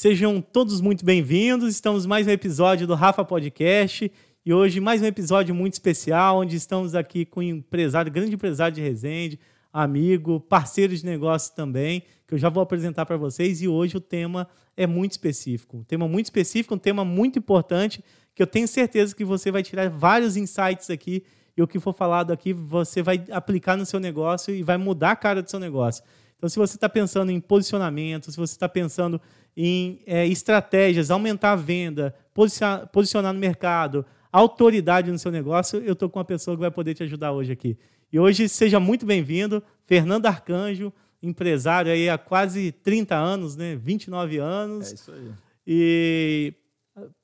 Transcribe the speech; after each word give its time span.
Sejam 0.00 0.40
todos 0.40 0.80
muito 0.80 1.04
bem-vindos. 1.04 1.74
Estamos 1.74 2.06
mais 2.06 2.24
um 2.24 2.30
episódio 2.30 2.86
do 2.86 2.94
Rafa 2.94 3.24
Podcast 3.24 4.08
e 4.46 4.54
hoje 4.54 4.78
mais 4.78 5.02
um 5.02 5.06
episódio 5.06 5.52
muito 5.52 5.72
especial, 5.72 6.38
onde 6.38 6.54
estamos 6.54 6.94
aqui 6.94 7.24
com 7.24 7.40
um 7.40 7.42
empresário, 7.42 8.12
grande 8.12 8.32
empresário 8.32 8.76
de 8.76 8.80
Resende, 8.80 9.40
amigo, 9.72 10.38
parceiro 10.38 10.96
de 10.96 11.04
negócio 11.04 11.52
também, 11.52 12.04
que 12.28 12.34
eu 12.34 12.38
já 12.38 12.48
vou 12.48 12.62
apresentar 12.62 13.06
para 13.06 13.16
vocês. 13.16 13.60
E 13.60 13.66
hoje 13.66 13.96
o 13.96 14.00
tema 14.00 14.46
é 14.76 14.86
muito 14.86 15.10
específico, 15.10 15.78
um 15.78 15.82
tema 15.82 16.06
muito 16.06 16.26
específico, 16.26 16.76
um 16.76 16.78
tema 16.78 17.04
muito 17.04 17.40
importante, 17.40 18.00
que 18.36 18.40
eu 18.40 18.46
tenho 18.46 18.68
certeza 18.68 19.16
que 19.16 19.24
você 19.24 19.50
vai 19.50 19.64
tirar 19.64 19.90
vários 19.90 20.36
insights 20.36 20.90
aqui 20.90 21.24
e 21.56 21.60
o 21.60 21.66
que 21.66 21.80
for 21.80 21.92
falado 21.92 22.32
aqui 22.32 22.52
você 22.52 23.02
vai 23.02 23.24
aplicar 23.32 23.76
no 23.76 23.84
seu 23.84 23.98
negócio 23.98 24.54
e 24.54 24.62
vai 24.62 24.76
mudar 24.76 25.10
a 25.10 25.16
cara 25.16 25.42
do 25.42 25.50
seu 25.50 25.58
negócio. 25.58 26.04
Então, 26.36 26.48
se 26.48 26.56
você 26.56 26.76
está 26.76 26.88
pensando 26.88 27.32
em 27.32 27.40
posicionamento, 27.40 28.30
se 28.30 28.36
você 28.36 28.52
está 28.52 28.68
pensando 28.68 29.20
em 29.60 29.98
é, 30.06 30.24
estratégias, 30.24 31.10
aumentar 31.10 31.50
a 31.50 31.56
venda, 31.56 32.14
posicionar, 32.32 32.86
posicionar 32.86 33.32
no 33.32 33.40
mercado, 33.40 34.06
autoridade 34.30 35.10
no 35.10 35.18
seu 35.18 35.32
negócio, 35.32 35.80
eu 35.80 35.94
estou 35.94 36.08
com 36.08 36.20
uma 36.20 36.24
pessoa 36.24 36.56
que 36.56 36.60
vai 36.60 36.70
poder 36.70 36.94
te 36.94 37.02
ajudar 37.02 37.32
hoje 37.32 37.50
aqui. 37.50 37.76
E 38.12 38.20
hoje 38.20 38.48
seja 38.48 38.78
muito 38.78 39.04
bem-vindo, 39.04 39.60
Fernando 39.84 40.26
Arcanjo, 40.26 40.92
empresário 41.20 41.90
aí 41.90 42.08
há 42.08 42.16
quase 42.16 42.70
30 42.70 43.16
anos, 43.16 43.56
né? 43.56 43.74
29 43.74 44.38
anos. 44.38 44.92
É 44.92 44.94
isso 44.94 45.10
aí. 45.10 45.30
E 45.66 46.54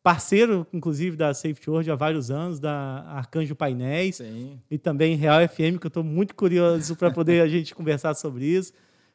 parceiro, 0.03 0.67
inclusive, 0.73 1.17
da 1.17 1.33
Safety 1.33 1.71
World 1.71 1.89
há 1.89 1.95
vários 1.95 2.33
anos, 2.33 2.59
da 2.59 3.05
Arcanjo 3.11 3.55
Painéis. 3.55 4.17
Sim. 4.17 4.59
E 4.69 4.77
também 4.77 5.15
Real 5.15 5.49
FM, 5.49 5.79
que 5.79 5.87
eu 5.87 5.89
estou 5.89 6.03
muito 6.03 6.35
curioso 6.35 6.97
para 6.97 7.13
poder 7.13 7.43
a 7.43 7.47
gente 7.47 7.77
conversar 7.77 8.13
sobre 8.15 8.45
isso. 8.45 8.73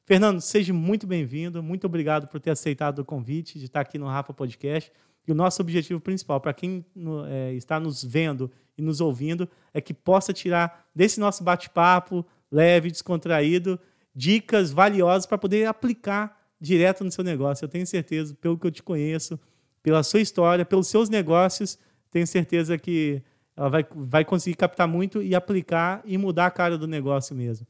Fernando, 0.09 0.41
seja 0.41 0.73
muito 0.73 1.05
bem-vindo. 1.05 1.61
Muito 1.61 1.85
obrigado 1.85 2.27
por 2.27 2.39
ter 2.39 2.49
aceitado 2.49 2.97
o 2.97 3.05
convite 3.05 3.59
de 3.59 3.65
estar 3.65 3.81
aqui 3.81 3.99
no 3.99 4.07
Rafa 4.07 4.33
Podcast. 4.33 4.91
E 5.27 5.31
o 5.31 5.35
nosso 5.35 5.61
objetivo 5.61 5.99
principal, 5.99 6.41
para 6.41 6.51
quem 6.51 6.83
é, 7.27 7.53
está 7.53 7.79
nos 7.79 8.03
vendo 8.03 8.51
e 8.75 8.81
nos 8.81 9.01
ouvindo, 9.01 9.47
é 9.71 9.79
que 9.79 9.93
possa 9.93 10.33
tirar 10.33 10.89
desse 10.95 11.19
nosso 11.19 11.43
bate-papo 11.43 12.25
leve, 12.51 12.89
descontraído, 12.89 13.79
dicas 14.15 14.71
valiosas 14.71 15.27
para 15.27 15.37
poder 15.37 15.67
aplicar 15.67 16.35
direto 16.59 17.03
no 17.03 17.11
seu 17.11 17.23
negócio. 17.23 17.65
Eu 17.65 17.69
tenho 17.69 17.85
certeza, 17.85 18.35
pelo 18.41 18.57
que 18.57 18.65
eu 18.65 18.71
te 18.71 18.81
conheço, 18.81 19.39
pela 19.83 20.01
sua 20.01 20.21
história, 20.21 20.65
pelos 20.65 20.87
seus 20.87 21.07
negócios, 21.07 21.77
tenho 22.09 22.25
certeza 22.25 22.79
que 22.79 23.21
ela 23.55 23.69
vai, 23.69 23.85
vai 23.91 24.25
conseguir 24.25 24.55
captar 24.55 24.87
muito 24.87 25.21
e 25.21 25.35
aplicar 25.35 26.01
e 26.03 26.17
mudar 26.17 26.47
a 26.47 26.51
cara 26.51 26.79
do 26.79 26.87
negócio 26.87 27.35
mesmo. 27.35 27.67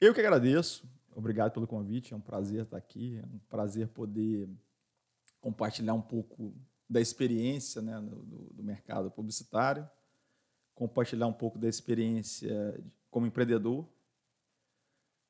Eu 0.00 0.14
que 0.14 0.20
agradeço. 0.20 0.88
Obrigado 1.20 1.52
pelo 1.52 1.66
convite. 1.66 2.12
É 2.12 2.16
um 2.16 2.20
prazer 2.20 2.64
estar 2.64 2.76
aqui. 2.76 3.18
É 3.18 3.26
um 3.26 3.38
prazer 3.48 3.88
poder 3.88 4.48
compartilhar 5.40 5.94
um 5.94 6.02
pouco 6.02 6.54
da 6.88 7.00
experiência 7.00 7.80
né, 7.80 8.00
do, 8.00 8.50
do 8.52 8.62
mercado 8.64 9.10
publicitário, 9.10 9.88
compartilhar 10.74 11.26
um 11.26 11.32
pouco 11.32 11.58
da 11.58 11.68
experiência 11.68 12.82
como 13.10 13.26
empreendedor, 13.26 13.86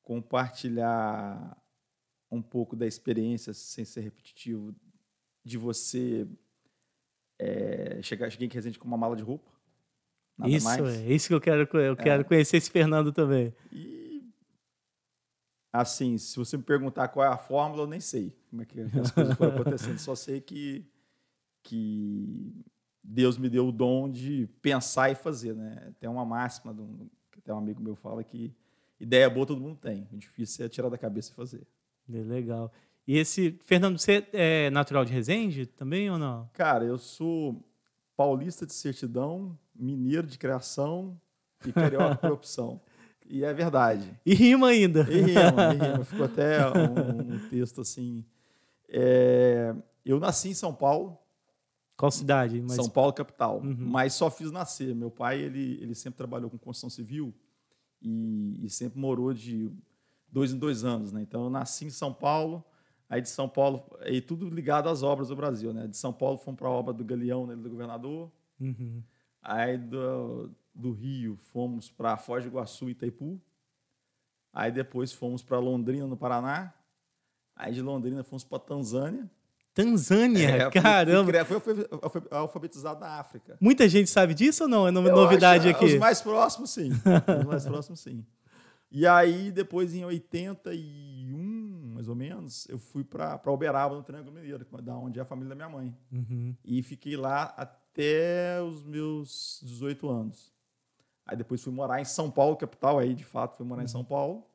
compartilhar 0.01 1.55
um 2.31 2.41
pouco 2.41 2.75
da 2.75 2.87
experiência, 2.87 3.53
sem 3.53 3.85
ser 3.85 4.01
repetitivo, 4.01 4.73
de 5.43 5.57
você 5.57 6.27
é, 7.37 8.01
chegar, 8.01 8.29
cheguei 8.29 8.47
em 8.47 8.51
Resende 8.51 8.79
com 8.79 8.87
uma 8.87 8.97
mala 8.97 9.15
de 9.15 9.23
roupa. 9.23 9.51
Nada 10.37 10.51
isso, 10.51 10.65
mais. 10.65 10.81
é 10.81 11.13
isso 11.13 11.27
que 11.27 11.33
eu 11.33 11.41
quero, 11.41 11.61
eu 11.77 11.95
quero 11.95 12.21
é. 12.21 12.23
conhecer 12.23 12.57
esse 12.57 12.71
Fernando 12.71 13.11
também. 13.11 13.53
E, 13.71 14.00
assim, 15.71 16.17
se 16.17 16.37
você 16.37 16.57
me 16.57 16.63
perguntar 16.63 17.07
qual 17.07 17.25
é 17.25 17.29
a 17.29 17.37
fórmula, 17.37 17.83
eu 17.83 17.87
nem 17.87 17.99
sei 17.99 18.35
como 18.49 18.61
é 18.61 18.65
que 18.65 18.81
as 18.81 19.11
coisas 19.11 19.37
foram 19.37 19.55
acontecendo. 19.55 19.97
Só 19.97 20.15
sei 20.15 20.41
que, 20.41 20.85
que 21.63 22.53
Deus 23.03 23.37
me 23.37 23.49
deu 23.49 23.67
o 23.67 23.71
dom 23.71 24.09
de 24.09 24.47
pensar 24.61 25.09
e 25.09 25.15
fazer, 25.15 25.55
né? 25.55 25.93
Tem 25.99 26.09
uma 26.09 26.25
máxima, 26.25 26.73
de 26.73 26.81
um, 26.81 27.09
que 27.31 27.39
até 27.39 27.53
um 27.53 27.57
amigo 27.57 27.81
meu 27.81 27.95
fala 27.95 28.23
que 28.23 28.53
ideia 28.99 29.29
boa 29.29 29.45
todo 29.45 29.61
mundo 29.61 29.77
tem, 29.77 30.07
o 30.11 30.17
difícil 30.17 30.65
é 30.65 30.69
tirar 30.69 30.89
da 30.89 30.97
cabeça 30.97 31.31
e 31.31 31.35
fazer. 31.35 31.65
É 32.13 32.17
legal. 32.17 32.71
E 33.07 33.17
esse, 33.17 33.59
Fernando, 33.65 33.97
você 33.97 34.27
é 34.31 34.69
natural 34.69 35.03
de 35.03 35.11
Resende 35.11 35.65
também 35.65 36.09
ou 36.11 36.19
não? 36.19 36.49
Cara, 36.53 36.85
eu 36.85 36.97
sou 36.97 37.63
paulista 38.15 38.65
de 38.65 38.73
certidão, 38.73 39.57
mineiro 39.75 40.27
de 40.27 40.37
criação 40.37 41.19
e 41.65 41.71
carioca 41.71 42.15
por 42.15 42.31
opção. 42.31 42.79
E 43.31 43.45
é 43.45 43.53
verdade. 43.53 44.19
E 44.25 44.33
rima 44.33 44.67
ainda. 44.67 45.07
E 45.09 45.21
rima, 45.21 45.73
e 45.73 45.91
rima. 45.91 46.05
Ficou 46.05 46.25
até 46.25 46.59
um, 46.67 47.35
um 47.35 47.49
texto 47.49 47.79
assim. 47.79 48.25
É, 48.89 49.73
eu 50.05 50.19
nasci 50.19 50.49
em 50.49 50.53
São 50.53 50.73
Paulo. 50.73 51.17
Qual 51.95 52.11
cidade? 52.11 52.61
Mas... 52.61 52.73
São 52.73 52.89
Paulo, 52.89 53.13
capital. 53.13 53.61
Uhum. 53.61 53.75
Mas 53.77 54.13
só 54.13 54.29
fiz 54.29 54.51
nascer. 54.51 54.93
Meu 54.93 55.09
pai, 55.09 55.39
ele, 55.39 55.79
ele 55.81 55.95
sempre 55.95 56.17
trabalhou 56.17 56.49
com 56.49 56.57
construção 56.57 56.89
civil 56.89 57.33
e, 58.01 58.65
e 58.65 58.69
sempre 58.69 58.99
morou 58.99 59.33
de 59.33 59.71
dois 60.29 60.51
em 60.51 60.57
dois 60.57 60.83
anos. 60.83 61.13
Né? 61.13 61.21
Então, 61.21 61.45
eu 61.45 61.49
nasci 61.49 61.85
em 61.85 61.89
São 61.89 62.13
Paulo, 62.13 62.63
Aí 63.11 63.21
de 63.21 63.27
São 63.27 63.49
Paulo, 63.49 63.83
e 64.05 64.21
tudo 64.21 64.49
ligado 64.49 64.87
às 64.87 65.03
obras 65.03 65.27
do 65.27 65.35
Brasil, 65.35 65.73
né? 65.73 65.85
De 65.85 65.97
São 65.97 66.13
Paulo 66.13 66.37
fomos 66.37 66.57
para 66.57 66.69
a 66.69 66.71
obra 66.71 66.93
do 66.93 67.03
Galeão, 67.03 67.45
né, 67.45 67.57
do 67.57 67.69
governador. 67.69 68.31
Uhum. 68.57 69.03
Aí 69.41 69.77
do, 69.77 70.49
do 70.73 70.91
Rio 70.91 71.37
fomos 71.51 71.89
para 71.89 72.17
Foz 72.17 72.43
do 72.43 72.49
Iguaçu 72.49 72.89
e 72.89 72.91
Itaipu. 72.91 73.39
Aí 74.53 74.71
depois 74.71 75.13
fomos 75.13 75.41
para 75.43 75.59
Londrina, 75.59 76.05
no 76.05 76.17
Paraná. 76.17 76.73
Aí 77.55 77.73
de 77.73 77.81
Londrina 77.81 78.23
fomos 78.23 78.43
para 78.43 78.59
Tanzânia. 78.59 79.29
Tanzânia? 79.73 80.47
É, 80.49 80.69
Caramba! 80.69 81.45
Fui, 81.45 81.59
fui, 81.59 81.75
fui, 81.75 82.21
alfabetizado 82.29 82.99
na 82.99 83.19
África. 83.19 83.57
Muita 83.61 83.87
gente 83.87 84.09
sabe 84.09 84.33
disso 84.33 84.63
ou 84.63 84.69
não? 84.69 84.87
É 84.87 84.91
novidade 84.91 85.69
acho, 85.69 85.77
aqui? 85.77 85.85
Os 85.85 85.99
mais 85.99 86.21
próximos, 86.21 86.71
sim. 86.71 86.91
os 86.91 87.45
mais 87.45 87.65
próximos, 87.65 87.99
sim. 88.01 88.25
E 88.91 89.07
aí, 89.07 89.51
depois, 89.51 89.95
em 89.95 90.03
81, 90.03 91.93
mais 91.93 92.09
ou 92.09 92.15
menos, 92.15 92.67
eu 92.67 92.77
fui 92.77 93.05
para 93.05 93.39
Uberaba, 93.47 93.95
no 93.95 94.03
Triângulo 94.03 94.35
Mineiro, 94.35 94.65
da 94.81 94.97
onde 94.97 95.17
é 95.17 95.21
a 95.21 95.25
família 95.25 95.49
da 95.49 95.55
minha 95.55 95.69
mãe. 95.69 95.95
Uhum. 96.11 96.53
E 96.65 96.83
fiquei 96.83 97.15
lá 97.15 97.53
até 97.55 98.61
os 98.61 98.83
meus 98.83 99.61
18 99.63 100.09
anos. 100.09 100.51
Aí 101.25 101.37
depois 101.37 101.63
fui 101.63 101.71
morar 101.71 102.01
em 102.01 102.05
São 102.05 102.29
Paulo, 102.29 102.57
capital, 102.57 102.99
aí 102.99 103.13
de 103.13 103.23
fato 103.23 103.57
fui 103.57 103.65
morar 103.65 103.81
uhum. 103.81 103.85
em 103.85 103.89
São 103.89 104.03
Paulo. 104.03 104.45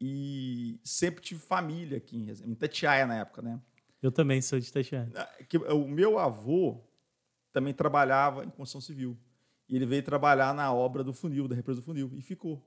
E 0.00 0.80
sempre 0.84 1.22
tive 1.22 1.40
família 1.40 1.98
aqui 1.98 2.16
em, 2.16 2.30
em 2.30 2.52
Itatiaia 2.52 3.06
na 3.06 3.18
época, 3.18 3.40
né? 3.40 3.60
Eu 4.02 4.12
também 4.12 4.42
sou 4.42 4.58
de 4.58 4.68
Itatiaia. 4.68 5.10
O 5.72 5.88
meu 5.88 6.18
avô 6.18 6.84
também 7.52 7.72
trabalhava 7.72 8.44
em 8.44 8.50
construção 8.50 8.80
civil. 8.80 9.16
E 9.68 9.76
ele 9.76 9.86
veio 9.86 10.02
trabalhar 10.02 10.52
na 10.52 10.72
obra 10.72 11.02
do 11.02 11.14
funil, 11.14 11.48
da 11.48 11.54
represa 11.54 11.80
do 11.80 11.84
funil, 11.84 12.10
e 12.14 12.20
ficou. 12.20 12.62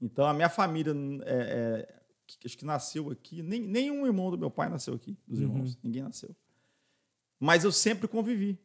Então, 0.00 0.26
a 0.26 0.34
minha 0.34 0.48
família 0.48 0.92
é, 1.24 1.34
é, 1.34 2.02
acho 2.44 2.56
que 2.56 2.64
nasceu 2.64 3.10
aqui, 3.10 3.42
nem, 3.42 3.60
nenhum 3.60 4.06
irmão 4.06 4.30
do 4.30 4.38
meu 4.38 4.50
pai 4.50 4.68
nasceu 4.68 4.94
aqui, 4.94 5.18
dos 5.26 5.40
irmãos, 5.40 5.74
uhum. 5.74 5.80
ninguém 5.82 6.02
nasceu. 6.02 6.36
Mas 7.40 7.64
eu 7.64 7.72
sempre 7.72 8.06
convivi 8.06 8.60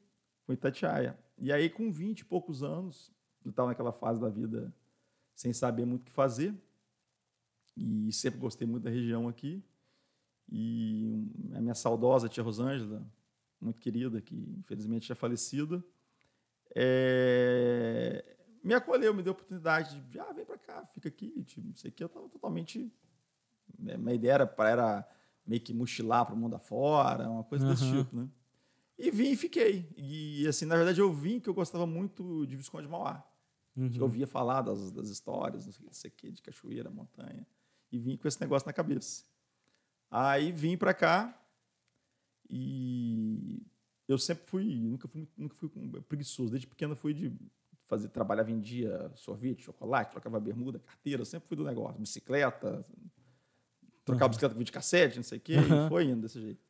com 0.45 0.53
Itatiaia. 0.53 1.17
E 1.37 1.51
aí, 1.51 1.69
com 1.69 1.91
20 1.91 2.19
e 2.19 2.25
poucos 2.25 2.61
anos, 2.61 3.11
eu 3.44 3.50
estava 3.52 3.69
naquela 3.69 3.91
fase 3.91 4.19
da 4.19 4.29
vida 4.29 4.74
sem 5.35 5.53
saber 5.53 5.85
muito 5.85 6.02
o 6.02 6.06
que 6.06 6.12
fazer. 6.12 6.53
E 7.75 8.12
sempre 8.12 8.40
gostei 8.40 8.68
muito 8.68 8.84
da 8.84 8.90
região 8.90 9.28
aqui. 9.28 9.63
E 10.52 11.28
a 11.53 11.62
minha 11.62 11.74
saudosa 11.74 12.28
tia 12.28 12.44
Rosângela, 12.44 13.06
muito 13.59 13.79
querida, 13.79 14.22
que 14.22 14.35
infelizmente 14.59 15.07
já 15.07 15.13
é 15.13 15.16
falecida, 15.16 15.84
é... 16.75 18.24
me 18.63 18.74
acolheu, 18.74 19.13
me 19.13 19.24
deu 19.24 19.31
a 19.31 19.35
oportunidade 19.35 20.02
de, 20.02 20.19
ah, 20.19 20.34
vem 20.34 20.46
para 20.46 20.58
cá, 20.58 20.85
fica 20.88 21.08
aqui, 21.08 21.44
tipo, 21.44 21.66
não 21.66 21.75
sei 21.75 21.90
o 21.90 21.94
que. 21.94 22.03
Eu 22.03 22.08
estava 22.08 22.28
totalmente 22.28 22.91
minha 23.79 24.13
ideia 24.13 24.34
era, 24.34 24.56
era 24.59 25.08
meio 25.46 25.62
que 25.62 25.73
mochilar 25.73 26.25
para 26.25 26.35
o 26.35 26.38
mundo 26.38 26.56
afora, 26.56 27.29
uma 27.29 27.44
coisa 27.44 27.66
uhum. 27.66 27.72
desse 27.72 27.91
tipo, 27.91 28.16
né? 28.16 28.28
E 28.97 29.09
vim 29.09 29.32
e 29.32 29.35
fiquei. 29.35 29.90
E, 29.97 30.46
assim, 30.47 30.66
na 30.66 30.76
verdade, 30.76 31.02
eu 31.02 31.11
vim 31.11 31.40
que 31.40 31.49
eu 31.49 31.53
gostava 31.53 31.87
muito 31.87 32.46
de 32.46 32.55
Visconde 32.55 32.85
de 32.85 32.91
Mauá. 32.91 33.26
Uhum. 33.76 33.91
Eu 33.96 34.03
ouvia 34.03 34.28
falar 34.28 34.62
das, 34.62 34.91
das 34.91 35.09
histórias, 35.09 35.66
não 35.79 35.94
sei 35.94 36.09
o 36.09 36.14
que, 36.14 36.32
de 36.32 36.41
cachoeira, 36.41 36.90
montanha. 36.90 37.47
E 37.91 38.00
vim 38.00 38.18
com 38.18 38.28
esse 38.28 38.40
negócio 38.40 38.66
na 38.66 38.73
cabeça. 38.73 39.23
Aí 40.09 40.52
vim 40.52 40.78
para 40.78 40.94
cá 40.94 41.38
e 42.50 43.66
eu 44.08 44.18
sempre 44.18 44.46
fui, 44.46 44.76
nunca 44.76 45.08
fui, 45.08 45.28
nunca 45.38 45.56
fui 45.56 45.70
preguiçoso. 46.08 46.52
Desde 46.52 46.68
pequeno 46.68 46.96
fui 46.96 47.14
de 47.14 47.34
fazer, 47.88 48.09
trabalhar, 48.09 48.44
vendia 48.44 49.12
sorvete, 49.16 49.64
chocolate, 49.64 50.12
trocava 50.12 50.40
bermuda, 50.40 50.79
carteira, 50.79 51.23
sempre 51.23 51.47
fui 51.47 51.58
do 51.58 51.64
negócio, 51.64 52.00
bicicleta, 52.00 52.85
trocar 54.03 54.26
uhum. 54.26 54.29
bicicleta 54.29 54.53
com 54.56 54.59
videocassete, 54.59 55.16
não 55.18 55.23
sei 55.23 55.38
o 55.38 55.41
quê, 55.41 55.56
uhum. 55.56 55.85
e 55.85 55.90
foi 55.90 56.06
indo 56.06 56.22
desse 56.22 56.41
jeito. 56.41 56.62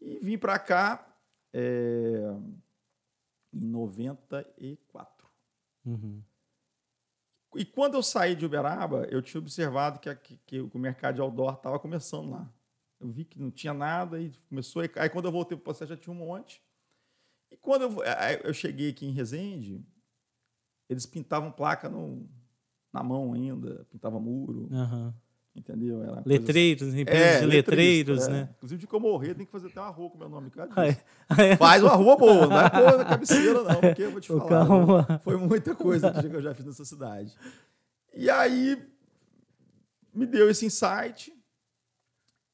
E 0.00 0.18
vim 0.22 0.38
para 0.38 0.58
cá 0.58 1.06
é, 1.52 2.34
em 3.52 3.66
94. 3.66 5.19
Uhum. 5.84 6.22
E 7.56 7.64
quando 7.64 7.94
eu 7.94 8.02
saí 8.02 8.36
de 8.36 8.46
Uberaba, 8.46 9.06
eu 9.10 9.20
tinha 9.20 9.40
observado 9.40 9.98
que, 9.98 10.14
que, 10.14 10.36
que 10.46 10.60
o 10.60 10.78
mercado 10.78 11.16
de 11.16 11.20
outdoor 11.20 11.54
estava 11.54 11.78
começando 11.78 12.30
lá. 12.30 12.52
Eu 13.00 13.10
vi 13.10 13.24
que 13.24 13.40
não 13.40 13.50
tinha 13.50 13.74
nada 13.74 14.20
e 14.20 14.30
começou. 14.48 14.82
Aí 14.82 15.08
quando 15.08 15.24
eu 15.24 15.32
voltei 15.32 15.56
para 15.56 15.62
o 15.62 15.64
processo 15.64 15.88
já 15.88 15.96
tinha 15.96 16.14
um 16.14 16.18
monte. 16.18 16.62
E 17.50 17.56
quando 17.56 17.82
eu, 17.82 17.96
eu 18.44 18.54
cheguei 18.54 18.90
aqui 18.90 19.06
em 19.06 19.12
Resende, 19.12 19.84
eles 20.88 21.06
pintavam 21.06 21.50
placa 21.50 21.88
no, 21.88 22.28
na 22.92 23.02
mão 23.02 23.32
ainda, 23.32 23.84
pintavam 23.86 24.20
muro. 24.20 24.68
Uhum. 24.70 25.14
Entendeu? 25.54 26.02
Era 26.02 26.22
letreiros, 26.24 26.88
assim. 26.88 27.00
empresas 27.00 27.36
é, 27.36 27.40
de 27.40 27.46
letreiros, 27.46 28.28
é. 28.28 28.30
né? 28.30 28.48
Inclusive, 28.56 28.80
de 28.80 28.86
que 28.86 28.94
eu 28.94 29.00
morrer, 29.00 29.34
tem 29.34 29.44
que 29.44 29.50
fazer 29.50 29.66
até 29.66 29.80
uma 29.80 29.90
rua 29.90 30.10
com 30.10 30.18
meu 30.18 30.28
nome. 30.28 30.52
É. 30.56 30.96
Ah, 31.28 31.42
é. 31.42 31.56
Faz 31.56 31.82
uma 31.82 31.94
rua 31.94 32.16
boa, 32.16 32.46
não 32.46 32.60
é 32.60 32.70
boa 32.70 32.96
na 32.98 33.04
cabeceira, 33.04 33.62
não, 33.64 33.80
porque 33.80 34.02
eu 34.02 34.10
vou 34.12 34.20
te 34.20 34.28
falar. 34.28 35.08
Né? 35.08 35.20
Foi 35.24 35.36
muita 35.36 35.74
coisa 35.74 36.12
que 36.12 36.26
eu 36.26 36.40
já 36.40 36.54
fiz 36.54 36.66
nessa 36.66 36.84
cidade. 36.84 37.36
E 38.14 38.30
aí, 38.30 38.80
me 40.14 40.24
deu 40.24 40.48
esse 40.48 40.64
insight. 40.64 41.32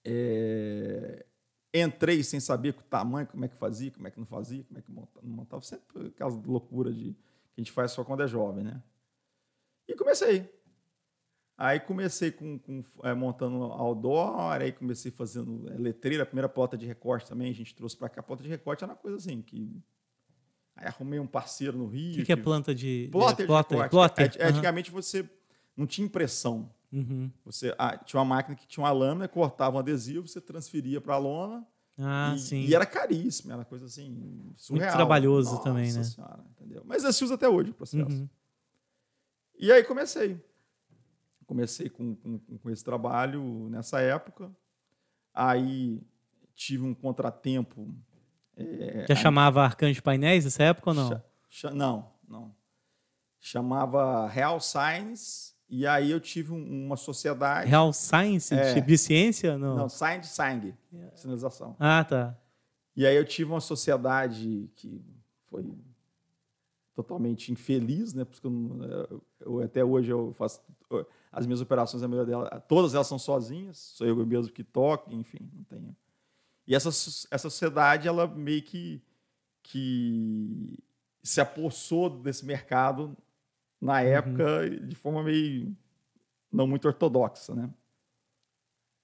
É... 0.05 1.27
Entrei 1.75 2.23
sem 2.25 2.41
saber 2.41 2.71
o 2.71 2.83
tamanho, 2.85 3.27
como 3.27 3.45
é 3.45 3.49
que 3.49 3.57
fazia, 3.57 3.91
como 3.91 4.09
é 4.09 4.11
que 4.11 4.19
não 4.19 4.27
fazia, 4.27 4.65
como 4.65 4.79
é 4.79 4.83
que 4.83 4.91
montava. 4.91 5.27
montava 5.27 5.63
sempre 5.63 6.07
aquela 6.07 6.31
loucura 6.31 6.91
de, 6.91 7.13
que 7.13 7.59
a 7.59 7.61
gente 7.61 7.73
faz 7.73 7.93
só 7.93 8.03
quando 8.03 8.23
é 8.23 8.27
jovem, 8.27 8.65
né? 8.65 8.83
E 9.87 9.95
comecei. 9.95 10.51
Aí 11.59 11.81
comecei 11.81 12.31
com, 12.31 12.59
com 12.59 12.85
é, 13.03 13.15
montando 13.15 13.63
outdoor, 13.65 14.61
aí 14.61 14.73
comecei 14.73 15.11
fazendo 15.11 15.67
é, 15.71 15.79
letreira, 15.79 16.23
a 16.23 16.27
primeira 16.27 16.51
plota 16.51 16.77
de 16.77 16.85
recorte 16.85 17.27
também, 17.27 17.51
a 17.51 17.55
gente 17.55 17.75
trouxe 17.75 17.97
para 17.97 18.11
cá. 18.11 18.21
A 18.21 18.23
plota 18.23 18.43
de 18.43 18.49
recorte 18.49 18.85
era 18.85 18.93
uma 18.93 18.99
coisa 18.99 19.17
assim, 19.17 19.41
que. 19.41 19.83
Aí 20.77 20.87
arrumei 20.87 21.19
um 21.19 21.27
parceiro 21.27 21.79
no 21.79 21.87
Rio. 21.87 22.13
O 22.13 22.17
que, 22.17 22.25
que, 22.27 22.33
é 22.33 22.37
planta 22.37 22.75
de. 22.75 23.09
Plota, 23.11 23.37
de 23.37 23.43
recorte. 23.43 23.91
Plotter. 23.91 24.33
É, 24.37 24.45
uhum. 24.45 24.51
Antigamente 24.51 24.91
você 24.91 25.27
não 25.75 25.87
tinha 25.87 26.05
impressão. 26.05 26.71
Uhum. 26.93 27.31
Você 27.47 27.75
ah, 27.79 27.97
tinha 27.97 28.21
uma 28.21 28.27
máquina 28.27 28.55
que 28.55 28.67
tinha 28.67 28.85
uma 28.85 28.93
lâmina, 28.93 29.27
cortava 29.27 29.77
um 29.77 29.79
adesivo, 29.79 30.29
você 30.29 30.43
transferia 30.43 31.01
para 31.01 31.15
a 31.15 31.19
lona. 31.19 31.67
Ah, 31.97 32.35
e, 32.37 32.39
sim. 32.39 32.61
E 32.67 32.75
era 32.75 32.85
caríssimo, 32.85 33.51
era 33.51 33.65
coisa 33.65 33.87
assim, 33.87 34.53
surreal. 34.59 34.89
Muito 34.89 34.97
trabalhoso 34.97 35.53
Nossa 35.53 35.65
também, 35.65 35.91
né? 35.91 36.05
Senhora, 36.05 36.45
entendeu? 36.51 36.83
Mas 36.85 37.03
se 37.03 37.25
usa 37.25 37.35
até 37.35 37.49
hoje 37.49 37.71
o 37.71 37.75
processo. 37.75 38.11
Uhum. 38.11 38.29
E 39.59 39.73
aí 39.73 39.83
comecei 39.83 40.39
comecei 41.47 41.89
com, 41.89 42.15
com, 42.17 42.39
com, 42.39 42.71
esse 42.71 42.85
trabalho 42.85 43.69
nessa 43.71 44.01
época. 44.01 44.51
Aí 45.33 46.03
tive 46.55 46.85
um 46.85 46.95
contratempo. 46.95 47.95
É, 48.57 49.07
Já 49.09 49.15
aí, 49.15 49.17
chamava 49.17 49.63
Arcanjo 49.63 50.03
Painéis 50.03 50.45
nessa 50.45 50.65
época 50.65 50.91
ou 50.91 50.95
não? 50.95 51.23
não, 51.73 52.13
não. 52.29 52.55
Chamava 53.41 54.27
Real 54.27 54.61
Science. 54.61 55.55
E 55.69 55.87
aí 55.87 56.11
eu 56.11 56.21
tive 56.21 56.53
um, 56.53 56.87
uma 56.87 56.97
sociedade. 56.97 57.69
Real 57.69 57.93
Science? 57.93 58.55
É, 58.55 58.81
de 58.81 58.99
ciência? 58.99 59.59
Não, 59.59 59.77
não 59.77 59.89
Science 59.89 60.29
Sangue. 60.29 60.75
Sinalização. 61.15 61.77
Ah, 61.79 62.05
tá. 62.05 62.37
E 62.97 63.07
aí 63.07 63.15
eu 63.15 63.25
tive 63.25 63.51
uma 63.51 63.61
sociedade 63.61 64.71
que 64.75 65.05
foi 65.47 65.65
totalmente 66.95 67.53
infeliz, 67.53 68.15
né? 68.15 68.25
Porque 68.25 68.47
eu, 68.47 69.23
eu, 69.41 69.61
até 69.61 69.85
hoje 69.85 70.11
eu 70.11 70.33
faço 70.33 70.63
as 71.37 71.45
minhas 71.45 71.61
operações, 71.61 72.03
a 72.03 72.09
maioria 72.09 72.35
delas, 72.35 72.63
todas 72.67 72.95
elas 72.95 73.07
são 73.07 73.19
sozinhas, 73.19 73.77
sou 73.77 74.07
eu 74.07 74.17
mesmo 74.25 74.51
que 74.51 74.65
toco, 74.65 75.13
enfim, 75.13 75.51
não 75.53 75.65
tenho. 75.65 75.95
E 76.67 76.75
essa, 76.75 76.89
essa 76.89 77.51
sociedade, 77.51 78.09
ela 78.09 78.27
meio 78.27 78.63
que, 78.63 79.03
que 79.63 80.83
se 81.23 81.39
apossou 81.39 82.09
desse 82.09 82.47
mercado 82.47 83.15
na 83.79 83.97
uhum. 83.97 83.99
época 83.99 84.63
uhum. 84.63 84.89
de 84.89 84.97
forma 84.97 85.23
meio 85.23 85.77
não 86.51 86.67
muito 86.67 86.89
ortodoxa, 86.89 87.55
né? 87.55 87.71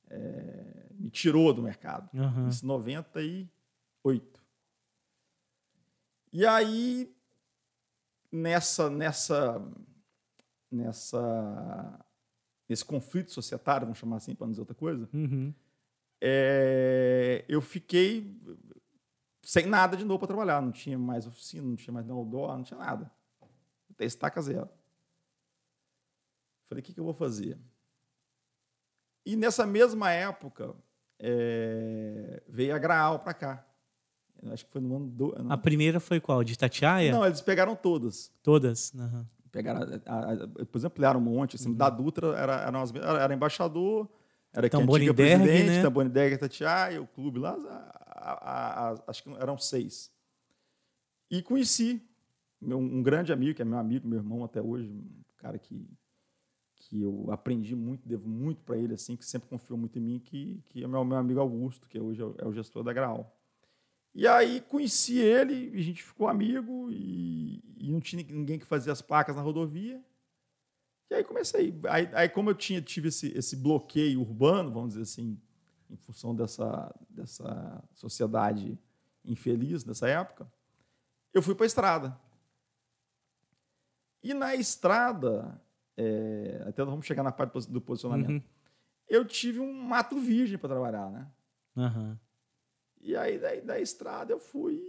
É, 0.09 0.87
me 0.95 1.11
tirou 1.11 1.53
do 1.53 1.63
mercado. 1.63 2.09
Uhum. 2.15 2.49
Isso 2.49 2.65
em 2.65 2.69
98. 2.69 4.43
E 6.33 6.47
aí, 6.47 7.15
nessa, 8.33 8.89
nessa, 8.89 9.63
nessa 10.71 12.03
nesse 12.73 12.85
conflito 12.87 13.31
societário, 13.31 13.87
vamos 13.87 13.99
chamar 13.99 14.17
assim, 14.17 14.35
para 14.35 14.47
não 14.47 14.53
dizer 14.53 14.63
outra 14.63 14.75
coisa, 14.75 15.07
uhum. 15.13 15.53
é, 16.21 17.45
eu 17.47 17.61
fiquei 17.61 18.35
sem 19.43 19.67
nada 19.67 19.95
de 19.95 20.05
novo 20.05 20.21
para 20.21 20.29
trabalhar. 20.29 20.63
Não 20.63 20.73
tinha 20.73 20.99
mais 20.99 21.27
oficina, 21.27 21.67
não 21.67 21.77
tinha 21.77 21.93
mais 21.93 22.09
outdoor, 22.09 22.57
não 22.57 22.65
tinha 22.65 22.79
nada. 22.79 23.13
Até 23.91 24.07
estaca 24.07 24.41
zero. 24.41 24.71
Falei, 26.67 26.81
o 26.81 26.85
que, 26.85 26.95
que 26.95 27.01
eu 27.01 27.05
vou 27.05 27.13
fazer? 27.13 27.59
E 29.27 29.37
nessa 29.37 29.67
mesma 29.67 30.11
época, 30.11 30.75
é, 31.19 32.43
veio 32.49 32.75
a 32.75 32.79
Graal 32.79 33.19
para 33.19 33.35
cá. 33.35 33.67
Acho 34.51 34.65
que 34.65 34.73
foi 34.73 34.81
no 34.81 34.97
ano 34.97 35.07
do. 35.09 35.35
A 35.51 35.59
primeira 35.59 36.01
foi 36.01 36.19
qual? 36.19 36.43
De 36.43 36.59
Tatiaia? 36.59 37.13
Não, 37.13 37.25
eles 37.25 37.43
pegaram 37.43 37.77
todas. 37.77 38.33
Todas? 38.43 38.93
Uhum 38.95 39.27
pegaram, 39.53 39.83
a, 40.07 40.33
a, 40.33 40.35
depois 40.35 40.85
ampliaram 40.85 41.21
um 41.21 41.23
monte. 41.23 41.57
Assim, 41.57 41.69
uhum. 41.69 41.77
Da 41.77 41.89
Dutra 41.91 42.29
era, 42.37 42.55
era, 42.63 42.79
umas, 42.79 42.93
era, 42.95 43.23
era 43.23 43.35
embaixador, 43.35 44.09
era 44.53 44.69
quem 44.69 44.81
antiga 44.81 45.15
presidente, 45.15 45.71
né? 45.71 45.83
Tamboniderg, 45.83 46.39
Tatiaia, 46.39 47.01
o 47.01 47.07
clube 47.07 47.39
lá, 47.39 47.55
a, 48.07 48.95
acho 49.07 49.23
que 49.23 49.31
eram 49.35 49.57
seis. 49.59 50.11
E 51.31 51.43
conheci 51.43 52.03
meu, 52.61 52.79
um 52.79 53.03
grande 53.03 53.33
amigo, 53.33 53.55
que 53.55 53.63
é 53.63 53.65
meu 53.65 53.79
amigo, 53.79 54.07
meu 54.07 54.19
irmão 54.19 54.45
até 54.45 54.63
hoje, 54.63 54.89
um 54.89 55.23
cara 55.37 55.59
que, 55.59 55.89
que 56.77 57.03
eu 57.03 57.27
aprendi 57.31 57.75
muito, 57.75 58.09
devo 58.09 58.29
muito 58.29 58.63
para 58.63 58.77
ele, 58.77 58.95
assim, 58.95 59.17
que 59.17 59.25
sempre 59.25 59.49
confiou 59.49 59.79
muito 59.79 59.99
em 59.99 60.03
mim, 60.03 60.19
que, 60.19 60.63
que 60.69 60.85
é 60.85 60.87
meu, 60.87 61.05
meu 61.05 61.19
amigo 61.19 61.41
Augusto, 61.41 61.89
que 61.89 61.99
hoje 61.99 62.23
é 62.39 62.47
o 62.47 62.53
gestor 62.53 62.83
da 62.85 62.93
Graal. 62.93 63.37
E 64.15 64.29
aí 64.29 64.61
conheci 64.61 65.19
ele, 65.19 65.73
a 65.75 65.83
gente 65.83 66.03
ficou 66.03 66.29
amigo, 66.29 66.91
e, 66.91 67.63
e, 67.79 67.91
não 67.91 68.01
tinha 68.01 68.23
ninguém 68.23 68.59
que 68.59 68.67
fazia 68.67 68.93
as 68.93 69.01
placas 69.01 69.37
na 69.37 69.43
rodovia. 69.43 70.03
E 71.11 71.15
aí 71.15 71.25
comecei. 71.25 71.79
Aí, 71.89 72.09
aí 72.13 72.29
como 72.29 72.51
eu 72.51 72.55
tinha, 72.55 72.83
tive 72.83 73.09
esse, 73.09 73.37
esse 73.37 73.57
bloqueio 73.57 74.21
urbano, 74.21 74.71
vamos 74.71 74.91
dizer 74.91 75.03
assim, 75.03 75.41
em 75.89 75.97
função 75.97 76.35
dessa, 76.35 76.95
dessa 77.09 77.83
sociedade 77.95 78.79
infeliz 79.25 79.85
nessa 79.85 80.09
época, 80.09 80.51
eu 81.33 81.43
fui 81.43 81.55
para 81.55 81.65
a 81.65 81.67
estrada. 81.67 82.21
E 84.23 84.35
na 84.35 84.55
estrada, 84.55 85.61
é, 85.97 86.65
até 86.67 86.85
vamos 86.85 87.07
chegar 87.07 87.23
na 87.23 87.33
parte 87.33 87.71
do 87.71 87.81
posicionamento, 87.81 88.31
uhum. 88.31 88.43
eu 89.09 89.25
tive 89.25 89.59
um 89.59 89.73
mato 89.73 90.19
virgem 90.21 90.59
para 90.59 90.69
trabalhar, 90.69 91.11
né? 91.11 91.27
Uhum. 91.77 92.17
E 93.03 93.17
aí, 93.17 93.39
daí, 93.39 93.61
da 93.61 93.81
estrada, 93.81 94.33
eu 94.33 94.39
fui, 94.39 94.81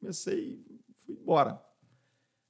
comecei, 0.00 0.64
fui 1.04 1.14
embora. 1.14 1.62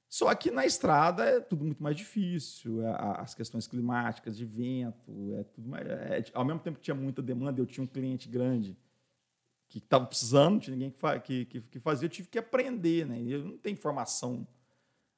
Só 0.07 0.33
que 0.35 0.49
na 0.51 0.65
estrada 0.65 1.25
é 1.25 1.39
tudo 1.39 1.65
muito 1.65 1.81
mais 1.81 1.97
difícil, 1.97 2.81
é, 2.83 2.95
as 3.17 3.33
questões 3.33 3.67
climáticas, 3.67 4.37
de 4.37 4.45
vento, 4.45 5.35
é 5.35 5.43
tudo 5.43 5.67
mais. 5.67 5.87
É, 5.87 6.23
ao 6.33 6.45
mesmo 6.45 6.59
tempo 6.61 6.77
que 6.77 6.83
tinha 6.83 6.95
muita 6.95 7.21
demanda, 7.21 7.59
eu 7.59 7.65
tinha 7.65 7.83
um 7.83 7.87
cliente 7.87 8.29
grande 8.29 8.77
que 9.67 9.79
estava 9.79 10.05
precisando, 10.05 10.53
não 10.53 10.59
tinha 10.59 10.75
ninguém 10.75 10.95
que, 11.23 11.45
que, 11.45 11.61
que, 11.61 11.79
fazia, 11.79 12.05
eu 12.05 12.09
tive 12.11 12.27
que 12.27 12.37
aprender, 12.37 13.07
né? 13.07 13.19
Eu 13.23 13.43
não 13.43 13.57
tenho 13.57 13.75
formação 13.75 14.47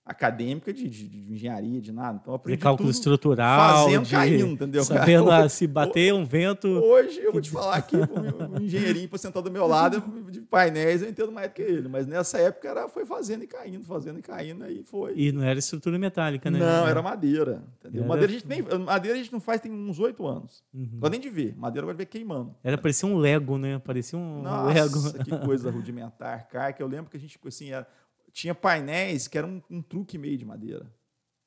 acadêmica 0.06 0.72
de, 0.72 0.88
de, 0.88 1.08
de, 1.08 1.34
engenharia, 1.34 1.82
de 1.82 1.92
nada. 1.92 2.20
Então, 2.22 2.36
aprendi 2.36 2.58
de 2.58 2.64
cálculo 2.64 2.92
estrutural, 2.92 3.86
fazendo, 3.86 4.06
de 4.06 4.12
caindo, 4.12 4.46
entendeu? 4.46 4.84
Sabendo 4.84 5.30
cara? 5.30 5.50
se 5.50 5.66
bater 5.66 6.14
um 6.14 6.24
vento. 6.24 6.68
Hoje 6.68 7.20
eu 7.22 7.32
vou 7.32 7.42
te 7.42 7.50
falar 7.50 7.82
que 7.82 7.96
um 7.98 8.62
engenheirinho 8.62 9.10
para 9.10 9.18
sentar 9.18 9.42
do 9.42 9.50
meu 9.50 9.66
lado 9.66 10.04
de 10.30 10.42
painéis 10.42 11.02
eu 11.02 11.10
entendo 11.10 11.32
mais 11.32 11.48
do 11.48 11.54
que 11.54 11.62
ele, 11.64 11.88
mas 11.88 12.06
nessa 12.06 12.38
época 12.38 12.70
era 12.70 12.88
foi 12.88 13.04
fazendo 13.04 13.44
e 13.44 13.48
caindo, 13.48 13.84
fazendo 13.84 14.20
e 14.20 14.22
caindo 14.22 14.64
aí 14.64 14.84
foi. 14.84 15.14
E 15.16 15.32
não 15.32 15.42
era 15.42 15.58
estrutura 15.58 15.98
metálica, 15.98 16.52
né? 16.52 16.60
Não, 16.60 16.88
era 16.88 17.02
madeira. 17.02 17.64
Entendeu? 17.80 18.04
Era... 18.04 18.08
Madeira 18.08 18.32
a 18.32 18.36
gente 18.36 18.48
nem 18.48 18.62
madeira 18.80 19.18
a 19.18 19.20
gente 19.20 19.34
não 19.34 19.40
faz 19.40 19.60
tem 19.60 19.72
uns 19.72 19.98
oito 19.98 20.28
anos. 20.28 20.64
Uhum. 20.72 21.00
Não 21.02 21.10
nem 21.10 21.20
de 21.20 21.30
ver, 21.30 21.56
madeira 21.58 21.84
vai 21.84 21.96
ver 21.96 22.06
queimando. 22.06 22.56
Era 22.64 22.78
parecia 22.78 23.10
um 23.10 23.18
Lego, 23.18 23.58
né? 23.58 23.80
Parecia 23.80 24.20
um 24.20 24.44
Nossa, 24.44 24.72
Lego. 24.72 25.24
que 25.24 25.46
coisa 25.46 25.72
rudimentar, 25.72 26.48
cara, 26.48 26.72
que 26.72 26.84
eu 26.84 26.88
lembro 26.88 27.10
que 27.10 27.18
a 27.18 27.20
gente 27.20 27.40
assim 27.46 27.72
era 27.72 27.88
tinha 28.36 28.54
painéis 28.54 29.30
que 29.30 29.38
eram 29.38 29.64
um, 29.70 29.78
um 29.78 29.82
truque 29.82 30.18
meio 30.18 30.38
de 30.38 30.44
madeira. 30.44 30.94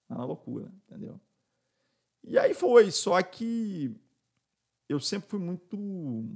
Era 0.08 0.20
uma 0.20 0.24
loucura, 0.24 0.72
entendeu? 0.86 1.20
E 2.24 2.38
aí 2.38 2.54
foi, 2.54 2.90
só 2.90 3.22
que 3.22 3.94
eu 4.88 4.98
sempre 4.98 5.28
fui 5.28 5.38
muito 5.38 6.26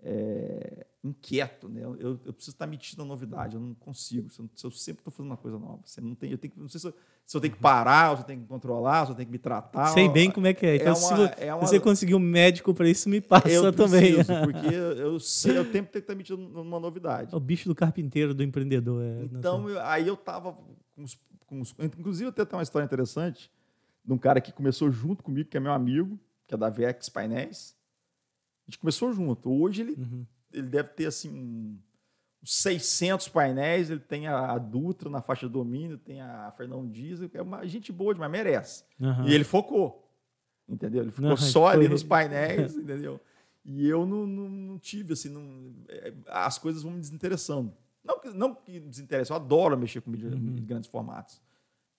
é, 0.00 0.84
inquieto, 1.04 1.68
né? 1.68 1.84
Eu, 1.84 1.94
eu, 2.00 2.32
preciso 2.32 2.50
estar 2.50 2.66
metido 2.66 2.98
na 2.98 3.04
novidade, 3.04 3.54
eu 3.54 3.60
não 3.60 3.74
consigo. 3.74 4.28
Se 4.28 4.40
eu, 4.40 4.50
se 4.56 4.66
eu 4.66 4.70
sempre 4.72 5.02
estou 5.02 5.12
fazendo 5.12 5.30
uma 5.30 5.36
coisa 5.36 5.56
nova, 5.56 5.82
você 5.86 6.00
não 6.00 6.16
tem, 6.16 6.32
eu 6.32 6.38
tenho, 6.38 6.52
não 6.56 6.68
sei 6.68 6.80
se 6.80 6.88
eu, 6.88 6.94
se 7.26 7.36
eu 7.36 7.40
tenho 7.40 7.54
que 7.54 7.60
parar, 7.60 8.16
se 8.16 8.22
eu 8.22 8.26
tenho 8.26 8.40
que 8.42 8.46
controlar, 8.46 9.06
se 9.06 9.12
eu 9.12 9.16
tenho 9.16 9.26
que 9.26 9.32
me 9.32 9.38
tratar. 9.38 9.86
Sei 9.88 10.08
bem 10.08 10.30
como 10.30 10.46
é 10.46 10.52
que 10.52 10.66
é. 10.66 10.76
Então, 10.76 10.88
é 10.88 10.90
uma, 10.92 10.98
se 10.98 11.34
é 11.44 11.54
uma... 11.54 11.66
você 11.66 11.80
conseguir 11.80 12.14
um 12.14 12.18
médico 12.18 12.74
para 12.74 12.88
isso, 12.88 13.08
me 13.08 13.20
passa 13.20 13.50
eu 13.50 13.72
também. 13.72 14.14
Preciso, 14.14 14.40
porque 14.44 14.74
eu 14.74 15.18
sei, 15.20 15.58
eu 15.58 15.70
tenho 15.70 15.86
que 15.86 15.98
estar 15.98 16.14
metido 16.14 16.36
numa 16.36 16.78
novidade. 16.78 17.32
É 17.32 17.36
o 17.36 17.40
bicho 17.40 17.68
do 17.68 17.74
carpinteiro, 17.74 18.34
do 18.34 18.42
empreendedor. 18.42 19.02
É, 19.02 19.24
então, 19.24 19.68
eu, 19.68 19.80
aí 19.80 20.06
eu 20.06 20.14
estava 20.14 20.52
com 20.52 21.02
os, 21.02 21.18
com 21.46 21.60
os, 21.60 21.74
Inclusive, 21.78 22.28
eu 22.28 22.32
tenho 22.32 22.44
até 22.44 22.56
uma 22.56 22.62
história 22.62 22.84
interessante 22.84 23.50
de 24.04 24.12
um 24.12 24.18
cara 24.18 24.40
que 24.40 24.52
começou 24.52 24.90
junto 24.90 25.22
comigo, 25.22 25.48
que 25.48 25.56
é 25.56 25.60
meu 25.60 25.72
amigo, 25.72 26.18
que 26.46 26.54
é 26.54 26.58
da 26.58 26.68
Vex 26.68 27.08
Painéis. 27.08 27.74
A 28.66 28.70
gente 28.70 28.78
começou 28.78 29.12
junto. 29.12 29.50
Hoje 29.50 29.80
ele, 29.80 29.92
Uhum. 29.92 30.26
ele 30.52 30.66
deve 30.68 30.90
ter 30.90 31.06
assim 31.06 31.30
um- 31.30 31.78
600 32.44 33.28
painéis. 33.28 33.90
Ele 33.90 34.00
tem 34.00 34.26
a, 34.26 34.52
a 34.52 34.58
Dutra 34.58 35.08
na 35.10 35.20
faixa 35.22 35.46
de 35.46 35.52
domínio, 35.52 35.98
tem 35.98 36.20
a 36.20 36.52
Fernão 36.56 36.86
Dias. 36.88 37.20
É 37.32 37.42
uma 37.42 37.66
gente 37.66 37.90
boa 37.92 38.12
demais, 38.14 38.30
merece. 38.30 38.84
Aham. 39.00 39.26
E 39.26 39.34
ele 39.34 39.44
focou. 39.44 40.02
Entendeu? 40.68 41.02
Ele 41.02 41.10
ficou 41.10 41.28
Não, 41.30 41.36
só 41.36 41.68
ali 41.68 41.88
nos 41.88 42.02
painéis, 42.02 42.74
entendeu? 42.76 43.20
E 43.64 43.88
eu 43.88 44.04
não, 44.06 44.26
não, 44.26 44.48
não 44.48 44.78
tive, 44.78 45.14
assim, 45.14 45.28
não, 45.30 45.74
é, 45.88 46.12
as 46.28 46.58
coisas 46.58 46.82
vão 46.82 46.92
me 46.92 47.00
desinteressando. 47.00 47.72
Não 48.04 48.20
que, 48.20 48.28
não 48.30 48.54
que 48.54 48.78
desinteresse, 48.80 49.30
eu 49.30 49.36
adoro 49.36 49.76
mexer 49.78 50.00
com 50.02 50.10
mídia 50.10 50.28
Uhum. 50.28 50.56
em 50.58 50.64
grandes 50.64 50.88
formatos. 50.90 51.40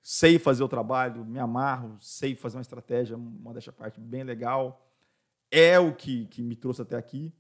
Sei 0.01 0.37
fazer 0.37 0.63
o 0.63 0.67
trabalho, 0.67 1.25
me 1.25 1.39
amarro, 1.39 1.97
sei 1.99 2.35
fazer 2.35 2.57
uma 2.57 2.61
estratégia, 2.61 3.17
uma 3.17 3.51
dessa 3.53 3.71
parte 3.71 3.99
bem 3.99 4.23
legal. 4.23 4.87
É 5.49 5.79
o 5.79 5.95
que, 5.95 6.27
que 6.27 6.43
me 6.43 6.55
trouxe 6.55 6.83
até 6.83 6.95
aqui, 6.95 7.33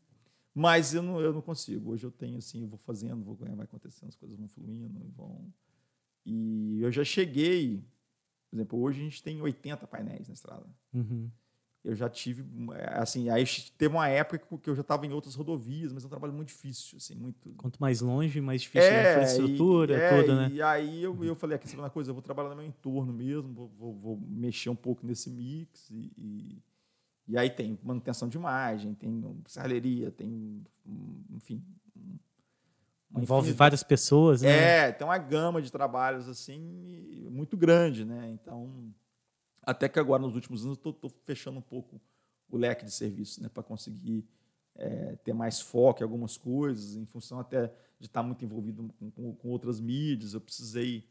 mas 0.55 0.93
eu 0.93 1.03
não, 1.03 1.19
eu 1.19 1.33
não 1.33 1.41
consigo. 1.41 1.91
Hoje 1.91 2.05
eu 2.05 2.11
tenho, 2.11 2.37
assim, 2.37 2.61
eu 2.61 2.67
vou 2.67 2.79
fazendo, 2.79 3.25
vou 3.25 3.35
ganhando, 3.35 3.57
vai 3.57 3.65
acontecendo, 3.65 4.07
as 4.07 4.15
coisas 4.15 4.37
vão 4.37 4.47
fluindo, 4.47 5.05
vão... 5.13 5.53
E 6.25 6.81
eu 6.81 6.89
já 6.91 7.03
cheguei, 7.03 7.83
por 8.49 8.55
exemplo, 8.55 8.79
hoje 8.79 9.01
a 9.01 9.03
gente 9.03 9.21
tem 9.21 9.41
80 9.41 9.85
painéis 9.85 10.29
na 10.29 10.33
estrada 10.33 10.65
Uhum. 10.93 11.29
eu 11.83 11.93
já 11.93 12.09
tive 12.09 12.45
assim 12.93 13.29
aí 13.29 13.43
teve 13.77 13.93
uma 13.93 14.07
época 14.07 14.39
que 14.57 14.69
eu 14.69 14.73
já 14.73 14.81
estava 14.81 15.05
em 15.05 15.11
outras 15.11 15.35
rodovias 15.35 15.91
mas 15.91 16.03
é 16.03 16.07
um 16.07 16.09
trabalho 16.09 16.33
muito 16.33 16.47
difícil 16.47 16.97
assim 16.97 17.15
muito 17.15 17.53
Quanto 17.57 17.77
mais 17.77 17.99
longe, 17.99 18.39
mais 18.39 18.61
difícil 18.61 18.89
a 18.89 19.11
infraestrutura, 19.11 19.93
e, 19.93 19.99
é, 19.99 20.21
tudo, 20.21 20.35
né? 20.35 20.49
e 20.53 20.61
aí 20.61 21.03
eu, 21.03 21.21
eu 21.23 21.35
falei 21.35 21.57
aqui 21.57 21.67
sabe 21.67 21.81
uma 21.81 21.89
coisa 21.89 22.11
eu 22.11 22.15
vou 22.15 22.23
trabalhar 22.23 22.49
no 22.49 22.55
meu 22.55 22.65
entorno 22.65 23.11
mesmo 23.11 23.53
vou, 23.53 23.67
vou, 23.67 23.93
vou 23.93 24.17
mexer 24.17 24.69
um 24.69 24.75
pouco 24.75 25.05
nesse 25.05 25.29
mix 25.29 25.89
e, 25.91 26.13
e, 26.17 26.63
e 27.27 27.37
aí 27.37 27.49
tem 27.49 27.77
manutenção 27.83 28.27
de 28.29 28.37
imagem 28.37 28.93
tem 28.93 29.23
serralheria 29.47 30.11
tem 30.11 30.63
enfim 31.31 31.63
Envolve 33.11 33.43
infinidade- 33.47 33.53
várias 33.57 33.83
pessoas, 33.83 34.41
né? 34.41 34.89
é, 34.89 34.91
tem 34.91 35.07
uma 35.07 35.17
gama 35.17 35.61
de 35.61 35.71
trabalhos 35.71 36.27
assim 36.27 36.59
muito 37.31 37.55
grande, 37.55 38.03
né? 38.03 38.29
Então, 38.31 38.93
até 39.63 39.87
que 39.87 39.97
agora 39.99 40.21
nos 40.21 40.35
últimos 40.35 40.65
anos 40.65 40.77
eu 40.83 40.91
estou 40.91 41.09
fechando 41.23 41.59
um 41.59 41.61
pouco 41.61 42.01
o 42.49 42.57
leque 42.57 42.83
de 42.83 42.91
serviços, 42.91 43.37
né, 43.39 43.47
para 43.49 43.63
conseguir 43.63 44.25
é, 44.77 45.15
ter 45.23 45.33
mais 45.33 45.61
foco 45.61 46.01
em 46.01 46.03
algumas 46.03 46.35
coisas, 46.35 46.95
em 46.97 47.05
função 47.05 47.39
até 47.39 47.67
de 47.97 48.07
estar 48.07 48.21
muito 48.21 48.43
envolvido 48.43 48.91
com, 48.99 49.09
com- 49.11 49.33
com 49.33 49.47
outras 49.49 49.79
mídias, 49.79 50.33
eu 50.33 50.41
precisei 50.41 51.07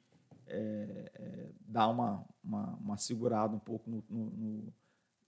é, 0.46 1.10
é, 1.14 1.48
dar 1.66 1.88
uma, 1.88 2.22
uma, 2.44 2.74
uma 2.74 2.96
segurada 2.98 3.56
um 3.56 3.58
pouco 3.58 3.88
no, 3.90 4.04
no- 4.10 4.30
no- 4.30 4.72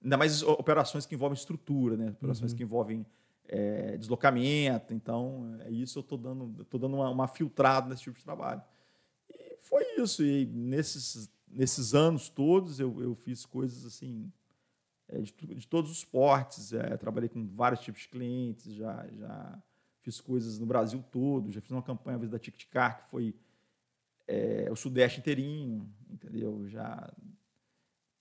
ainda 0.07 0.17
mais 0.17 0.41
operações 0.43 1.05
que 1.05 1.17
envolvem 1.17 1.37
estrutura, 1.37 1.97
né? 1.97 2.11
Operações 2.11 2.53
Uhum. 2.53 2.57
que 2.57 2.63
envolvem 2.63 3.05
é, 3.49 3.97
deslocamento. 3.97 4.95
Então, 4.95 5.59
é 5.61 5.71
isso 5.71 5.99
eu 5.99 6.01
estou 6.03 6.17
dando, 6.17 6.55
eu 6.61 6.65
tô 6.65 6.79
dando 6.79 6.95
uma, 6.95 7.11
uma 7.11 7.27
filtrada 7.27 7.89
nesse 7.89 8.03
tipo 8.05 8.17
de 8.17 8.25
trabalho. 8.25 8.63
E 9.29 9.57
foi 9.61 9.85
isso. 9.99 10.25
E 10.25 10.47
nesses, 10.47 11.29
nesses 11.49 11.93
anos 11.93 12.29
todos 12.29 12.79
eu, 12.79 13.03
eu 13.03 13.17
fiz 13.17 13.45
coisas 13.45 13.85
assim 13.85 14.33
é, 15.09 15.21
de, 15.21 15.33
de 15.33 15.67
todos 15.67 15.91
os 15.91 16.05
portes. 16.05 16.73
É, 16.73 16.97
trabalhei 16.97 17.29
com 17.29 17.45
vários 17.49 17.81
tipos 17.81 18.03
de 18.03 18.09
clientes, 18.09 18.75
já, 18.75 19.09
já 19.11 19.63
fiz 20.03 20.21
coisas 20.21 20.61
no 20.61 20.67
Brasil 20.67 21.05
todo. 21.11 21.51
Já 21.51 21.61
fiz 21.61 21.73
uma 21.73 21.83
campanha 21.83 22.15
às 22.15 22.21
vezes, 22.21 22.33
da 22.33 22.39
Tic 22.39 22.69
Car, 22.71 22.99
que 23.03 23.11
foi 23.11 23.35
é, 24.29 24.69
o 24.71 24.77
Sudeste 24.77 25.19
inteirinho, 25.19 25.93
entendeu? 26.09 26.69
Já 26.69 27.13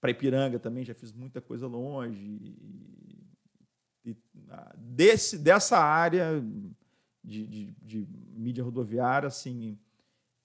para 0.05 0.11
Ipiranga 0.11 0.59
também 0.59 0.85
já 0.85 0.93
fiz 0.93 1.11
muita 1.11 1.41
coisa 1.41 1.65
longe. 1.65 2.19
E, 2.21 4.11
e, 4.11 4.17
desse, 4.77 5.37
dessa 5.39 5.79
área 5.79 6.43
de, 7.23 7.47
de, 7.47 7.75
de 7.81 8.07
mídia 8.35 8.63
rodoviária, 8.63 9.27
assim, 9.27 9.79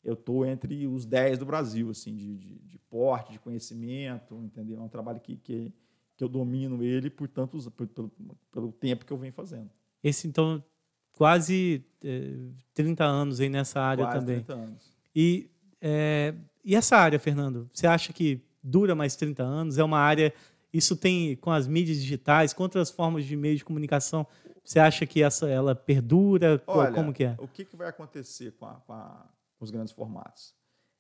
eu 0.03 0.15
estou 0.15 0.47
entre 0.47 0.87
os 0.87 1.05
10 1.05 1.39
do 1.39 1.45
Brasil, 1.45 1.91
assim, 1.91 2.17
de, 2.17 2.39
de, 2.39 2.55
de 2.61 2.79
porte, 2.79 3.33
de 3.33 3.39
conhecimento, 3.39 4.35
entendeu? 4.43 4.79
É 4.79 4.83
um 4.83 4.89
trabalho 4.89 5.21
que, 5.21 5.37
que, 5.37 5.71
que 6.17 6.25
eu 6.25 6.29
domino 6.29 6.83
ele 6.83 7.11
por 7.11 7.29
tantos, 7.29 7.69
por- 7.69 7.87
pelo, 7.87 8.11
pelo 8.51 8.73
tempo 8.73 9.05
que 9.05 9.13
eu 9.13 9.19
venho 9.19 9.35
fazendo. 9.35 9.69
Esse, 10.03 10.27
então, 10.27 10.65
quase 11.13 11.85
eh, 12.03 12.49
30 12.73 13.05
anos 13.05 13.41
aí 13.41 13.51
nessa 13.51 13.79
área 13.79 14.07
Quase 14.07 14.21
também. 14.21 14.37
30 14.37 14.55
anos. 14.55 14.97
E, 15.15 15.51
é, 15.83 16.35
e 16.65 16.75
essa 16.75 16.97
área, 16.97 17.19
Fernando? 17.19 17.69
Você 17.75 17.87
acha 17.87 18.11
que 18.11 18.41
dura 18.63 18.95
mais 18.95 19.17
30 19.17 19.43
anos? 19.43 19.79
É 19.79 19.85
uma 19.85 19.99
área. 19.99 20.33
Isso 20.73 20.97
tem 20.97 21.35
com 21.37 21.51
as 21.51 21.67
mídias 21.67 21.99
digitais, 22.01 22.53
com 22.53 22.63
outras 22.63 22.91
formas 22.91 23.25
de 23.25 23.37
meio 23.37 23.57
de 23.57 23.65
comunicação. 23.65 24.27
Você 24.65 24.79
acha 24.79 25.05
que 25.07 25.23
essa 25.23 25.49
ela 25.49 25.75
perdura? 25.75 26.63
Olha, 26.67 26.93
Como 26.93 27.13
que 27.13 27.25
é? 27.25 27.35
O 27.39 27.49
que, 27.49 27.65
que 27.65 27.75
vai 27.77 27.89
acontecer 27.89 28.53
com, 28.53 28.67
a- 28.67 28.75
com 28.81 28.93
a- 28.93 29.29
com 29.59 29.65
os 29.65 29.71
grandes 29.71 29.93
formatos? 29.93 30.55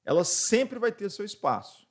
Ela 0.04 0.24
sempre 0.24 0.78
vai 0.78 0.90
ter 0.90 1.08
seu 1.10 1.24
espaço. 1.24 1.86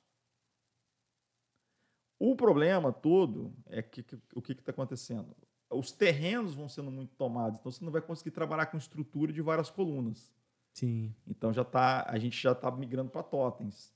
O 2.18 2.36
problema 2.36 2.92
todo 2.92 3.54
é 3.66 3.80
que, 3.82 4.02
que- 4.02 4.18
o 4.34 4.42
que 4.42 4.52
está 4.52 4.70
acontecendo? 4.72 5.34
Os 5.70 5.90
terrenos 5.92 6.54
vão 6.54 6.68
sendo 6.68 6.90
muito 6.90 7.14
tomados, 7.14 7.58
então 7.60 7.70
você 7.72 7.82
não 7.84 7.92
vai 7.92 8.02
conseguir 8.02 8.32
trabalhar 8.32 8.66
com 8.66 8.76
estrutura 8.76 9.32
de 9.32 9.40
várias 9.40 9.70
colunas. 9.70 10.30
Sim. 10.74 11.14
Então 11.26 11.52
já 11.52 11.64
tá, 11.64 12.04
a 12.08 12.18
gente 12.18 12.40
já 12.40 12.52
está 12.52 12.70
migrando 12.70 13.10
para 13.10 13.22
totens. 13.22 13.92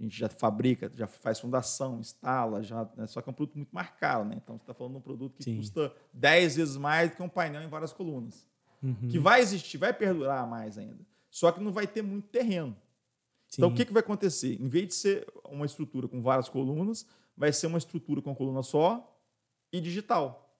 A 0.00 0.02
gente 0.02 0.18
já 0.18 0.28
fabrica, 0.30 0.90
já 0.94 1.06
faz 1.06 1.38
fundação, 1.38 2.00
instala, 2.00 2.62
já, 2.62 2.88
né? 2.96 3.06
só 3.06 3.20
que 3.20 3.28
é 3.28 3.30
um 3.30 3.34
produto 3.34 3.56
muito 3.56 3.70
mais 3.70 3.90
caro, 3.90 4.24
né? 4.24 4.34
Então 4.42 4.56
você 4.56 4.62
está 4.62 4.72
falando 4.72 4.94
de 4.94 4.98
um 4.98 5.02
produto 5.02 5.36
que 5.36 5.44
Sim. 5.44 5.58
custa 5.58 5.94
10 6.14 6.56
vezes 6.56 6.76
mais 6.78 7.10
do 7.10 7.16
que 7.16 7.22
um 7.22 7.28
painel 7.28 7.62
em 7.62 7.68
várias 7.68 7.92
colunas 7.92 8.48
Uhum. 8.82 9.08
que 9.10 9.18
vai 9.18 9.42
existir, 9.42 9.76
vai 9.76 9.92
perdurar 9.92 10.48
mais 10.48 10.78
ainda. 10.78 11.04
Só 11.30 11.52
que 11.52 11.62
não 11.62 11.70
vai 11.70 11.86
ter 11.86 12.00
muito 12.00 12.28
terreno. 12.28 12.74
Então, 13.52 13.68
Sim. 13.68 13.74
o 13.74 13.76
que, 13.76 13.84
que 13.84 13.92
vai 13.92 14.00
acontecer? 14.00 14.58
Em 14.58 14.68
vez 14.68 14.88
de 14.88 14.94
ser 14.94 15.26
uma 15.44 15.66
estrutura 15.66 16.08
com 16.08 16.22
várias 16.22 16.48
colunas, 16.48 17.06
vai 17.36 17.52
ser 17.52 17.66
uma 17.66 17.76
estrutura 17.76 18.22
com 18.22 18.34
coluna 18.34 18.62
só 18.62 19.20
e 19.70 19.82
digital. 19.82 20.56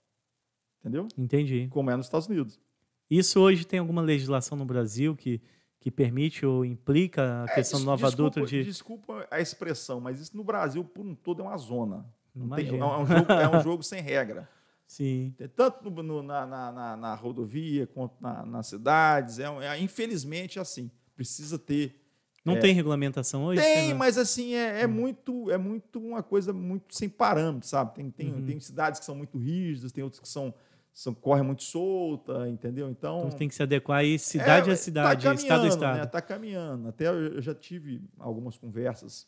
Entendeu? 0.81 1.09
Entendi. 1.17 1.67
Como 1.71 1.91
é 1.91 1.97
nos 1.97 2.07
Estados 2.07 2.27
Unidos. 2.29 2.61
Isso 3.09 3.41
hoje 3.41 3.65
tem 3.65 3.79
alguma 3.81 4.03
legislação 4.03 4.57
no 4.59 4.65
Brasil 4.67 5.17
que, 5.17 5.41
que 5.81 5.91
permite 5.91 6.45
ou 6.45 6.65
implica 6.65 7.43
a 7.43 7.45
É, 7.51 7.55
questão 7.55 7.79
des- 7.79 7.85
do 7.85 7.91
Nova 7.91 8.11
Dutra 8.11 8.43
desculpa, 8.43 8.49
de. 8.51 8.65
desculpa 8.65 9.29
a 9.31 9.41
expressão, 9.41 9.99
mas 10.01 10.21
isso 10.21 10.37
no 10.37 10.45
Brasil, 10.45 10.85
por 10.85 11.05
um 11.07 11.15
todo, 11.15 11.41
é 11.41 11.45
uma 11.45 11.57
zona. 11.57 12.05
Não 12.35 12.55
tem- 12.55 12.69
é, 12.69 12.73
um 12.85 13.07
jogo, 13.07 13.33
é 13.33 13.49
um 13.57 13.61
jogo 13.65 13.83
sem 13.83 14.03
regra. 14.03 14.49
Sim. 14.87 15.35
Tanto 15.57 15.89
no- 15.91 16.03
no- 16.03 16.23
na, 16.23 16.47
na- 16.47 16.97
na- 16.97 17.15
rodovia 17.15 17.87
quanto 17.87 18.15
na- 18.21 18.45
nas 18.45 18.67
cidades. 18.67 19.39
É, 19.39 19.45
é, 19.45 19.79
infelizmente, 19.81 20.59
é 20.59 20.63
assim. 20.63 20.91
Precisa 21.17 21.59
ter 21.59 21.97
Não 22.45 22.55
É. 22.57 22.59
tem 22.59 22.75
regulamentação 22.75 23.45
hoje? 23.45 23.61
Tem, 23.61 23.75
Fernando? 23.77 23.99
mas 23.99 24.17
assim, 24.17 24.55
é, 24.55 24.81
é 24.81 24.87
muito 24.87 25.51
é 25.51 25.59
muito 25.59 26.01
uma 26.01 26.23
coisa 26.23 26.53
muito 26.55 26.95
sem 26.95 27.07
parâmetro, 27.09 27.69
sabe? 27.69 27.95
Tem, 27.95 28.11
tem, 28.11 28.33
Uhum. 28.33 28.47
tem 28.47 28.59
cidades 28.59 28.99
que 28.99 29.05
são 29.05 29.15
muito 29.15 29.37
rígidas, 29.39 29.93
tem 29.93 30.03
outras 30.03 30.21
que 30.21 30.29
são, 30.29 30.53
são 30.93 31.15
correm 31.15 31.45
muito 31.45 31.63
solta, 31.63 32.49
entendeu? 32.49 32.91
Então, 32.91 33.27
Então 33.27 33.39
tem 33.39 33.49
que 33.49 33.55
se 33.55 33.63
adequar 33.63 33.99
aí 33.99 34.19
cidade 34.19 34.71
é, 34.71 34.73
a 34.73 34.77
cidade, 34.77 35.25
tá 35.27 35.35
estado 35.35 35.49
a 35.49 35.55
caminhando, 35.55 35.69
estado. 35.69 35.99
Né? 35.99 36.07
Tá 36.07 36.21
caminhando. 36.23 36.89
Até 36.89 37.09
eu, 37.09 37.41
já 37.41 37.55
tive 37.55 38.03
algumas 38.19 38.57
conversas 38.57 39.27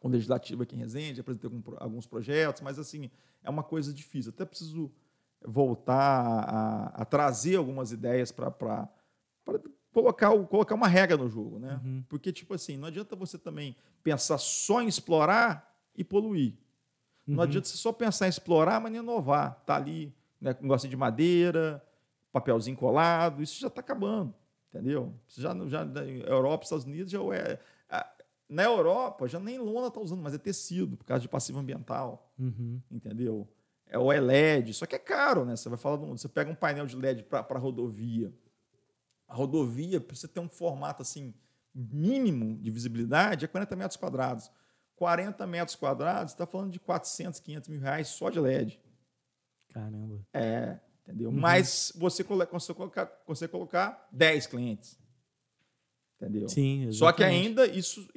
com 0.00 0.08
o 0.08 0.10
legislativo 0.10 0.62
aqui 0.62 0.76
em 0.76 0.78
Resende, 0.78 1.20
apresentei 1.20 1.50
alguns 1.78 2.06
projetos, 2.06 2.62
mas 2.62 2.78
assim, 2.78 3.10
é 3.42 3.50
uma 3.50 3.62
coisa 3.62 3.92
difícil. 3.92 4.30
Até 4.34 4.44
preciso 4.44 4.90
voltar 5.44 5.94
a, 5.94 7.02
a 7.02 7.04
trazer 7.04 7.56
algumas 7.56 7.92
ideias 7.92 8.30
para 8.32 8.88
colocar, 9.92 10.30
colocar 10.46 10.74
uma 10.74 10.88
regra 10.88 11.16
no 11.16 11.28
jogo, 11.28 11.58
né? 11.58 11.80
Uhum. 11.84 12.04
Porque, 12.08 12.32
tipo 12.32 12.54
assim, 12.54 12.76
não 12.76 12.88
adianta 12.88 13.16
você 13.16 13.38
também 13.38 13.76
pensar 14.02 14.38
só 14.38 14.80
em 14.82 14.88
explorar 14.88 15.74
e 15.96 16.04
poluir. 16.04 16.54
Não 17.26 17.36
Uhum. 17.38 17.42
adianta 17.42 17.66
você 17.68 17.76
só 17.76 17.92
pensar 17.92 18.26
em 18.26 18.30
explorar, 18.30 18.80
mas 18.80 18.92
não 18.92 19.00
inovar. 19.00 19.62
Tá 19.66 19.76
ali, 19.76 20.14
né, 20.40 20.56
negócio 20.60 20.88
de 20.88 20.96
madeira, 20.96 21.82
papelzinho 22.32 22.76
colado, 22.76 23.42
isso 23.42 23.58
já 23.60 23.68
está 23.68 23.80
acabando, 23.80 24.34
entendeu? 24.68 25.14
Isso 25.26 25.40
já, 25.40 25.54
já 25.66 25.84
na 25.84 26.02
Europa, 26.02 26.64
Estados 26.64 26.84
Unidos 26.84 27.10
já 27.10 27.18
é. 27.34 27.58
Na 28.48 28.62
Europa 28.62 29.26
já 29.26 29.40
nem 29.40 29.58
lona 29.58 29.88
está 29.88 30.00
usando, 30.00 30.22
mas 30.22 30.32
é 30.34 30.38
tecido 30.38 30.96
por 30.96 31.04
causa 31.04 31.20
de 31.20 31.28
passivo 31.28 31.58
ambiental, 31.58 32.32
Uhum. 32.38 32.80
entendeu? 32.90 33.48
É 33.88 33.98
o 33.98 34.12
LED, 34.12 34.72
só 34.72 34.86
que 34.86 34.94
é 34.94 34.98
caro, 35.00 35.44
né? 35.44 35.56
Você 35.56 35.68
vai 35.68 35.76
falar, 35.78 35.96
de 35.96 36.04
um- 36.04 36.16
você 36.16 36.28
pega 36.28 36.48
um 36.50 36.54
painel 36.54 36.86
de 36.86 36.94
LED 36.96 37.24
para 37.24 37.58
rodovia, 37.58 38.32
a 39.26 39.34
rodovia 39.34 40.00
precisa 40.00 40.28
ter 40.28 40.38
um 40.38 40.48
formato 40.48 41.02
assim 41.02 41.34
mínimo 41.74 42.56
de 42.58 42.70
visibilidade 42.70 43.44
é 43.44 43.48
40 43.48 43.74
metros 43.76 43.96
quadrados. 43.96 44.50
40 44.94 45.46
metros 45.46 45.76
quadrados, 45.76 46.32
está 46.32 46.46
falando 46.46 46.70
de 46.70 46.80
400, 46.80 47.38
500 47.40 47.68
mil 47.68 47.80
reais 47.80 48.08
só 48.08 48.30
de 48.30 48.38
LED. 48.40 48.80
Caramba. 49.76 50.26
É, 50.32 50.78
entendeu? 51.02 51.28
Uhum. 51.28 51.38
Mas 51.38 51.92
você 51.96 52.24
consegue 52.24 52.74
colocar, 52.74 53.06
consegue 53.26 53.52
colocar 53.52 54.08
10 54.10 54.46
clientes. 54.46 54.98
Entendeu? 56.16 56.48
Sim, 56.48 56.90
Só 56.92 57.12
que 57.12 57.22
exatamente. 57.22 57.46
ainda 57.46 57.66
isso 57.66 58.08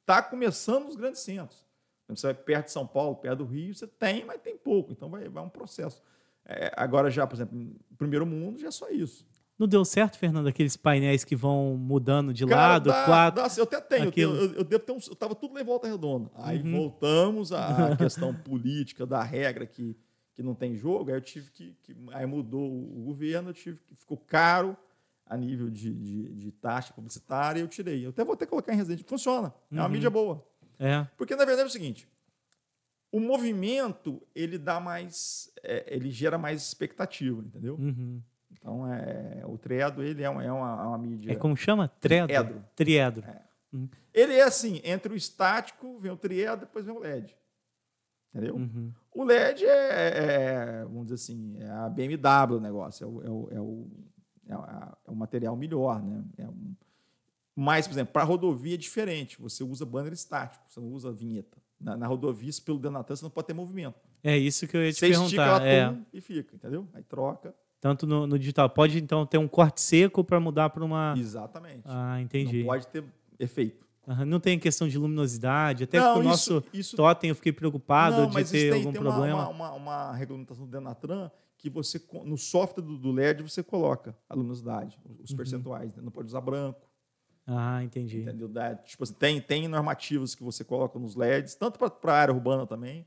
está 0.00 0.22
começando 0.22 0.86
nos 0.86 0.96
grandes 0.96 1.20
centros. 1.20 1.66
Você 2.08 2.26
vai 2.28 2.34
perto 2.34 2.66
de 2.66 2.72
São 2.72 2.86
Paulo, 2.86 3.16
perto 3.16 3.38
do 3.38 3.44
Rio, 3.44 3.74
você 3.74 3.86
tem, 3.86 4.24
mas 4.24 4.40
tem 4.40 4.56
pouco. 4.56 4.92
Então 4.92 5.10
vai, 5.10 5.28
vai 5.28 5.44
um 5.44 5.50
processo. 5.50 6.02
É, 6.46 6.72
agora 6.76 7.10
já, 7.10 7.26
por 7.26 7.36
exemplo, 7.36 7.58
no 7.58 7.96
primeiro 7.96 8.24
mundo 8.24 8.58
já 8.58 8.68
é 8.68 8.70
só 8.70 8.88
isso. 8.88 9.26
Não 9.58 9.68
deu 9.68 9.84
certo, 9.84 10.18
Fernando, 10.18 10.46
aqueles 10.46 10.76
painéis 10.76 11.24
que 11.24 11.36
vão 11.36 11.76
mudando 11.76 12.32
de 12.32 12.46
Cara, 12.46 12.72
lado, 12.72 12.88
dá, 12.88 13.04
quatro. 13.04 13.42
Dá, 13.42 13.48
eu 13.56 13.64
até 13.64 13.80
tenho, 13.80 14.08
aquilo... 14.08 14.34
eu, 14.34 14.54
eu, 14.54 14.64
devo 14.64 14.82
ter 14.82 14.92
um, 14.92 14.98
eu 15.08 15.14
tava 15.14 15.34
tudo 15.34 15.58
em 15.58 15.64
volta 15.64 15.86
redonda. 15.86 16.30
Aí 16.34 16.60
uhum. 16.62 16.72
voltamos 16.72 17.52
à 17.52 17.94
questão 17.96 18.34
política 18.34 19.06
da 19.06 19.22
regra 19.22 19.66
que, 19.66 19.96
que 20.34 20.42
não 20.42 20.54
tem 20.54 20.76
jogo. 20.76 21.10
Aí 21.10 21.16
eu 21.16 21.20
tive 21.20 21.50
que, 21.50 21.76
que 21.82 21.96
aí 22.12 22.26
mudou 22.26 22.70
o 22.70 23.02
governo, 23.04 23.50
eu 23.50 23.54
tive 23.54 23.78
que 23.86 23.94
ficou 23.94 24.16
caro 24.16 24.76
a 25.26 25.36
nível 25.36 25.70
de, 25.70 25.92
de, 25.94 26.34
de 26.34 26.52
taxa 26.52 26.92
publicitária, 26.92 27.60
eu 27.60 27.68
tirei. 27.68 28.04
Eu 28.04 28.10
até 28.10 28.24
vou 28.24 28.36
que 28.36 28.46
colocar 28.46 28.72
em 28.72 28.76
residente. 28.76 29.04
Funciona. 29.04 29.54
É 29.70 29.74
uma 29.74 29.84
uhum. 29.84 29.90
mídia 29.90 30.10
boa. 30.10 30.46
É. 30.78 31.06
Porque 31.16 31.36
na 31.36 31.44
verdade 31.44 31.66
é 31.66 31.68
o 31.68 31.72
seguinte: 31.72 32.08
o 33.10 33.20
movimento 33.20 34.22
ele 34.34 34.58
dá 34.58 34.80
mais, 34.80 35.52
é, 35.62 35.84
ele 35.94 36.10
gera 36.10 36.38
mais 36.38 36.62
expectativa, 36.62 37.40
entendeu? 37.40 37.76
Uhum. 37.76 38.20
Então, 38.50 38.92
é, 38.92 39.42
o 39.44 39.58
Tredo, 39.58 40.02
ele 40.02 40.22
é 40.22 40.30
uma, 40.30 40.44
é 40.44 40.52
uma, 40.52 40.82
é 40.82 40.86
uma 40.86 40.98
mídia... 40.98 41.32
É 41.32 41.34
como 41.34 41.56
chama? 41.56 41.88
Tredo? 42.00 42.26
Triedro. 42.26 42.64
Triedro. 42.76 43.24
É. 43.26 43.42
Uhum. 43.72 43.88
Ele 44.14 44.34
é 44.34 44.42
assim, 44.42 44.80
entre 44.84 45.12
o 45.12 45.16
estático, 45.16 45.98
vem 45.98 46.12
o 46.12 46.16
Triedo, 46.16 46.60
depois 46.60 46.84
vem 46.84 46.94
o 46.94 47.00
LED. 47.00 47.36
Entendeu? 48.30 48.54
Uhum. 48.54 48.92
O 49.14 49.24
LED 49.24 49.64
é, 49.64 49.68
é, 49.68 50.84
vamos 50.84 51.04
dizer 51.04 51.14
assim, 51.16 51.56
é 51.58 51.68
a 51.68 51.88
BMW 51.88 52.56
o 52.56 52.60
negócio, 52.60 53.04
é 53.04 53.06
o, 53.06 53.22
é 53.22 53.30
o, 53.30 53.48
é 53.50 53.60
o, 53.60 53.86
é, 54.48 54.54
é 55.06 55.10
o 55.10 55.14
material 55.14 55.54
melhor, 55.54 56.02
né? 56.02 56.24
É 56.38 56.48
um... 56.48 56.74
Mas, 57.54 57.86
por 57.86 57.92
exemplo, 57.92 58.14
para 58.14 58.24
rodovia 58.24 58.74
é 58.74 58.78
diferente. 58.78 59.38
Você 59.38 59.62
usa 59.62 59.84
banner 59.84 60.14
estático, 60.14 60.64
você 60.66 60.80
não 60.80 60.88
usa 60.88 61.12
vinheta. 61.12 61.58
Na, 61.78 61.96
na 61.96 62.06
rodovia, 62.06 62.50
pelo 62.64 62.78
Denatan, 62.78 63.14
você 63.14 63.22
não 63.22 63.30
pode 63.30 63.48
ter 63.48 63.52
movimento. 63.52 64.00
É 64.24 64.38
isso 64.38 64.66
que 64.66 64.76
eu 64.76 64.82
ia 64.82 64.92
te 64.92 65.00
você 65.00 65.08
perguntar. 65.08 65.26
Estica, 65.26 65.42
ela 65.42 65.66
é. 65.66 65.98
e 66.12 66.20
fica, 66.20 66.54
entendeu? 66.54 66.88
Aí 66.94 67.02
troca. 67.02 67.54
Tanto 67.80 68.06
no, 68.06 68.26
no 68.26 68.38
digital. 68.38 68.70
Pode, 68.70 68.96
então, 68.98 69.26
ter 69.26 69.38
um 69.38 69.48
corte 69.48 69.80
seco 69.82 70.22
para 70.24 70.38
mudar 70.38 70.70
para 70.70 70.84
uma. 70.84 71.14
Exatamente. 71.18 71.82
Ah, 71.84 72.20
entendi. 72.20 72.60
Não 72.60 72.66
pode 72.66 72.86
ter 72.86 73.04
efeito. 73.38 73.84
Uhum. 74.06 74.24
Não 74.24 74.40
tem 74.40 74.58
questão 74.58 74.88
de 74.88 74.98
luminosidade. 74.98 75.84
Até 75.84 75.98
não, 75.98 76.18
o 76.18 76.22
nosso 76.22 76.62
isso... 76.72 76.96
totem 76.96 77.30
eu 77.30 77.36
fiquei 77.36 77.52
preocupado 77.52 78.22
não, 78.22 78.30
de 78.30 78.44
ter 78.44 78.70
tem, 78.70 78.72
algum 78.72 78.92
tem 78.92 79.00
problema. 79.00 79.48
Uma, 79.48 79.70
uma, 79.70 79.72
uma, 79.72 80.12
regulamentação 80.12 80.64
do 80.64 80.70
Denatran 80.70 81.30
que 81.56 81.70
você, 81.70 82.02
no 82.24 82.36
software 82.36 82.82
do, 82.82 82.98
do 82.98 83.12
LED, 83.12 83.42
você 83.42 83.62
coloca 83.62 84.16
a 84.28 84.34
luminosidade, 84.34 84.98
os 85.22 85.30
uhum. 85.30 85.36
percentuais. 85.36 85.94
Né? 85.94 86.02
Não 86.02 86.10
pode 86.10 86.26
usar 86.26 86.40
branco. 86.40 86.80
Ah, 87.46 87.82
entendi. 87.82 88.22
Entendeu? 88.22 88.50
Tipo 88.84 89.04
assim, 89.04 89.14
tem, 89.14 89.40
tem 89.40 89.68
normativos 89.68 90.34
que 90.34 90.42
você 90.42 90.64
coloca 90.64 90.98
nos 90.98 91.14
LEDs, 91.14 91.54
tanto 91.54 91.78
para 91.78 92.12
a 92.12 92.16
área 92.16 92.34
urbana 92.34 92.66
também, 92.66 93.06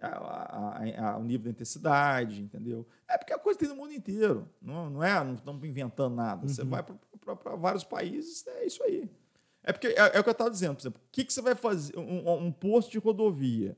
a, 0.00 0.08
a, 0.08 1.12
a, 1.12 1.16
o 1.16 1.24
nível 1.24 1.44
de 1.44 1.50
intensidade, 1.50 2.42
entendeu? 2.42 2.86
É 3.08 3.16
porque 3.16 3.32
a 3.32 3.38
coisa 3.38 3.58
tem 3.58 3.68
no 3.68 3.76
mundo 3.76 3.92
inteiro. 3.92 4.48
Não, 4.60 4.90
não 4.90 5.02
é, 5.02 5.22
não 5.24 5.34
estamos 5.34 5.64
inventando 5.64 6.14
nada. 6.14 6.42
Uhum. 6.42 6.48
Você 6.48 6.64
vai 6.64 6.82
para 6.82 7.56
vários 7.56 7.84
países, 7.84 8.46
é 8.46 8.66
isso 8.66 8.82
aí. 8.82 9.10
É 9.64 9.72
porque 9.72 9.88
é, 9.88 10.16
é 10.16 10.20
o 10.20 10.22
que 10.22 10.28
eu 10.28 10.32
estava 10.32 10.50
dizendo, 10.50 10.74
por 10.74 10.82
exemplo, 10.82 11.00
o 11.02 11.10
que, 11.10 11.24
que 11.24 11.32
você 11.32 11.40
vai 11.40 11.54
fazer? 11.54 11.98
Um, 11.98 12.46
um, 12.46 12.52
posto 12.52 12.92
de 12.92 12.98
rodovia. 12.98 13.76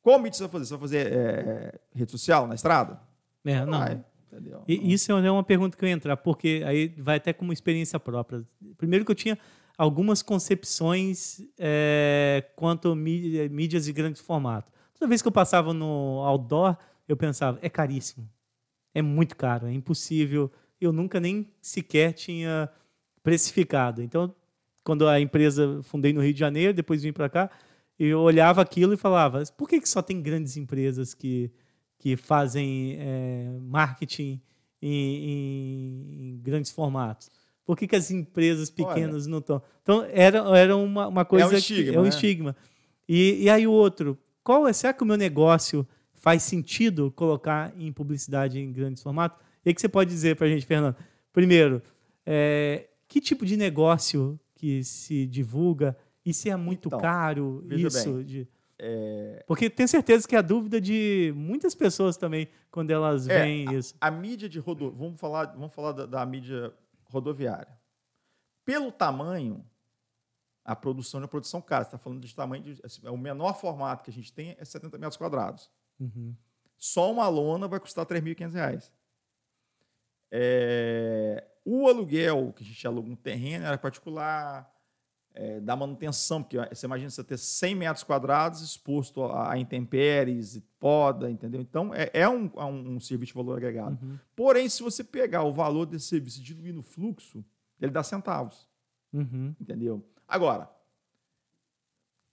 Qual 0.00 0.18
mídia 0.18 0.38
você 0.38 0.44
vai 0.44 0.52
fazer? 0.52 0.64
Você 0.64 0.70
vai 0.70 0.80
fazer 0.80 1.12
é, 1.12 1.80
rede 1.94 2.10
social 2.10 2.46
na 2.46 2.54
estrada? 2.54 2.98
É, 3.44 3.64
não. 3.66 3.78
Vai, 3.78 4.02
entendeu? 4.32 4.64
E, 4.66 4.92
isso 4.92 5.12
é 5.12 5.30
uma 5.30 5.44
pergunta 5.44 5.76
que 5.76 5.84
eu 5.84 5.88
ia 5.88 5.94
entrar, 5.94 6.16
porque 6.16 6.62
aí 6.64 6.88
vai 6.98 7.18
até 7.18 7.34
como 7.34 7.52
experiência 7.52 8.00
própria. 8.00 8.42
Primeiro 8.78 9.04
que 9.04 9.10
eu 9.10 9.14
tinha 9.14 9.38
algumas 9.76 10.22
concepções 10.22 11.42
é, 11.58 12.44
quanto 12.56 12.94
mídias 12.96 13.84
de 13.84 13.92
grande 13.92 14.20
formato. 14.20 14.72
Toda 14.94 15.08
vez 15.08 15.20
que 15.20 15.28
eu 15.28 15.32
passava 15.32 15.74
no 15.74 16.22
outdoor, 16.24 16.76
eu 17.06 17.16
pensava, 17.16 17.58
é 17.60 17.68
caríssimo. 17.68 18.28
É 18.94 19.02
muito 19.02 19.36
caro, 19.36 19.66
é 19.66 19.72
impossível. 19.72 20.50
Eu 20.80 20.92
nunca 20.92 21.20
nem 21.20 21.46
sequer 21.60 22.12
tinha 22.12 22.70
precificado. 23.22 24.02
Então, 24.02 24.34
quando 24.82 25.08
a 25.08 25.20
empresa 25.20 25.80
fundei 25.82 26.12
no 26.12 26.22
Rio 26.22 26.32
de 26.32 26.40
Janeiro, 26.40 26.72
depois 26.72 27.02
vim 27.02 27.12
para 27.12 27.28
cá, 27.28 27.50
eu 27.98 28.20
olhava 28.20 28.62
aquilo 28.62 28.94
e 28.94 28.96
falava: 28.96 29.42
por 29.56 29.68
que, 29.68 29.80
que 29.80 29.88
só 29.88 30.00
tem 30.00 30.22
grandes 30.22 30.56
empresas 30.56 31.12
que, 31.12 31.50
que 31.98 32.16
fazem 32.16 32.96
é, 32.98 33.58
marketing 33.60 34.40
em, 34.80 36.32
em, 36.32 36.40
grandes 36.42 36.70
formatos? 36.70 37.30
Por 37.64 37.76
que, 37.76 37.86
que 37.86 37.94
as 37.94 38.10
empresas 38.10 38.70
pequenas 38.70 39.24
Olha, 39.24 39.30
não 39.30 39.38
estão? 39.38 39.62
Então, 39.82 40.04
era, 40.10 40.38
era 40.56 40.76
uma, 40.76 41.08
uma 41.08 41.24
coisa. 41.24 41.44
É 41.44 41.48
um 41.48 41.52
estigma. 41.52 41.90
Que, 41.90 41.96
é 41.96 42.00
um 42.00 42.04
né? 42.04 42.08
estigma. 42.08 42.56
E, 43.08 43.42
e 43.44 43.50
aí 43.50 43.66
o 43.66 43.72
outro, 43.72 44.18
qual 44.42 44.66
é, 44.66 44.72
será 44.72 44.92
que 44.92 45.02
o 45.02 45.06
meu 45.06 45.16
negócio 45.16 45.86
faz 46.14 46.42
sentido 46.42 47.10
colocar 47.10 47.72
em 47.78 47.92
publicidade 47.92 48.58
em 48.58 48.72
grandes 48.72 49.02
formatos? 49.02 49.38
E 49.64 49.74
que 49.74 49.80
você 49.80 49.88
pode 49.88 50.10
dizer 50.10 50.36
para 50.36 50.46
a 50.46 50.50
gente, 50.50 50.64
Fernando? 50.64 50.96
Primeiro, 51.32 51.82
é, 52.24 52.88
que 53.06 53.20
tipo 53.20 53.44
de 53.44 53.56
negócio 53.56 54.40
que 54.60 54.84
se 54.84 55.26
divulga 55.26 55.96
e 56.24 56.34
se 56.34 56.50
é 56.50 56.56
muito 56.56 56.88
então, 56.88 57.00
caro 57.00 57.64
isso? 57.70 58.22
De... 58.22 58.46
é... 58.78 59.42
Porque 59.46 59.70
tenho 59.70 59.88
certeza 59.88 60.28
que 60.28 60.36
é 60.36 60.38
a 60.38 60.42
dúvida 60.42 60.78
de 60.78 61.32
muitas 61.34 61.74
pessoas 61.74 62.18
também 62.18 62.46
quando 62.70 62.90
elas 62.90 63.26
é, 63.26 63.40
veem 63.40 63.74
isso. 63.74 63.94
A, 63.98 64.10
mídia 64.10 64.50
de 64.50 64.58
rodovia, 64.58 64.98
vamos 64.98 65.18
falar, 65.18 65.46
vamos 65.46 65.74
falar 65.74 65.92
da, 65.92 66.04
da 66.04 66.26
mídia 66.26 66.74
rodoviária. 67.04 67.80
Pelo 68.62 68.92
tamanho, 68.92 69.64
a 70.62 70.76
produção 70.76 71.20
é 71.20 71.22
uma 71.22 71.28
produção 71.28 71.62
cara. 71.62 71.84
Você 71.84 71.88
está 71.88 71.98
falando 71.98 72.20
de 72.20 72.34
tamanho 72.34 72.62
de. 72.62 72.80
Assim, 72.84 73.00
é 73.02 73.10
o 73.10 73.16
menor 73.16 73.58
formato 73.58 74.04
que 74.04 74.10
a 74.10 74.12
gente 74.12 74.30
tem 74.30 74.54
é 74.58 74.64
70 74.64 74.98
metros 74.98 75.16
quadrados. 75.16 75.70
Uhum. 75.98 76.36
Só 76.76 77.10
uma 77.10 77.26
lona 77.28 77.66
vai 77.66 77.80
custar 77.80 78.06
R$ 78.06 78.20
3.500. 78.20 78.90
É, 80.30 81.49
o 81.64 81.88
aluguel, 81.88 82.52
que 82.54 82.62
a 82.62 82.66
gente 82.66 82.86
aluga 82.86 83.08
um 83.10 83.16
terreno, 83.16 83.66
era 83.66 83.78
particular, 83.78 84.70
é, 85.32 85.60
da 85.60 85.76
manutenção, 85.76 86.42
porque 86.42 86.58
você 86.58 86.86
imagina 86.86 87.10
você 87.10 87.22
ter 87.22 87.38
100 87.38 87.74
metros 87.74 88.04
quadrados 88.04 88.60
exposto 88.62 89.22
a, 89.22 89.52
a 89.52 89.58
intempéries, 89.58 90.60
poda, 90.78 91.30
entendeu? 91.30 91.60
Então, 91.60 91.94
é, 91.94 92.10
é 92.12 92.28
um, 92.28 92.50
é 92.56 92.64
um, 92.64 92.96
um, 92.96 93.00
serviço 93.00 93.32
de 93.32 93.36
valor 93.36 93.56
agregado. 93.56 93.98
Uhum. 94.02 94.18
Porém, 94.34 94.68
se 94.68 94.82
você 94.82 95.04
pegar 95.04 95.44
o 95.44 95.52
valor 95.52 95.86
desse 95.86 96.06
serviço 96.06 96.40
e 96.40 96.42
diluir 96.42 96.74
no 96.74 96.82
fluxo, 96.82 97.44
ele 97.80 97.92
dá 97.92 98.02
centavos. 98.02 98.68
Uhum. 99.12 99.54
Entendeu? 99.60 100.04
Agora, 100.26 100.70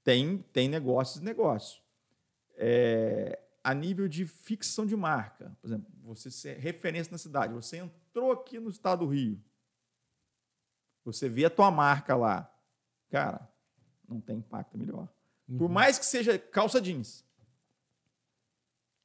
tem, 0.03 0.39
tem 0.53 0.67
negócios 0.67 1.21
e 1.21 1.25
negócios. 1.25 1.81
É, 2.55 3.39
a 3.63 3.73
nível 3.73 4.07
de 4.07 4.25
ficção 4.25 4.85
de 4.85 4.95
marca, 4.95 5.55
por 5.61 5.67
exemplo, 5.67 5.91
você 6.03 6.31
ser 6.31 6.57
referência 6.57 7.11
na 7.11 7.17
cidade, 7.17 7.53
você 7.53 7.87
entrou 8.17 8.31
aqui 8.31 8.59
no 8.59 8.69
estado 8.69 9.05
do 9.05 9.11
Rio, 9.11 9.39
você 11.05 11.29
vê 11.29 11.45
a 11.45 11.49
tua 11.49 11.69
marca 11.69 12.15
lá, 12.15 12.51
cara, 13.09 13.47
não 14.09 14.19
tem 14.19 14.37
impacto 14.37 14.77
melhor. 14.77 15.07
Uhum. 15.47 15.57
Por 15.59 15.69
mais 15.69 15.99
que 15.99 16.05
seja 16.05 16.37
calça 16.37 16.81
jeans. 16.81 17.23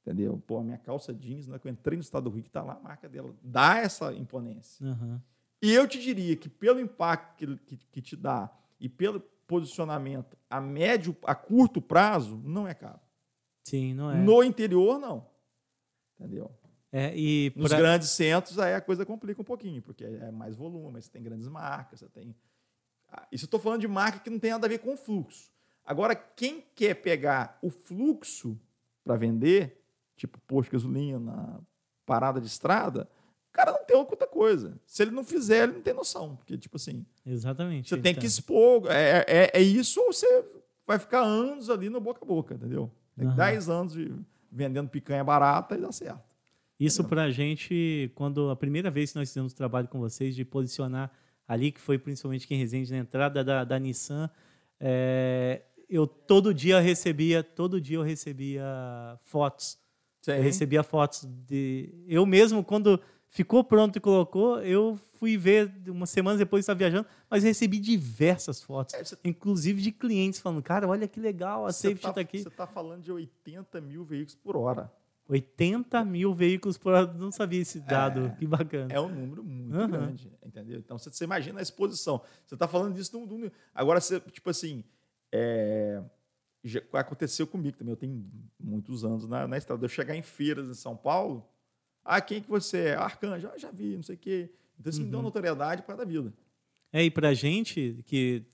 Entendeu? 0.00 0.42
Pô, 0.46 0.58
a 0.58 0.64
minha 0.64 0.78
calça 0.78 1.14
jeans, 1.14 1.46
na 1.46 1.58
que 1.58 1.68
eu 1.68 1.72
entrei 1.72 1.96
no 1.96 2.02
estado 2.02 2.24
do 2.24 2.30
Rio, 2.30 2.42
que 2.42 2.48
está 2.48 2.62
lá 2.62 2.74
a 2.74 2.80
marca 2.80 3.08
dela, 3.08 3.36
dá 3.42 3.76
essa 3.76 4.12
imponência. 4.14 4.84
Uhum. 4.84 5.20
E 5.60 5.72
eu 5.72 5.86
te 5.86 6.00
diria 6.00 6.34
que 6.34 6.48
pelo 6.48 6.80
impacto 6.80 7.36
que, 7.36 7.56
que, 7.58 7.76
que 7.76 8.02
te 8.02 8.16
dá 8.16 8.50
e 8.80 8.88
pelo 8.88 9.20
posicionamento 9.46 10.36
a 10.50 10.60
médio, 10.60 11.14
a 11.22 11.34
curto 11.34 11.80
prazo, 11.80 12.40
não 12.44 12.66
é 12.66 12.74
caro. 12.74 13.00
Sim, 13.62 13.94
não 13.94 14.10
é. 14.10 14.16
No 14.16 14.42
interior, 14.42 14.98
não. 14.98 15.30
Entendeu? 16.18 16.50
É, 16.92 17.16
e 17.16 17.50
Nos 17.56 17.70
pra... 17.70 17.78
grandes 17.78 18.10
centros, 18.10 18.58
aí 18.58 18.74
a 18.74 18.80
coisa 18.80 19.06
complica 19.06 19.40
um 19.40 19.44
pouquinho, 19.44 19.80
porque 19.80 20.04
é 20.04 20.30
mais 20.30 20.54
volume, 20.54 21.00
você 21.00 21.10
tem 21.10 21.22
grandes 21.22 21.48
marcas, 21.48 22.00
você 22.00 22.08
tem. 22.08 22.36
Isso 23.30 23.44
eu 23.44 23.46
estou 23.46 23.58
falando 23.58 23.80
de 23.80 23.88
marca 23.88 24.18
que 24.18 24.28
não 24.28 24.38
tem 24.38 24.50
nada 24.50 24.66
a 24.66 24.68
ver 24.68 24.78
com 24.78 24.92
o 24.92 24.96
fluxo. 24.96 25.50
Agora, 25.84 26.14
quem 26.14 26.62
quer 26.74 26.94
pegar 26.94 27.58
o 27.62 27.70
fluxo 27.70 28.58
para 29.02 29.16
vender, 29.16 29.82
tipo 30.16 30.38
posto 30.40 30.70
de 30.70 30.76
gasolina, 30.76 31.60
parada 32.04 32.40
de 32.40 32.46
estrada, 32.46 33.08
o 33.48 33.52
cara 33.52 33.72
não 33.72 33.84
tem 33.84 33.96
outra 33.96 34.26
coisa. 34.26 34.78
Se 34.86 35.02
ele 35.02 35.10
não 35.10 35.24
fizer, 35.24 35.64
ele 35.64 35.72
não 35.74 35.82
tem 35.82 35.92
noção. 35.92 36.36
Porque, 36.36 36.56
tipo 36.56 36.76
assim. 36.76 37.04
Exatamente. 37.24 37.88
Você 37.88 37.98
tem 37.98 38.14
que 38.14 38.26
expor. 38.26 38.86
É, 38.90 39.24
é, 39.26 39.50
é 39.52 39.60
isso 39.60 40.00
ou 40.00 40.12
você 40.12 40.44
vai 40.86 40.98
ficar 40.98 41.20
anos 41.20 41.68
ali 41.68 41.88
no 41.90 42.00
boca 42.00 42.20
a 42.22 42.26
boca, 42.26 42.54
entendeu? 42.54 42.90
Tem 43.16 43.26
uhum. 43.26 43.34
10 43.34 43.68
anos 43.68 43.92
de, 43.92 44.14
vendendo 44.50 44.88
picanha 44.88 45.22
barata 45.22 45.76
e 45.76 45.80
dá 45.80 45.92
certo. 45.92 46.31
Isso 46.84 47.04
para 47.04 47.24
a 47.24 47.30
gente, 47.30 48.10
quando 48.14 48.50
a 48.50 48.56
primeira 48.56 48.90
vez 48.90 49.12
que 49.12 49.18
nós 49.18 49.28
fizemos 49.28 49.52
trabalho 49.52 49.86
com 49.86 50.00
vocês, 50.00 50.34
de 50.34 50.44
posicionar 50.44 51.12
ali, 51.46 51.70
que 51.70 51.80
foi 51.80 51.96
principalmente 51.98 52.46
quem 52.46 52.58
resende 52.58 52.90
na 52.90 52.98
entrada 52.98 53.44
da, 53.44 53.62
da 53.64 53.78
Nissan, 53.78 54.28
é, 54.80 55.62
eu 55.88 56.06
todo 56.06 56.52
dia 56.52 56.80
recebia, 56.80 57.42
todo 57.42 57.80
dia 57.80 57.98
eu 57.98 58.02
recebia 58.02 58.64
fotos. 59.22 59.78
Sim. 60.22 60.32
Eu 60.32 60.42
recebia 60.42 60.82
fotos 60.82 61.24
de. 61.46 61.94
Eu 62.08 62.26
mesmo, 62.26 62.64
quando 62.64 63.00
ficou 63.28 63.64
pronto 63.64 63.96
e 63.96 64.00
colocou. 64.00 64.60
Eu 64.60 64.98
fui 65.18 65.36
ver 65.36 65.72
umas 65.88 66.10
semanas 66.10 66.38
depois 66.38 66.64
estava 66.64 66.78
viajando, 66.78 67.06
mas 67.28 67.42
recebi 67.42 67.78
diversas 67.78 68.62
fotos, 68.62 68.94
é, 68.94 69.02
inclusive 69.24 69.80
de 69.80 69.90
clientes 69.90 70.40
falando: 70.40 70.62
cara, 70.62 70.86
olha 70.86 71.08
que 71.08 71.20
legal, 71.20 71.66
a 71.66 71.72
Safety 71.72 71.98
está 71.98 72.12
tá 72.12 72.20
aqui. 72.20 72.38
Você 72.42 72.48
está 72.48 72.66
falando 72.66 73.02
de 73.02 73.12
80 73.12 73.80
mil 73.80 74.04
veículos 74.04 74.34
por 74.34 74.56
hora. 74.56 74.92
80 75.28 76.04
mil 76.04 76.34
veículos 76.34 76.76
por 76.76 76.92
hora. 76.92 77.12
Não 77.12 77.32
sabia 77.32 77.60
esse 77.60 77.80
dado. 77.80 78.26
É, 78.26 78.30
que 78.30 78.46
bacana. 78.46 78.92
É 78.92 79.00
um 79.00 79.08
número 79.08 79.42
muito 79.42 79.76
uhum. 79.76 79.88
grande, 79.88 80.32
entendeu? 80.44 80.78
Então, 80.78 80.98
você, 80.98 81.10
você 81.10 81.24
imagina 81.24 81.58
a 81.58 81.62
exposição. 81.62 82.22
Você 82.46 82.54
está 82.54 82.68
falando 82.68 82.94
disso 82.94 83.18
no, 83.18 83.38
no, 83.38 83.52
Agora, 83.74 84.00
você, 84.00 84.20
tipo 84.20 84.50
assim, 84.50 84.84
é, 85.30 86.02
já 86.64 86.80
aconteceu 86.92 87.46
comigo 87.46 87.76
também. 87.76 87.92
Eu 87.92 87.96
tenho 87.96 88.24
muitos 88.58 89.04
anos 89.04 89.26
na, 89.26 89.46
na 89.46 89.56
estrada. 89.56 89.84
Eu 89.84 89.88
chegar 89.88 90.16
em 90.16 90.22
feiras 90.22 90.68
em 90.68 90.74
São 90.74 90.96
Paulo, 90.96 91.46
ah, 92.04 92.20
quem 92.20 92.42
que 92.42 92.48
você 92.48 92.88
é? 92.88 92.94
Arcanjo. 92.94 93.48
Ah, 93.48 93.58
já 93.58 93.70
vi, 93.70 93.96
não 93.96 94.02
sei 94.02 94.16
o 94.16 94.18
quê. 94.18 94.50
Então, 94.78 94.90
isso 94.90 95.00
uhum. 95.00 95.06
me 95.06 95.10
deu 95.10 95.20
uma 95.20 95.24
notoriedade 95.24 95.82
para 95.82 96.02
a 96.02 96.06
vida. 96.06 96.32
É, 96.92 97.02
e 97.02 97.10
para 97.10 97.30
a 97.30 97.34
gente, 97.34 98.02
que 98.04 98.44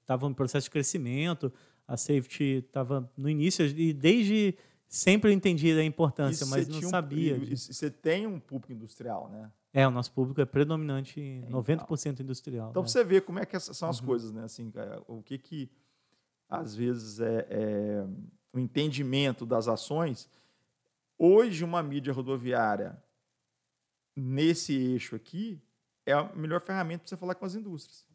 estava 0.00 0.26
em 0.26 0.34
processo 0.34 0.64
de 0.64 0.70
crescimento, 0.70 1.52
a 1.86 1.96
Safety 1.96 2.64
estava 2.66 3.10
no 3.16 3.28
início, 3.28 3.66
e 3.66 3.92
desde 3.92 4.54
sempre 4.88 5.32
entendi 5.32 5.70
a 5.72 5.84
importância, 5.84 6.44
e 6.44 6.48
mas 6.48 6.66
não 6.66 6.80
sabia. 6.82 7.36
Um, 7.36 7.42
e 7.42 7.56
você 7.56 7.90
tem 7.90 8.26
um 8.26 8.40
público 8.40 8.72
industrial, 8.72 9.28
né? 9.28 9.52
É, 9.72 9.86
o 9.86 9.90
nosso 9.90 10.10
público 10.12 10.40
é 10.40 10.46
predominante 10.46 11.20
então, 11.20 11.62
90% 11.62 12.20
industrial. 12.20 12.70
Então, 12.70 12.82
né? 12.82 12.88
você 12.88 13.04
vê 13.04 13.20
como 13.20 13.38
é 13.38 13.44
que 13.44 13.58
são 13.60 13.88
as 13.88 14.00
uhum. 14.00 14.06
coisas, 14.06 14.32
né? 14.32 14.44
Assim, 14.44 14.72
o 15.06 15.22
que 15.22 15.36
que, 15.38 15.70
às 16.48 16.74
vezes, 16.74 17.20
é, 17.20 17.46
é 17.50 18.06
o 18.52 18.58
entendimento 18.58 19.44
das 19.44 19.68
ações. 19.68 20.28
Hoje, 21.18 21.62
uma 21.64 21.82
mídia 21.82 22.12
rodoviária 22.12 23.00
nesse 24.16 24.74
eixo 24.74 25.14
aqui 25.14 25.60
é 26.06 26.12
a 26.12 26.24
melhor 26.34 26.60
ferramenta 26.60 27.02
para 27.04 27.10
você 27.10 27.16
falar 27.16 27.34
com 27.34 27.44
as 27.44 27.54
indústrias. 27.54 28.06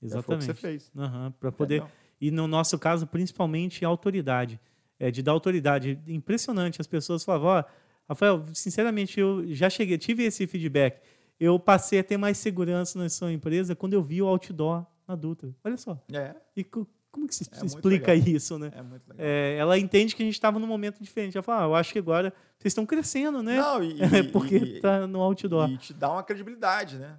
Exatamente. 0.00 0.48
É, 0.48 0.52
o 0.52 0.54
que 0.54 0.60
você 0.60 0.68
fez. 0.68 0.92
Uhum, 0.94 1.32
para 1.32 1.50
poder. 1.50 1.84
E 2.20 2.30
no 2.30 2.46
nosso 2.46 2.78
caso, 2.78 3.06
principalmente 3.06 3.84
a 3.84 3.88
autoridade. 3.88 4.60
É, 4.98 5.10
de 5.10 5.22
dar 5.22 5.32
autoridade. 5.32 5.98
Impressionante. 6.06 6.80
As 6.80 6.86
pessoas 6.86 7.24
falavam, 7.24 7.48
ó, 7.48 7.64
Rafael, 8.08 8.44
sinceramente, 8.52 9.20
eu 9.20 9.44
já 9.54 9.68
cheguei, 9.70 9.98
tive 9.98 10.24
esse 10.24 10.46
feedback. 10.46 11.00
Eu 11.38 11.58
passei 11.58 12.00
a 12.00 12.04
ter 12.04 12.16
mais 12.16 12.38
segurança 12.38 12.98
na 12.98 13.08
sua 13.08 13.32
empresa 13.32 13.76
quando 13.76 13.92
eu 13.92 14.02
vi 14.02 14.20
o 14.20 14.26
outdoor 14.26 14.84
na 15.06 15.14
Dutra. 15.14 15.54
Olha 15.62 15.76
só. 15.76 16.02
É. 16.12 16.34
E 16.56 16.64
como 16.64 17.26
que 17.26 17.34
se 17.34 17.48
é 17.50 17.64
explica 17.64 18.14
isso, 18.14 18.58
né? 18.58 18.72
É 18.74 18.82
muito 18.82 19.08
legal. 19.08 19.26
É, 19.26 19.56
ela 19.56 19.78
entende 19.78 20.16
que 20.16 20.22
a 20.22 20.26
gente 20.26 20.34
estava 20.34 20.58
num 20.58 20.66
momento 20.66 21.02
diferente. 21.02 21.36
Ela 21.36 21.42
fala, 21.42 21.64
ah, 21.64 21.66
eu 21.68 21.74
acho 21.74 21.92
que 21.92 21.98
agora 21.98 22.32
vocês 22.58 22.72
estão 22.72 22.84
crescendo, 22.84 23.42
né? 23.42 23.56
Não, 23.56 23.82
e, 23.82 23.94
Porque 24.32 24.56
está 24.56 25.06
no 25.06 25.20
outdoor. 25.20 25.70
E 25.70 25.78
te 25.78 25.94
dá 25.94 26.10
uma 26.10 26.22
credibilidade, 26.22 26.98
né? 26.98 27.18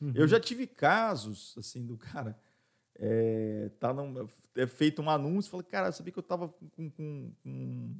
Uhum. 0.00 0.12
Eu 0.14 0.28
já 0.28 0.38
tive 0.38 0.66
casos, 0.66 1.54
assim, 1.58 1.84
do 1.84 1.96
cara 1.96 2.36
é, 2.98 3.70
tá 3.78 3.92
num, 3.92 4.28
é 4.56 4.66
feito 4.66 5.00
um 5.00 5.08
anúncio, 5.08 5.50
falei, 5.50 5.66
cara, 5.70 5.92
sabia 5.92 6.12
que 6.12 6.18
eu 6.18 6.22
estava 6.22 6.48
com, 6.48 6.90
com, 6.90 7.32
com, 7.42 7.94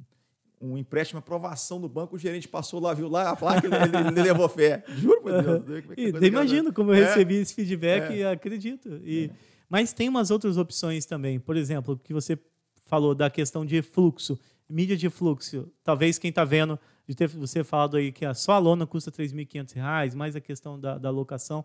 um 0.61 0.77
empréstimo, 0.77 1.19
aprovação 1.19 1.79
do 1.79 1.87
banco, 1.87 2.17
o 2.17 2.19
gerente 2.19 2.47
passou 2.47 2.81
lá, 2.81 2.93
viu 2.93 3.07
lá 3.07 3.29
a 3.29 3.35
placa, 3.35 3.65
ele, 3.65 3.75
ele 3.75 4.21
levou 4.21 4.49
fé. 4.49 4.83
Juro 4.97 5.21
por 5.21 5.41
Deus. 5.41 6.21
É 6.21 6.25
imagino 6.25 6.73
como 6.73 6.91
eu 6.91 7.01
é. 7.01 7.07
recebi 7.07 7.35
esse 7.35 7.53
feedback 7.53 8.13
e 8.13 8.25
acredito. 8.25 8.89
E, 9.05 9.31
Mas 9.69 9.93
tem 9.93 10.09
umas 10.09 10.31
outras 10.31 10.57
opções 10.57 11.05
também. 11.05 11.39
Por 11.39 11.55
exemplo, 11.55 11.97
que 11.97 12.13
você 12.13 12.37
falou 12.85 13.15
da 13.15 13.29
questão 13.29 13.65
de 13.65 13.81
fluxo, 13.81 14.37
mídia 14.67 14.97
de 14.97 15.09
fluxo. 15.09 15.71
Talvez 15.81 16.17
quem 16.17 16.29
está 16.29 16.43
vendo, 16.43 16.77
de 17.07 17.15
ter 17.15 17.27
você 17.27 17.63
falado 17.63 17.95
aí 17.95 18.11
que 18.11 18.25
a 18.25 18.33
só 18.33 18.51
a 18.51 18.57
lona 18.57 18.85
custa 18.85 19.11
R$ 19.15 19.23
3.500, 19.25 20.13
mais 20.13 20.35
a 20.35 20.41
questão 20.41 20.77
da, 20.77 20.97
da 20.97 21.09
locação. 21.09 21.63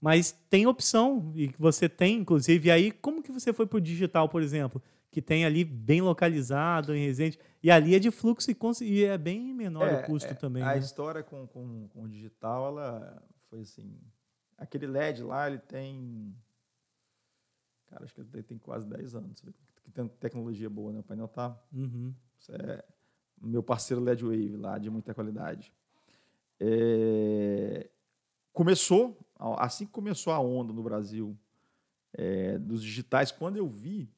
Mas 0.00 0.32
tem 0.48 0.66
opção, 0.66 1.30
e 1.34 1.48
você 1.58 1.88
tem, 1.88 2.18
inclusive, 2.18 2.70
aí, 2.70 2.90
como 2.90 3.22
que 3.22 3.30
você 3.30 3.52
foi 3.52 3.66
para 3.66 3.76
o 3.76 3.80
digital, 3.80 4.28
por 4.28 4.42
exemplo? 4.42 4.82
Que 5.10 5.20
tem 5.20 5.44
ali 5.44 5.62
bem 5.62 6.00
localizado, 6.00 6.94
em 6.94 7.04
Resende, 7.04 7.38
e 7.62 7.70
ali 7.70 7.94
é 7.94 7.98
de 7.98 8.10
fluxo 8.10 8.50
e, 8.50 8.56
e 8.84 9.04
é 9.04 9.18
bem 9.18 9.52
menor 9.52 9.86
é, 9.86 10.00
o 10.00 10.06
custo 10.06 10.30
é, 10.30 10.34
também. 10.34 10.62
A 10.62 10.74
né? 10.74 10.78
história 10.78 11.22
com, 11.22 11.46
com, 11.46 11.88
com 11.88 12.04
o 12.04 12.08
digital, 12.08 12.68
ela 12.68 13.22
foi 13.50 13.60
assim. 13.60 13.94
Aquele 14.56 14.86
LED 14.86 15.22
lá, 15.22 15.48
ele 15.48 15.58
tem. 15.58 16.34
Cara, 17.88 18.04
acho 18.04 18.14
que 18.14 18.20
ele 18.20 18.42
tem 18.42 18.56
quase 18.56 18.86
10 18.86 19.14
anos. 19.16 19.42
Que 19.82 19.90
tem 19.90 20.08
tecnologia 20.08 20.70
boa, 20.70 20.92
né? 20.92 21.00
O 21.00 21.02
painel 21.02 21.28
tá. 21.28 21.58
Uhum. 21.72 22.14
Isso 22.38 22.52
é 22.52 22.82
meu 23.40 23.62
parceiro 23.62 24.02
LED 24.02 24.22
Wave 24.22 24.56
lá, 24.56 24.78
de 24.78 24.90
muita 24.90 25.14
qualidade. 25.14 25.72
É, 26.58 27.88
começou, 28.52 29.16
assim 29.58 29.86
que 29.86 29.92
começou 29.92 30.32
a 30.32 30.40
onda 30.40 30.72
no 30.72 30.82
Brasil 30.82 31.36
é, 32.12 32.58
dos 32.58 32.82
digitais, 32.82 33.30
quando 33.30 33.56
eu 33.56 33.68
vi, 33.68 34.10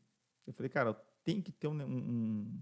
eu 0.47 0.53
falei, 0.53 0.69
cara, 0.69 0.95
tem 1.25 1.41
que 1.41 1.53
ter 1.53 1.69
um, 1.69 1.81
um, 1.83 2.61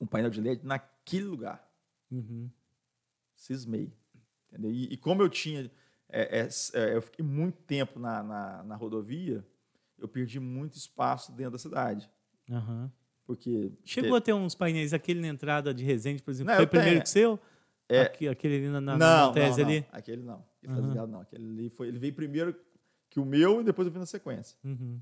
um, 0.00 0.06
painel 0.06 0.30
de 0.30 0.40
LED 0.40 0.66
naquele 0.66 1.26
lugar. 1.26 1.68
Uhum. 2.10 2.50
Cismei. 3.36 3.92
Entendeu? 4.48 4.72
E, 4.72 4.92
e 4.92 4.96
como 4.96 5.22
eu 5.22 5.28
tinha. 5.28 5.70
É, 6.08 6.40
é, 6.40 6.48
é, 6.74 6.96
eu 6.96 7.02
fiquei 7.02 7.24
muito 7.24 7.62
tempo 7.62 8.00
na, 8.00 8.20
na, 8.22 8.62
na, 8.64 8.76
rodovia, 8.76 9.46
eu 9.96 10.08
perdi 10.08 10.40
muito 10.40 10.76
espaço 10.76 11.30
dentro 11.30 11.52
da 11.52 11.58
cidade. 11.58 12.10
Uhum. 12.48 12.90
Porque. 13.24 13.72
Chegou 13.84 14.16
a 14.16 14.20
ter 14.20 14.32
uns 14.32 14.56
painéis, 14.56 14.92
aquele 14.92 15.20
na 15.20 15.28
entrada 15.28 15.72
de 15.72 15.84
Resende, 15.84 16.20
por 16.20 16.32
exemplo, 16.32 16.50
Não, 16.50 16.56
foi 16.56 16.66
primeiro 16.66 16.94
tenho, 16.94 17.02
que 17.02 17.08
seu? 17.08 17.38
É, 17.90 18.02
Aqui, 18.02 18.28
aquele 18.28 18.56
ali 18.56 18.68
na, 18.68 18.80
na, 18.80 18.96
não, 18.96 19.26
na 19.26 19.32
tese 19.32 19.58
não, 19.58 19.68
não. 19.68 19.74
ali? 19.74 19.86
Aquele 19.90 20.22
não. 20.22 20.44
Ele 20.62 20.72
uhum. 20.72 20.80
tá 20.80 20.88
ligado, 20.88 21.10
não. 21.10 21.20
Aquele 21.20 21.44
ali 21.44 21.70
foi, 21.70 21.88
ele 21.88 21.98
veio 21.98 22.14
primeiro 22.14 22.54
que 23.10 23.18
o 23.18 23.24
meu 23.24 23.60
e 23.60 23.64
depois 23.64 23.86
eu 23.86 23.92
vi 23.92 23.98
na 23.98 24.06
sequência. 24.06 24.56
Uhum. 24.62 25.00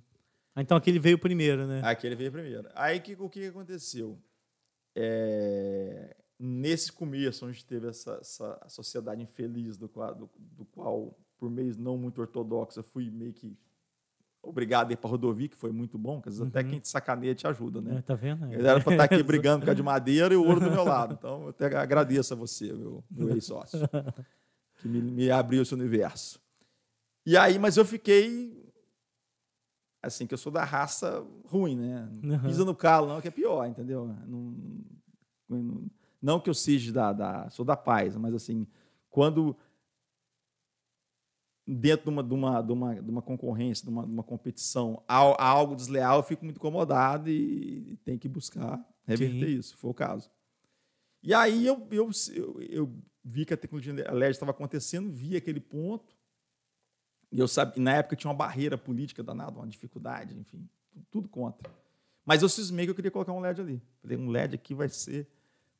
Ah, 0.55 0.62
então 0.62 0.77
aquele 0.77 0.98
veio 0.98 1.18
primeiro, 1.18 1.66
né? 1.66 1.83
Aquele 1.85 2.16
veio 2.16 2.33
primeiro. 2.33 2.68
Aí 2.74 2.98
que, 3.01 3.14
o 3.18 3.29
que 3.29 3.46
aconteceu? 3.46 4.18
É, 4.96 6.16
nesse 6.38 6.90
começo, 6.90 7.46
onde 7.46 7.62
teve 7.62 7.88
essa, 7.88 8.18
essa 8.20 8.59
sociedade 8.68 9.22
infeliz, 9.22 9.77
do 9.77 9.88
qual, 9.88 10.14
do, 10.14 10.31
do 10.38 10.64
qual, 10.64 11.18
por 11.38 11.51
meios 11.51 11.77
não 11.77 11.98
muito 11.98 12.20
ortodoxos, 12.20 12.87
fui 12.87 13.11
meio 13.11 13.35
que 13.35 13.55
obrigado 14.49 14.91
a 14.91 14.93
ir 14.93 14.97
para 14.97 15.11
rodovia, 15.11 15.49
que 15.49 15.57
foi 15.57 15.71
muito 15.71 15.99
bom, 15.99 16.21
que 16.21 16.29
às 16.29 16.39
vezes 16.39 16.41
uhum. 16.41 16.49
até 16.49 16.69
quem 16.69 16.81
te 16.81 16.89
sacaneia 16.89 17.35
te 17.35 17.47
ajuda, 17.47 17.81
né? 17.81 17.99
É, 17.99 18.03
tá 18.03 18.15
vendo? 18.15 18.53
Ele 18.53 18.67
era 18.67 18.81
para 18.81 18.93
estar 18.93 19.05
aqui 19.05 19.23
brigando 19.25 19.65
com 19.65 19.71
a 19.71 19.75
de 19.75 19.83
madeira 19.83 20.33
e 20.35 20.37
o 20.37 20.45
ouro 20.45 20.61
do 20.61 20.71
meu 20.71 20.85
lado. 20.85 21.15
Então, 21.19 21.43
eu 21.43 21.49
até 21.49 21.67
agradeço 21.77 22.35
a 22.35 22.37
você, 22.37 22.73
meu, 22.73 23.05
meu 23.11 23.31
ex-sócio, 23.31 23.79
que 24.81 24.89
me, 24.89 25.01
me 25.01 25.31
abriu 25.31 25.63
esse 25.63 25.75
universo. 25.75 26.41
E 27.27 27.37
aí, 27.37 27.59
mas 27.59 27.77
eu 27.77 27.85
fiquei 27.85 28.59
assim, 30.03 30.27
que 30.27 30.35
eu 30.35 30.39
sou 30.39 30.51
da 30.51 30.65
raça 30.65 31.25
ruim, 31.45 31.77
né? 31.77 32.09
Não 32.23 32.39
pisa 32.41 32.65
no 32.65 32.75
calo, 32.75 33.09
não, 33.09 33.21
que 33.21 33.29
é 33.29 33.31
pior, 33.31 33.67
entendeu? 33.67 34.15
Não, 34.27 34.55
não, 35.49 35.85
não 36.21 36.41
que 36.41 36.49
eu 36.49 36.55
seja 36.55 36.93
da, 36.93 37.13
da, 37.13 37.51
sou 37.51 37.65
da 37.65 37.77
paz, 37.77 38.17
mas 38.17 38.35
assim, 38.35 38.67
quando 39.11 39.57
dentro 41.70 42.04
de 42.04 42.11
uma, 42.11 42.22
de 42.22 42.33
uma, 42.33 42.62
de 42.62 42.72
uma, 42.72 42.94
de 42.94 43.11
uma 43.11 43.20
concorrência, 43.20 43.85
de 43.85 43.90
uma, 43.90 44.07
de 44.07 44.11
uma 44.11 44.22
competição, 44.22 45.02
há, 45.07 45.18
há, 45.18 45.46
algo 45.46 45.76
desleal, 45.76 46.16
eu 46.16 46.22
fico 46.22 46.42
muito 46.42 46.57
incomodado 46.57 47.28
e, 47.28 47.98
tem 48.04 48.16
que 48.16 48.26
buscar 48.26 48.83
reverter 49.04 49.46
Sim. 49.46 49.59
isso, 49.59 49.76
foi 49.76 49.90
o 49.90 49.94
caso. 49.94 50.31
E 51.22 51.35
aí 51.35 51.66
eu, 51.66 51.87
eu, 51.90 52.11
eu, 52.35 52.62
eu 52.62 53.02
vi 53.22 53.44
que 53.44 53.52
a 53.52 53.57
tecnologia 53.57 53.92
LED 53.92 54.31
estava 54.31 54.52
acontecendo, 54.52 55.11
vi 55.11 55.37
aquele 55.37 55.61
ponto, 55.61 56.16
e 57.31 57.38
eu 57.38 57.46
sabia, 57.46 57.83
na 57.83 57.96
época 57.96 58.16
tinha 58.16 58.31
uma 58.31 58.37
barreira 58.37 58.78
política 58.78 59.22
danada, 59.22 59.59
uma 59.59 59.66
dificuldade, 59.66 60.35
enfim, 60.38 60.66
tudo 61.11 61.28
contra. 61.28 61.70
Mas 62.24 62.40
eu 62.40 62.48
cismei 62.48 62.87
que 62.87 62.90
eu 62.90 62.94
queria 62.94 63.11
colocar 63.11 63.33
um 63.33 63.40
LED 63.40 63.61
ali. 63.61 63.83
Falei, 64.00 64.16
um 64.16 64.31
LED 64.31 64.54
aqui 64.54 64.74
vai 64.74 64.88
ser, 64.88 65.28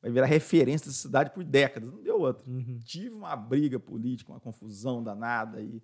vai 0.01 0.11
virar 0.11 0.25
referência 0.25 0.87
da 0.87 0.93
cidade 0.93 1.31
por 1.31 1.43
décadas. 1.43 1.91
Não 1.91 2.01
deu 2.01 2.21
outra. 2.21 2.43
Uhum. 2.47 2.79
Tive 2.83 3.09
uma 3.09 3.35
briga 3.35 3.79
política, 3.79 4.31
uma 4.31 4.39
confusão 4.39 5.03
danada, 5.03 5.61
e, 5.61 5.81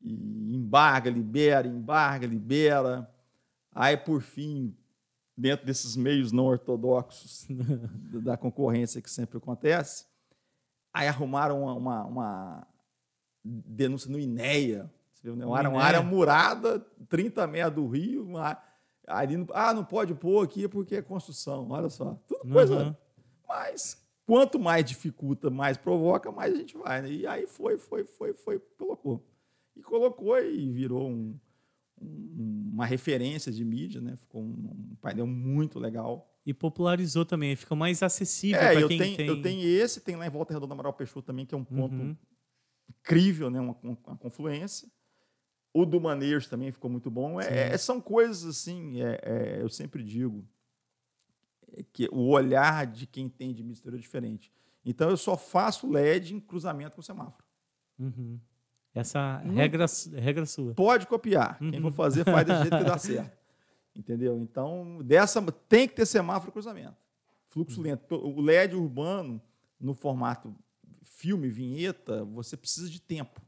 e 0.00 0.54
embarga, 0.54 1.10
libera, 1.10 1.66
embarga, 1.66 2.26
libera. 2.26 3.10
Aí, 3.72 3.96
por 3.96 4.22
fim, 4.22 4.74
dentro 5.36 5.66
desses 5.66 5.96
meios 5.96 6.32
não 6.32 6.46
ortodoxos 6.46 7.46
da 8.22 8.36
concorrência 8.36 9.02
que 9.02 9.10
sempre 9.10 9.38
acontece, 9.38 10.06
aí 10.92 11.06
arrumaram 11.06 11.62
uma, 11.62 11.74
uma, 11.74 12.04
uma 12.04 12.66
denúncia 13.44 14.10
no 14.10 14.18
INEA, 14.18 14.90
uma 15.24 15.58
área, 15.58 15.70
uma 15.70 15.82
área 15.82 16.02
murada, 16.02 16.80
30 17.08 17.46
metros 17.46 17.74
do 17.74 17.88
rio, 17.88 18.24
uma, 18.24 18.56
ali, 19.06 19.46
ah, 19.52 19.74
não 19.74 19.84
pode 19.84 20.14
pôr 20.14 20.44
aqui 20.44 20.68
porque 20.68 20.96
é 20.96 21.02
construção, 21.02 21.68
olha 21.70 21.88
só. 21.88 22.16
Tudo 22.26 22.52
coisa. 22.52 22.74
Uhum. 22.76 22.96
Mas 23.48 24.06
quanto 24.26 24.58
mais 24.58 24.84
dificulta, 24.84 25.48
mais 25.48 25.78
provoca, 25.78 26.30
mais 26.30 26.52
a 26.52 26.56
gente 26.58 26.76
vai. 26.76 27.00
Né? 27.00 27.10
E 27.10 27.26
aí 27.26 27.46
foi, 27.46 27.78
foi, 27.78 28.04
foi, 28.04 28.34
foi, 28.34 28.58
colocou. 28.76 29.26
E 29.74 29.82
colocou 29.82 30.38
e 30.38 30.70
virou 30.70 31.08
um, 31.08 31.38
um, 32.00 32.70
uma 32.74 32.84
referência 32.84 33.50
de 33.50 33.64
mídia, 33.64 34.00
né? 34.00 34.16
Ficou 34.16 34.42
um, 34.42 34.90
um, 34.92 34.96
painel 35.00 35.26
muito 35.26 35.78
legal. 35.78 36.28
E 36.44 36.52
popularizou 36.52 37.24
também, 37.24 37.56
fica 37.56 37.74
mais 37.74 38.02
acessível 38.02 38.60
é, 38.60 38.72
para 38.72 38.88
quem 38.88 38.98
tenho, 38.98 39.16
tem. 39.16 39.26
Eu 39.26 39.42
tenho 39.42 39.66
esse, 39.66 40.00
tem 40.00 40.16
lá 40.16 40.26
em 40.26 40.30
Volta 40.30 40.52
Redonda 40.52 40.74
Amaral 40.74 40.92
Peixoto 40.92 41.26
também, 41.26 41.46
que 41.46 41.54
é 41.54 41.58
um 41.58 41.64
ponto 41.64 41.94
uhum. 41.94 42.16
incrível, 42.88 43.50
né? 43.50 43.60
Uma, 43.60 43.76
uma, 43.82 44.16
confluência. 44.16 44.88
O 45.72 45.86
do 45.86 46.00
Maneiros 46.00 46.48
também 46.48 46.72
ficou 46.72 46.90
muito 46.90 47.10
bom. 47.10 47.40
É, 47.40 47.72
é, 47.72 47.78
são 47.78 48.00
coisas 48.00 48.44
assim, 48.44 49.00
é, 49.00 49.20
é, 49.22 49.62
eu 49.62 49.68
sempre 49.68 50.02
digo, 50.02 50.44
que 51.92 52.08
o 52.12 52.28
olhar 52.28 52.86
de 52.86 53.06
quem 53.06 53.26
entende 53.26 53.62
mídia 53.62 53.78
exterior 53.78 53.98
é 53.98 54.02
diferente. 54.02 54.52
Então 54.84 55.10
eu 55.10 55.16
só 55.16 55.36
faço 55.36 55.90
LED 55.90 56.34
em 56.34 56.40
cruzamento 56.40 56.96
com 56.96 57.02
semáforo. 57.02 57.44
Uhum. 57.98 58.38
Essa 58.94 59.42
não, 59.44 59.54
regra, 59.54 59.86
regra 60.16 60.46
sua. 60.46 60.74
Pode 60.74 61.06
copiar. 61.06 61.58
Uhum. 61.60 61.70
Quem 61.70 61.80
for 61.80 61.92
fazer, 61.92 62.24
faz 62.24 62.46
desse 62.46 62.62
jeito 62.62 62.78
que 62.78 62.84
dá 62.84 62.96
certo. 62.98 63.38
Entendeu? 63.94 64.38
Então, 64.38 65.00
dessa 65.04 65.40
tem 65.68 65.88
que 65.88 65.94
ter 65.94 66.06
semáforo 66.06 66.52
cruzamento. 66.52 66.96
Fluxo 67.48 67.78
uhum. 67.78 67.86
lento. 67.86 68.14
O 68.14 68.40
LED 68.40 68.76
urbano, 68.76 69.40
no 69.80 69.94
formato 69.94 70.54
filme, 71.04 71.48
vinheta, 71.48 72.24
você 72.24 72.56
precisa 72.56 72.88
de 72.88 73.00
tempo. 73.00 73.40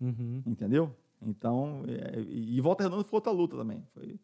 Uhum. 0.00 0.42
Entendeu? 0.46 0.94
Então, 1.22 1.84
é, 1.88 2.20
e 2.20 2.60
Volta 2.60 2.84
Redonda 2.84 3.04
foi 3.04 3.16
outra 3.16 3.32
luta 3.32 3.56
também. 3.56 3.86
Foi... 3.94 4.20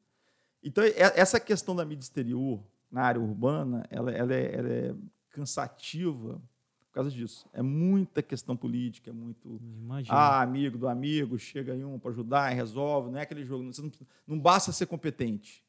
Então, 0.62 0.84
é, 0.84 0.92
essa 0.96 1.40
questão 1.40 1.74
da 1.74 1.84
mídia 1.84 2.04
exterior 2.04 2.62
na 2.92 3.02
área 3.02 3.20
urbana, 3.20 3.84
ela, 3.90 4.12
ela, 4.12 4.34
é, 4.34 4.54
ela 4.54 4.68
é 4.68 4.94
cansativa 5.30 6.40
por 6.86 6.92
causa 6.92 7.10
disso. 7.10 7.48
É 7.54 7.62
muita 7.62 8.22
questão 8.22 8.54
política, 8.54 9.08
é 9.08 9.12
muito. 9.14 9.58
Imagina. 9.80 10.14
Ah, 10.14 10.42
amigo 10.42 10.76
do 10.76 10.86
amigo, 10.86 11.38
chega 11.38 11.72
aí 11.72 11.82
um 11.82 11.98
para 11.98 12.10
ajudar 12.10 12.52
e 12.52 12.54
resolve. 12.54 13.10
Não 13.10 13.18
é 13.18 13.22
aquele 13.22 13.46
jogo. 13.46 13.64
Não, 13.64 13.72
não 14.26 14.38
basta 14.38 14.70
ser 14.72 14.84
competente. 14.84 15.64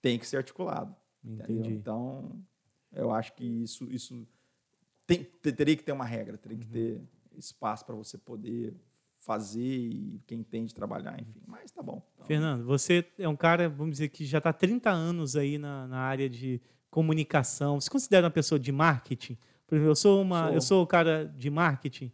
Tem 0.00 0.16
que 0.16 0.26
ser 0.26 0.36
articulado. 0.36 0.94
Entendi. 1.24 1.70
Então, 1.70 2.40
eu 2.92 3.10
acho 3.10 3.32
que 3.34 3.44
isso, 3.44 3.90
isso 3.90 4.24
tem, 5.04 5.24
teria 5.24 5.76
que 5.76 5.82
ter 5.82 5.90
uma 5.90 6.04
regra, 6.04 6.38
teria 6.38 6.58
que 6.58 6.66
uhum. 6.66 6.72
ter 6.72 7.02
espaço 7.36 7.84
para 7.84 7.96
você 7.96 8.16
poder 8.16 8.76
fazer 9.26 9.60
e 9.60 10.20
quem 10.26 10.38
entende 10.38 10.72
trabalhar, 10.72 11.20
enfim. 11.20 11.42
Mas 11.46 11.72
tá 11.72 11.82
bom. 11.82 12.00
Então... 12.14 12.26
Fernando, 12.26 12.64
você 12.64 13.04
é 13.18 13.28
um 13.28 13.36
cara, 13.36 13.68
vamos 13.68 13.92
dizer, 13.92 14.08
que 14.08 14.24
já 14.24 14.38
está 14.38 14.52
30 14.52 14.88
anos 14.88 15.34
aí 15.34 15.58
na, 15.58 15.88
na 15.88 15.98
área 15.98 16.30
de 16.30 16.62
comunicação. 16.88 17.80
Você 17.80 17.90
considera 17.90 18.26
uma 18.26 18.30
pessoa 18.30 18.58
de 18.58 18.70
marketing? 18.70 19.36
Por 19.66 19.74
exemplo, 19.74 19.90
eu 19.90 19.96
sou, 19.96 20.22
uma, 20.22 20.46
sou. 20.46 20.54
eu 20.54 20.60
sou 20.60 20.82
o 20.84 20.86
cara 20.86 21.24
de 21.36 21.50
marketing 21.50 22.12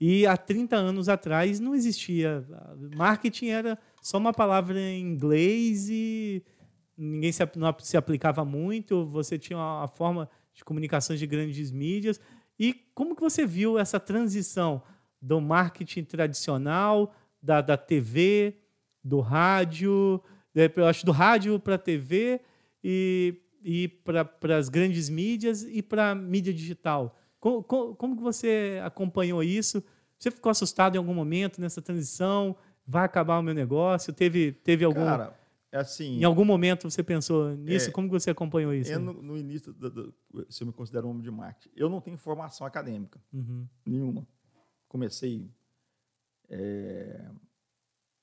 e 0.00 0.26
há 0.26 0.36
30 0.36 0.76
anos 0.76 1.08
atrás 1.08 1.58
não 1.58 1.74
existia. 1.74 2.46
Marketing 2.94 3.48
era 3.48 3.78
só 4.00 4.18
uma 4.18 4.32
palavra 4.32 4.78
em 4.78 5.00
inglês 5.00 5.88
e 5.88 6.44
ninguém 6.96 7.32
se, 7.32 7.42
não 7.56 7.74
se 7.80 7.96
aplicava 7.96 8.44
muito. 8.44 9.06
Você 9.06 9.38
tinha 9.38 9.58
uma 9.58 9.88
forma 9.88 10.30
de 10.54 10.64
comunicações 10.64 11.18
de 11.18 11.26
grandes 11.26 11.70
mídias. 11.70 12.20
E 12.58 12.72
como 12.94 13.16
que 13.16 13.22
você 13.22 13.46
viu 13.46 13.78
essa 13.78 13.98
transição 13.98 14.82
do 15.20 15.40
marketing 15.40 16.04
tradicional, 16.04 17.14
da, 17.42 17.60
da 17.60 17.76
TV, 17.76 18.58
do 19.02 19.20
rádio, 19.20 20.22
eu 20.54 20.86
acho 20.86 21.04
do 21.06 21.12
rádio 21.12 21.58
para 21.58 21.74
a 21.74 21.78
TV 21.78 22.40
e 22.82 23.42
e 23.68 23.88
para 23.88 24.56
as 24.56 24.68
grandes 24.68 25.08
mídias 25.08 25.64
e 25.64 25.82
para 25.82 26.12
a 26.12 26.14
mídia 26.14 26.54
digital. 26.54 27.18
Como, 27.40 27.64
como, 27.64 28.14
você 28.14 28.80
acompanhou 28.84 29.42
isso? 29.42 29.82
Você 30.16 30.30
ficou 30.30 30.50
assustado 30.50 30.94
em 30.94 30.98
algum 30.98 31.12
momento 31.12 31.60
nessa 31.60 31.82
transição? 31.82 32.56
Vai 32.86 33.04
acabar 33.04 33.40
o 33.40 33.42
meu 33.42 33.52
negócio? 33.52 34.12
Teve, 34.12 34.52
teve 34.52 34.84
algum... 34.84 35.04
Cara, 35.04 35.36
é 35.72 35.78
assim... 35.78 36.20
Em 36.20 36.22
algum 36.22 36.44
momento 36.44 36.88
você 36.88 37.02
pensou 37.02 37.56
nisso? 37.56 37.88
É, 37.88 37.92
como 37.92 38.08
você 38.08 38.30
acompanhou 38.30 38.72
isso? 38.72 38.92
Eu, 38.92 39.00
no, 39.00 39.12
no, 39.14 39.36
início, 39.36 39.72
do, 39.72 39.90
do, 39.90 40.14
se 40.48 40.62
eu 40.62 40.68
me 40.68 40.72
considero 40.72 41.08
um 41.08 41.10
homem 41.10 41.22
de 41.24 41.30
marketing, 41.32 41.70
eu 41.74 41.90
não 41.90 42.00
tenho 42.00 42.16
formação 42.16 42.64
acadêmica. 42.64 43.20
Uhum. 43.32 43.66
Nenhuma. 43.84 44.24
Comecei... 44.88 45.50
É, 46.48 47.28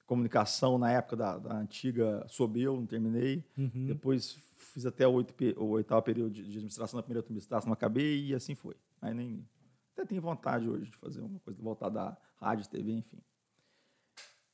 comunicação 0.06 0.78
na 0.78 0.92
época 0.92 1.16
da, 1.16 1.38
da 1.38 1.56
antiga 1.56 2.26
Sobel, 2.28 2.76
não 2.76 2.86
terminei. 2.86 3.44
Uhum. 3.58 3.88
Depois 3.88 4.38
fiz 4.58 4.86
até 4.86 5.08
o, 5.08 5.12
oito, 5.12 5.34
o 5.58 5.66
oitavo 5.70 6.02
período 6.02 6.32
de 6.32 6.42
administração 6.42 6.98
na 6.98 7.04
primeira 7.04 7.26
administração, 7.26 7.68
não 7.68 7.74
acabei 7.74 8.28
e 8.28 8.36
assim 8.36 8.56
foi. 8.56 8.76
Aí 9.02 9.14
nem 9.14 9.46
até 9.94 10.06
tenho 10.06 10.22
vontade 10.22 10.68
hoje 10.68 10.90
de 10.90 10.98
fazer 10.98 11.22
uma 11.22 11.40
coisa, 11.40 11.62
voltar 11.62 11.90
da 11.90 12.18
rádio, 12.38 12.68
TV, 12.68 12.92
enfim. 12.92 13.20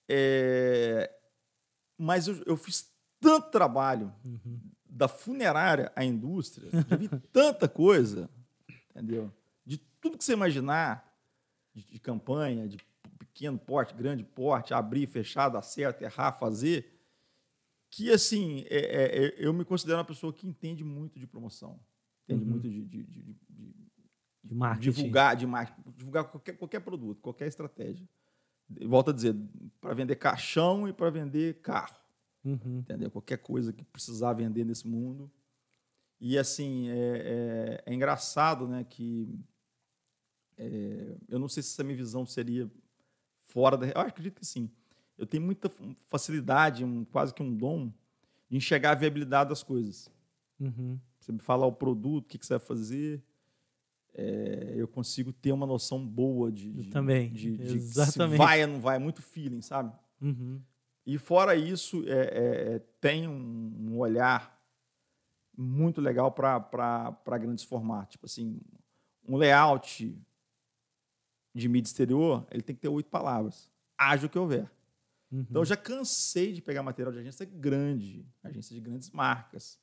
É, 0.08 1.10
mas 1.98 2.28
eu, 2.28 2.44
eu, 2.46 2.58
fiz 2.58 2.92
tanto 3.20 3.50
trabalho 3.52 4.14
uhum. 4.26 4.60
da 4.86 5.08
funerária 5.08 5.92
à 5.96 6.04
indústria, 6.04 6.70
já 6.72 6.96
vi 6.98 7.08
tanta 7.32 7.70
coisa, 7.70 8.30
entendeu? 8.90 9.32
De 9.66 9.78
tudo 9.78 10.18
que 10.18 10.24
você 10.24 10.34
imaginar, 10.34 11.09
de, 11.74 11.84
de 11.84 12.00
campanha, 12.00 12.68
de 12.68 12.78
pequeno 13.18 13.58
porte, 13.58 13.94
grande 13.94 14.24
porte, 14.24 14.74
abrir, 14.74 15.08
fechar, 15.08 15.50
dar 15.50 15.62
certo, 15.62 16.02
errar, 16.02 16.34
fazer 16.34 17.00
que 17.90 18.12
assim 18.12 18.66
é, 18.70 18.78
é, 18.78 19.26
é, 19.26 19.36
eu 19.38 19.52
me 19.54 19.66
considero 19.66 19.98
uma 19.98 20.06
pessoa 20.06 20.32
que 20.32 20.48
entende 20.48 20.84
muito 20.84 21.20
de 21.20 21.26
promoção, 21.26 21.80
entende 22.24 22.44
uhum. 22.44 22.52
muito 22.52 22.70
de, 22.70 22.86
de, 22.86 23.04
de, 23.04 23.36
de, 24.44 24.56
marketing. 24.56 24.92
divulgar, 24.92 25.36
de 25.36 25.48
marketing, 25.48 25.92
divulgar 25.96 26.24
qualquer, 26.26 26.58
qualquer 26.58 26.80
produto, 26.82 27.22
qualquer 27.22 27.48
estratégia. 27.48 28.08
Volto 28.86 29.10
a 29.10 29.14
dizer, 29.14 29.36
para 29.82 29.96
vender 29.96 30.16
caixão 30.16 30.88
e 30.88 30.94
para 30.94 31.10
vender 31.10 31.60
carro, 31.62 31.98
uhum. 32.46 32.80
entendeu? 32.80 33.10
Qualquer 33.10 33.38
coisa 33.38 33.74
que 33.74 33.84
precisar 33.84 34.34
vender 34.34 34.64
nesse 34.64 34.88
mundo. 34.88 35.32
E 36.22 36.38
assim 36.38 36.90
é, 36.90 36.94
é, 36.94 37.84
é 37.88 37.94
engraçado, 37.94 38.68
né, 38.68 38.84
que 38.84 39.40
é, 40.60 41.16
eu 41.30 41.40
não 41.40 41.48
sei 41.48 41.64
se 41.64 41.70
essa 41.70 41.84
minha 41.84 41.98
visão 41.98 42.26
seria 42.26 42.70
fora 43.46 43.78
da, 43.78 43.88
eu 43.88 44.02
acredito 44.02 44.40
que 44.40 44.46
sim 44.46 44.70
eu 45.20 45.28
tenho 45.28 45.44
muita 45.44 45.70
facilidade, 46.08 46.86
um, 46.86 47.04
quase 47.04 47.34
que 47.34 47.44
um 47.44 47.54
dom, 47.54 47.92
de 48.50 48.56
enxergar 48.56 48.92
a 48.92 48.96
viabilidade 48.96 49.50
das 49.50 49.62
coisas. 49.62 50.10
Uhum. 50.58 50.98
Você 51.20 51.34
me 51.34 51.40
falar 51.40 51.68
o 51.68 51.74
produto, 51.74 52.26
o 52.26 52.28
que, 52.30 52.38
que 52.38 52.46
você 52.46 52.54
vai 52.54 52.66
fazer, 52.66 53.22
é, 54.14 54.74
eu 54.78 54.88
consigo 54.88 55.34
ter 55.34 55.52
uma 55.52 55.68
noção 55.68 56.06
boa 56.06 56.50
de, 56.50 56.72
de 56.72 56.90
também 56.90 57.32
de, 57.32 57.58
de 57.58 57.76
Exatamente. 57.76 58.32
se 58.32 58.38
vai 58.38 58.62
ou 58.64 58.68
não 58.70 58.80
vai, 58.80 58.96
é 58.96 59.00
muito 59.00 59.22
feeling, 59.22 59.62
sabe? 59.62 59.94
Uhum. 60.22 60.62
E 61.06 61.18
fora 61.18 61.54
isso, 61.54 62.04
é, 62.08 62.12
é, 62.12 62.76
é 62.76 62.80
tem 63.02 63.28
um, 63.28 63.76
um, 63.78 63.98
olhar 63.98 64.58
muito 65.58 66.00
legal 66.00 66.32
para 66.32 67.38
grandes 67.40 67.66
formatos. 67.66 68.14
Tipo 68.14 68.26
assim, 68.26 68.60
um 69.28 69.36
layout 69.36 70.18
de 71.54 71.68
mídia 71.68 71.90
exterior, 71.90 72.46
ele 72.52 72.62
tem 72.62 72.76
que 72.76 72.82
ter 72.82 72.90
oito 72.90 73.10
palavras. 73.10 73.70
Haja 73.98 74.28
o 74.28 74.30
que 74.30 74.38
houver. 74.38 74.70
Uhum. 75.32 75.46
Então, 75.50 75.62
eu 75.62 75.66
já 75.66 75.78
cansei 75.78 76.54
de 76.54 76.62
pegar 76.62 76.82
material 76.84 77.12
de 77.12 77.20
agência 77.20 77.46
grande, 77.46 78.26
agência 78.44 78.74
de 78.74 78.82
grandes 78.82 79.10
marcas, 79.12 79.80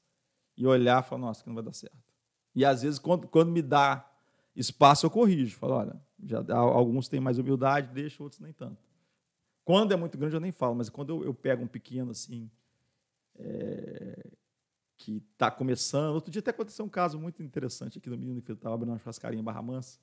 e 0.56 0.66
olhar 0.66 1.02
e 1.02 1.06
falar, 1.06 1.20
nossa, 1.20 1.42
que 1.42 1.48
não 1.48 1.54
vai 1.54 1.64
dar 1.64 1.72
certo. 1.72 1.96
E, 2.54 2.64
às 2.64 2.82
vezes, 2.82 2.98
quando, 2.98 3.28
quando 3.28 3.50
me 3.50 3.60
dá 3.60 4.10
espaço, 4.54 5.04
eu 5.04 5.10
corrijo. 5.10 5.56
Falo, 5.56 5.74
olha, 5.74 6.00
já, 6.24 6.42
alguns 6.54 7.08
têm 7.08 7.20
mais 7.20 7.38
humildade, 7.38 7.92
deixa, 7.92 8.22
outros 8.22 8.40
nem 8.40 8.52
tanto. 8.52 8.82
Quando 9.64 9.92
é 9.92 9.96
muito 9.96 10.16
grande, 10.16 10.34
eu 10.34 10.40
nem 10.40 10.52
falo, 10.52 10.74
mas 10.74 10.88
quando 10.88 11.10
eu, 11.10 11.24
eu 11.24 11.34
pego 11.34 11.64
um 11.64 11.68
pequeno, 11.68 12.12
assim, 12.12 12.50
é, 13.34 14.30
que 14.96 15.22
está 15.32 15.50
começando... 15.50 16.14
Outro 16.14 16.30
dia 16.30 16.40
até 16.40 16.50
aconteceu 16.50 16.84
um 16.84 16.88
caso 16.88 17.18
muito 17.18 17.42
interessante 17.42 17.98
aqui 17.98 18.08
no 18.08 18.16
menino 18.16 18.40
que 18.40 18.52
estava 18.52 18.74
abrindo 18.74 18.92
uma 18.92 18.98
churrascaria 18.98 19.38
em 19.38 19.44
Barra 19.44 19.60
Mansa. 19.60 19.98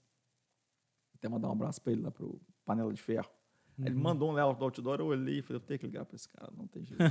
Até 1.24 1.30
mandar 1.30 1.48
um 1.48 1.54
abraço 1.54 1.82
para 1.82 1.94
ele 1.94 2.02
lá 2.02 2.12
para 2.12 2.26
o 2.26 2.38
Panela 2.66 2.94
de 2.94 3.02
Ferro. 3.02 3.30
Uhum. 3.78 3.86
Ele 3.86 3.96
mandou 3.96 4.30
um 4.30 4.34
Léo 4.34 4.54
do 4.54 4.66
outdoor, 4.66 5.00
eu 5.00 5.06
olhei 5.06 5.40
e 5.40 5.42
falei, 5.42 5.56
eu 5.56 5.66
tenho 5.66 5.80
que 5.80 5.86
ligar 5.86 6.04
para 6.04 6.18
esse 6.18 6.28
cara, 6.28 6.52
não 6.54 6.68
tem 6.68 6.84
jeito. 6.84 7.02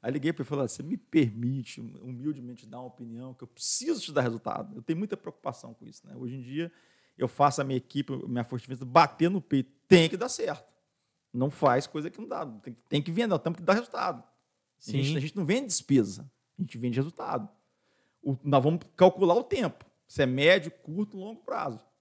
Aí 0.00 0.10
liguei 0.10 0.32
para 0.32 0.40
ele 0.40 0.46
e 0.46 0.48
falei, 0.48 0.66
você 0.66 0.82
me 0.82 0.96
permite 0.96 1.78
humildemente 1.78 2.66
dar 2.66 2.78
uma 2.78 2.86
opinião 2.86 3.34
que 3.34 3.44
eu 3.44 3.48
preciso 3.48 4.00
te 4.00 4.10
dar 4.12 4.22
resultado. 4.22 4.74
Eu 4.74 4.80
tenho 4.80 4.98
muita 4.98 5.14
preocupação 5.14 5.74
com 5.74 5.86
isso. 5.86 6.06
Né? 6.06 6.16
Hoje 6.16 6.36
em 6.36 6.40
dia, 6.40 6.72
eu 7.18 7.28
faço 7.28 7.60
a 7.60 7.64
minha 7.64 7.76
equipe, 7.76 8.10
minha 8.26 8.44
força 8.44 8.74
de 8.74 8.82
bater 8.82 9.28
no 9.28 9.42
peito. 9.42 9.70
Tem 9.86 10.08
que 10.08 10.16
dar 10.16 10.30
certo. 10.30 10.72
Não 11.30 11.50
faz 11.50 11.86
coisa 11.86 12.08
que 12.08 12.18
não 12.18 12.26
dá. 12.26 12.46
Tem, 12.46 12.74
tem 12.88 13.02
que 13.02 13.12
vender, 13.12 13.38
temos 13.40 13.58
que 13.58 13.62
dar 13.62 13.74
resultado. 13.74 14.24
A 14.88 14.90
gente, 14.90 15.16
a 15.18 15.20
gente, 15.20 15.36
não 15.36 15.44
vende 15.44 15.66
despesa, 15.66 16.28
a 16.58 16.62
gente 16.62 16.78
vende 16.78 16.96
resultado. 16.96 17.46
O, 18.22 18.38
nós 18.42 18.64
vamos 18.64 18.80
calcular 18.96 19.34
o 19.34 19.44
tempo. 19.44 19.84
Se 20.08 20.22
é 20.22 20.26
médio, 20.26 20.70
curto, 20.70 21.18
longo 21.18 21.42
prazo. 21.42 21.91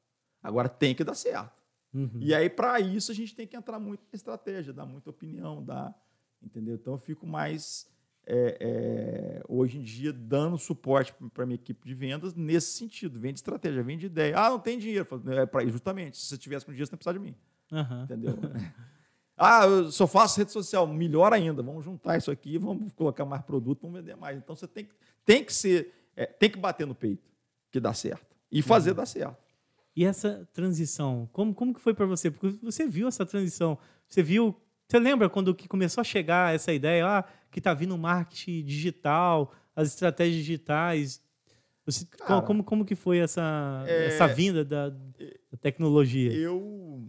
Agora 0.41 0.67
tem 0.67 0.95
que 0.95 1.03
dar 1.03 1.15
certo. 1.15 1.61
Uhum. 1.93 2.19
E 2.19 2.33
aí, 2.33 2.49
para 2.49 2.79
isso, 2.79 3.11
a 3.11 3.15
gente 3.15 3.35
tem 3.35 3.45
que 3.45 3.55
entrar 3.55 3.79
muito 3.79 4.01
em 4.11 4.15
estratégia, 4.15 4.73
dar 4.73 4.85
muita 4.85 5.09
opinião, 5.09 5.63
dar, 5.63 5.93
entendeu? 6.41 6.75
Então, 6.75 6.93
eu 6.93 6.99
fico 6.99 7.27
mais, 7.27 7.87
é, 8.25 8.57
é, 8.59 9.43
hoje 9.47 9.77
em 9.77 9.81
dia, 9.81 10.13
dando 10.13 10.57
suporte 10.57 11.13
para 11.33 11.43
a 11.43 11.45
minha 11.45 11.55
equipe 11.55 11.85
de 11.85 11.93
vendas 11.93 12.33
nesse 12.33 12.77
sentido. 12.77 13.19
Vende 13.19 13.39
estratégia, 13.39 13.83
vende 13.83 14.05
ideia. 14.05 14.37
Ah, 14.37 14.49
não 14.49 14.59
tem 14.59 14.79
dinheiro. 14.79 15.07
É 15.31 15.45
para 15.45 15.65
justamente, 15.67 16.17
se 16.17 16.27
você 16.27 16.37
tivesse 16.37 16.65
com 16.65 16.71
dinheiro, 16.71 16.87
você 16.87 16.93
não 16.93 16.97
precisar 16.97 17.13
de 17.13 17.19
mim. 17.19 17.35
Uhum. 17.71 18.03
Entendeu? 18.03 18.37
ah, 19.35 19.65
eu 19.65 19.91
só 19.91 20.07
faço 20.07 20.39
rede 20.39 20.51
social. 20.51 20.87
Melhor 20.87 21.33
ainda. 21.33 21.61
Vamos 21.61 21.83
juntar 21.83 22.17
isso 22.17 22.31
aqui, 22.31 22.57
vamos 22.57 22.93
colocar 22.93 23.25
mais 23.25 23.41
produto, 23.43 23.81
vamos 23.81 23.99
vender 23.99 24.15
mais. 24.15 24.37
Então, 24.37 24.55
você 24.55 24.67
tem, 24.67 24.87
tem 25.25 25.43
que 25.43 25.53
ser, 25.53 25.93
é, 26.15 26.25
tem 26.25 26.49
que 26.49 26.57
bater 26.57 26.87
no 26.87 26.95
peito 26.95 27.29
que 27.69 27.81
dá 27.81 27.93
certo. 27.93 28.33
E 28.49 28.61
fazer 28.61 28.91
uhum. 28.91 28.97
dar 28.97 29.05
certo. 29.05 29.40
E 29.95 30.05
essa 30.05 30.47
transição, 30.53 31.29
como, 31.33 31.53
como 31.53 31.73
que 31.73 31.81
foi 31.81 31.93
para 31.93 32.05
você? 32.05 32.31
Porque 32.31 32.57
você 32.63 32.87
viu 32.87 33.07
essa 33.07 33.25
transição, 33.25 33.77
você 34.07 34.23
viu, 34.23 34.55
você 34.87 34.97
lembra 34.99 35.29
quando 35.29 35.53
que 35.53 35.67
começou 35.67 35.99
a 36.01 36.05
chegar 36.05 36.55
essa 36.55 36.71
ideia, 36.71 37.05
ah, 37.05 37.23
que 37.51 37.59
está 37.59 37.73
vindo 37.73 37.97
marketing 37.97 38.63
digital, 38.63 39.53
as 39.75 39.89
estratégias 39.89 40.37
digitais. 40.37 41.21
Você, 41.85 42.05
Cara, 42.05 42.41
como, 42.41 42.63
como 42.63 42.85
que 42.85 42.95
foi 42.95 43.17
essa, 43.17 43.85
é- 43.89 44.05
essa 44.07 44.27
vinda 44.27 44.63
da, 44.63 44.89
da 44.89 45.57
tecnologia? 45.59 46.31
Eu 46.31 47.05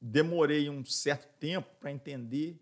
demorei 0.00 0.68
um 0.68 0.84
certo 0.84 1.26
tempo 1.38 1.68
para 1.80 1.90
entender. 1.90 2.60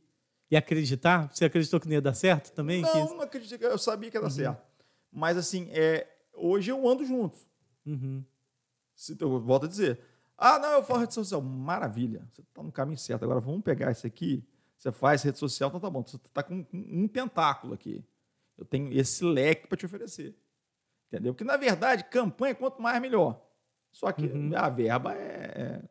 E 0.51 0.57
acreditar? 0.57 1.29
Você 1.35 1.45
acreditou 1.45 1.81
que 1.81 1.87
não 1.87 1.95
ia 1.95 2.01
dar 2.01 2.15
certo 2.15 2.53
também? 2.53 2.83
Não, 2.83 2.93
Que- 2.93 3.15
não 3.15 3.21
acreditei, 3.23 3.67
eu 3.69 3.79
sabia 3.79 4.11
que 4.11 4.17
ia 4.17 4.21
dar 4.21 4.31
certo. 4.31 4.63
Mas 5.11 5.37
assim, 5.37 5.69
é, 5.73 6.07
hoje 6.35 6.71
eu 6.71 6.87
ando 6.89 7.05
junto. 7.05 7.37
Uhum. 7.87 8.25
Se- 8.95 9.17
Eu 9.21 9.41
volto 9.41 9.67
a 9.67 9.69
dizer. 9.69 10.01
Ah, 10.37 10.59
não, 10.59 10.73
eu 10.73 10.83
faço 10.83 11.01
rede 11.01 11.15
social. 11.15 11.41
Maravilha. 11.43 12.27
Você 12.33 12.41
está 12.43 12.63
no 12.63 12.73
caminho 12.73 12.99
certo. 12.99 13.23
Agora 13.25 13.41
vamos 13.41 13.63
pegar 13.63 13.91
isso 13.93 14.07
aqui. 14.07 14.45
Você 14.77 14.91
faz 14.91 15.23
rede 15.23 15.39
social, 15.39 15.69
então 15.69 15.81
tá 15.81 15.89
bom. 15.91 16.03
Você 16.03 16.17
está 16.17 16.43
com 16.43 16.65
com 16.65 16.77
um 16.77 17.07
tentáculo 17.07 17.75
aqui. 17.75 18.05
Eu 18.59 18.65
tenho 18.65 18.93
esse 18.93 19.25
leque 19.25 19.67
para 19.67 19.77
te 19.79 19.87
oferecer. 19.87 20.35
Entendeu? 21.09 21.33
Porque, 21.35 21.45
na 21.45 21.57
verdade, 21.57 22.05
campanha, 22.05 22.55
quanto 22.55 22.81
mais, 22.83 23.01
melhor. 23.01 23.41
Só 23.91 24.11
que 24.13 24.27
Uhum. 24.27 24.51
a 24.57 24.69
verba 24.69 25.15
é, 25.15 25.53
é- 25.57 25.89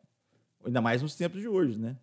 Ainda 0.64 0.80
mais 0.80 1.02
nos 1.02 1.14
tempos 1.16 1.40
de 1.40 1.48
hoje, 1.48 1.76
né? 1.78 1.96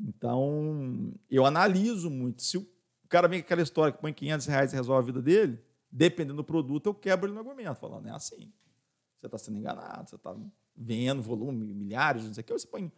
Então, 0.00 1.12
eu 1.30 1.44
analiso 1.46 2.10
muito. 2.10 2.42
Se 2.42 2.56
o 2.56 2.66
cara 3.08 3.28
vem 3.28 3.40
com 3.40 3.44
aquela 3.46 3.62
história 3.62 3.92
que 3.92 4.00
põe 4.00 4.12
500 4.12 4.46
reais 4.46 4.72
e 4.72 4.76
resolve 4.76 5.02
a 5.02 5.06
vida 5.12 5.22
dele, 5.22 5.62
dependendo 5.90 6.36
do 6.36 6.44
produto, 6.44 6.86
eu 6.86 6.94
quebro 6.94 7.26
ele 7.26 7.34
no 7.34 7.40
argumento, 7.40 7.74
falando, 7.78 8.08
é 8.08 8.10
assim. 8.10 8.52
Você 9.22 9.26
está 9.28 9.38
sendo 9.38 9.58
enganado, 9.58 10.10
você 10.10 10.16
está 10.16 10.34
vendo 10.76 11.22
volume, 11.22 11.64
milhares, 11.72 12.24
não 12.24 12.34
sei 12.34 12.40
o 12.40 12.44
que. 12.44 12.52
Você 12.52 12.66
põe, 12.66 12.90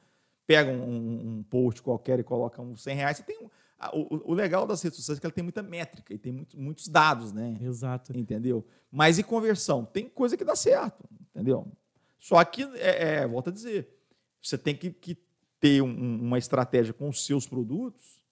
pega 0.46 0.70
um, 0.70 0.82
um- 0.82 1.28
um 1.38 1.42
post 1.42 1.82
qualquer 1.82 2.18
e 2.18 2.22
coloca 2.24 2.62
uns 2.62 2.82
100 2.82 2.96
reais. 2.96 3.18
Você 3.18 3.22
tem 3.24 3.38
um- 3.42 3.50
o, 3.92 4.30
o 4.30 4.34
legal 4.34 4.66
das 4.66 4.80
redes 4.80 4.96
sociais 4.96 5.18
é 5.18 5.20
que 5.20 5.26
ela 5.26 5.34
tem 5.34 5.44
muita 5.44 5.62
métrica 5.62 6.14
e 6.14 6.18
tem 6.18 6.32
muito- 6.32 6.58
muitos 6.58 6.88
dados, 6.88 7.30
né? 7.34 7.58
Exato. 7.60 8.16
Entendeu? 8.16 8.64
Mas 8.90 9.18
e 9.18 9.22
conversão? 9.22 9.84
Tem 9.84 10.08
coisa 10.08 10.34
que 10.34 10.44
dá 10.44 10.56
certo, 10.56 11.04
entendeu? 11.34 11.70
Só 12.18 12.42
que, 12.42 12.62
é, 12.76 13.16
é, 13.16 13.26
volto 13.28 13.50
a 13.50 13.52
dizer, 13.52 13.94
você 14.40 14.56
tem 14.56 14.74
que, 14.74 14.90
que 14.92 15.18
ter 15.60 15.82
um- 15.82 16.20
uma 16.22 16.38
estratégia 16.38 16.94
com 16.94 17.06
os 17.10 17.26
seus 17.26 17.46
produtos 17.46 18.24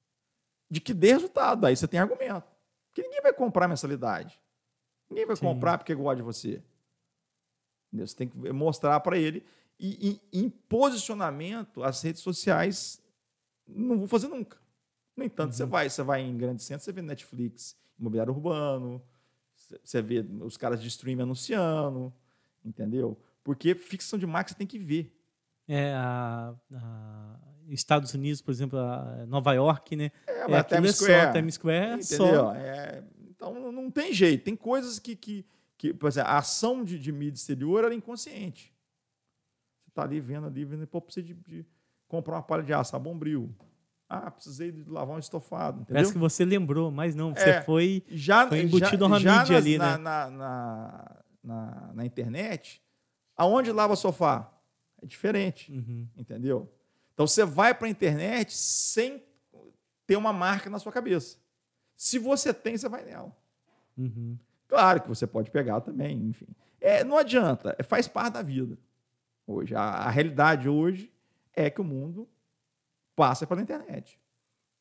de 0.70 0.81
que 0.81 0.94
dê 0.94 1.12
resultado. 1.12 1.66
Aí 1.66 1.76
você 1.76 1.87
tem 1.87 2.00
argumento. 2.00 2.44
Porque 2.88 3.02
ninguém 3.02 3.20
vai 3.20 3.35
comprar 3.35 3.68
mensalidade. 3.68 4.40
Ninguém 5.11 5.26
vai 5.26 5.37
Sim. 5.37 5.42
comprar 5.44 5.76
porque 5.76 5.94
gosta 5.94 6.16
de 6.16 6.22
você. 6.22 6.62
Entendeu? 7.92 8.07
Você 8.07 8.16
tem 8.16 8.28
que 8.28 8.37
mostrar 8.52 8.98
para 9.00 9.18
ele. 9.18 9.44
E, 9.78 10.18
e 10.33 10.40
em 10.40 10.48
posicionamento, 10.48 11.83
as 11.83 12.00
redes 12.02 12.22
sociais 12.22 13.02
não 13.66 13.98
vou 13.98 14.07
fazer 14.09 14.28
nunca. 14.28 14.57
No 15.16 15.24
entanto, 15.24 15.52
você 15.55 15.64
vai, 15.64 15.90
você 15.90 16.02
vai 16.02 16.22
em 16.22 16.37
grandes 16.37 16.64
centros, 16.64 16.85
você 16.85 16.92
vê 16.92 17.02
Netflix, 17.02 17.76
imobiliário 17.98 18.33
urbano, 18.33 19.02
você- 19.85 20.00
vê 20.00 20.24
os 20.40 20.57
caras 20.57 20.81
de 20.81 20.88
streaming 20.88 21.22
anunciando, 21.22 22.12
entendeu? 22.64 23.18
Porque 23.44 23.74
fixação 23.74 24.18
de 24.18 24.26
marca 24.26 24.50
você 24.50 24.57
tem 24.57 24.66
que 24.66 24.78
ver. 24.78 25.14
É, 25.68 25.92
a, 25.94 26.55
a- 26.74 27.38
Estados 27.68 28.12
Unidos, 28.14 28.40
por 28.42 28.50
exemplo, 28.50 28.78
Nova 29.28 29.52
York, 29.55 29.96
né? 29.96 30.11
É, 30.26 30.40
É, 30.42 30.48
mas 30.48 30.66
Times 30.66 30.90
é 30.90 30.92
só, 30.92 31.05
Square, 31.05 31.33
Times 31.33 31.55
Square 31.55 31.76
é 31.76 31.94
entendeu? 31.94 32.35
só. 32.40 32.55
É, 32.55 33.05
então 33.31 33.72
não 33.72 33.90
tem 33.90 34.12
jeito. 34.12 34.44
Tem 34.44 34.57
coisas 34.57 34.98
que, 34.98 35.14
que, 35.16 35.44
que 35.83 35.92
por 35.92 36.07
exemplo, 36.07 36.31
a 36.31 36.38
ação 36.38 36.85
de, 36.85 36.97
de 36.97 37.11
mídia 37.11 37.35
exterior 37.40 37.83
era 37.83 37.92
inconsciente. 37.92 38.73
Você 39.83 39.88
está 39.90 40.05
ali 40.05 40.21
vendo 40.21 40.47
ali, 40.47 40.64
vendo, 40.64 40.87
pô, 40.87 41.01
precisa 41.01 41.27
de, 41.27 41.35
de 41.35 41.66
comprar 42.07 42.37
uma 42.37 42.42
palha 42.42 42.62
de 42.62 42.73
aço, 42.73 42.95
a 42.95 43.01
bombril. 43.01 43.53
Ah, 44.09 44.31
precisei 44.31 44.71
de 44.71 44.88
lavar 44.88 45.16
um 45.16 45.18
estofado, 45.18 45.79
entendeu? 45.81 45.95
Parece 45.95 46.12
que 46.12 46.18
você 46.21 46.45
lembrou, 46.45 46.92
mas 46.92 47.16
não, 47.16 47.35
você 47.35 47.49
É. 47.51 47.62
foi. 47.62 48.05
já, 48.09 48.47
Foi 48.49 48.61
embutido 48.61 48.99
já, 49.05 49.07
uma 49.07 49.18
já 49.18 49.38
mídia 49.40 49.55
nas- 49.57 49.64
ali, 49.64 49.77
na, 49.79 49.99
né? 49.99 50.05
na, 50.05 50.31
na, 50.31 51.23
na, 51.42 51.92
na 51.95 52.07
internet, 52.07 52.81
aonde 53.37 53.73
lava 53.73 53.97
sofá? 53.97 54.53
É 55.03 55.07
diferente, 55.07 55.73
Uhum. 55.73 56.07
entendeu? 56.16 56.73
Então 57.12 57.27
você 57.27 57.45
vai 57.45 57.75
para 57.75 57.88
a 57.88 57.90
internet 57.90 58.57
sem 58.57 59.21
ter 60.07 60.14
uma 60.14 60.33
marca 60.33 60.71
na 60.71 60.79
sua 60.79 60.92
cabeça. 60.92 61.38
Se 61.97 62.21
você 62.21 62.55
tem, 62.55 62.77
você 62.77 62.88
vai 62.88 63.05
nela. 63.05 63.37
Uhum. 63.99 64.38
Claro 64.73 65.03
que 65.03 65.09
você 65.09 65.27
pode 65.27 65.51
pegar 65.51 65.83
também, 65.83 66.17
enfim. 66.29 66.47
É, 66.81 67.05
não 67.05 67.19
adianta, 67.19 67.77
é, 67.79 67.83
faz 67.83 68.09
parte 68.09 68.33
da 68.33 68.43
vida. 68.43 68.79
Hoje, 69.47 69.75
a, 69.75 69.83
a 69.83 70.09
realidade 70.11 70.67
hoje 70.67 71.13
é 71.53 71.69
que 71.69 71.79
o 71.79 71.85
mundo 71.85 72.27
passa 73.15 73.47
pela 73.47 73.61
internet. 73.61 74.19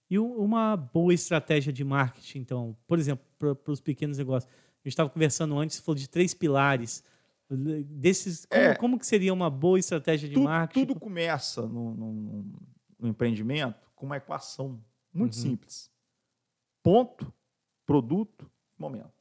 E 0.10 0.18
uma 0.18 0.78
boa 0.78 1.14
estratégia 1.14 1.74
de 1.74 1.84
marketing, 1.84 2.40
então, 2.40 2.78
por 2.88 2.98
exemplo, 3.00 3.26
para 3.38 3.72
os 3.72 3.82
pequenos 3.82 4.18
negócios. 4.18 4.50
A 4.54 4.88
gente 4.88 4.94
estava 4.94 5.10
conversando 5.10 5.60
antes, 5.60 5.76
você 5.76 5.84
falou 5.84 5.98
de 6.00 6.08
três 6.10 6.34
pilares. 6.34 7.04
Desses, 7.50 8.46
como, 8.46 8.62
É. 8.64 8.76
como 8.76 8.98
que 8.98 9.06
seria 9.06 9.34
uma 9.34 9.50
boa 9.50 9.78
estratégia 9.78 10.30
de 10.30 10.36
tudo, 10.36 10.46
marketing? 10.46 10.86
tudo 10.86 10.98
começa 10.98 11.64
no, 11.68 11.94
no- 11.94 12.14
no- 12.14 12.62
no 12.98 13.08
empreendimento 13.10 13.92
com 13.94 14.06
uma 14.06 14.16
equação 14.16 14.82
muito 15.14 15.34
Uhum. 15.36 15.42
simples. 15.42 15.92
Ponto, 16.82 17.34
produto, 17.86 18.50
momento. 18.78 19.21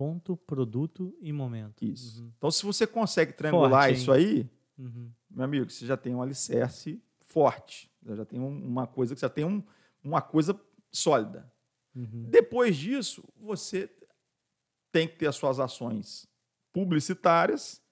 Ponto, 0.00 0.34
produto 0.34 1.14
e 1.20 1.30
momento. 1.30 1.84
Isso. 1.84 2.22
Uhum. 2.22 2.32
Então, 2.38 2.50
se 2.50 2.64
você 2.64 2.86
consegue 2.86 3.34
triangular 3.34 3.82
Forte, 3.88 3.98
isso 3.98 4.10
aí, 4.10 4.48
Uhum. 4.78 5.10
meu 5.28 5.44
amigo, 5.44 5.68
você 5.68 5.84
já 5.84 5.94
tem 5.94 6.14
um 6.14 6.22
alicerce 6.22 7.02
forte. 7.20 7.92
Já 8.16 8.24
tem 8.24 8.40
um- 8.40 8.64
uma 8.66 8.86
coisa 8.86 9.14
que 9.14 9.20
já 9.20 9.28
tem 9.28 9.44
um- 9.44 9.62
uma 10.02 10.22
coisa 10.22 10.58
sólida. 10.90 11.52
Uhum. 11.94 12.24
Depois 12.30 12.78
disso, 12.78 13.22
você 13.36 13.90
tem 14.90 15.06
que 15.06 15.16
ter 15.16 15.26
as 15.26 15.36
suas 15.36 15.60
ações 15.60 16.26
publicitárias 16.72 17.82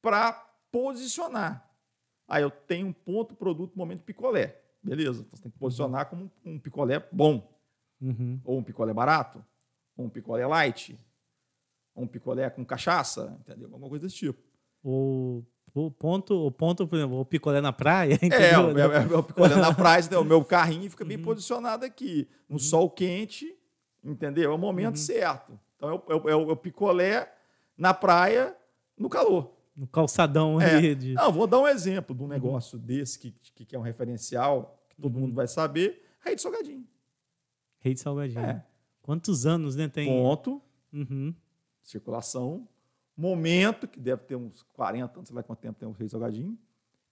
para 0.00 0.32
posicionar. 0.70 1.68
Aí 2.28 2.44
eu 2.44 2.52
tenho 2.52 2.86
um 2.86 2.92
ponto, 2.92 3.34
produto, 3.34 3.76
momento, 3.76 4.04
picolé. 4.04 4.62
Beleza. 4.80 5.22
Então 5.22 5.36
você 5.36 5.42
tem 5.42 5.50
que 5.50 5.58
posicionar 5.58 6.08
como 6.08 6.30
um 6.44 6.56
picolé 6.56 7.00
bom. 7.10 7.52
Uhum. 8.00 8.40
Ou 8.44 8.58
um 8.58 8.62
picolé 8.62 8.94
barato. 8.94 9.44
Ou 9.96 10.06
um 10.06 10.08
picolé 10.08 10.46
light. 10.46 10.96
Um 11.94 12.06
picolé 12.06 12.48
com 12.50 12.64
cachaça. 12.64 13.36
Entendeu? 13.40 13.68
Alguma 13.72 13.88
coisa 13.88 14.06
desse 14.06 14.16
tipo. 14.16 14.40
O, 14.82 15.42
o 15.74 15.90
ponto, 15.90 16.34
o 16.46 16.50
ponto, 16.50 16.86
por 16.86 16.96
exemplo, 16.96 17.20
o 17.20 17.24
picolé 17.24 17.60
na 17.60 17.72
praia, 17.72 18.14
É, 18.22 18.26
entendeu? 18.26 18.66
o 18.74 18.78
é, 18.78 18.98
o 19.00 19.08
meu 19.08 19.22
picolé 19.22 19.54
na 19.56 19.72
praia, 19.74 20.02
né? 20.10 20.18
o 20.18 20.24
meu 20.24 20.44
carrinho 20.44 20.90
fica 20.90 21.04
Uhum. 21.04 21.08
bem 21.08 21.18
posicionado 21.18 21.84
aqui, 21.84 22.28
no 22.48 22.58
sol 22.58 22.90
quente, 22.90 23.54
entendeu? 24.02 24.50
É 24.52 24.54
o 24.54 24.58
momento 24.58 24.96
Uhum. 24.96 25.02
certo. 25.02 25.58
Então 25.76 25.88
é 25.90 25.92
o, 25.94 26.02
é 26.08 26.14
o- 26.14 26.28
é 26.30 26.36
o- 26.36 26.50
é 26.50 26.52
o 26.52 26.56
picolé 26.56 27.32
na 27.76 27.92
praia, 27.94 28.56
no 28.98 29.08
calor. 29.08 29.52
No 29.76 29.86
calçadão 29.86 30.60
É. 30.60 30.74
ali. 30.76 30.94
De... 30.94 31.14
Não, 31.14 31.32
vou 31.32 31.46
dar 31.46 31.58
um 31.60 31.66
exemplo 31.68 32.14
de 32.14 32.22
um 32.22 32.28
negócio 32.28 32.78
desse 32.78 33.18
que, 33.18 33.30
que, 33.54 33.64
que 33.64 33.74
é 33.76 33.78
um 33.78 33.82
referencial, 33.82 34.78
que 34.88 34.96
todo 35.00 35.14
Uhum. 35.14 35.22
mundo 35.22 35.34
vai 35.34 35.46
saber, 35.48 36.02
Rei 36.20 36.34
de 36.36 36.42
Salgadinho. 36.42 36.86
Rei 37.80 37.94
de 37.94 38.00
Salgadinho. 38.00 38.40
É. 38.40 38.64
Quantos 39.00 39.46
anos, 39.46 39.74
né? 39.76 39.88
Tem. 39.88 40.06
Ponto, 40.08 40.60
Uhum. 40.92 41.34
Circulação, 41.82 42.66
momento, 43.16 43.86
que 43.86 44.00
deve 44.00 44.22
ter 44.22 44.36
uns 44.36 44.62
40 44.72 45.18
anos, 45.18 45.28
sei 45.28 45.36
lá 45.36 45.42
quanto 45.42 45.58
tempo 45.60 45.78
tem 45.78 45.88
o 45.88 45.92
Rei 45.92 46.08
Salgadinho, 46.08 46.58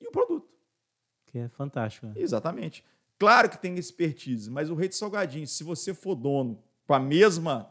e 0.01 0.07
o 0.07 0.11
produto. 0.11 0.49
Que 1.27 1.39
é 1.39 1.49
fantástico. 1.49 2.07
né? 2.07 2.15
Exatamente. 2.17 2.85
Claro 3.19 3.51
que 3.51 3.59
tem 3.59 3.77
expertise, 3.77 4.51
mas 4.51 4.71
o 4.71 4.75
rei 4.75 4.89
de 4.89 4.97
salgadinho, 4.97 5.47
se 5.47 5.63
você 5.63 5.93
for 5.93 6.15
dono 6.15 6.59
com 6.87 6.95
a 6.95 6.99
mesma, 6.99 7.71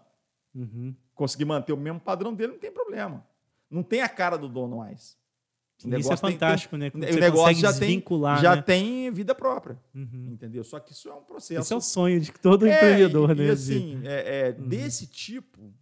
Uhum. 0.54 0.96
conseguir 1.16 1.46
manter 1.46 1.74
o 1.74 1.78
mesmo 1.78 2.00
padrão 2.00 2.34
dele, 2.34 2.54
não 2.54 2.60
tem 2.60 2.72
problema. 2.72 3.26
Não 3.70 3.82
tem 3.84 4.02
a 4.02 4.10
cara 4.10 4.38
do 4.38 4.48
dono 4.48 4.78
mais. 4.78 5.14
O 5.14 5.80
Isso 5.80 5.88
é 5.88 5.90
negócio 5.92 6.28
tem- 6.28 6.32
fantástico, 6.34 6.78
né? 6.78 6.90
Quando 6.92 7.04
o 7.04 7.08
você 7.08 7.20
negócio 7.20 7.56
já 7.62 7.74
tem- 7.74 8.04
já 8.42 8.56
né? 8.58 8.62
tem 8.62 9.12
vida 9.12 9.34
própria, 9.34 9.80
Uhum. 9.96 10.30
entendeu? 10.34 10.64
Só 10.64 10.80
que 10.80 10.92
isso 10.92 11.10
é 11.10 11.14
um 11.14 11.22
processo. 11.24 11.62
Esse 11.62 11.74
é 11.74 11.76
o 11.76 11.82
sonho 11.82 12.20
de 12.20 12.32
todo 12.32 12.68
É, 12.68 12.76
empreendedor, 12.76 13.32
e, 13.32 13.36
né? 13.36 13.46
E 13.46 13.50
assim, 13.50 14.02
é, 14.06 14.50
é, 14.50 14.56
Uhum. 14.60 14.68
desse 14.68 15.08
tipo, 15.08 15.74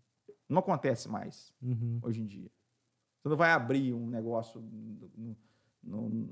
não 0.50 0.60
acontece 0.60 1.08
mais 1.10 1.54
Uhum. 1.62 2.00
hoje 2.02 2.22
em 2.22 2.26
dia. 2.26 2.50
Você 3.22 3.30
não 3.30 3.38
vai 3.38 3.52
abrir 3.52 3.93
um 3.93 4.08
negócio, 4.10 4.62
não, 4.62 5.36
não, 5.84 6.30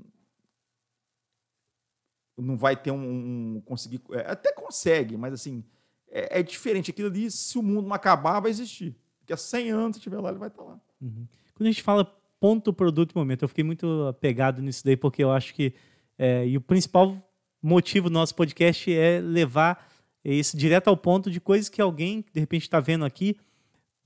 não 2.38 2.56
vai 2.56 2.76
ter 2.76 2.90
um, 2.90 3.56
um- 3.56 3.60
conseguir, 3.62 4.00
é, 4.12 4.30
até 4.30 4.52
consegue, 4.52 5.16
mas 5.16 5.32
assim 5.32 5.64
é, 6.08 6.40
é 6.40 6.42
diferente. 6.42 6.90
Aquilo 6.90 7.08
ali, 7.08 7.30
se 7.30 7.58
o 7.58 7.62
mundo 7.62 7.88
não 7.88 7.94
acabar, 7.94 8.40
vai 8.40 8.50
existir. 8.50 8.94
Porque 9.18 9.32
há 9.32 9.36
100 9.36 9.70
anos, 9.70 9.96
se 9.96 10.00
estiver 10.00 10.20
lá, 10.20 10.30
ele 10.30 10.38
vai 10.38 10.48
estar 10.48 10.62
lá. 10.62 10.80
Uhum. 11.00 11.26
Quando 11.54 11.66
a 11.68 11.70
gente 11.70 11.82
fala 11.82 12.04
ponto, 12.38 12.72
produto 12.72 13.12
e 13.12 13.18
momento, 13.18 13.42
eu 13.42 13.48
fiquei 13.48 13.64
muito 13.64 14.04
apegado 14.06 14.62
nisso 14.62 14.84
daí, 14.84 14.96
porque 14.96 15.22
eu 15.24 15.32
acho 15.32 15.52
que. 15.54 15.74
é, 16.18 16.46
e 16.46 16.56
o 16.56 16.60
principal 16.60 17.16
motivo 17.60 18.08
do 18.08 18.12
nosso 18.14 18.34
podcast 18.34 18.92
é 18.94 19.20
levar 19.20 19.90
isso 20.24 20.56
direto 20.56 20.88
ao 20.88 20.96
ponto 20.96 21.30
de 21.30 21.40
coisas 21.40 21.68
que 21.68 21.80
alguém, 21.80 22.24
de 22.32 22.38
repente, 22.40 22.62
está 22.62 22.78
vendo 22.80 23.04
aqui, 23.04 23.36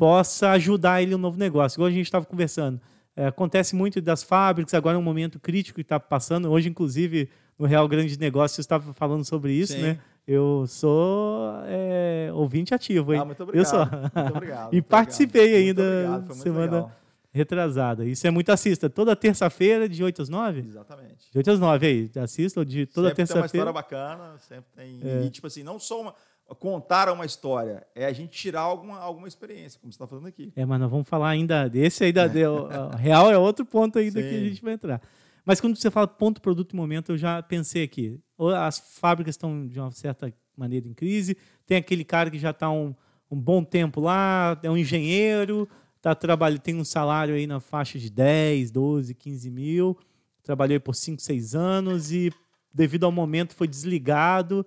possa 0.00 0.52
ajudar 0.52 1.02
ele 1.02 1.10
no 1.10 1.18
novo 1.18 1.38
negócio. 1.38 1.76
Igual 1.76 1.88
a 1.88 1.92
gente 1.92 2.06
estava 2.06 2.24
conversando. 2.24 2.80
É, 3.14 3.26
acontece 3.26 3.76
muito 3.76 4.00
das 4.00 4.22
fábricas, 4.22 4.72
agora 4.72 4.96
é 4.96 4.98
um 4.98 5.02
momento 5.02 5.38
crítico 5.38 5.74
que 5.74 5.82
está 5.82 6.00
passando. 6.00 6.50
Hoje, 6.50 6.70
inclusive, 6.70 7.28
no 7.58 7.66
Real 7.66 7.86
Grande 7.86 8.18
Negócio, 8.18 8.54
você 8.54 8.62
estava 8.62 8.94
falando 8.94 9.26
sobre 9.26 9.52
isso, 9.52 9.74
Sim. 9.74 9.82
né? 9.82 9.98
Eu 10.26 10.64
sou 10.66 11.52
é, 11.66 12.30
ouvinte 12.32 12.72
ativo, 12.72 13.12
hein? 13.12 13.20
Ah, 13.20 13.24
muito 13.26 13.42
obrigado. 13.42 13.62
Eu 13.62 13.68
sou. 13.68 13.86
Muito 14.24 14.36
obrigado. 14.36 14.68
e 14.72 14.76
muito 14.76 14.86
participei 14.86 15.42
obrigado. 15.42 15.80
ainda 15.80 15.82
obrigado, 15.82 16.34
semana 16.34 16.76
legal. 16.76 16.92
retrasada. 17.30 18.04
Isso 18.06 18.26
é 18.26 18.30
muito 18.30 18.50
assista. 18.50 18.88
Toda 18.88 19.14
terça-feira, 19.14 19.86
de 19.86 20.02
8 20.02 20.22
às 20.22 20.28
9? 20.30 20.60
Exatamente. 20.60 21.30
De 21.30 21.36
8 21.36 21.50
às 21.50 21.60
9 21.60 21.86
aí. 21.86 22.10
Assista 22.22 22.64
de 22.64 22.86
toda 22.86 23.08
sempre 23.08 23.16
tem 23.16 23.36
uma 23.36 23.42
terça-feira. 23.42 23.70
história 23.70 23.72
bacana, 23.72 24.38
sempre 24.38 24.70
tem. 24.74 25.00
É. 25.04 25.24
E, 25.26 25.30
tipo 25.30 25.46
assim, 25.46 25.62
não 25.62 25.78
só 25.78 26.00
uma, 26.00 26.14
contar 26.58 27.08
uma 27.12 27.24
história, 27.24 27.86
é 27.94 28.06
a 28.06 28.12
gente 28.12 28.30
tirar 28.30 28.60
alguma, 28.62 28.98
alguma 28.98 29.28
experiência, 29.28 29.78
como 29.80 29.92
você 29.92 29.96
está 29.96 30.06
falando 30.06 30.26
aqui. 30.26 30.52
É, 30.56 30.64
mas 30.64 30.80
nós 30.80 30.90
vamos 30.90 31.08
falar 31.08 31.28
ainda 31.30 31.68
desse 31.68 32.04
aí 32.04 32.12
da 32.12 32.26
deu- 32.26 32.66
a 32.70 32.96
real 32.96 33.30
é 33.30 33.38
outro 33.38 33.64
ponto 33.64 33.98
ainda 33.98 34.20
que 34.22 34.28
a 34.28 34.32
Sim. 34.32 34.48
gente 34.48 34.62
vai 34.62 34.74
entrar. 34.74 35.00
Mas 35.44 35.60
quando 35.60 35.76
você 35.76 35.90
fala 35.90 36.06
ponto, 36.06 36.40
produto 36.40 36.72
e 36.72 36.76
momento, 36.76 37.12
eu 37.12 37.16
já 37.18 37.42
pensei 37.42 37.82
aqui. 37.82 38.20
As 38.56 38.78
fábricas 38.78 39.34
estão 39.34 39.66
de 39.66 39.78
uma 39.80 39.90
certa 39.90 40.32
maneira 40.56 40.86
em 40.86 40.92
crise. 40.92 41.36
Tem 41.66 41.76
aquele 41.78 42.04
cara 42.04 42.30
que 42.30 42.38
já 42.38 42.50
está 42.50 42.70
um, 42.70 42.94
um 43.30 43.36
bom 43.40 43.64
tempo 43.64 44.00
lá, 44.00 44.58
é 44.62 44.70
um 44.70 44.76
engenheiro, 44.76 45.68
tá 46.02 46.14
trabalhando, 46.14 46.60
tem 46.60 46.76
um 46.76 46.84
salário 46.84 47.34
aí 47.34 47.46
na 47.46 47.58
faixa 47.60 47.98
de 47.98 48.10
10, 48.10 48.70
12, 48.70 49.14
15 49.14 49.50
mil, 49.50 49.96
trabalhou 50.42 50.74
aí 50.74 50.80
por 50.80 50.94
5, 50.94 51.20
6 51.22 51.54
anos 51.54 52.12
e 52.12 52.32
devido 52.72 53.04
ao 53.04 53.12
momento 53.12 53.54
foi 53.54 53.66
desligado, 53.66 54.64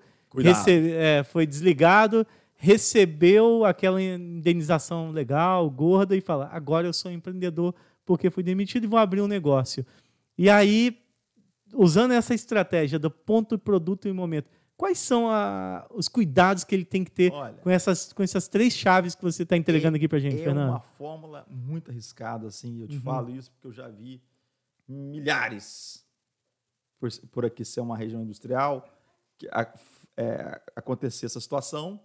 É, 0.72 1.24
foi 1.24 1.46
desligado, 1.46 2.26
recebeu 2.56 3.66
aquela 3.66 4.02
indenização 4.02 5.12
legal, 5.12 5.70
gorda, 5.70 6.16
e 6.16 6.22
fala: 6.22 6.48
agora 6.52 6.88
eu 6.88 6.94
sou 6.94 7.12
empreendedor 7.12 7.74
porque 8.06 8.30
fui 8.30 8.44
demitido 8.44 8.84
e 8.84 8.88
vou 8.88 9.00
abrir 9.00 9.22
um 9.22 9.28
negócio. 9.28 9.86
E 10.38 10.50
aí, 10.50 10.98
usando 11.74 12.12
essa 12.12 12.34
estratégia 12.34 12.98
do 13.00 13.10
ponto, 13.12 13.58
produto 13.58 14.08
e 14.08 14.14
momento, 14.14 14.50
quais 14.76 14.98
são 14.98 15.30
a- 15.30 15.86
os 15.92 16.08
cuidados 16.10 16.64
que 16.64 16.74
ele 16.76 16.84
tem 16.86 17.04
que 17.04 17.12
ter 17.12 17.32
Olha, 17.32 17.54
com 17.56 17.70
essas, 17.70 18.12
com 18.12 18.24
essas 18.24 18.48
três 18.48 18.74
chaves 18.74 19.16
que 19.16 19.22
você 19.22 19.44
está 19.44 19.56
entregando 19.56 19.96
aqui 19.98 20.08
para 20.08 20.20
gente, 20.20 20.42
é 20.42 20.44
Fernando? 20.44 20.70
uma 20.72 20.80
fórmula 20.80 21.46
muito 21.50 21.92
arriscada, 21.92 22.48
assim. 22.48 22.82
Eu 22.82 22.88
te 22.88 22.96
Uhum. 22.96 23.02
falo 23.02 23.30
isso 23.30 23.52
porque 23.52 23.68
eu 23.68 23.72
já 23.72 23.88
vi 23.88 24.22
milhares, 24.88 26.04
por, 27.00 27.10
por 27.32 27.46
aqui 27.46 27.64
ser 27.64 27.82
uma 27.82 27.98
região 27.98 28.22
industrial, 28.22 28.88
que, 29.38 29.48
a- 29.52 29.72
é, 30.18 30.61
acontecer 30.76 31.26
essa 31.26 31.39
situação 31.39 32.03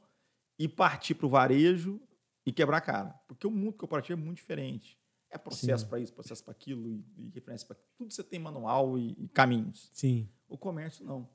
e 0.58 0.66
partir 0.68 1.14
para 1.14 1.26
o 1.26 1.30
varejo 1.30 2.00
e 2.44 2.52
quebrar 2.52 2.78
a 2.78 2.80
cara. 2.80 3.10
Porque 3.26 3.46
o 3.46 3.50
mundo 3.50 3.74
corporativo 3.74 4.20
é 4.20 4.24
muito 4.24 4.38
diferente. 4.38 4.98
É 5.30 5.36
processo 5.36 5.86
para 5.86 6.00
isso, 6.00 6.12
processo 6.14 6.42
para 6.42 6.52
aquilo, 6.52 6.88
e, 6.88 7.04
e 7.18 7.28
referência 7.30 7.66
para 7.66 7.76
tudo 7.96 8.10
você 8.12 8.24
tem 8.24 8.38
manual 8.38 8.98
e, 8.98 9.14
e 9.18 9.28
caminhos. 9.28 9.90
Sim. 9.92 10.28
O 10.48 10.56
comércio 10.56 11.04
não. 11.04 11.28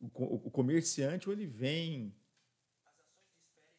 O, 0.00 0.10
co- 0.10 0.24
o 0.44 0.50
comerciante, 0.50 1.28
ou 1.28 1.32
ele 1.32 1.46
vem 1.46 2.12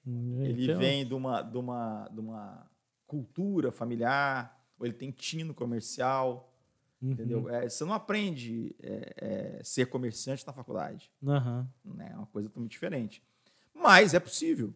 ele 0.07 0.63
Então, 0.65 0.79
vem 0.79 1.05
de 1.05 1.13
uma, 1.13 1.41
de, 1.41 1.57
uma, 1.57 2.07
de 2.09 2.19
uma 2.19 2.71
cultura 3.07 3.71
familiar, 3.71 4.63
ou 4.77 4.85
ele 4.85 4.93
tem 4.93 5.11
tino 5.11 5.53
comercial, 5.53 6.54
uhum, 7.01 7.11
entendeu? 7.11 7.49
É, 7.49 7.67
você 7.69 7.83
não 7.85 7.93
aprende 7.93 8.75
é, 8.81 9.13
é, 9.59 9.63
ser 9.63 9.85
comerciante 9.87 10.45
na 10.45 10.53
faculdade. 10.53 11.11
Né? 11.83 12.09
É 12.11 12.15
uma 12.17 12.27
coisa 12.27 12.49
totalmente 12.49 12.71
diferente. 12.71 13.23
Mas 13.73 14.13
é 14.13 14.19
possível. 14.19 14.73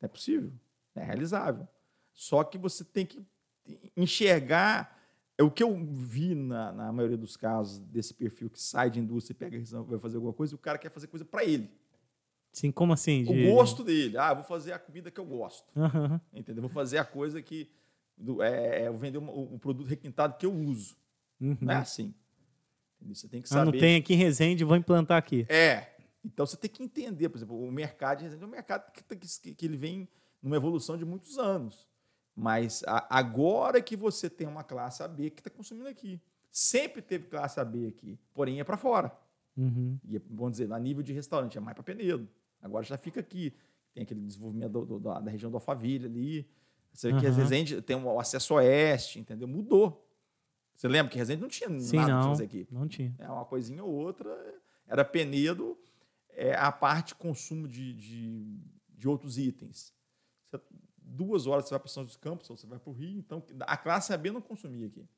É 0.00 0.08
possível. 0.08 0.52
É 0.94 1.02
realizável. 1.02 1.66
Só 2.12 2.42
que 2.44 2.56
você 2.58 2.84
tem 2.84 3.04
que 3.06 3.24
enxergar. 3.96 4.96
É 5.38 5.42
o 5.42 5.50
que 5.50 5.62
eu 5.62 5.76
vi 5.92 6.34
na, 6.34 6.72
na 6.72 6.90
maioria 6.92 7.16
dos 7.16 7.36
casos 7.36 7.78
desse 7.78 8.14
perfil 8.14 8.48
que 8.48 8.60
sai 8.60 8.88
de 8.90 8.98
indústria 8.98 9.34
e 9.34 9.36
pega 9.36 9.58
a 9.58 9.82
vai 9.82 9.98
fazer 9.98 10.16
alguma 10.16 10.32
coisa, 10.32 10.54
e 10.54 10.56
o 10.56 10.58
cara 10.58 10.78
quer 10.78 10.90
fazer 10.90 11.08
coisa 11.08 11.26
para 11.26 11.44
ele. 11.44 11.70
Sim, 12.50 12.72
como 12.72 12.94
assim? 12.94 13.22
de- 13.22 13.30
O 13.30 13.54
gosto 13.54 13.84
dele. 13.84 14.16
Ah, 14.16 14.30
eu 14.30 14.36
vou 14.36 14.44
fazer 14.44 14.72
a 14.72 14.78
comida 14.78 15.10
que 15.10 15.20
eu 15.20 15.26
gosto. 15.26 15.70
Aham. 15.78 16.18
Entendeu? 16.32 16.62
Vou 16.62 16.70
fazer 16.70 16.96
a 16.96 17.04
coisa 17.04 17.42
que. 17.42 17.70
Do, 18.16 18.42
é, 18.42 18.82
é, 18.84 18.90
vou 18.90 18.98
vender 18.98 19.18
o, 19.18 19.54
o 19.54 19.58
produto 19.58 19.86
requintado 19.88 20.36
que 20.38 20.46
eu 20.46 20.52
uso. 20.54 20.96
Uhum. 21.40 21.56
Não 21.60 21.72
é 21.74 21.76
assim. 21.76 22.14
Entendeu? 22.96 23.14
Você 23.14 23.28
tem 23.28 23.42
que 23.42 23.48
Ah, 23.52 23.58
não 23.58 23.66
saber. 23.66 23.78
tem 23.80 23.96
aqui 23.96 24.14
em 24.14 24.16
Resende, 24.16 24.64
vou 24.64 24.76
implantar 24.76 25.18
aqui. 25.18 25.44
É. 25.48 25.94
Então 26.24 26.46
você 26.46 26.56
tem 26.56 26.70
que 26.70 26.82
entender, 26.82 27.28
por 27.28 27.36
exemplo, 27.38 27.60
o 27.62 27.70
mercado 27.70 28.18
de 28.18 28.24
Resende 28.24 28.42
é 28.42 28.46
um 28.46 28.50
mercado 28.50 28.90
que, 28.90 29.02
que, 29.16 29.54
que 29.54 29.66
ele 29.66 29.76
vem 29.76 30.08
numa 30.42 30.56
evolução 30.56 30.96
de 30.96 31.04
muitos 31.04 31.38
anos. 31.38 31.86
Mas 32.34 32.82
a- 32.86 33.06
agora 33.10 33.80
que 33.82 33.96
você 33.96 34.28
tem 34.30 34.46
uma 34.46 34.64
classe 34.64 35.02
AB 35.02 35.30
que 35.30 35.40
está 35.40 35.50
consumindo 35.50 35.88
aqui. 35.88 36.20
Sempre 36.50 37.02
teve 37.02 37.26
classe 37.26 37.60
AB 37.60 37.86
aqui, 37.86 38.18
porém 38.32 38.60
é 38.60 38.64
para 38.64 38.76
fora. 38.78 39.12
Uhum. 39.56 39.98
E, 40.08 40.18
vamos 40.30 40.52
dizer, 40.52 40.72
a 40.72 40.78
nível 40.78 41.02
de 41.02 41.12
restaurante, 41.12 41.56
é 41.58 41.60
mais 41.60 41.74
para 41.74 41.82
Penedo. 41.84 42.26
Agora 42.62 42.82
já 42.84 42.96
fica 42.96 43.20
aqui. 43.20 43.52
Tem 43.94 44.02
aquele 44.02 44.20
desenvolvimento 44.20 44.72
do- 44.72 44.84
do- 44.86 45.00
da, 45.00 45.20
da 45.20 45.30
região 45.30 45.50
do 45.50 45.56
Alphaville 45.58 46.06
ali. 46.06 46.48
Você 46.96 47.12
vê 47.12 47.20
que. 47.20 47.26
Resende 47.28 47.82
tem 47.82 47.94
um- 47.96 48.06
o 48.06 48.18
acesso 48.20 48.54
oeste, 48.54 49.18
entendeu? 49.18 49.46
Mudou. 49.46 50.02
Você 50.74 50.88
lembra 50.88 51.10
que 51.12 51.18
Resende 51.18 51.40
não 51.42 51.48
tinha 51.48 51.68
Sim, 51.80 51.96
nada 51.96 52.12
não. 52.12 52.22
fazer 52.30 52.44
aqui. 52.44 52.66
Não 52.70 52.86
tinha. 52.88 53.14
É 53.18 53.28
uma 53.30 53.44
coisinha 53.44 53.82
ou 53.84 53.90
outra. 53.92 54.30
Era 54.86 55.04
Penedo, 55.04 55.76
é, 56.30 56.54
a 56.54 56.70
parte 56.70 57.14
consumo 57.14 57.66
de, 57.66 57.92
de, 57.94 58.58
de 58.90 59.08
outros 59.08 59.38
itens. 59.38 59.92
Você- 60.50 60.62
duas 61.00 61.46
horas 61.46 61.64
você 61.66 61.70
vai 61.70 61.80
para 61.80 61.88
São 61.88 62.04
dos 62.04 62.16
Campos, 62.16 62.48
ou 62.50 62.56
você 62.56 62.66
vai 62.66 62.78
para 62.78 62.90
o 62.90 62.92
Rio, 62.92 63.18
então 63.18 63.42
a 63.60 63.76
classe 63.76 64.12
AB 64.12 64.30
não 64.30 64.40
consumia 64.40 64.86
aqui. 64.86 65.08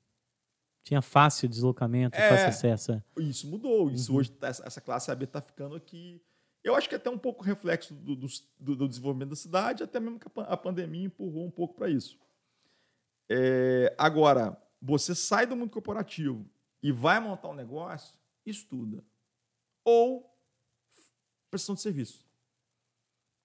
Tinha 0.85 1.03
fácil 1.03 1.49
deslocamento, 1.49 2.17
É. 2.17 2.29
fácil 2.31 2.49
acesso. 2.49 2.93
é. 2.93 3.03
Isso 3.19 3.47
mudou. 3.49 3.91
Isso 3.91 4.13
Uhum. 4.13 4.19
hoje, 4.19 4.31
tá- 4.31 4.49
essa 4.49 4.81
classe 4.81 5.11
AB 5.11 5.25
está 5.25 5.41
ficando 5.41 5.75
aqui. 5.75 6.23
Eu 6.65 6.75
acho 6.75 6.89
que 6.89 6.95
até 6.95 7.09
um 7.09 7.19
pouco 7.19 7.43
reflexo 7.45 7.95
do, 7.95 8.15
do- 8.17 8.27
do 8.77 8.89
desenvolvimento 8.89 9.31
da 9.31 9.37
cidade, 9.37 9.83
até 9.83 9.99
mesmo 10.01 10.19
que 10.19 10.27
a, 10.27 10.31
pan- 10.31 10.43
a 10.49 10.57
pandemia 10.57 11.07
empurrou 11.07 11.45
um 11.47 11.51
pouco 11.51 11.75
para 11.75 11.89
isso. 11.89 12.19
É, 13.29 13.95
agora, 13.99 14.61
você 14.81 15.15
sai 15.15 15.47
do 15.47 15.57
mundo 15.57 15.71
corporativo 15.71 16.45
e 16.83 16.91
vai 16.93 17.21
montar 17.21 17.49
um 17.49 17.55
negócio, 17.55 18.19
estuda. 18.45 19.05
Ou 19.85 20.35
prestação 21.51 21.75
de 21.75 21.81
serviço. 21.81 22.27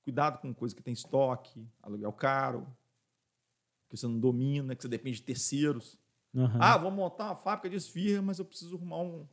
Cuidado 0.03 0.39
com 0.39 0.53
coisa 0.53 0.75
que 0.75 0.81
tem 0.81 0.93
estoque, 0.93 1.65
aluguel 1.81 2.11
caro, 2.11 2.67
que 3.89 3.95
você 3.95 4.07
não 4.07 4.19
domina, 4.19 4.75
que 4.75 4.81
você 4.81 4.89
depende 4.89 5.17
de 5.17 5.23
terceiros. 5.23 5.97
Aham. 6.35 6.57
Ah, 6.61 6.77
vou 6.77 6.91
montar 6.91 7.25
uma 7.25 7.35
fábrica 7.35 7.69
de 7.69 7.75
esfirra, 7.77 8.21
mas 8.21 8.39
eu 8.39 8.45
preciso 8.45 8.75
arrumar 8.75 8.97
um, 8.99 9.25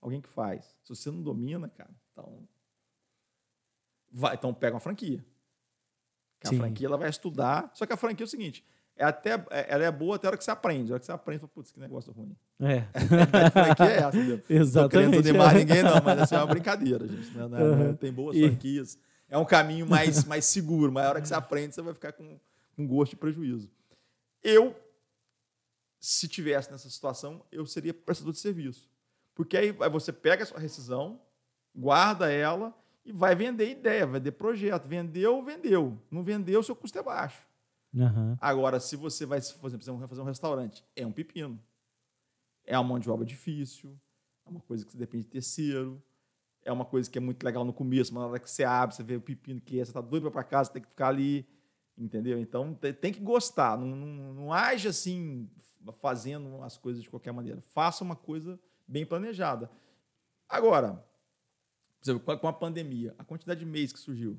alguém 0.00 0.20
que 0.20 0.28
faz. 0.28 0.76
Se 0.82 0.94
você 0.94 1.10
não 1.10 1.22
domina, 1.22 1.68
cara, 1.68 1.90
então. 2.12 2.46
Vai, 4.10 4.34
então 4.34 4.52
pega 4.54 4.74
uma 4.74 4.80
franquia. 4.80 5.24
A 6.44 6.48
franquia 6.52 6.86
ela 6.86 6.96
vai 6.96 7.10
estudar. 7.10 7.70
Só 7.74 7.84
que 7.84 7.92
a 7.92 7.96
franquia 7.96 8.24
é 8.24 8.26
o 8.26 8.28
seguinte: 8.28 8.64
é 8.96 9.04
até, 9.04 9.30
é- 9.50 9.66
ela 9.68 9.84
é 9.84 9.90
boa 9.90 10.16
até 10.16 10.26
a 10.26 10.30
hora 10.30 10.36
que 10.38 10.44
você 10.44 10.50
aprende. 10.50 10.90
A 10.92 10.94
hora 10.94 11.00
que 11.00 11.06
você 11.06 11.12
aprende, 11.12 11.40
fala, 11.40 11.50
putz, 11.54 11.72
que 11.72 11.80
negócio 11.80 12.12
ruim. 12.12 12.36
É, 12.60 12.84
A 12.94 13.50
franquia 13.50 13.84
é 13.86 13.96
essa, 13.98 14.16
entendeu? 14.16 14.36
Não 14.48 14.82
tô 14.82 14.88
querendo 14.88 15.14
exatamente. 15.14 15.54
ninguém, 15.58 15.82
não, 15.82 16.02
mas 16.04 16.20
essa 16.20 16.36
é 16.36 16.38
uma 16.38 16.46
brincadeira, 16.46 17.06
gente. 17.06 17.30
né? 17.36 17.46
Não 17.46 17.48
não 17.48 17.86
Uhum. 17.88 17.96
Tem 17.96 18.12
boas 18.12 18.36
E- 18.36 18.46
franquias. 18.48 18.98
É 19.30 19.36
um 19.36 19.44
caminho 19.44 19.86
mais, 19.86 20.24
mais 20.24 20.44
seguro, 20.46 20.90
mas 20.90 21.04
a 21.04 21.08
hora 21.10 21.20
que 21.20 21.28
você 21.28 21.34
aprende, 21.34 21.74
você 21.74 21.82
vai 21.82 21.92
ficar 21.92 22.12
com, 22.12 22.38
com 22.74 22.86
gosto 22.86 23.10
de 23.10 23.16
prejuízo. 23.16 23.70
Eu, 24.42 24.74
se 26.00 26.26
tivesse 26.28 26.70
nessa 26.70 26.88
situação, 26.88 27.44
eu 27.52 27.66
seria 27.66 27.92
prestador 27.92 28.32
de 28.32 28.38
serviço. 28.38 28.88
Porque 29.34 29.56
aí 29.56 29.70
você 29.72 30.12
pega 30.12 30.44
a 30.44 30.46
sua 30.46 30.58
rescisão, 30.58 31.20
guarda 31.74 32.32
ela 32.32 32.74
e 33.08 33.12
vai 33.12 33.34
vender 33.34 33.70
ideia, 33.70 34.06
vai 34.06 34.20
vender 34.20 34.32
projeto. 34.32 34.86
Vendeu, 34.86 35.42
vendeu. 35.42 35.98
Não 36.10 36.22
vendeu, 36.22 36.62
seu 36.62 36.76
custo 36.76 36.98
é 36.98 37.02
baixo. 37.02 37.40
Aham. 37.98 38.36
Agora, 38.38 38.78
se 38.78 38.96
você 38.96 39.24
vai, 39.24 39.40
por 39.40 39.66
exemplo, 39.68 39.82
você 39.84 39.90
vai 39.90 40.06
fazer 40.08 40.20
um 40.20 40.24
restaurante, 40.24 40.84
é 40.94 41.06
um 41.06 41.10
pepino. 41.12 41.58
É 42.66 42.76
uma 42.78 42.84
mão 42.84 42.98
de 42.98 43.08
obra 43.10 43.24
difícil, 43.24 43.98
é 44.44 44.50
uma 44.50 44.60
coisa 44.60 44.84
que 44.84 44.92
você 44.92 44.98
depende 44.98 45.24
de 45.24 45.30
terceiro, 45.30 46.02
é 46.62 46.70
uma 46.70 46.84
coisa 46.84 47.10
que 47.10 47.16
é 47.16 47.20
muito 47.20 47.42
legal 47.42 47.64
no 47.64 47.72
começo, 47.72 48.12
mas 48.12 48.22
na 48.22 48.28
hora 48.28 48.38
que 48.38 48.50
você 48.50 48.62
abre, 48.62 48.94
você 48.94 49.02
vê 49.02 49.16
o 49.16 49.22
pepino 49.22 49.58
que 49.58 49.80
é, 49.80 49.84
você 49.84 49.90
está 49.90 50.02
doido 50.02 50.30
para 50.30 50.44
casa, 50.44 50.70
tem 50.70 50.82
que 50.82 50.88
ficar 50.88 51.08
ali, 51.08 51.48
entendeu? 51.96 52.38
Então, 52.38 52.74
te- 52.74 52.92
tem 52.92 53.10
que 53.10 53.20
gostar, 53.20 53.78
não, 53.78 53.86
não, 53.86 54.34
não 54.34 54.52
age 54.52 54.86
assim, 54.86 55.48
fazendo 55.98 56.62
as 56.62 56.76
coisas 56.76 57.02
de 57.02 57.08
qualquer 57.08 57.32
maneira. 57.32 57.62
Faça 57.62 58.04
uma 58.04 58.14
coisa 58.14 58.60
bem 58.86 59.06
planejada. 59.06 59.70
Agora, 60.46 61.02
por 62.00 62.04
exemplo, 62.10 62.38
com 62.38 62.48
a- 62.48 62.52
pandemia, 62.52 63.14
a 63.18 63.24
quantidade 63.24 63.60
de 63.60 63.66
mês 63.66 63.92
que 63.92 63.98
surgiu, 63.98 64.38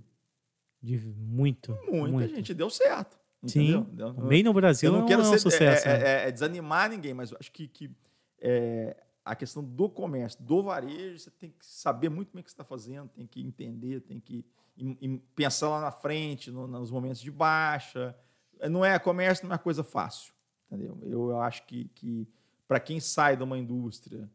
De 0.81 0.97
muito. 0.99 1.71
muita 1.91 2.07
muito. 2.09 2.35
gente 2.35 2.53
deu 2.53 2.69
certo. 2.69 3.19
Sim. 3.45 3.61
Entendeu? 3.71 3.83
Deu- 3.91 4.09
O 4.09 4.25
MEI 4.25 4.43
no 4.43 4.53
Brasil 4.53 4.91
eu 4.91 4.97
não 4.99 5.05
é 5.05 5.07
quero 5.07 5.21
um 5.21 5.25
ser, 5.25 5.39
sucesso. 5.39 5.87
é, 5.87 5.97
né? 5.99 6.05
é- 6.25 6.27
é 6.27 6.31
desanimar 6.31 6.89
ninguém, 6.89 7.13
mas 7.13 7.31
eu 7.31 7.37
acho 7.39 7.51
que, 7.51 7.67
que, 7.67 7.89
é, 8.41 8.95
a 9.23 9.35
questão 9.35 9.63
do 9.63 9.89
comércio, 9.89 10.41
do 10.43 10.63
varejo, 10.63 11.19
você 11.19 11.31
tem 11.31 11.49
que 11.51 11.65
saber 11.65 12.09
muito 12.09 12.31
bem 12.33 12.41
o 12.41 12.43
que 12.43 12.49
você 12.49 12.53
está 12.53 12.63
fazendo, 12.65 13.07
tem 13.09 13.25
que 13.27 13.41
entender, 13.41 14.01
tem 14.01 14.19
que 14.19 14.43
pensar 15.35 15.69
lá 15.69 15.81
na 15.81 15.91
frente, 15.91 16.49
no- 16.51 16.67
nos 16.67 16.89
momentos 16.91 17.19
de 17.21 17.29
baixa. 17.31 18.15
Não 18.69 18.83
é 18.83 18.97
comércio, 18.99 19.45
não 19.45 19.51
é 19.51 19.55
uma 19.55 19.59
coisa 19.59 19.83
fácil, 19.83 20.33
entendeu? 20.67 20.97
Eu, 21.03 21.29
eu 21.29 21.41
acho 21.41 21.65
que, 21.65 21.85
que 21.95 22.27
para 22.67 22.79
quem 22.79 22.99
sai 22.99 23.37
de 23.37 23.43
uma 23.43 23.57
indústria, 23.57 24.29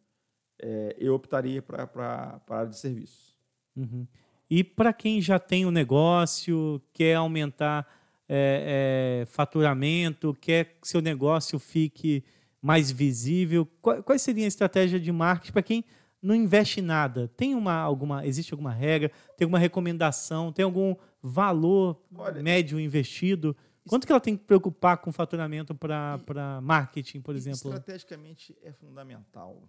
é, 0.60 0.96
eu 0.98 1.14
optaria 1.14 1.60
para 1.60 2.40
a 2.48 2.54
área 2.54 2.70
de 2.70 2.78
serviços. 2.78 3.36
Uhum. 3.76 4.06
E 4.48 4.62
para 4.62 4.92
quem 4.92 5.20
já 5.20 5.38
tem 5.38 5.66
um 5.66 5.70
negócio, 5.70 6.80
quer 6.92 7.14
aumentar 7.14 7.86
é, 8.28 9.22
é, 9.22 9.26
faturamento, 9.26 10.36
quer 10.40 10.76
que 10.80 10.88
seu 10.88 11.00
negócio 11.00 11.58
fique 11.58 12.24
mais 12.60 12.90
visível, 12.90 13.68
qual, 13.82 14.02
qual 14.02 14.18
seria 14.18 14.44
a 14.44 14.48
estratégia 14.48 14.98
de 14.98 15.12
marketing 15.12 15.52
para 15.52 15.62
quem 15.62 15.84
não 16.22 16.34
investe 16.34 16.80
em 16.80 16.82
nada? 16.82 17.28
Tem 17.36 17.54
uma 17.54 17.74
alguma 17.74 18.26
existe 18.26 18.54
alguma 18.54 18.72
regra? 18.72 19.10
Tem 19.36 19.44
alguma 19.44 19.58
recomendação? 19.58 20.50
Tem 20.50 20.64
algum 20.64 20.96
valor 21.22 22.00
Olha, 22.16 22.42
médio 22.42 22.80
investido? 22.80 23.54
Quanto 23.86 24.06
que 24.06 24.12
ela 24.12 24.20
tem 24.20 24.34
que 24.34 24.44
preocupar 24.44 24.96
com 24.96 25.12
faturamento 25.12 25.74
para 25.74 26.60
marketing, 26.62 27.20
por 27.20 27.36
exemplo? 27.36 27.58
Estrategicamente 27.58 28.56
é 28.62 28.72
fundamental 28.72 29.62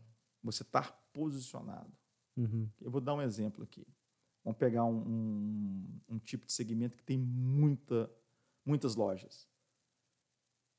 você 0.46 0.64
estar 0.64 0.92
posicionado. 1.12 1.92
Uhum. 2.38 2.70
Eu 2.80 2.92
vou 2.92 3.02
dar 3.02 3.14
um 3.14 3.22
exemplo 3.22 3.64
aqui. 3.64 3.86
Vamos 4.44 4.60
pegar 4.60 4.86
um, 4.86 4.98
um, 4.98 6.02
um 6.10 6.20
tipo 6.20 6.46
de 6.46 6.54
segmento 6.54 6.96
que 6.96 7.04
tem 7.04 7.18
muita, 7.18 8.10
muitas 8.64 8.96
lojas. 8.96 9.48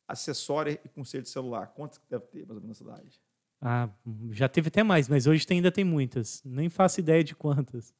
Acessório 0.07 0.79
e 0.85 0.89
conselho 0.89 1.25
de 1.25 1.29
celular. 1.29 1.69
Quantos 1.75 2.01
deve 2.09 2.27
ter, 2.27 2.47
mais 2.47 2.57
ou 2.57 2.63
menos, 2.63 2.81
na 2.81 2.93
cidade? 2.93 3.21
Ah, 3.61 3.91
já 4.31 4.49
teve 4.49 4.69
até 4.69 4.85
mais, 4.85 5.09
mas 5.09 5.27
hoje 5.27 5.45
tem, 5.47 5.59
ainda 5.59 5.73
tem 5.73 5.85
muitas. 5.85 6.45
Nem 6.45 6.69
faço 6.69 7.01
ideia 7.01 7.25
de 7.25 7.35
quantas. 7.35 7.93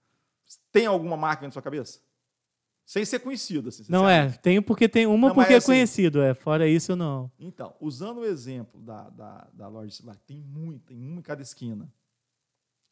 Tem 0.71 0.87
alguma 0.87 1.17
marca 1.17 1.45
na 1.45 1.51
sua 1.51 1.63
cabeça? 1.63 2.01
Sem 2.87 3.05
ser 3.05 3.19
conhecido, 3.19 3.69
assim. 3.69 3.85
Não 3.89 4.09
é, 4.09 4.31
tenho 4.31 4.63
porque 4.63 4.89
tem 4.89 5.09
uma 5.09 5.29
não, 5.29 5.35
porque 5.35 5.55
é, 5.55 5.57
assim, 5.57 5.67
conhecido, 5.67 6.23
é. 6.23 6.33
Fora 6.35 6.69
isso, 6.69 6.95
não. 6.95 7.29
Então, 7.37 7.75
usando 7.81 8.19
o 8.19 8.25
exemplo 8.25 8.81
da, 8.81 9.11
da, 9.11 9.49
da 9.53 9.67
loja 9.67 9.89
de 9.89 9.97
celular, 9.97 10.17
tem 10.25 10.41
muita, 10.41 10.95
em 10.95 11.05
uma 11.05 11.19
em 11.19 11.23
cada 11.23 11.43
esquina. 11.43 11.93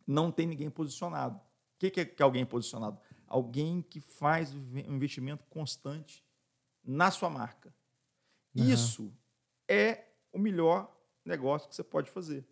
Não 0.05 0.33
tem 0.33 0.49
ninguém 0.49 0.69
posicionado. 0.69 1.37
O 1.37 1.79
que, 1.79 1.91
que 1.91 2.01
é, 2.01 2.05
que 2.05 2.21
é 2.21 2.25
alguém 2.25 2.45
posicionado? 2.45 2.99
Alguém 3.25 3.83
que 3.83 4.01
faz 4.01 4.53
um 4.53 4.93
investimento 4.93 5.45
constante 5.49 6.25
na 6.85 7.13
sua 7.13 7.31
marca. 7.31 7.73
Uhum. 8.53 8.65
Isso 8.65 9.13
é 9.69 10.07
o 10.33 10.41
melhor 10.41 10.93
negócio 11.25 11.69
que 11.69 11.75
você 11.75 11.85
pode 11.85 12.11
fazer. 12.11 12.45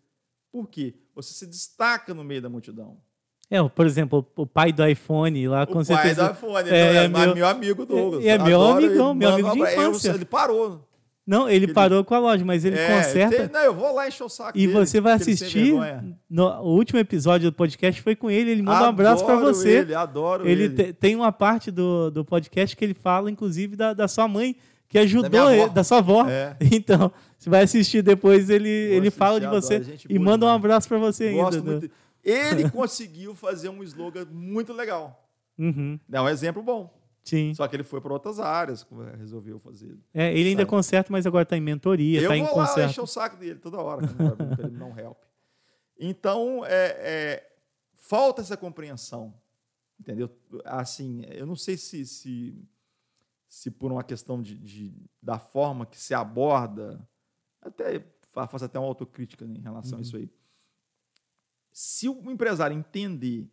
Por 0.49 0.69
quê? 0.69 0.95
Você 1.13 1.33
se 1.33 1.45
destaca 1.45 2.13
no 2.13 2.23
meio 2.23 2.41
da 2.41 2.49
multidão. 2.49 3.03
É, 3.49 3.61
por 3.69 3.85
exemplo, 3.85 4.25
o 4.35 4.47
pai 4.47 4.71
do 4.71 4.85
iPhone 4.87 5.47
lá, 5.47 5.65
com 5.65 5.79
o 5.79 5.85
certeza. 5.85 6.23
O 6.23 6.25
pai 6.25 6.33
do 6.33 6.37
iPhone, 6.37 6.69
é, 6.69 6.75
é, 6.75 6.95
é 7.03 7.07
meu, 7.07 7.35
meu, 7.35 7.47
amigo 7.47 7.85
Douglas. 7.85 8.25
É, 8.25 8.29
é 8.29 8.37
meu 8.37 8.61
amigão, 8.61 9.13
meu 9.13 9.29
amigo 9.29 9.51
de 9.51 9.59
infância. 9.59 10.11
ele 10.11 10.25
parou. 10.25 10.81
Não, 11.25 11.49
ele, 11.49 11.65
ele, 11.65 11.73
parou 11.73 12.03
com 12.03 12.13
a 12.13 12.19
loja, 12.19 12.43
mas 12.43 12.65
ele 12.65 12.77
é, 12.77 12.97
conserta. 12.97 13.47
Tem, 13.47 13.47
não, 13.47 13.61
eu 13.61 13.73
vou 13.73 13.95
lá 13.95 14.07
encher 14.07 14.25
o 14.25 14.29
saco 14.29 14.57
E 14.57 14.67
dele, 14.67 14.73
você 14.73 14.99
vai 14.99 15.13
assistir. 15.13 15.73
No, 16.29 16.47
o 16.61 16.75
último 16.75 16.99
episódio 16.99 17.49
do 17.49 17.55
podcast 17.55 18.01
foi 18.01 18.13
com 18.13 18.29
ele. 18.29 18.51
Ele 18.51 18.61
manda 18.61 18.77
adoro 18.77 18.91
um 18.91 18.93
abraço 18.93 19.25
para 19.25 19.37
você. 19.37 19.79
Ele, 19.79 19.95
adoro 19.95 20.47
ele. 20.47 20.63
ele. 20.63 20.75
Te, 20.75 20.93
tem 20.93 21.15
uma 21.15 21.31
parte 21.31 21.71
do, 21.71 22.11
do 22.11 22.25
podcast 22.25 22.75
que 22.75 22.83
ele 22.83 22.93
fala, 22.93 23.31
inclusive, 23.31 23.77
da, 23.77 23.93
da 23.93 24.05
sua 24.09 24.27
mãe, 24.27 24.53
que 24.89 24.99
ajudou 24.99 25.29
da, 25.29 25.55
ele, 25.55 25.69
da 25.69 25.83
sua 25.83 25.99
avó. 25.99 26.27
É. 26.27 26.57
Então, 26.73 27.09
você 27.37 27.49
vai 27.49 27.63
assistir 27.63 28.01
depois, 28.01 28.49
ele, 28.49 28.67
ele 28.67 29.07
assistir, 29.07 29.17
fala 29.17 29.39
de 29.39 29.47
você 29.47 29.75
adoro, 29.75 29.97
e 30.09 30.19
manda 30.19 30.45
um 30.45 30.49
abraço 30.49 30.89
para 30.89 30.97
você 30.97 31.31
Gosto 31.31 31.59
ainda. 31.59 31.71
Muito. 31.71 31.91
Ele 32.23 32.69
conseguiu 32.71 33.35
fazer 33.35 33.69
um 33.69 33.83
slogan 33.83 34.25
muito 34.25 34.71
legal. 34.71 35.29
Uhum. 35.57 35.99
É 36.11 36.21
um 36.21 36.29
exemplo 36.29 36.63
bom. 36.63 37.01
Sim. 37.23 37.53
Só 37.53 37.67
que 37.67 37.75
ele 37.75 37.83
foi 37.83 38.01
para 38.01 38.11
outras 38.11 38.39
áreas, 38.39 38.85
resolveu 39.17 39.59
fazer. 39.59 39.97
É, 40.13 40.37
ele 40.37 40.49
ainda 40.49 40.65
conserta, 40.65 41.11
mas 41.11 41.25
agora 41.25 41.43
está 41.43 41.55
em 41.55 41.61
mentoria, 41.61 42.21
está 42.21 42.35
em 42.35 42.45
conserto. 42.45 42.79
Eu 42.79 42.87
vou 42.87 42.97
lá 42.97 43.03
o 43.03 43.07
saco 43.07 43.37
dele 43.37 43.59
toda 43.59 43.77
hora, 43.77 44.07
para 44.07 44.67
ele 44.67 44.77
não 44.77 44.97
help. 44.97 45.17
Então, 45.97 46.65
é, 46.65 46.85
é, 46.99 47.53
falta 47.95 48.41
essa 48.41 48.57
compreensão, 48.57 49.33
entendeu? 49.97 50.29
Assim, 50.65 51.23
eu 51.29 51.45
não 51.45 51.55
sei 51.55 51.77
se, 51.77 52.05
se, 52.05 52.61
se 53.47 53.71
por 53.71 53.89
uma 53.89 54.03
questão 54.03 54.41
de, 54.41 54.57
de, 54.57 54.93
da 55.21 55.39
forma 55.39 55.85
que 55.85 55.97
se 55.97 56.13
aborda, 56.13 57.07
até 57.61 58.03
faço 58.33 58.65
até 58.65 58.77
uma 58.77 58.87
autocrítica 58.87 59.45
em 59.45 59.61
relação 59.61 59.93
uhum. 59.93 59.99
a 59.99 60.01
isso 60.01 60.17
aí 60.17 60.29
se 61.73 62.07
o 62.07 62.31
empresário 62.31 62.77
entender 62.77 63.49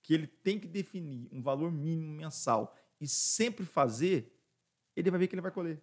que 0.00 0.14
ele 0.14 0.26
tem 0.26 0.58
que 0.58 0.68
definir 0.68 1.28
um 1.32 1.42
valor 1.42 1.72
mínimo 1.72 2.12
mensal 2.14 2.76
e 3.00 3.08
sempre 3.08 3.66
fazer, 3.66 4.32
ele 4.94 5.10
vai 5.10 5.18
ver 5.18 5.26
que 5.26 5.34
ele 5.34 5.42
vai 5.42 5.50
colher. 5.50 5.82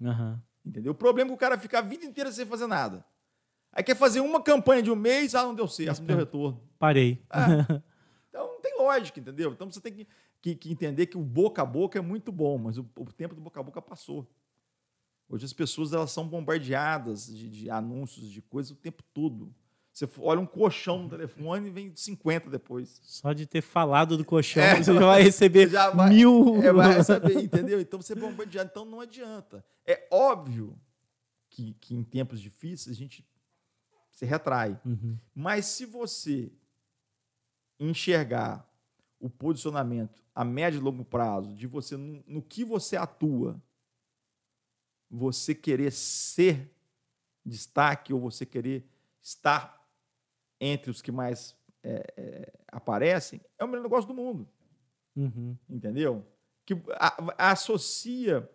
Uhum. 0.00 0.38
Entendeu? 0.64 0.92
O 0.92 0.94
problema 0.94 1.28
é 1.28 1.30
que 1.30 1.34
o 1.36 1.38
cara 1.38 1.56
fica 1.56 1.78
a 1.78 1.82
vida 1.82 2.04
inteira 2.04 2.32
sem 2.32 2.44
fazer 2.44 2.66
nada. 2.66 3.04
Aí 3.72 3.84
quer 3.84 3.94
fazer 3.94 4.20
uma 4.20 4.42
campanha 4.42 4.82
de 4.82 4.90
um 4.90 4.96
mês, 4.96 5.34
ah, 5.34 5.44
não 5.44 5.54
deu 5.54 5.68
certo, 5.68 6.00
não 6.00 6.06
deu 6.06 6.16
retorno. 6.16 6.60
Parei. 6.78 7.22
É. 7.30 7.82
Então 8.28 8.46
não 8.46 8.60
tem 8.60 8.76
lógica, 8.76 9.18
entendeu? 9.18 9.52
Então 9.52 9.70
você 9.70 9.80
tem 9.80 9.92
que, 9.92 10.06
que, 10.42 10.54
que, 10.54 10.70
entender 10.70 11.06
que 11.06 11.16
o 11.16 11.22
boca 11.22 11.62
a 11.62 11.64
boca 11.64 11.98
é 11.98 12.02
muito 12.02 12.30
bom, 12.30 12.58
mas 12.58 12.76
o, 12.76 12.86
o, 12.96 13.10
tempo 13.10 13.34
do 13.34 13.40
boca 13.40 13.58
a 13.58 13.62
boca 13.62 13.80
passou. 13.80 14.30
Hoje 15.28 15.46
as 15.46 15.52
pessoas 15.54 15.94
elas 15.94 16.10
são 16.12 16.28
bombardeadas 16.28 17.26
de, 17.26 17.48
de 17.48 17.70
anúncios, 17.70 18.30
de 18.30 18.42
coisas 18.42 18.70
o 18.70 18.76
tempo 18.76 19.02
todo. 19.14 19.52
Você 19.98 20.08
olha 20.20 20.38
um 20.38 20.46
colchão 20.46 21.02
no 21.02 21.08
telefone 21.08 21.66
e 21.66 21.70
vem 21.72 21.92
50 21.92 22.48
depois. 22.48 23.00
Só 23.02 23.32
de 23.32 23.46
ter 23.46 23.60
falado 23.60 24.16
do 24.16 24.24
colchão, 24.24 24.62
é, 24.62 24.76
você 24.76 24.94
já 24.94 25.00
vai 25.00 25.22
receber 25.22 25.66
já 25.70 25.90
vai, 25.90 26.10
mil. 26.10 26.62
É, 26.62 26.72
vai 26.72 26.94
receber, 26.94 27.34
entendeu? 27.42 27.80
Então 27.80 28.00
você 28.00 28.12
é 28.12 28.16
bombardeado. 28.16 28.70
Então 28.70 28.84
não 28.84 29.00
adianta. 29.00 29.64
É 29.84 30.06
óbvio 30.08 30.80
que, 31.50 31.74
que 31.80 31.96
em 31.96 32.04
tempos 32.04 32.40
difíceis 32.40 32.94
a 32.94 32.96
gente 32.96 33.26
se 34.12 34.24
retrai. 34.24 34.80
Uhum. 34.86 35.18
Mas 35.34 35.66
se 35.66 35.84
você 35.84 36.52
enxergar 37.80 38.64
o 39.18 39.28
posicionamento 39.28 40.22
a 40.32 40.44
médio 40.44 40.78
e 40.78 40.80
longo 40.80 41.04
prazo 41.04 41.52
de 41.56 41.66
você 41.66 41.96
no, 41.96 42.22
no 42.24 42.40
que 42.40 42.64
você 42.64 42.96
atua, 42.96 43.60
você 45.10 45.56
querer 45.56 45.90
ser 45.90 46.70
destaque 47.44 48.12
ou 48.12 48.20
você 48.20 48.46
querer 48.46 48.88
estar 49.20 49.77
entre 50.60 50.90
os 50.90 51.00
que 51.00 51.12
mais 51.12 51.56
é, 51.82 52.04
é, 52.16 52.52
aparecem, 52.68 53.40
é 53.58 53.64
o 53.64 53.68
melhor 53.68 53.82
negócio 53.82 54.08
do 54.08 54.14
mundo. 54.14 54.48
Uhum. 55.16 55.56
Entendeu? 55.68 56.24
Que 56.64 56.74
a, 56.92 57.46
a 57.46 57.50
associa 57.52 58.48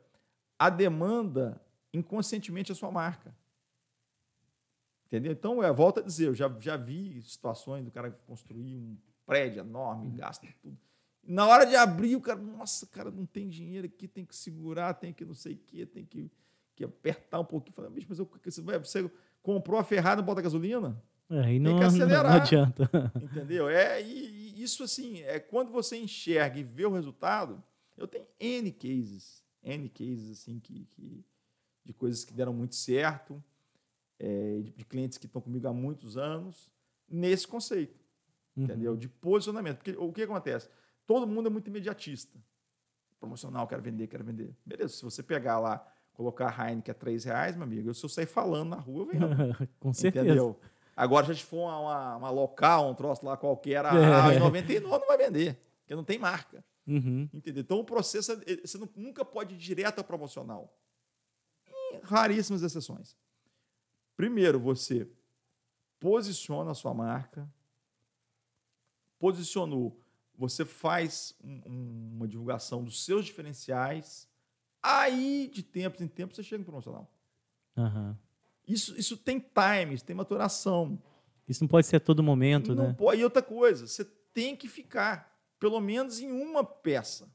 a 0.58 0.70
demanda 0.70 1.62
inconscientemente 1.94 2.72
à 2.72 2.76
sua 2.76 2.92
marca. 2.92 3.36
Entendeu? 5.08 5.32
Então, 5.32 5.62
é, 5.62 5.72
volta 5.72 6.00
a 6.00 6.04
dizer, 6.04 6.28
eu 6.28 6.34
já, 6.34 6.50
já 6.60 6.76
vi 6.76 7.22
situações 7.22 7.84
do 7.84 7.92
cara 7.92 8.12
construir 8.26 8.76
um 8.76 8.98
prédio 9.26 9.60
enorme, 9.60 10.08
uhum. 10.08 10.16
gasta 10.16 10.48
tudo. 10.62 10.78
Na 11.24 11.48
hora 11.48 11.66
de 11.66 11.76
abrir, 11.76 12.16
o 12.16 12.22
cara, 12.22 12.40
nossa, 12.40 12.86
cara, 12.88 13.10
não 13.10 13.26
tem 13.26 13.48
dinheiro 13.48 13.88
aqui, 13.88 14.08
tem 14.08 14.26
que 14.26 14.36
segurar, 14.36 14.94
tem 14.94 15.14
que 15.14 15.24
não 15.24 15.34
sei 15.34 15.54
o 15.54 15.58
quê, 15.58 15.86
tem 15.86 16.06
que, 16.06 16.32
que 16.76 16.84
apertar 16.84 17.40
um 17.40 17.46
pouquinho. 17.46 17.76
Fala, 17.76 17.90
bicho, 17.90 18.08
mas 18.10 18.20
eu, 18.20 18.30
você, 18.44 18.62
você 18.62 19.12
comprou 19.42 19.80
a 19.80 19.84
Ferrari 19.84 20.20
e 20.20 20.24
bota 20.24 20.42
gasolina? 20.42 21.02
É, 21.30 21.54
e 21.54 21.60
não, 21.60 21.72
Tem 21.72 21.80
que 21.80 21.86
acelerar. 22.04 22.32
Não, 22.32 22.42
adianta. 22.42 23.12
Entendeu? 23.22 23.70
É, 23.70 24.02
e, 24.02 24.54
e, 24.58 24.64
isso 24.64 24.84
assim, 24.84 25.22
é 25.22 25.40
quando 25.40 25.72
você 25.72 25.98
enxerga 25.98 26.60
e 26.60 26.64
vê 26.64 26.86
o 26.86 26.92
resultado, 26.94 27.64
eu 27.98 28.08
tenho 28.08 28.26
N 28.40 28.72
cases, 28.72 29.44
N 29.64 29.90
cases 29.90 30.32
assim, 30.32 30.60
que, 30.60 30.86
que 30.86 31.26
de 31.84 31.94
coisas 31.94 32.24
que 32.24 32.34
deram 32.34 32.54
muito 32.54 32.76
certo, 32.76 33.44
é, 34.20 34.62
de, 34.62 34.72
de, 34.72 34.86
clientes 34.86 35.18
que 35.18 35.26
estão 35.26 35.42
comigo 35.42 35.68
há 35.68 35.74
muitos 35.74 36.18
anos, 36.18 36.72
nesse 37.10 37.48
conceito. 37.48 38.00
Uhum. 38.56 38.64
Entendeu? 38.64 38.96
De 38.96 39.10
posicionamento. 39.10 39.78
Porque 39.78 39.92
o 39.92 40.12
que 40.12 40.22
acontece? 40.24 40.70
Todo 41.06 41.28
mundo 41.28 41.48
é 41.48 41.50
muito 41.50 41.68
imediatista. 41.68 42.40
Promocional, 43.20 43.68
quero 43.68 43.82
vender, 43.82 44.08
quero 44.08 44.24
vender. 44.24 44.56
Beleza, 44.66 44.94
se 44.94 45.04
você 45.04 45.24
pegar 45.24 45.60
lá, 45.60 45.86
colocar 46.14 46.48
a 46.48 46.70
Heineken 46.70 46.92
a 46.92 46.96
3 46.96 47.24
reais, 47.26 47.56
meu 47.56 47.64
amigo, 47.64 47.94
se 47.94 48.06
eu 48.06 48.10
sair 48.10 48.26
falando 48.26 48.70
na 48.70 48.78
rua, 48.78 49.02
eu 49.02 49.06
vendo. 49.08 49.28
Com 49.80 49.94
certeza. 49.94 50.26
Entendeu? 50.26 50.60
Agora, 50.96 51.26
se 51.26 51.32
a 51.32 51.34
gente 51.34 51.46
for 51.46 51.58
uma, 51.58 51.80
uma, 51.80 52.16
uma 52.18 52.30
local, 52.30 52.90
um 52.90 52.94
troço 52.94 53.26
lá 53.26 53.36
qualquer, 53.36 53.86
a, 53.86 54.34
é. 54.34 54.40
99 54.40 55.00
não 55.00 55.08
vai 55.08 55.18
vender, 55.18 55.60
porque 55.80 55.96
não 55.96 56.04
tem 56.04 56.20
marca. 56.20 56.64
Uhum. 56.86 57.30
Entendeu? 57.34 57.62
Então, 57.62 57.80
o 57.80 57.84
processo, 57.84 58.32
é, 58.32 58.58
você 58.64 58.78
nunca 58.96 59.26
pode 59.26 59.56
ir 59.56 59.58
direto 59.58 60.00
ao 60.00 60.04
promocional. 60.04 60.78
Em 61.68 62.00
raríssimas 62.04 62.62
exceções. 62.62 63.16
Primeiro, 64.16 64.60
você 64.60 65.10
posiciona 66.00 66.72
a 66.72 66.76
sua 66.76 66.94
marca, 66.94 67.50
posicionou, 69.18 70.00
você 70.36 70.66
faz 70.66 71.36
um, 71.44 72.12
uma 72.16 72.28
divulgação 72.28 72.84
dos 72.84 73.06
seus 73.06 73.26
diferenciais, 73.26 74.28
aí, 74.82 75.50
de 75.52 75.64
tempos 75.64 76.02
em 76.02 76.08
tempos, 76.08 76.36
você 76.36 76.44
chega 76.44 76.60
no 76.60 76.66
promocional. 76.66 77.10
Uhum. 77.78 78.16
Isso, 78.68 78.98
isso 78.98 79.18
tem 79.18 79.40
times, 79.40 80.02
tem 80.02 80.16
maturação. 80.16 81.02
Isso 81.48 81.64
não 81.64 81.68
pode 81.68 81.88
ser 81.88 81.98
a 81.98 82.00
todo 82.00 82.24
momento, 82.24 82.74
não 82.74 82.88
né? 82.88 82.94
Pode. 82.94 83.20
E 83.20 83.24
outra 83.24 83.42
coisa, 83.42 83.88
você 83.88 84.06
tem 84.34 84.56
que 84.56 84.68
ficar 84.68 85.34
pelo 85.60 85.80
menos 85.80 86.20
em 86.20 86.32
uma 86.32 86.64
peça. 86.64 87.30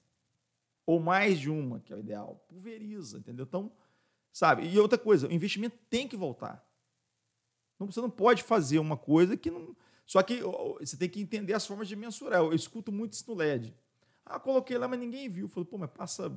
Ou 0.87 0.99
mais 0.99 1.39
de 1.39 1.51
uma, 1.51 1.81
que 1.81 1.93
é 1.93 1.97
o 1.97 1.99
ideal. 1.99 2.45
Pulveriza, 2.49 3.19
entendeu? 3.19 3.45
Então, 3.47 3.71
sabe? 4.33 4.67
E 4.67 4.79
outra 4.79 4.99
coisa, 4.99 5.29
o 5.29 5.33
investimento 5.33 5.77
tem 5.91 6.09
que 6.09 6.17
voltar. 6.17 6.67
Você 7.79 8.01
não 8.01 8.11
pode 8.11 8.43
fazer 8.43 8.79
uma 8.79 8.97
coisa 8.97 9.37
que 9.37 9.51
não. 9.51 9.77
Só 10.05 10.23
que 10.23 10.41
você 10.81 10.97
tem 10.97 11.09
que 11.09 11.21
entender 11.21 11.53
as 11.53 11.67
formas 11.67 11.87
de 11.87 11.95
mensurar. 11.95 12.41
Eu 12.41 12.55
escuto 12.55 12.91
muito 12.91 13.13
isso 13.13 13.25
no 13.29 13.37
LED. 13.37 13.77
Ah, 14.25 14.41
coloquei 14.41 14.77
lá, 14.79 14.89
mas 14.89 14.99
ninguém 14.99 15.29
viu. 15.29 15.49
Falei, 15.49 15.67
pô, 15.67 15.79
mas 15.79 15.91
passa 15.91 16.33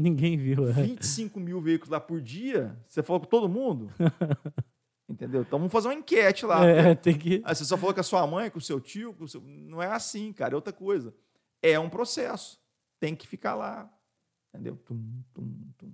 Ninguém 0.00 0.36
viu. 0.38 0.70
É. 0.70 0.72
25 0.72 1.38
mil 1.38 1.60
veículos 1.60 1.90
lá 1.90 2.00
por 2.00 2.22
dia. 2.22 2.74
Você 2.88 3.02
falou 3.02 3.20
com 3.20 3.26
todo 3.26 3.48
mundo? 3.50 3.92
Entendeu? 5.06 5.42
Então 5.42 5.58
vamos 5.58 5.72
fazer 5.72 5.88
uma 5.88 5.94
enquete 5.94 6.46
lá. 6.46 6.64
É, 6.64 6.94
tem 6.94 7.18
que. 7.18 7.42
Aí 7.44 7.54
você 7.54 7.66
só 7.66 7.76
falou 7.76 7.92
com 7.92 8.00
a 8.00 8.04
sua 8.04 8.26
mãe, 8.26 8.48
com 8.48 8.58
o 8.58 8.62
seu 8.62 8.80
tio. 8.80 9.14
O 9.18 9.28
seu... 9.28 9.42
Não 9.42 9.82
é 9.82 9.88
assim, 9.88 10.32
cara. 10.32 10.54
É 10.54 10.56
outra 10.56 10.72
coisa. 10.72 11.12
É 11.60 11.78
um 11.78 11.90
processo. 11.90 12.58
Tem 12.98 13.14
que 13.14 13.26
ficar 13.26 13.54
lá. 13.54 13.92
Entendeu? 14.48 14.76
Tum, 14.86 15.22
tum, 15.34 15.54
tum, 15.76 15.90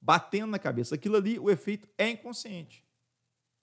Batendo 0.00 0.50
na 0.50 0.58
cabeça. 0.58 0.94
Aquilo 0.94 1.16
ali, 1.16 1.38
o 1.38 1.50
efeito 1.50 1.86
é 1.98 2.08
inconsciente. 2.08 2.82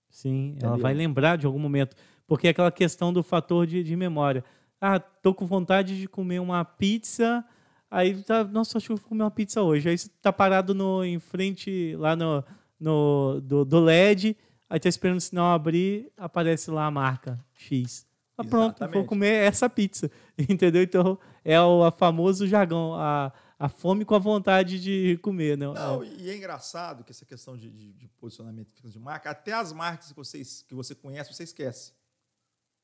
Sim, 0.10 0.50
Entendeu? 0.50 0.70
ela 0.70 0.78
vai 0.78 0.94
lembrar 0.94 1.38
de 1.38 1.48
algum 1.48 1.60
momento. 1.60 1.96
Porque 2.28 2.48
é 2.48 2.52
aquela 2.52 2.72
questão 2.72 3.12
do 3.12 3.24
fator 3.24 3.66
de, 3.66 3.84
de 3.84 3.96
memória. 3.96 4.44
Ah, 4.80 5.00
tô 5.00 5.34
com 5.34 5.48
vontade 5.48 6.00
de 6.00 6.08
comer 6.08 6.40
uma 6.40 6.64
pizza 6.64 7.44
Aí 7.92 8.22
tá, 8.24 8.44
nossa, 8.44 8.78
acho 8.78 8.88
que 8.88 8.92
eu 8.94 8.98
vou 8.98 9.08
comer 9.08 9.24
uma 9.24 9.32
pizza 9.32 9.62
hoje. 9.62 9.90
Aí 9.90 9.98
você 9.98 10.10
tá 10.22 10.32
parado 10.32 10.74
no, 10.74 11.04
em 11.04 11.20
frente, 11.20 11.96
lá 11.98 12.16
no, 12.16 12.44
no 12.80 13.42
do, 13.42 13.66
do 13.66 13.80
LED, 13.80 14.38
aí 14.70 14.80
tá 14.80 14.88
esperando 14.88 15.18
o 15.18 15.22
sinal 15.22 15.54
abrir, 15.54 16.12
aparece 16.16 16.70
lá 16.70 16.86
a 16.86 16.92
marca 16.92 17.40
X. 17.54 18.08
Ah, 18.38 18.44
pronto, 18.44 18.88
vou 18.90 19.04
comer 19.06 19.44
essa 19.44 19.70
pizza. 19.70 20.10
Entendeu? 20.38 20.84
Então 20.84 21.20
é 21.44 21.60
o 21.60 21.84
a 21.84 21.92
famoso 21.92 22.48
jargão, 22.48 22.94
a, 22.94 23.34
a 23.58 23.68
fome 23.68 24.06
com 24.06 24.16
a 24.16 24.20
vontade 24.20 24.80
de 24.80 25.18
comer. 25.22 25.58
Né? 25.58 25.66
Não, 25.66 26.04
e 26.04 26.30
é 26.30 26.38
engraçado 26.38 27.04
que 27.04 27.12
essa 27.12 27.26
questão 27.26 27.58
de, 27.58 27.70
de, 27.70 27.92
de 27.92 28.08
posicionamento 28.08 28.70
de 28.88 29.00
marca, 29.00 29.32
até 29.32 29.52
as 29.52 29.74
marcas 29.74 30.10
que, 30.10 30.16
vocês, 30.16 30.64
que 30.68 30.74
você 30.74 30.96
conhece, 30.96 31.34
você 31.34 31.44
esquece. 31.44 31.92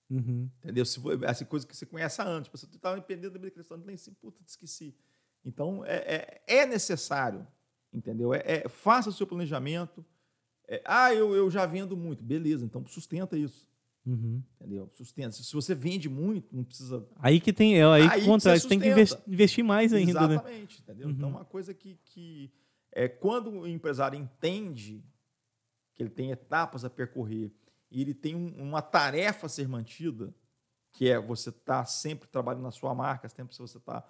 Uhum. 0.09 0.49
Entendeu? 0.63 0.85
Se 0.85 0.99
essa 1.23 1.45
coisa 1.45 1.65
que 1.65 1.75
você 1.75 1.85
conhece 1.85 2.21
há 2.21 2.25
anos. 2.25 2.47
Tipo, 2.47 2.57
você 2.57 2.65
estava 2.65 2.97
empreendendo 2.97 3.39
da 3.39 3.51
questão 3.51 3.77
nem 3.77 3.95
assim, 3.95 4.13
puta, 4.13 4.41
esqueci. 4.45 4.95
Então, 5.43 5.83
é, 5.85 6.41
é, 6.47 6.61
é 6.61 6.65
necessário, 6.65 7.45
entendeu? 7.93 8.33
É, 8.33 8.41
é, 8.45 8.69
faça 8.69 9.09
o 9.09 9.13
seu 9.13 9.27
planejamento. 9.27 10.05
É, 10.67 10.81
ah, 10.85 11.13
eu, 11.13 11.35
eu 11.35 11.49
já 11.51 11.65
vendo 11.65 11.95
muito. 11.95 12.23
Beleza, 12.23 12.65
então 12.65 12.85
sustenta 12.87 13.37
isso. 13.37 13.69
Uhum. 14.05 14.41
Entendeu? 14.59 14.89
Sustenta. 14.93 15.31
Se 15.31 15.53
você 15.53 15.73
vende 15.73 16.07
muito, 16.07 16.55
não 16.55 16.63
precisa. 16.63 17.07
Aí 17.17 17.39
que 17.39 17.51
tem. 17.51 17.79
É, 17.79 17.85
aí, 17.85 18.03
aí 18.03 18.19
que 18.21 18.25
contra, 18.25 18.57
você 18.57 18.67
tem 18.67 18.79
que 18.79 18.87
investir 19.27 19.63
mais 19.63 19.93
ainda. 19.93 20.27
Né? 20.27 20.35
Exatamente, 20.35 20.77
né? 20.77 20.83
entendeu? 20.83 21.09
Então, 21.09 21.09
uhum. 21.09 21.15
Então, 21.15 21.29
uma 21.29 21.45
coisa 21.45 21.73
que, 21.73 21.99
que 22.05 22.51
é 22.91 23.07
quando 23.07 23.49
o 23.51 23.67
empresário 23.67 24.17
entende 24.17 25.03
que 25.93 26.03
ele 26.03 26.09
tem 26.09 26.31
etapas 26.31 26.83
a 26.83 26.89
percorrer 26.89 27.51
e 27.95 28.01
ele 28.01 28.13
tem 28.13 28.35
um, 28.35 28.61
uma 28.61 28.81
tarefa 28.81 29.45
a 29.45 29.49
ser 29.49 29.69
mantida, 29.69 30.35
que 30.91 31.09
é 31.09 31.17
você 31.17 31.49
estar 31.49 31.79
tá 31.79 31.85
sempre 31.85 32.27
trabalhando 32.27 32.63
na 32.63 32.71
sua 32.71 32.93
marca, 32.93 33.29
sempre 33.29 33.55
você 33.55 33.77
está 33.77 34.05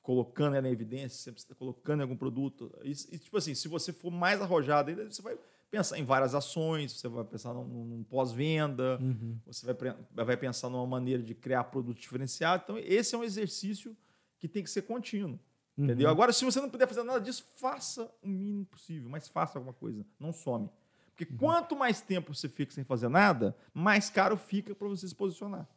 colocando 0.00 0.56
ela 0.56 0.66
em 0.66 0.72
evidência, 0.72 1.24
sempre 1.24 1.38
está 1.38 1.54
colocando 1.54 2.00
em 2.00 2.02
algum 2.04 2.16
produto. 2.16 2.74
E, 2.82 2.92
e, 2.92 3.18
tipo 3.18 3.36
assim, 3.36 3.54
se 3.54 3.68
você 3.68 3.92
for 3.92 4.10
mais 4.10 4.40
arrojado 4.40 4.88
ainda, 4.88 5.04
você 5.04 5.20
vai 5.20 5.38
pensar 5.70 5.98
em 5.98 6.04
várias 6.04 6.34
ações, 6.34 6.92
você 6.92 7.06
vai 7.06 7.22
pensar 7.22 7.52
num, 7.52 7.66
num 7.66 8.02
pós-venda, 8.02 8.98
uhum. 8.98 9.38
você 9.44 9.66
vai, 9.74 9.94
vai 10.24 10.36
pensar 10.38 10.70
numa 10.70 10.86
maneira 10.86 11.22
de 11.22 11.34
criar 11.34 11.64
produto 11.64 12.00
diferenciado. 12.00 12.62
Então, 12.64 12.78
esse 12.78 13.14
é 13.14 13.18
um 13.18 13.24
exercício 13.24 13.94
que 14.38 14.48
tem 14.48 14.62
que 14.62 14.70
ser 14.70 14.82
contínuo. 14.82 15.38
Uhum. 15.76 15.84
Entendeu? 15.84 16.08
Agora, 16.08 16.32
se 16.32 16.46
você 16.46 16.62
não 16.62 16.70
puder 16.70 16.88
fazer 16.88 17.02
nada 17.02 17.20
disso, 17.20 17.44
faça 17.56 18.10
o 18.22 18.28
mínimo 18.28 18.64
possível, 18.64 19.10
mas 19.10 19.28
faça 19.28 19.58
alguma 19.58 19.74
coisa, 19.74 20.02
não 20.18 20.32
some. 20.32 20.70
Porque 21.18 21.32
uhum. 21.32 21.38
quanto 21.38 21.74
mais 21.74 22.00
tempo 22.00 22.32
você 22.32 22.48
fica 22.48 22.72
sem 22.72 22.84
fazer 22.84 23.08
nada, 23.08 23.56
mais 23.74 24.08
caro 24.08 24.36
fica 24.36 24.72
para 24.72 24.86
você 24.86 25.08
se 25.08 25.14
posicionar. 25.14 25.68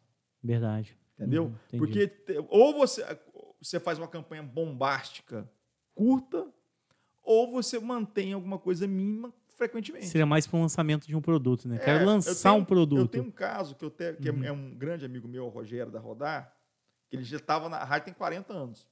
Verdade. 0.44 0.96
Entendeu? 1.16 1.46
Uhum, 1.46 1.80
Porque 1.80 2.12
ou 2.48 2.76
você, 2.76 3.04
você 3.60 3.80
faz 3.80 3.98
uma 3.98 4.08
campanha 4.08 4.44
bombástica 4.44 5.50
curta, 5.96 6.48
ou 7.24 7.52
você 7.52 7.80
mantém 7.80 8.34
alguma 8.34 8.60
coisa 8.60 8.88
mínima 8.88 9.34
frequentemente. 9.56 10.08
Seria 10.08 10.26
mais 10.28 10.46
para 10.46 10.58
o 10.58 10.62
lançamento 10.62 11.08
de 11.08 11.16
um 11.16 11.22
produto, 11.22 11.68
né? 11.68 11.78
É, 11.78 11.80
Quero 11.80 12.06
lançar 12.06 12.52
tenho, 12.52 12.62
um 12.62 12.66
produto. 12.66 13.00
Eu 13.00 13.08
tenho 13.08 13.24
um 13.26 13.32
caso 13.32 13.76
que, 13.76 13.84
eu 13.84 13.90
te, 13.90 14.14
que 14.14 14.30
é 14.30 14.32
uhum. 14.32 14.44
é 14.44 14.52
um 14.52 14.76
grande 14.76 15.06
amigo 15.06 15.28
meu, 15.28 15.46
o 15.46 15.50
Rogério 15.50 15.92
da 15.92 16.00
Rodar, 16.00 16.56
que 17.10 17.16
ele 17.16 17.24
já 17.24 17.38
estava 17.38 17.68
na 17.68 17.84
rádio 17.84 18.06
tem 18.06 18.14
40 18.14 18.54
anos. 18.54 18.88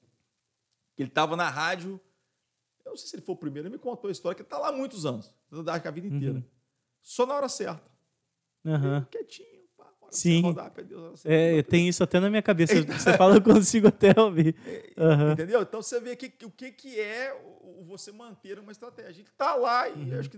Ele 0.97 1.09
estava 1.09 1.35
na 1.35 1.47
rádio 1.47 1.99
eu 2.89 2.93
não 2.93 2.97
sei 2.97 3.07
se 3.07 3.15
ele 3.15 3.23
foi 3.23 3.35
o 3.35 3.37
primeiro, 3.37 3.67
ele 3.67 3.75
me 3.75 3.79
contou 3.79 4.09
a 4.09 4.11
história, 4.11 4.35
que 4.35 4.41
ele 4.41 4.47
está 4.47 4.57
lá 4.57 4.69
há 4.69 4.71
muitos 4.71 5.05
anos, 5.05 5.33
a 5.51 5.91
vida 5.91 6.07
inteira. 6.07 6.35
Uhum. 6.35 6.43
Só 7.01 7.25
na 7.25 7.35
hora 7.35 7.47
certa. 7.47 7.89
Uhum. 8.65 9.01
quietinho, 9.09 9.63
pá, 9.77 9.85
Sim. 10.11 10.41
Rodar, 10.41 10.71
Deus, 10.83 11.25
é, 11.25 11.63
tem 11.63 11.87
isso 11.87 12.03
até 12.03 12.19
na 12.19 12.29
minha 12.29 12.41
cabeça. 12.41 12.73
Você 12.83 13.15
fala, 13.15 13.35
eu 13.35 13.41
consigo 13.41 13.87
até 13.87 14.13
ouvir. 14.19 14.55
Uhum. 14.97 15.31
Entendeu? 15.31 15.61
Então 15.61 15.81
você 15.81 15.99
vê 15.99 16.15
que, 16.15 16.45
o 16.45 16.51
que, 16.51 16.71
que 16.71 16.99
é 16.99 17.33
você 17.87 18.11
manter 18.11 18.59
uma 18.59 18.71
estratégia. 18.71 19.09
A 19.09 19.13
gente 19.13 19.29
está 19.29 19.55
lá 19.55 19.87
e 19.87 19.93
uhum. 19.93 20.19
acho 20.19 20.29
que 20.29 20.37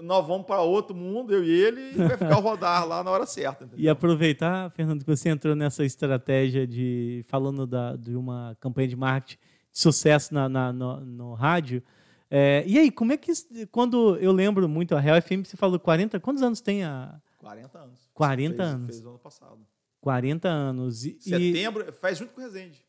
nós 0.00 0.26
vamos 0.26 0.46
para 0.46 0.60
outro 0.60 0.94
mundo, 0.94 1.34
eu 1.34 1.44
e 1.44 1.50
ele, 1.50 1.80
e 1.92 1.94
vai 1.94 2.16
ficar 2.16 2.34
rodar 2.36 2.86
lá 2.86 3.02
na 3.02 3.10
hora 3.10 3.26
certa. 3.26 3.64
Entendeu? 3.64 3.84
E 3.84 3.88
aproveitar, 3.88 4.70
Fernando, 4.70 5.04
que 5.04 5.10
você 5.10 5.28
entrou 5.28 5.54
nessa 5.54 5.84
estratégia 5.84 6.66
de 6.66 7.24
falando 7.28 7.66
da, 7.66 7.96
de 7.96 8.14
uma 8.16 8.56
campanha 8.60 8.88
de 8.88 8.96
marketing 8.96 9.38
sucesso 9.72 10.34
na, 10.34 10.48
na 10.48 10.72
no, 10.72 11.00
no, 11.00 11.34
rádio. 11.34 11.82
É, 12.30 12.62
e 12.66 12.78
aí, 12.78 12.90
como 12.90 13.12
é 13.12 13.16
que. 13.16 13.32
Quando 13.70 14.16
eu 14.16 14.32
lembro 14.32 14.68
muito, 14.68 14.94
a 14.94 15.00
Real 15.00 15.20
FM, 15.20 15.44
você 15.44 15.56
falou 15.56 15.78
40. 15.78 16.20
Quantos 16.20 16.42
anos 16.42 16.60
tem 16.60 16.84
a. 16.84 17.20
40 17.38 17.78
anos. 17.78 18.10
40 18.14 18.56
fez, 18.56 18.74
anos. 18.74 18.86
Fez 18.86 19.06
ano 19.06 19.18
passado. 19.18 19.66
40 20.00 20.48
anos. 20.48 21.04
E, 21.04 21.18
setembro, 21.20 21.92
faz 21.92 22.18
junto 22.18 22.32
com 22.32 22.40
o 22.40 22.44
Resende. 22.44 22.84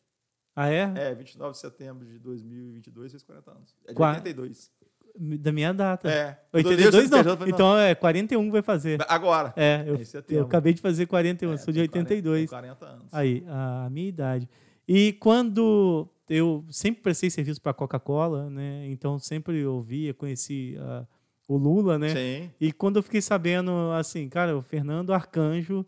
Ah, 0.56 0.70
é? 0.70 0.92
É, 0.96 1.16
29 1.16 1.54
de 1.54 1.58
setembro 1.58 2.06
de 2.06 2.20
2022 2.20 3.12
fez 3.12 3.24
40 3.24 3.52
anos. 3.52 3.76
É 3.86 3.90
de 3.90 3.96
Qua... 3.96 4.10
82. 4.10 4.72
Da 5.16 5.52
minha 5.52 5.72
data. 5.74 6.10
É. 6.10 6.40
82 6.52 7.10
não. 7.10 7.20
Então 7.48 7.78
é 7.78 7.94
41 7.94 8.52
vai 8.52 8.64
fazer. 8.64 9.00
Agora. 9.08 9.54
É, 9.56 9.84
eu, 9.86 10.00
eu 10.30 10.44
acabei 10.46 10.74
de 10.74 10.82
fazer 10.82 11.06
41, 11.06 11.54
é, 11.54 11.58
sou 11.58 11.72
de 11.72 11.82
82. 11.82 12.50
40, 12.50 12.76
40 12.76 12.96
anos. 12.96 13.14
Aí, 13.14 13.44
a 13.48 13.90
minha 13.92 14.10
idade. 14.10 14.50
E 14.88 15.14
quando 15.14 16.10
eu 16.34 16.66
sempre 16.70 17.02
prestei 17.02 17.30
serviço 17.30 17.62
para 17.62 17.72
a 17.72 17.76
Coca-Cola, 17.76 18.50
né? 18.50 18.88
Então 18.88 19.20
sempre 19.20 19.66
ouvia, 19.66 20.14
conheci 20.14 20.76
uh, 20.80 21.08
o 21.48 21.58
Lula, 21.58 22.00
né? 22.00 22.10
Sim. 22.10 22.52
E 22.60 22.72
quando 22.72 22.98
eu 22.98 23.04
fiquei 23.04 23.22
sabendo, 23.22 23.72
assim, 23.92 24.28
cara, 24.28 24.58
o 24.58 24.62
Fernando 24.62 25.14
Arcanjo 25.14 25.86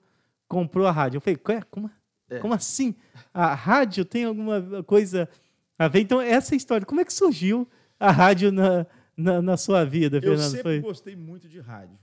comprou 0.47 0.85
a 0.85 0.91
rádio. 0.91 1.17
Eu 1.17 1.21
falei, 1.21 1.63
como, 1.71 1.89
é. 2.29 2.39
como 2.39 2.53
assim? 2.53 2.93
A 3.33 3.55
rádio 3.55 4.05
tem 4.05 4.25
alguma 4.25 4.83
coisa 4.83 5.27
a 5.79 5.87
ver? 5.87 6.01
Então, 6.01 6.21
essa 6.21 6.55
história, 6.55 6.85
como 6.85 7.01
é 7.01 7.05
que 7.05 7.13
surgiu 7.13 7.67
a 7.99 8.11
rádio 8.11 8.51
na, 8.51 8.85
na, 9.17 9.41
na 9.41 9.57
sua 9.57 9.83
vida, 9.83 10.21
Fernando? 10.21 10.41
Eu 10.41 10.49
sempre 10.49 10.61
Foi? 10.61 10.79
gostei 10.79 11.15
muito 11.15 11.49
de 11.49 11.59
rádio. 11.59 11.97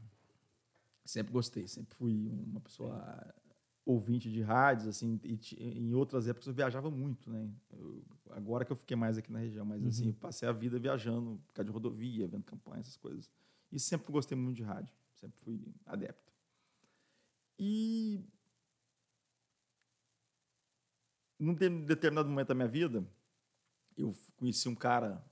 Sempre 1.05 1.33
gostei, 1.33 1.69
sempre 1.69 1.95
fui 1.97 2.29
uma 2.29 2.61
pessoa 2.61 3.35
ouvinte 3.85 4.31
de 4.31 4.41
rádios, 4.43 4.87
assim, 4.87 5.21
e, 5.25 5.39
em 5.59 5.95
outras 5.95 6.29
épocas 6.29 6.47
eu 6.47 6.55
viajava 6.55 6.91
muito, 6.91 7.29
né? 7.31 7.51
Eu, 7.71 8.05
agora 8.31 8.65
que 8.65 8.73
eu 8.73 8.77
fiquei 8.77 8.97
mais 8.97 9.19
aqui 9.19 9.33
na 9.33 9.41
região, 9.41 9.65
mas 9.65 9.85
assim, 9.85 10.05
uhum. 10.05 10.11
assim, 10.11 10.21
passei 10.21 10.49
a 10.49 10.53
vida 10.53 10.79
viajando, 10.79 11.41
por 11.47 11.55
causa 11.55 11.67
de 11.67 11.73
rodovia, 11.73 12.29
vendo 12.29 12.45
campanhas, 12.45 12.87
essas 12.87 12.97
coisas. 12.97 13.31
E 13.71 13.79
sempre 13.81 14.13
gostei 14.13 14.37
muito 14.37 14.57
de 14.57 14.63
rádio, 14.63 14.95
sempre 15.15 15.39
fui 15.41 15.61
adepto. 15.87 16.33
E 17.59 18.25
num 21.39 21.55
determinado 21.55 22.29
momento 22.29 22.49
da 22.49 22.55
minha 22.55 22.69
vida, 22.69 23.05
eu 23.97 24.15
conheci 24.37 24.69
um 24.69 24.75
cara 24.75 25.25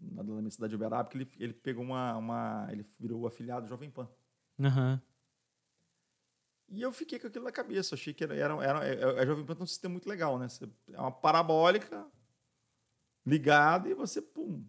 na 0.00 0.22
minha 0.22 0.50
cidade 0.50 0.70
de 0.70 0.76
Uberaba, 0.76 1.08
que 1.08 1.18
ele, 1.18 1.30
ele 1.38 1.52
pegou 1.52 1.84
uma, 1.84 2.16
uma. 2.16 2.68
Ele 2.70 2.86
virou 2.98 3.26
afiliado 3.26 3.66
do 3.66 3.68
Jovem 3.68 3.90
Pan. 3.90 4.08
Uhum. 4.58 5.00
E 6.70 6.82
eu 6.82 6.92
fiquei 6.92 7.18
com 7.18 7.26
aquilo 7.26 7.44
na 7.44 7.52
cabeça. 7.52 7.94
Achei 7.94 8.12
que 8.12 8.22
era, 8.22 8.34
era, 8.34 8.54
era, 8.64 8.86
é, 8.86 9.20
a 9.20 9.26
Jovem 9.26 9.44
Pan 9.44 9.54
tem 9.54 9.64
um 9.64 9.66
sistema 9.66 9.92
muito 9.92 10.08
legal, 10.08 10.38
né? 10.38 10.48
Você, 10.48 10.68
é 10.92 11.00
uma 11.00 11.10
parabólica 11.10 12.06
ligada 13.24 13.88
e 13.88 13.94
você, 13.94 14.20
pum, 14.20 14.64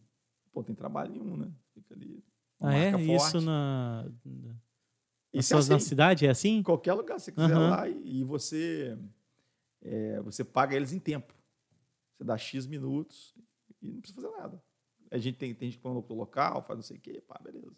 pô, 0.52 0.64
tem 0.64 0.76
trabalho 0.76 1.12
nenhum, 1.12 1.36
né? 1.38 1.52
Fica 1.74 1.94
ali. 1.94 2.24
Ah, 2.60 2.74
é? 2.74 2.92
Forte. 2.92 3.16
Isso 3.16 3.42
na. 3.42 4.06
Isso 5.32 5.54
é 5.54 5.58
assim, 5.58 5.70
na 5.70 5.80
cidade 5.80 6.26
é 6.26 6.30
assim? 6.30 6.58
Em 6.58 6.64
qualquer 6.64 6.94
lugar 6.94 7.20
você 7.20 7.32
quiser 7.32 7.56
uhum. 7.56 7.70
lá 7.70 7.88
e, 7.88 8.22
e 8.22 8.24
você, 8.24 8.98
é, 9.82 10.20
você 10.22 10.44
paga 10.44 10.76
eles 10.76 10.92
em 10.92 11.00
tempo. 11.00 11.34
Você 12.18 12.24
dá 12.24 12.38
X 12.38 12.66
minutos 12.66 13.36
e 13.82 13.92
não 13.92 14.02
precisa 14.02 14.22
fazer 14.22 14.36
nada. 14.36 14.64
A 15.12 15.18
gente 15.18 15.38
tem, 15.38 15.54
tem 15.54 15.70
gente 15.70 15.78
que 15.78 15.84
põe 15.84 15.94
no 15.94 16.06
local, 16.14 16.64
faz 16.64 16.78
não 16.78 16.84
sei 16.84 16.98
o 16.98 17.00
quê, 17.00 17.22
pá, 17.28 17.40
beleza. 17.44 17.76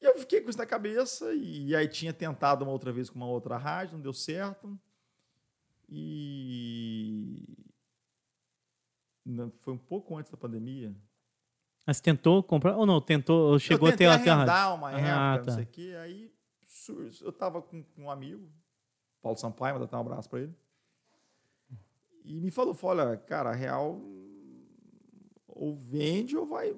E 0.00 0.04
eu 0.04 0.18
fiquei 0.18 0.40
com 0.40 0.50
isso 0.50 0.58
na 0.58 0.66
cabeça, 0.66 1.32
e 1.34 1.74
aí 1.74 1.88
tinha 1.88 2.12
tentado 2.12 2.64
uma 2.64 2.72
outra 2.72 2.92
vez 2.92 3.08
com 3.08 3.16
uma 3.16 3.28
outra 3.28 3.56
rádio, 3.56 3.94
não 3.94 4.02
deu 4.02 4.12
certo. 4.12 4.78
E 5.88 7.44
foi 9.60 9.72
um 9.72 9.78
pouco 9.78 10.16
antes 10.16 10.30
da 10.30 10.36
pandemia. 10.36 10.94
Mas 11.86 12.00
tentou 12.00 12.42
comprar 12.42 12.76
ou 12.76 12.84
não? 12.84 13.00
Tentou, 13.00 13.58
chegou 13.58 13.88
eu 13.88 13.94
a 13.94 13.96
ter 13.96 14.06
até 14.06 14.32
uma 14.32 14.88
ah, 14.90 15.34
época, 15.34 15.44
tá. 15.44 15.46
não 15.46 15.54
sei 15.54 15.64
o 15.64 15.66
quê, 15.68 15.96
aí 16.00 16.32
eu 17.22 17.30
estava 17.30 17.62
com, 17.62 17.84
um 17.96 18.10
amigo, 18.10 18.48
Paulo 19.22 19.38
Sampaio, 19.38 19.74
mandar 19.74 19.86
até 19.86 19.96
um 19.96 20.00
abraço 20.00 20.28
para 20.28 20.40
ele. 20.40 20.54
E 22.24 22.40
me 22.40 22.50
falou, 22.50 22.74
falou, 22.74 23.06
olha, 23.06 23.16
cara, 23.16 23.50
a 23.50 23.54
Real 23.54 24.00
ou 25.46 25.76
vende 25.76 26.36
ou 26.36 26.46
vai... 26.46 26.76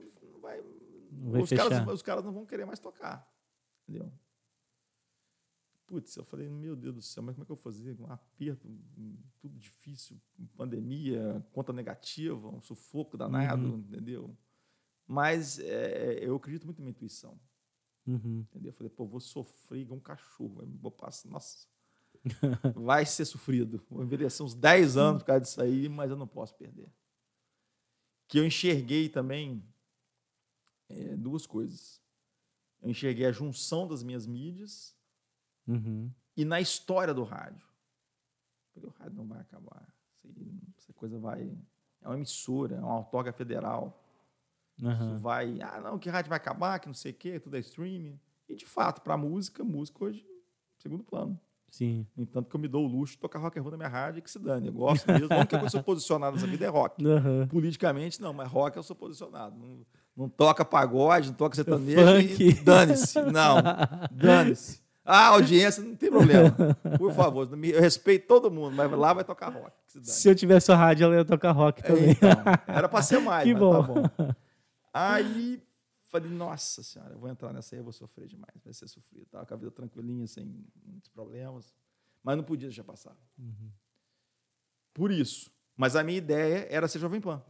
vai, 1.19 1.43
os, 1.43 1.51
caras, 1.51 1.89
os 1.89 2.03
caras 2.03 2.25
não 2.25 2.33
vão 2.33 2.47
querer 2.47 2.65
mais 2.65 2.79
tocar. 2.79 3.29
Entendeu? 3.89 4.13
Putz, 5.87 6.15
eu 6.17 6.25
falei, 6.25 6.49
meu 6.49 6.77
Deus 6.77 6.95
do 6.95 7.03
céu, 7.03 7.23
mas 7.23 7.35
como 7.35 7.45
é 7.45 7.47
que 7.47 7.53
eu 7.53 7.57
vou 7.57 7.63
fazer? 7.63 7.99
Um 7.99 8.13
aperto, 8.13 8.69
tudo 9.41 9.59
difícil, 9.59 10.21
pandemia, 10.55 11.43
conta 11.51 11.73
negativa, 11.73 12.47
um 12.49 12.61
sufoco 12.61 13.17
danado, 13.17 13.67
uhum. 13.67 13.79
entendeu? 13.79 14.37
Mas 15.07 15.59
é, 15.59 16.19
eu 16.23 16.37
acredito 16.37 16.67
muito 16.67 16.79
na 16.79 16.85
minha 16.85 16.91
intuição. 16.91 17.41
Uhum. 18.07 18.41
Entendeu? 18.51 18.69
Eu 18.69 18.75
falei, 18.75 18.91
pô, 18.91 19.07
vou 19.07 19.19
sofrer 19.19 19.81
igual 19.81 19.99
um 19.99 20.03
cachorro. 20.03 20.63
Vou 20.79 20.91
passar, 20.91 21.31
nossa, 21.31 21.67
vai 22.77 23.07
ser 23.07 23.25
sofrido. 23.25 23.83
Vou 23.89 24.03
envelhecer 24.03 24.45
uns 24.45 24.55
10 24.55 24.99
anos 24.99 25.23
por 25.23 25.27
causa 25.27 25.41
disso 25.41 25.63
aí, 25.63 25.89
mas 25.89 26.11
eu 26.11 26.17
não 26.17 26.27
posso 26.27 26.55
perder. 26.55 26.93
Que 28.27 28.39
eu 28.39 28.47
enxerguei 28.47 29.09
também 29.09 29.65
é, 30.89 31.17
duas 31.17 31.47
coisas. 31.47 32.01
Eu 32.81 32.91
enxerguei 32.91 33.27
a 33.27 33.33
junção 33.33 33.87
das 33.87 34.03
minhas 34.03 34.27
mídias 34.27 34.97
Uhum. 35.69 36.11
E 36.35 36.45
na 36.45 36.61
história 36.61 37.13
do 37.13 37.23
rádio. 37.23 37.69
Falei, 38.73 38.89
o 38.89 38.93
rádio 38.99 39.17
não 39.17 39.27
vai 39.27 39.41
acabar. 39.41 39.87
Essa 40.79 40.93
coisa 40.95 41.19
vai. 41.19 41.55
É 42.01 42.09
uma 42.09 42.17
emissora, 42.17 42.77
é 42.77 42.81
uma 42.81 42.95
autógrafa 42.95 43.37
federal. 43.37 44.03
Uhum. 44.81 44.93
Isso 44.93 45.19
vai. 45.19 45.61
Ah, 45.61 45.81
não, 45.81 45.99
que 45.99 46.09
rádio 46.09 46.31
vai 46.31 46.39
acabar, 46.39 46.79
que 46.79 46.87
não 46.87 46.95
sei 46.95 47.13
o 47.13 47.15
quê, 47.15 47.39
tudo 47.39 47.57
é 47.57 47.61
streaming. 47.61 48.19
E 48.49 48.57
de 48.57 48.65
fato, 48.65 49.03
para 49.03 49.17
música, 49.17 49.63
música 49.63 50.05
hoje, 50.05 50.27
segundo 50.79 51.05
plano. 51.05 51.39
Sim. 51.71 52.07
Entanto, 52.17 52.49
que 52.49 52.57
eu 52.57 52.61
me 52.61 52.69
dou 52.69 52.85
o 52.85 52.89
luxo 52.89 53.15
de 53.15 53.19
tocar 53.21 53.39
rock 53.39 53.59
and 53.59 53.63
roll 53.63 53.73
na 53.73 53.77
minha 53.77 53.89
rádio, 53.89 54.23
que 54.23 54.31
se 54.31 54.39
dane. 54.39 54.69
Eu 54.69 54.73
gosto 54.73 55.07
mesmo. 55.11 55.33
A 55.33 55.37
única 55.39 55.59
coisa 55.59 55.59
que 55.59 55.65
eu 55.67 55.71
sou 55.71 55.83
posicionado 55.83 56.37
nessa 56.37 56.47
vida 56.47 56.65
é 56.65 56.69
rock. 56.69 57.05
Uhum. 57.09 57.47
Politicamente, 57.49 58.21
não, 58.21 58.33
mas 58.33 58.49
rock 58.49 58.77
eu 58.77 58.83
sou 58.83 58.95
posicionado. 58.95 59.57
Não, 59.59 59.79
não 60.17 60.29
toca 60.29 60.65
pagode, 60.65 61.29
não 61.29 61.35
toca 61.35 61.57
sertanejo. 61.57 61.99
Dane-se. 62.65 63.21
Não, 63.23 63.57
dane-se. 64.11 64.81
Ah, 65.05 65.29
audiência, 65.29 65.83
não 65.83 65.97
tem 65.97 66.11
problema. 66.11 66.55
Por 66.99 67.13
favor, 67.13 67.49
eu 67.51 67.81
respeito 67.81 68.27
todo 68.27 68.51
mundo, 68.51 68.77
mas 68.77 68.91
lá 68.93 69.15
vai 69.15 69.25
tocar 69.25 69.49
rock. 69.49 69.73
Se, 69.87 70.05
se 70.05 70.29
eu 70.29 70.35
tivesse 70.35 70.71
a 70.71 70.77
rádio, 70.77 71.05
ela 71.05 71.17
ia 71.17 71.25
tocar 71.25 71.53
rock 71.53 71.83
também. 71.83 72.11
Então, 72.11 72.31
era 72.67 72.89
para 72.89 73.01
ser 73.01 73.19
mais, 73.19 73.45
que 73.49 73.55
bom. 73.55 73.73
tá 73.73 73.83
bom. 73.83 74.03
Aí 74.93 75.63
falei, 76.09 76.31
nossa 76.31 76.83
senhora, 76.83 77.15
eu 77.15 77.19
vou 77.19 77.29
entrar 77.29 77.53
nessa 77.53 77.75
aí, 77.75 77.81
eu 77.81 77.85
vou 77.85 77.93
sofrer 77.93 78.27
demais, 78.27 78.63
vai 78.65 78.73
ser 78.73 78.89
sofrido. 78.89 79.27
Tava 79.27 79.47
com 79.47 79.55
a 79.55 79.57
vida 79.57 79.71
tranquilinha, 79.71 80.27
sem 80.27 80.45
muitos 80.85 81.09
problemas, 81.11 81.75
mas 82.23 82.37
não 82.37 82.45
podia 82.45 82.69
deixar 82.69 82.85
passar. 82.85 83.17
Uhum. 83.39 83.71
Por 84.93 85.11
isso. 85.11 85.51
Mas 85.77 85.95
a 85.95 86.03
minha 86.03 86.19
ideia 86.19 86.67
era 86.71 86.89
ser 86.89 86.99
Jovem 86.99 87.21
Pan. 87.21 87.43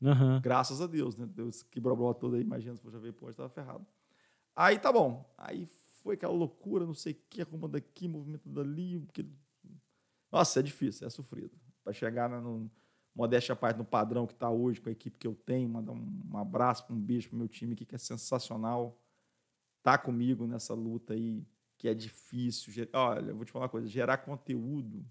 Uhum. 0.00 0.40
Graças 0.40 0.80
a 0.80 0.86
Deus, 0.86 1.16
né? 1.16 1.26
Deus 1.26 1.62
que 1.62 1.80
broblou 1.80 2.14
todo 2.14 2.36
aí, 2.36 2.42
imagina 2.42 2.76
se 2.76 2.82
for 2.82 2.92
Jovem 2.92 3.12
Pan, 3.12 3.30
estava 3.30 3.48
ferrado. 3.48 3.86
Aí 4.54 4.78
tá 4.78 4.92
bom. 4.92 5.28
Aí 5.36 5.66
foi 6.02 6.14
aquela 6.14 6.32
loucura, 6.32 6.86
não 6.86 6.94
sei 6.94 7.12
o 7.12 7.16
que, 7.28 7.42
arruma 7.42 7.68
daqui, 7.68 8.08
movimento 8.08 8.48
dali. 8.48 9.00
Porque... 9.00 9.26
Nossa, 10.30 10.60
é 10.60 10.62
difícil, 10.62 11.06
é 11.06 11.10
sofrido. 11.10 11.50
Para 11.82 11.92
chegar 11.92 12.28
no, 12.28 12.70
modéstia 13.16 13.54
à 13.54 13.56
parte 13.56 13.78
no 13.78 13.84
padrão 13.84 14.26
que 14.26 14.34
está 14.34 14.50
hoje, 14.50 14.80
com 14.80 14.90
a 14.90 14.92
equipe 14.92 15.18
que 15.18 15.26
eu 15.26 15.34
tenho, 15.34 15.68
mandar 15.68 15.92
um, 15.92 16.36
abraço, 16.36 16.84
um 16.90 17.00
beijo 17.00 17.30
para 17.30 17.38
meu 17.38 17.48
time 17.48 17.72
aqui, 17.72 17.86
que 17.86 17.94
é 17.94 17.98
sensacional. 17.98 19.00
Tá 19.82 19.96
comigo 19.96 20.46
nessa 20.46 20.74
luta 20.74 21.14
aí, 21.14 21.42
que 21.78 21.88
é 21.88 21.94
difícil. 21.94 22.72
Olha, 22.92 23.30
eu 23.30 23.36
vou 23.36 23.44
te 23.44 23.50
falar 23.50 23.64
uma 23.64 23.70
coisa: 23.70 23.88
gerar 23.88 24.18
conteúdo 24.18 25.04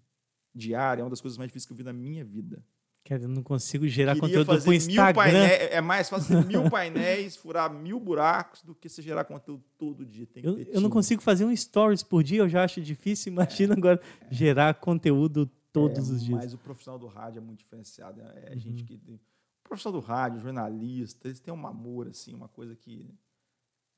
diário 0.53 1.01
é 1.01 1.03
uma 1.03 1.09
das 1.09 1.19
coisas 1.19 1.37
mais 1.37 1.49
difíceis 1.49 1.65
que 1.65 1.73
eu 1.73 1.77
vi 1.77 1.83
na 1.83 1.93
minha 1.93 2.23
vida. 2.23 2.63
Cara, 3.03 3.21
eu 3.21 3.27
não 3.27 3.43
consigo 3.43 3.87
gerar 3.87 4.15
Queria 4.15 4.43
conteúdo 4.43 4.63
pro 4.63 4.73
Instagram. 4.73 5.13
Painéis, 5.13 5.71
é 5.71 5.79
mais 5.79 6.09
fácil 6.09 6.27
fazer 6.27 6.47
mil 6.47 6.69
painéis, 6.71 7.35
furar 7.35 7.71
mil 7.71 7.99
buracos 7.99 8.63
do 8.63 8.73
que 8.73 8.89
você 8.89 8.99
gerar 8.99 9.25
conteúdo 9.25 9.63
todo 9.77 10.03
dia. 10.03 10.27
Eu, 10.37 10.57
eu 10.59 10.81
não 10.81 10.89
consigo 10.89 11.21
fazer 11.21 11.45
um 11.45 11.55
stories 11.55 12.01
por 12.01 12.23
dia, 12.23 12.39
eu 12.39 12.49
já 12.49 12.63
acho 12.63 12.81
difícil. 12.81 13.31
Imagina 13.33 13.75
é, 13.75 13.77
agora 13.77 14.01
é. 14.21 14.33
gerar 14.33 14.73
conteúdo 14.75 15.49
todos 15.75 16.09
é, 16.09 16.13
os 16.13 16.23
dias. 16.23 16.37
Mas 16.37 16.53
o 16.53 16.57
profissional 16.57 16.97
do 16.97 17.07
rádio 17.07 17.39
é 17.39 17.41
muito 17.41 17.59
diferenciado. 17.59 18.21
É, 18.21 18.53
uhum. 18.53 18.59
gente 18.59 18.83
que. 18.83 18.95
O 18.95 19.19
profissional 19.67 19.99
do 19.99 20.05
rádio, 20.05 20.39
jornalista, 20.39 21.27
eles 21.27 21.39
têm 21.39 21.53
um 21.53 21.67
amor, 21.67 22.07
assim, 22.07 22.33
uma 22.33 22.47
coisa 22.47 22.75
que. 22.75 23.13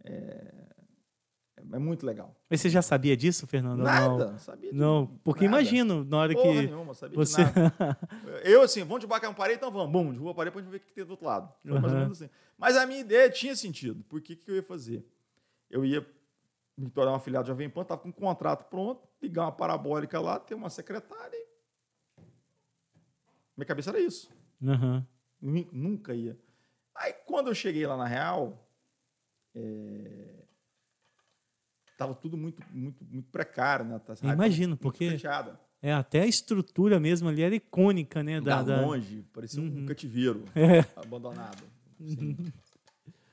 É, 0.04 0.76
é 1.72 1.80
muito 1.80 2.06
legal. 2.06 2.36
Mas 2.50 2.62
você 2.62 2.70
já 2.70 2.82
sabia 2.82 3.18
disso, 3.18 3.46
Fernando? 3.48 3.82
Nada, 3.82 4.32
não 4.32 4.40
sabia 4.40 4.72
Não, 4.72 5.08
porque 5.24 5.46
nada. 5.46 5.62
imagino, 5.62 6.04
na 6.06 6.18
hora 6.18 6.34
Porra 6.34 6.54
que. 6.54 6.62
Nenhuma, 6.68 6.94
sabia 6.94 7.18
você... 7.18 7.42
Eu, 8.44 8.62
assim, 8.62 8.84
vamos 8.84 9.02
debacar 9.02 9.30
um 9.30 9.34
parede, 9.34 9.58
então 9.58 9.72
vamos. 9.72 9.92
Bum, 9.92 10.12
derruba 10.12 10.32
a 10.32 10.36
parede 10.36 10.54
para 10.54 10.62
gente 10.62 10.72
ver 10.72 10.78
o 10.78 10.80
que 10.80 10.94
tem 10.94 11.04
do 11.04 11.12
outro 11.12 11.26
lado. 11.26 11.52
Uhum. 11.66 12.12
assim. 12.12 12.30
Mas 12.58 12.78
a 12.78 12.86
minha 12.86 13.00
ideia 13.00 13.30
tinha 13.30 13.56
sentido. 13.56 14.04
Por 14.08 14.22
que, 14.22 14.36
que 14.36 14.50
eu 14.50 14.56
ia 14.56 14.64
fazer? 14.64 15.06
Eu 15.70 15.84
ia 15.84 16.06
me 16.78 16.90
tornar 16.90 17.12
um 17.12 17.16
afiliado 17.16 17.46
de 17.46 17.50
Jovem 17.50 17.70
Pan, 17.70 17.82
estava 17.82 18.02
com 18.02 18.10
um 18.10 18.12
contrato 18.12 18.70
pronto, 18.70 19.08
ligar 19.22 19.46
uma 19.46 19.52
parabólica 19.52 20.22
lá, 20.22 20.40
ter 20.40 20.54
uma 20.54 20.70
secretária. 20.70 21.47
Minha 23.58 23.66
cabeça 23.66 23.90
era 23.90 24.00
isso. 24.00 24.30
Uhum. 24.62 25.04
Nunca 25.42 26.14
ia. 26.14 26.38
Aí, 26.96 27.14
quando 27.26 27.48
eu 27.48 27.56
cheguei 27.56 27.86
lá 27.86 27.98
na 27.98 28.06
Real. 28.06 28.64
É 29.56 30.38
estava 31.98 32.14
tudo 32.14 32.38
muito, 32.38 32.62
muito, 32.72 33.04
muito 33.04 33.30
precário, 33.32 33.84
né? 33.84 34.00
Tá, 34.00 34.14
Imagino, 34.22 34.78
porque 34.78 35.10
fechada. 35.10 35.60
é 35.82 35.92
até 35.92 36.22
a 36.22 36.28
estrutura 36.28 37.00
mesmo 37.00 37.28
ali 37.28 37.42
era 37.42 37.56
icônica, 37.56 38.22
né? 38.22 38.40
Da, 38.40 38.62
da... 38.62 38.82
longe, 38.82 39.26
parecia 39.34 39.62
uhum. 39.62 39.80
um 39.80 39.86
cativeiro 39.88 40.46
é. 40.56 40.86
abandonado. 40.96 41.64
Assim. 42.00 42.36
Uhum. 42.40 42.52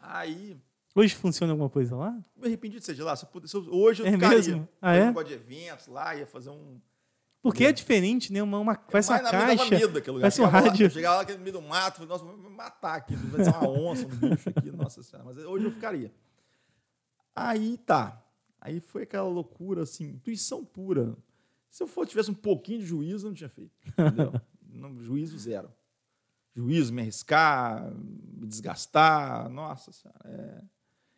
Aí 0.01 0.57
Hoje 0.97 1.13
funciona 1.17 1.53
alguma 1.53 1.69
coisa 1.69 1.97
lá? 1.97 2.13
Me 2.37 2.47
arrependi 2.47 2.79
de 2.79 2.85
ser 2.85 2.95
de 2.95 3.03
lá. 3.03 3.17
Se 3.17 3.25
eu 3.25 3.29
pudesse, 3.29 3.57
hoje 3.57 4.03
eu 4.03 4.07
é 4.07 4.13
ficaria. 4.13 4.37
Mesmo? 4.37 4.69
Ah, 4.81 4.95
é? 4.95 5.11
Um 5.11 5.25
de 5.25 5.33
eventos 5.33 5.89
lá, 5.89 6.15
ia 6.15 6.25
fazer 6.25 6.51
um. 6.51 6.81
Porque 7.45 7.63
é, 7.63 7.69
é 7.69 7.73
diferente, 7.73 8.33
né? 8.33 8.43
Uma, 8.43 8.59
uma, 8.59 8.75
faz 8.89 9.07
uma 9.07 9.21
caixa. 9.21 9.69
Medo 9.69 9.93
daquele 9.93 10.15
lugar. 10.15 10.33
Faz 10.33 10.39
um 10.39 10.47
rádio. 10.47 10.91
Chegava 10.91 11.31
lá 11.31 11.37
no 11.37 11.41
meio 11.41 11.53
do 11.53 11.61
mato, 11.61 11.97
falei, 11.97 12.09
nossa, 12.09 12.25
vou 12.25 12.39
me 12.39 12.49
matar 12.49 12.95
aqui. 12.95 13.15
Vai 13.15 13.45
ser 13.45 13.51
uma 13.51 13.69
onça, 13.69 14.07
um 14.07 14.09
bicho 14.09 14.49
aqui, 14.49 14.71
nossa 14.73 15.03
senhora. 15.03 15.27
Mas 15.27 15.45
hoje 15.45 15.67
eu 15.67 15.71
ficaria. 15.71 16.11
Aí 17.37 17.77
tá. 17.77 18.19
Aí 18.59 18.81
foi 18.81 19.03
aquela 19.03 19.29
loucura, 19.29 19.83
assim, 19.83 20.13
intuição 20.13 20.65
pura. 20.65 21.15
Se 21.69 21.83
eu 21.83 21.87
for, 21.87 22.07
tivesse 22.07 22.31
um 22.31 22.35
pouquinho 22.35 22.79
de 22.79 22.87
juízo, 22.87 23.27
eu 23.27 23.29
não 23.29 23.37
tinha 23.37 23.51
feito. 23.51 23.75
Não, 24.73 24.99
juízo 25.03 25.39
zero. 25.39 25.71
Juízo, 26.57 26.95
me 26.95 27.03
arriscar, 27.03 27.93
me 27.95 28.47
desgastar. 28.47 29.51
Nossa 29.51 29.93
senhora. 29.93 30.19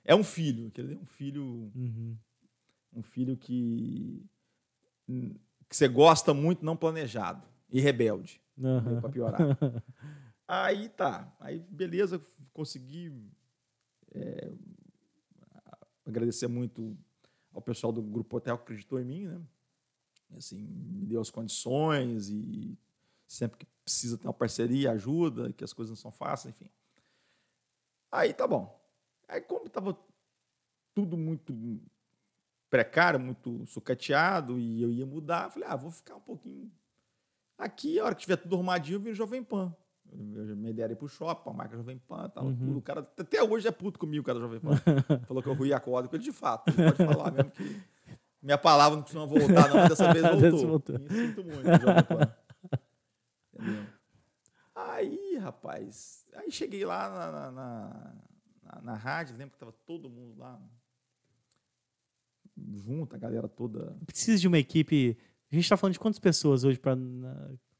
É, 0.04 0.12
é 0.12 0.14
um 0.16 0.24
filho. 0.24 0.72
Quer 0.72 0.82
dizer, 0.82 0.98
um 0.98 1.06
filho. 1.06 1.70
Uhum. 1.72 2.16
Um 2.92 3.02
filho 3.02 3.36
que. 3.36 4.26
Que 5.68 5.76
você 5.76 5.88
gosta 5.88 6.32
muito, 6.32 6.64
não 6.64 6.76
planejado. 6.76 7.42
E 7.70 7.80
rebelde. 7.80 8.40
Uhum. 8.56 9.00
Para 9.00 9.10
piorar. 9.10 9.40
Aí 10.46 10.88
tá. 10.88 11.34
Aí, 11.40 11.58
beleza, 11.58 12.20
consegui. 12.52 13.12
É, 14.14 14.52
agradecer 16.04 16.46
muito 16.46 16.96
ao 17.52 17.60
pessoal 17.60 17.92
do 17.92 18.02
Grupo 18.02 18.36
Hotel 18.36 18.56
que 18.56 18.62
acreditou 18.62 19.00
em 19.00 19.04
mim, 19.04 19.26
né? 19.26 19.40
Assim, 20.36 20.62
me 20.62 21.06
deu 21.06 21.20
as 21.20 21.30
condições 21.30 22.28
e 22.28 22.78
sempre 23.26 23.58
que 23.58 23.66
precisa 23.84 24.16
ter 24.16 24.26
uma 24.26 24.34
parceria, 24.34 24.92
ajuda, 24.92 25.52
que 25.52 25.64
as 25.64 25.72
coisas 25.72 25.90
não 25.90 25.96
são 25.96 26.10
fáceis, 26.10 26.54
enfim. 26.54 26.70
Aí 28.10 28.32
tá 28.32 28.46
bom. 28.46 28.80
Aí 29.28 29.40
como 29.40 29.66
estava 29.66 29.96
tudo 30.94 31.16
muito 31.16 31.52
precário, 32.68 33.18
muito 33.20 33.64
sucateado 33.66 34.58
e 34.58 34.82
eu 34.82 34.92
ia 34.92 35.06
mudar, 35.06 35.50
falei, 35.50 35.68
ah, 35.68 35.76
vou 35.76 35.90
ficar 35.90 36.16
um 36.16 36.20
pouquinho 36.20 36.70
aqui, 37.58 37.98
a 37.98 38.04
hora 38.04 38.14
que 38.14 38.22
tiver 38.22 38.36
tudo 38.36 38.54
arrumadinho, 38.54 38.96
eu 38.96 39.00
viro 39.00 39.14
Jovem 39.14 39.42
Pan. 39.42 39.74
Minha 40.12 40.70
ideia 40.70 40.84
era 40.84 40.92
ir 40.92 40.96
pro 40.96 41.08
shopping, 41.08 41.50
a 41.50 41.52
marca 41.52 41.76
Jovem 41.76 41.98
Pan, 41.98 42.28
tal, 42.28 42.44
uhum. 42.44 42.56
tudo. 42.56 42.78
O 42.78 42.82
cara 42.82 43.00
até 43.00 43.42
hoje 43.42 43.66
é 43.66 43.72
puto 43.72 43.98
comigo, 43.98 44.22
o 44.22 44.24
cara 44.24 44.38
Jovem 44.38 44.60
Pan. 44.60 44.76
Falou 45.26 45.42
que 45.42 45.48
eu 45.48 45.54
ruí 45.54 45.72
a 45.72 45.80
corda 45.80 46.08
com 46.08 46.14
ele 46.14 46.24
de 46.24 46.32
fato. 46.32 46.68
Ele 46.68 46.92
pode 46.92 47.12
falar 47.12 47.32
mesmo 47.32 47.50
que 47.50 47.82
minha 48.40 48.58
palavra 48.58 48.96
não 48.96 49.02
costuma 49.02 49.26
voltar, 49.26 49.68
não, 49.68 49.76
mas 49.76 49.88
dessa 49.90 50.12
vez 50.12 50.24
voltou. 50.24 50.68
voltou. 50.68 50.98
Me 50.98 51.08
sinto 51.08 51.44
muito, 51.44 51.64
Jovem 51.64 52.04
Pan. 52.04 52.34
Entendeu? 53.52 53.86
Aí, 54.74 55.38
rapaz, 55.38 56.26
aí 56.34 56.50
cheguei 56.50 56.84
lá 56.84 57.08
na, 57.08 57.32
na, 57.32 57.50
na, 58.62 58.82
na 58.82 58.94
rádio, 58.94 59.36
lembro 59.36 59.54
que 59.54 59.58
tava 59.58 59.72
todo 59.72 60.08
mundo 60.08 60.38
lá 60.38 60.60
junto, 62.56 63.14
a 63.14 63.18
galera 63.18 63.48
toda. 63.48 63.96
Precisa 64.06 64.38
de 64.38 64.48
uma 64.48 64.58
equipe. 64.58 65.16
A 65.50 65.54
gente 65.54 65.64
está 65.64 65.76
falando 65.76 65.92
de 65.92 66.00
quantas 66.00 66.18
pessoas 66.18 66.64
hoje 66.64 66.78
para 66.78 66.96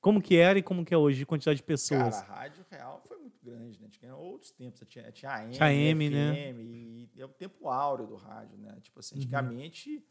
como 0.07 0.23
que 0.23 0.37
era 0.37 0.57
e 0.57 0.63
como 0.63 0.85
que 0.85 0.95
é 0.95 0.97
hoje, 0.97 1.19
de 1.19 1.27
quantidade 1.27 1.57
de 1.57 1.65
pessoas? 1.65 2.21
Cara, 2.21 2.33
a 2.33 2.37
rádio 2.37 2.65
real 2.71 3.03
foi 3.09 3.19
muito 3.19 3.41
grande, 3.43 3.81
né? 3.81 3.89
Tinha 3.91 4.15
outros 4.15 4.53
tempos, 4.53 4.81
tinha, 4.87 5.11
tinha 5.11 5.33
AM, 5.33 5.51
tinha 5.51 5.67
AM 5.67 6.09
FM, 6.09 6.13
né? 6.13 6.53
e 6.53 7.11
é 7.17 7.25
o 7.25 7.29
tempo 7.29 7.69
áureo 7.69 8.07
do 8.07 8.15
rádio, 8.15 8.57
né? 8.57 8.79
Tipo 8.81 9.01
assim, 9.01 9.17
uhum. 9.17 9.23
antigamente 9.23 9.97
uhum. 9.97 10.03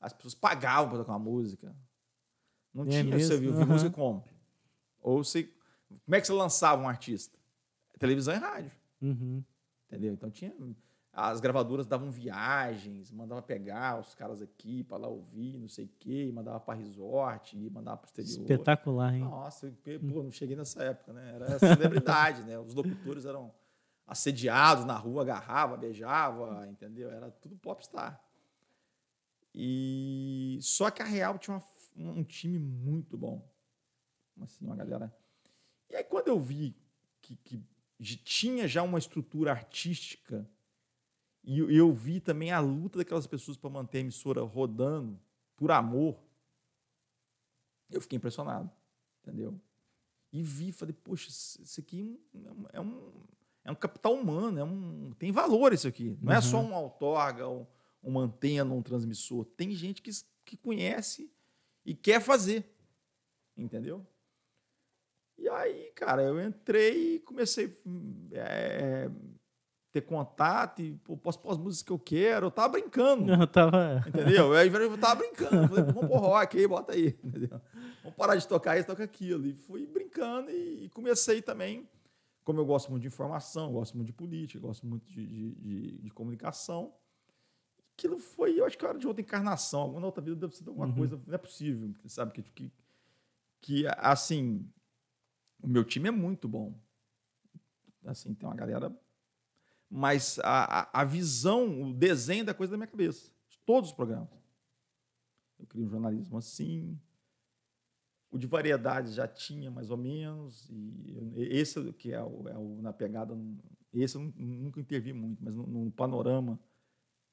as 0.00 0.14
pessoas 0.14 0.34
pagavam 0.34 0.88
para 0.88 0.98
tocar 1.00 1.12
uma 1.12 1.18
música. 1.18 1.76
Não 2.72 2.84
É 2.84 2.88
tinha, 2.88 3.04
mesmo? 3.04 3.20
você 3.20 3.36
viu, 3.38 3.52
Aham. 3.52 3.66
música 3.66 3.90
como? 3.90 4.24
Ou 5.02 5.22
você, 5.22 5.42
como 6.06 6.16
é 6.16 6.20
que 6.22 6.26
você 6.26 6.32
lançava 6.32 6.82
um 6.82 6.88
artista? 6.88 7.38
Televisão 7.98 8.34
e 8.34 8.38
rádio. 8.38 8.72
Uhum. 9.02 9.44
Entendeu? 9.86 10.14
Então 10.14 10.30
tinha. 10.30 10.54
As 11.16 11.38
gravadoras 11.40 11.86
davam 11.86 12.10
viagens, 12.10 13.12
mandava 13.12 13.40
pegar 13.40 14.00
os 14.00 14.16
caras 14.16 14.42
aqui 14.42 14.82
para 14.82 14.96
lá 14.96 15.06
ouvir, 15.06 15.56
não 15.58 15.68
sei 15.68 15.84
o 15.84 15.90
quê, 16.00 16.28
mandava 16.34 16.58
para 16.58 16.74
resort, 16.76 17.56
mandava 17.70 17.98
para 17.98 18.06
o 18.06 18.08
exterior. 18.08 18.42
Espetacular, 18.42 19.14
hein? 19.14 19.20
Nossa, 19.20 19.72
eu, 19.86 20.00
pô, 20.00 20.24
não 20.24 20.32
cheguei 20.32 20.56
nessa 20.56 20.82
época, 20.82 21.12
né? 21.12 21.32
Era 21.36 21.56
celebridade, 21.60 22.42
né? 22.42 22.58
Os 22.58 22.74
locutores 22.74 23.24
eram 23.26 23.54
assediados 24.04 24.84
na 24.84 24.96
rua, 24.98 25.22
agarrava, 25.22 25.76
beijava, 25.76 26.66
entendeu? 26.68 27.08
Era 27.10 27.30
tudo 27.30 27.56
popstar. 27.58 28.20
E 29.54 30.58
só 30.60 30.90
que 30.90 31.00
a 31.00 31.04
Real 31.06 31.38
tinha 31.38 31.62
uma- 31.96 32.12
um 32.12 32.24
time 32.24 32.58
muito 32.58 33.16
bom. 33.16 33.48
Assim, 34.42 34.64
uma 34.64 34.74
galera. 34.74 35.14
E 35.88 35.94
aí 35.94 36.02
quando 36.02 36.26
eu 36.26 36.40
vi 36.40 36.76
que, 37.20 37.36
que 37.36 37.62
tinha 38.24 38.66
já 38.66 38.82
uma 38.82 38.98
estrutura 38.98 39.52
artística 39.52 40.44
e 41.44 41.58
eu- 41.58 41.92
vi 41.92 42.20
também 42.20 42.50
a 42.50 42.60
luta 42.60 42.98
daquelas 42.98 43.26
pessoas 43.26 43.56
para 43.56 43.68
manter 43.70 43.98
a 43.98 44.00
emissora 44.00 44.40
rodando 44.42 45.18
por 45.56 45.70
amor, 45.70 46.18
eu 47.90 48.00
fiquei 48.00 48.16
impressionado, 48.16 48.70
entendeu? 49.22 49.60
E 50.32 50.42
vi, 50.42 50.72
falei, 50.72 50.92
poxa, 50.94 51.28
isso 51.28 51.80
aqui 51.80 52.20
é 52.72 52.80
um, 52.80 53.22
é 53.64 53.70
um 53.70 53.74
capital 53.74 54.14
humano, 54.14 54.58
é 54.58 54.64
um, 54.64 55.12
tem 55.18 55.30
valor 55.30 55.72
isso 55.72 55.86
aqui. 55.86 56.18
Não 56.20 56.32
é 56.32 56.40
só 56.40 56.60
um 56.60 56.74
outorga, 56.74 57.48
um, 57.48 57.66
uma 58.02 58.22
antena, 58.22 58.72
um 58.74 58.82
transmissor. 58.82 59.44
Tem 59.44 59.70
gente 59.72 60.02
que, 60.02 60.10
que 60.44 60.56
conhece 60.56 61.30
e 61.86 61.94
quer 61.94 62.20
fazer, 62.20 62.64
entendeu? 63.56 64.04
E 65.38 65.48
aí, 65.48 65.92
cara, 65.94 66.22
eu 66.22 66.40
entrei 66.40 67.16
e 67.16 67.20
comecei 67.20 67.66
a 68.36 69.10
ter 69.94 70.00
contato 70.02 70.82
e 70.82 70.96
pô, 71.04 71.16
posso 71.16 71.38
pôr 71.38 71.52
as 71.52 71.56
músicas 71.56 71.82
que 71.84 71.92
eu 71.92 71.98
quero. 72.00 72.46
Eu 72.46 72.50
tava 72.50 72.70
brincando. 72.70 73.32
Eu 73.32 73.46
tava. 73.46 74.02
Entendeu? 74.08 74.52
Aí 74.52 74.66
eu 74.68 74.98
tava 74.98 75.14
brincando. 75.22 75.54
Eu 75.56 75.68
Falei, 75.68 75.84
vamos 75.84 76.08
pôr 76.08 76.18
rock 76.18 76.58
aí, 76.58 76.66
bota 76.66 76.92
aí. 76.92 77.16
Entendeu? 77.22 77.60
Vamos 78.02 78.16
parar 78.18 78.34
de 78.34 78.48
tocar 78.48 78.76
isso, 78.76 78.88
toca 78.88 79.04
aquilo. 79.04 79.46
E 79.46 79.54
fui 79.54 79.86
brincando 79.86 80.50
e, 80.50 80.88
comecei 80.90 81.40
também. 81.40 81.88
Como 82.42 82.58
eu 82.58 82.66
gosto 82.66 82.90
muito 82.90 83.02
de 83.02 83.06
informação, 83.08 83.72
gosto 83.72 83.94
muito 83.96 84.08
de 84.08 84.12
política, 84.12 84.58
gosto 84.58 84.84
muito 84.84 85.06
de, 85.10 85.24
de, 85.26 85.54
de- 85.54 85.98
de 86.02 86.10
comunicação. 86.10 86.92
Aquilo 87.96 88.18
foi, 88.18 88.58
eu 88.58 88.66
acho 88.66 88.76
que 88.76 88.84
era 88.84 88.98
de 88.98 89.06
outra 89.06 89.22
encarnação. 89.22 89.80
Alguma 89.82 90.06
outra 90.06 90.20
vida 90.20 90.34
deve 90.36 90.56
ser 90.56 90.64
de 90.64 90.70
alguma 90.70 90.88
Uhum. 90.88 90.94
coisa. 90.96 91.22
Não 91.24 91.34
é 91.34 91.38
possível, 91.38 91.94
sabe? 92.08 92.32
Que, 92.32 92.42
que, 92.42 92.72
que, 93.62 93.86
assim, 93.96 94.68
o 95.62 95.68
meu 95.68 95.84
time 95.84 96.08
é 96.08 96.10
muito 96.10 96.48
bom. 96.48 96.74
Assim, 98.04 98.34
tem 98.34 98.46
uma 98.48 98.56
galera 98.56 98.92
mas 99.96 100.40
a, 100.42 100.88
a, 101.00 101.04
visão, 101.04 101.80
o 101.82 101.94
desenho 101.94 102.44
da 102.44 102.52
coisa 102.52 102.72
da 102.72 102.76
minha 102.76 102.88
cabeça. 102.88 103.30
Todos 103.64 103.90
os 103.90 103.96
programas. 103.96 104.28
Eu 105.56 105.66
queria 105.68 105.86
um 105.86 105.88
jornalismo 105.88 106.36
assim. 106.36 106.98
O 108.28 108.36
de 108.36 108.48
variedades 108.48 109.14
já 109.14 109.28
tinha, 109.28 109.70
mais 109.70 109.90
ou 109.90 109.96
menos. 109.96 110.68
E 110.68 111.42
esse 111.48 111.92
que 111.92 112.12
é 112.12 112.20
o, 112.20 112.48
é 112.48 112.58
o 112.58 112.82
na 112.82 112.92
pegada, 112.92 113.38
esse 113.92 114.16
eu 114.16 114.22
nu- 114.22 114.34
nunca 114.36 114.80
intervi 114.80 115.12
muito, 115.12 115.38
mas 115.44 115.54
no, 115.54 115.64
no 115.64 115.90
panorama 115.92 116.58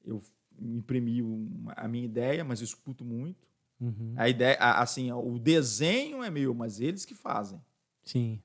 eu 0.04 0.22
imprimi 0.60 1.20
uma- 1.20 1.72
a 1.72 1.88
minha 1.88 2.04
ideia, 2.04 2.44
mas 2.44 2.60
eu 2.60 2.64
escuto 2.64 3.04
muito. 3.04 3.44
Uhum. 3.80 4.14
A 4.16 4.28
ideia, 4.28 4.56
a- 4.60 4.80
assim, 4.82 5.10
o 5.10 5.36
desenho 5.36 6.22
é 6.22 6.30
meu, 6.30 6.54
mas 6.54 6.80
eles 6.80 7.04
que 7.04 7.14
fazem 7.16 7.60
Sim. 8.04 8.40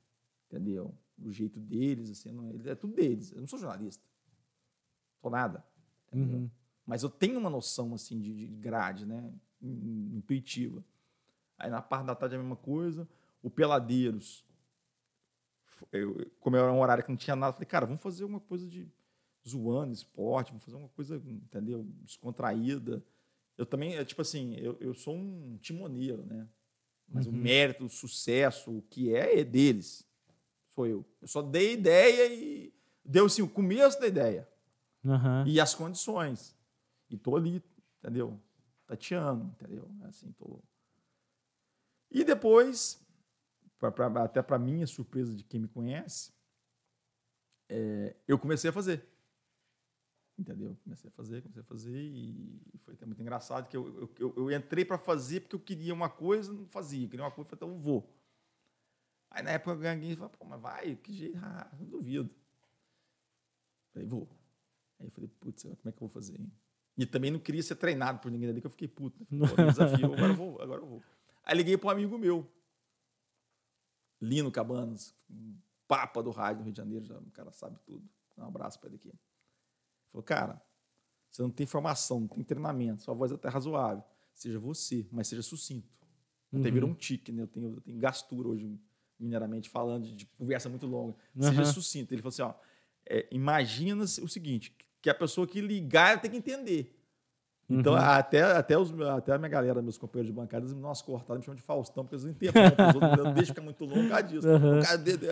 entendeu? 0.50 0.92
Do 1.18 1.32
jeito 1.32 1.60
deles, 1.60 2.12
assim, 2.12 2.32
não, 2.32 2.54
é 2.66 2.76
tudo 2.76 2.94
deles. 2.94 3.32
Eu 3.32 3.40
não 3.40 3.48
sou 3.48 3.58
jornalista, 3.58 4.04
sou 5.20 5.32
nada? 5.32 5.66
Uhum. 6.14 6.50
Mas 6.86 7.04
eu 7.04 7.10
tenho 7.10 7.40
uma 7.40 7.50
noção 7.50 7.94
assim 7.94 8.20
de, 8.20 8.34
de 8.34 8.48
grade, 8.48 9.06
né? 9.06 9.34
In- 9.62 10.18
Intuitiva. 10.18 10.84
Aí 11.58 11.70
na 11.72 11.82
parte 11.82 12.06
da 12.06 12.16
tarde 12.16 12.36
é 12.36 12.38
a 12.38 12.42
mesma 12.42 12.56
coisa. 12.56 13.08
O 13.42 13.50
Peladeiros, 13.50 14.46
eu, 15.92 16.30
como 16.40 16.56
era 16.56 16.72
um 16.72 16.80
horário 16.80 17.04
que 17.04 17.10
não 17.10 17.18
tinha 17.18 17.36
nada, 17.36 17.54
falei, 17.54 17.66
cara, 17.68 17.86
vamos 17.86 18.02
fazer 18.02 18.24
alguma 18.24 18.40
coisa 18.40 18.68
de 18.68 18.88
zoando, 19.48 19.94
esporte, 19.94 20.50
vamos 20.50 20.64
fazer 20.64 20.78
uma 20.78 20.90
coisa, 20.90 21.16
entendeu? 21.26 21.84
Descontraída. 22.04 23.04
Eu 23.58 23.66
também, 23.66 23.96
é, 23.96 24.06
tipo 24.06 24.22
assim, 24.22 24.56
eu, 24.56 24.78
eu 24.80 24.94
sou 24.94 25.16
um 25.16 25.58
timoneiro, 25.58 26.24
né? 26.26 26.48
Mas 27.08 27.26
o 27.26 27.32
Uhum. 27.32 27.38
mérito, 27.38 27.86
o 27.86 27.90
sucesso, 27.90 28.78
o 28.78 28.82
que 28.84 29.14
é, 29.16 29.40
é 29.40 29.44
deles. 29.44 30.07
Sou 30.78 30.86
eu. 30.86 31.04
Eu 31.20 31.28
só 31.28 31.42
dei 31.42 31.74
ideia 31.74 32.32
e 32.32 32.72
deu 33.04 33.26
assim, 33.26 33.42
o 33.42 33.50
começo 33.50 34.00
da 34.00 34.06
ideia 34.06 34.48
Aham. 35.04 35.44
e 35.48 35.60
as 35.60 35.74
condições. 35.74 36.56
E 37.10 37.18
tô 37.18 37.36
ali, 37.36 37.64
entendeu? 37.98 38.40
Tateando, 38.86 39.46
entendeu? 39.60 39.90
Assim, 40.04 40.32
tô. 40.34 40.60
E 42.12 42.24
depois, 42.24 43.04
pra, 43.80 43.92
pra- 43.92 44.24
até 44.24 44.40
para 44.44 44.60
minha 44.60 44.86
surpresa 44.86 45.34
de 45.36 45.44
quem 45.44 45.62
me 45.62 45.68
conhece, 45.68 46.32
é, 47.68 48.16
eu 48.28 48.38
comecei 48.38 48.70
a 48.70 48.74
fazer. 48.74 49.04
Entendeu? 50.38 50.78
Comecei 50.84 51.10
a 51.10 51.12
fazer, 51.12 51.42
comecei 51.42 51.62
a 51.64 51.66
fazer 51.66 52.00
e 52.00 52.62
foi 52.86 52.94
até 52.94 53.04
muito 53.08 53.20
engraçado 53.20 53.68
que 53.68 53.76
eu, 53.76 53.88
eu, 53.98 54.12
eu- 54.20 54.34
eu 54.38 54.52
entrei 54.52 54.86
para 54.86 55.00
fazer 55.00 55.40
porque 55.40 55.56
eu 55.56 55.60
queria 55.60 55.92
uma 55.92 56.08
coisa, 56.08 56.54
não 56.54 56.68
fazia. 56.68 57.04
Eu 57.04 57.10
queria 57.10 57.26
uma 57.26 57.32
coisa, 57.32 57.48
eu 57.52 57.58
falei, 57.58 57.66
então 57.66 57.70
eu 57.76 57.82
vou. 57.82 58.14
Aí 59.38 59.44
na 59.44 59.52
época 59.52 59.76
ganhei 59.76 60.14
e 60.14 60.16
falei, 60.16 60.32
pô, 60.36 60.46
mas 60.46 60.60
vai, 60.60 60.96
que 60.96 61.14
jeito, 61.14 61.38
ah, 61.38 61.70
duvido. 61.80 62.28
Falei, 63.94 64.08
vou. 64.08 64.28
Aí 65.00 65.06
eu 65.06 65.12
falei, 65.12 65.30
putz, 65.40 65.62
como 65.62 65.76
é 65.86 65.92
que 65.92 65.98
eu 65.98 66.00
vou 66.00 66.10
fazer? 66.10 66.42
Hein? 66.42 66.52
E 66.98 67.06
também 67.06 67.30
não 67.30 67.40
queria 67.40 67.62
ser 67.62 67.76
treinado 67.76 68.18
por 68.18 68.32
ninguém 68.32 68.48
dali, 68.48 68.62
que 68.62 68.66
eu 68.66 68.72
fiquei 68.72 68.88
puto. 68.88 69.20
Né? 69.30 69.48
Falei, 69.48 69.56
pô, 69.56 69.72
desafio, 69.72 70.14
agora 70.14 70.32
eu 70.32 70.36
vou, 70.36 70.60
agora 70.60 70.82
eu 70.82 70.88
vou. 70.88 71.04
Aí 71.44 71.56
liguei 71.56 71.78
para 71.78 71.86
um 71.86 71.92
amigo 71.92 72.18
meu, 72.18 72.52
Lino 74.20 74.52
Cabanas, 74.52 75.16
um 75.30 75.56
papa 75.88 76.24
do 76.24 76.32
rádio 76.32 76.62
do 76.62 76.64
Rio 76.64 76.74
de 76.74 76.78
Janeiro, 76.78 77.06
já, 77.06 77.20
o 77.20 77.30
cara 77.30 77.52
sabe 77.52 77.78
tudo. 77.86 78.10
Dá 78.36 78.44
um 78.44 78.48
abraço 78.48 78.80
para 78.80 78.90
ele 78.90 78.96
aqui. 78.96 79.14
Falou, 80.12 80.24
cara, 80.24 80.60
você 81.30 81.44
não 81.44 81.52
tem 81.52 81.68
formação, 81.68 82.22
não 82.22 82.28
tem 82.28 82.44
treinamento, 82.44 83.04
sua 83.04 83.14
voz 83.14 83.32
é 83.32 83.36
até 83.36 83.50
razoável. 83.50 84.04
Seja 84.34 84.60
você, 84.60 85.08
mas 85.12 85.28
seja 85.28 85.44
sucinto. 85.44 85.96
Até 86.52 86.70
Uhum. 86.70 86.74
virou 86.74 86.90
um 86.90 86.96
tique, 86.96 87.32
né? 87.32 87.44
Eu 87.44 87.48
tenho, 87.48 87.76
eu 87.76 87.82
tenho 87.82 88.00
gastura 88.00 88.48
hoje, 88.48 88.80
mineiramente 89.20 89.70
falando, 89.70 90.08
de, 90.08 90.26
conversa 90.38 90.70
muito 90.70 90.86
longa. 90.88 91.16
Seja 91.40 91.62
Aham. 91.62 91.66
sucinto. 91.66 92.14
Ele 92.14 92.22
falou 92.22 92.30
assim: 92.30 92.42
ó, 92.44 92.54
é, 93.10 93.26
imagina 93.32 94.04
o 94.04 94.28
seguinte: 94.28 94.76
que 95.02 95.10
a 95.10 95.16
pessoa 95.16 95.48
que 95.48 95.62
ligar 95.62 96.20
tem 96.22 96.30
que 96.32 96.38
entender. 96.38 96.94
Então, 97.70 97.92
Uhum. 97.96 98.00
até, 98.00 98.42
até, 98.44 98.78
os, 98.78 98.94
até 99.02 99.34
a 99.34 99.38
minha 99.38 99.50
galera, 99.50 99.82
meus 99.82 99.98
companheiros 99.98 100.34
de 100.34 100.40
bancada, 100.40 100.64
eles, 100.66 100.74
nossa, 100.74 101.04
cortaram, 101.04 101.38
me 101.40 101.44
chamam 101.46 101.58
de 101.58 101.62
Faustão, 101.62 102.06
porque 102.06 102.16
eles 102.16 102.24
não 102.24 102.32
interrompem 102.32 102.88
os 102.88 102.96
outros, 102.96 103.26
não 103.26 103.34
deixa 103.34 103.54
ficar 103.54 103.62
muito 103.62 103.84
longo 103.84 104.04
por 104.04 104.10
causa 104.10 104.24
disso. 104.24 104.48
Uhum. 104.48 104.82
Cara, 104.82 104.98
de- 104.98 105.18
de- 105.18 105.30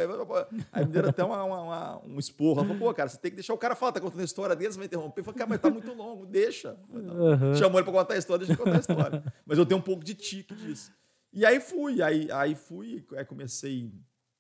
aí, 0.74 0.86
me 0.86 0.92
deram 0.92 1.10
até 1.12 1.24
uma, 1.24 1.42
uma- 1.46 1.62
uma- 1.62 2.02
um 2.06 2.20
esporro. 2.20 2.60
Ela 2.60 2.68
falou, 2.68 2.78
pô, 2.78 2.94
cara, 2.94 3.08
você 3.08 3.18
tem 3.18 3.32
que 3.32 3.36
deixar 3.36 3.54
o 3.54 3.58
cara 3.58 3.74
falar, 3.74 3.94
tá 3.94 4.02
contando 4.02 4.20
a 4.20 4.26
história 4.26 4.54
deles, 4.54 4.76
vai 4.76 4.86
interromper. 4.86 5.22
Eu 5.22 5.24
falei, 5.24 5.38
cara, 5.38 5.50
mas 5.50 5.62
tá 5.62 5.70
muito 5.70 5.94
longo, 5.94 6.26
deixa. 6.26 6.76
Uhum. 6.90 7.56
Chamou 7.56 7.80
ele 7.80 7.86
para 7.86 7.94
contar 8.00 8.16
a 8.16 8.18
história, 8.18 8.46
deixa 8.46 8.62
eu 8.62 8.66
contar 8.66 8.78
a 8.78 8.82
história. 8.82 9.24
Mas 9.46 9.58
eu 9.58 9.66
tenho 9.66 9.80
um 9.80 9.84
pouco 9.84 10.04
de 10.04 10.14
tique 10.14 10.54
disso. 10.56 10.92
E 11.36 11.46
aí 11.46 11.60
fui, 11.60 12.02
aí, 12.02 12.32
aí 12.32 12.56
fui, 12.56 13.06
aí 13.18 13.26
comecei, 13.26 13.92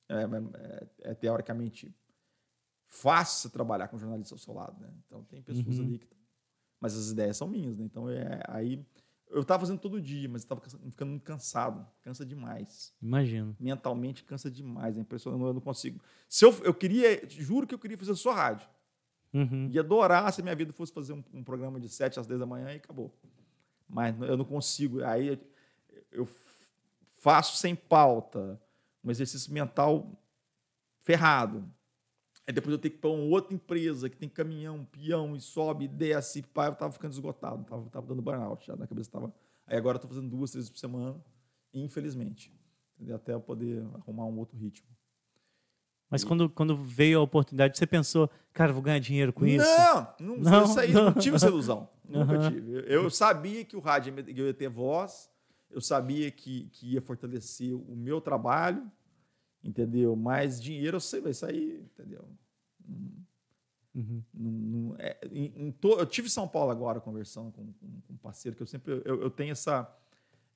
é, 0.07 0.23
é, 0.23 0.87
é, 1.11 1.13
teoricamente, 1.13 1.93
fácil 2.87 3.49
trabalhar 3.49 3.89
com 3.89 3.97
jornalista 3.97 4.33
ao 4.33 4.39
seu 4.39 4.53
lado, 4.53 4.79
né? 4.79 4.89
Então 5.05 5.21
tem 5.25 5.41
pessoas 5.41 5.77
Uhum. 5.77 5.83
ali 5.85 5.99
que... 5.99 6.07
Mas 6.79 6.95
as 6.95 7.09
ideias 7.09 7.35
são 7.35 7.47
minhas, 7.47 7.77
né? 7.77 7.83
Então 7.83 8.09
é, 8.09 8.41
aí... 8.47 8.83
Eu 9.27 9.41
estava 9.41 9.61
fazendo 9.61 9.79
todo 9.79 9.99
dia, 9.99 10.29
mas 10.29 10.43
estava 10.43 10.61
ficando 10.61 11.09
muito 11.09 11.23
cansado. 11.23 11.85
Cansa 12.03 12.23
demais. 12.23 12.93
Imagino. 13.01 13.57
Mentalmente 13.59 14.23
cansa 14.23 14.49
demais. 14.51 14.97
É 14.97 15.01
impressionante, 15.01 15.43
eu 15.43 15.53
não 15.53 15.59
consigo. 15.59 15.99
Se 16.29 16.45
eu, 16.45 16.53
eu 16.63 16.73
queria, 16.73 17.27
juro 17.27 17.65
que 17.65 17.73
eu 17.73 17.79
queria 17.79 17.97
fazer 17.97 18.15
só 18.15 18.31
rádio. 18.31 18.69
Uhum. 19.33 19.67
Ia 19.71 19.81
adorar 19.81 20.31
se 20.31 20.39
a 20.39 20.43
minha 20.43 20.55
vida 20.55 20.71
fosse 20.71 20.93
fazer 20.93 21.11
um, 21.11 21.23
um 21.33 21.43
programa 21.43 21.79
de 21.79 21.89
7 21.89 22.19
às 22.19 22.27
10 22.27 22.39
da 22.39 22.45
manhã 22.45 22.71
e 22.71 22.75
acabou. 22.77 23.13
Mas 23.89 24.15
eu 24.21 24.37
não 24.37 24.45
consigo. 24.45 25.03
Aí 25.03 25.27
eu, 25.27 25.39
eu 26.11 26.25
faço 27.25 27.57
sem 27.57 27.73
pauta, 27.73 28.61
um 29.03 29.09
exercício 29.09 29.51
mental 29.51 30.11
ferrado. 31.01 31.67
Aí 32.47 32.53
depois 32.53 32.71
eu 32.71 32.77
tenho 32.77 32.91
que 32.91 32.99
ir 32.99 33.01
para 33.01 33.09
uma 33.09 33.23
outra 33.23 33.51
empresa 33.55 34.07
que 34.07 34.15
tem 34.15 34.29
caminhão, 34.29 34.85
peão, 34.85 35.35
e 35.35 35.41
sobe, 35.41 35.85
e 35.85 35.87
desce, 35.87 36.37
e 36.37 36.43
pá, 36.43 36.67
eu 36.67 36.73
estava 36.73 36.93
ficando 36.93 37.13
esgotado, 37.13 37.63
estava 37.63 37.89
tava 37.89 38.05
dando 38.05 38.21
burnout 38.21 38.63
já 38.67 38.75
na 38.75 38.85
cabeça. 38.85 39.09
Tava... 39.09 39.33
Aí 39.65 39.75
agora 39.75 39.95
eu 39.95 39.97
estou 39.97 40.07
fazendo 40.07 40.29
duas, 40.29 40.51
três 40.51 40.65
vezes 40.65 40.69
por 40.69 40.77
semana, 40.77 41.19
infelizmente. 41.73 42.53
Entendeu? 42.95 43.15
Até 43.15 43.33
eu 43.33 43.41
poder 43.41 43.83
arrumar 43.95 44.25
um 44.25 44.37
outro 44.37 44.55
ritmo. 44.55 44.87
Mas 46.07 46.23
quando, 46.23 46.47
quando 46.47 46.77
veio 46.77 47.17
a 47.17 47.23
oportunidade, 47.23 47.75
você 47.75 47.87
pensou, 47.87 48.29
cara, 48.53 48.71
vou 48.71 48.83
ganhar 48.83 48.99
dinheiro 48.99 49.33
com 49.33 49.47
isso? 49.47 49.65
Não, 49.65 50.13
não, 50.19 50.37
Não, 50.37 50.65
isso 50.65 50.79
aí, 50.79 50.93
não. 50.93 51.05
não 51.05 51.13
tive 51.13 51.37
essa 51.37 51.47
ilusão. 51.47 51.89
Nunca 52.07 52.35
Aham. 52.35 52.51
tive. 52.51 52.71
Eu, 52.71 53.01
eu 53.01 53.09
sabia 53.09 53.65
que 53.65 53.75
o 53.75 53.79
rádio 53.79 54.13
eu 54.27 54.45
ia 54.45 54.53
ter 54.53 54.69
voz, 54.69 55.33
eu 55.69 55.81
sabia 55.81 56.31
que, 56.31 56.65
que 56.69 56.93
ia 56.93 57.01
fortalecer 57.01 57.73
o 57.75 57.95
meu 57.95 58.21
trabalho, 58.21 58.89
entendeu? 59.63 60.15
Mas 60.15 60.61
dinheiro 60.61 60.97
eu 60.97 61.01
sei, 61.01 61.21
vai 61.21 61.33
sair, 61.33 61.81
entendeu? 61.81 62.27
Uhum. 63.93 64.21
Não- 64.33 64.51
não- 64.51 64.95
é, 64.99 65.17
em- 65.31 65.53
em 65.67 65.71
to- 65.71 65.97
eu 65.97 66.05
tive 66.05 66.27
em 66.27 66.31
São 66.31 66.47
Paulo 66.47 66.69
agora 66.71 66.99
conversando 66.99 67.51
com, 67.51 67.71
com- 67.73 68.01
com 68.01 68.13
um 68.13 68.17
parceiro 68.17 68.55
que 68.55 68.61
eu 68.61 68.67
sempre 68.67 69.01
eu, 69.05 69.21
eu 69.21 69.29
tenho 69.29 69.51
essa 69.53 69.89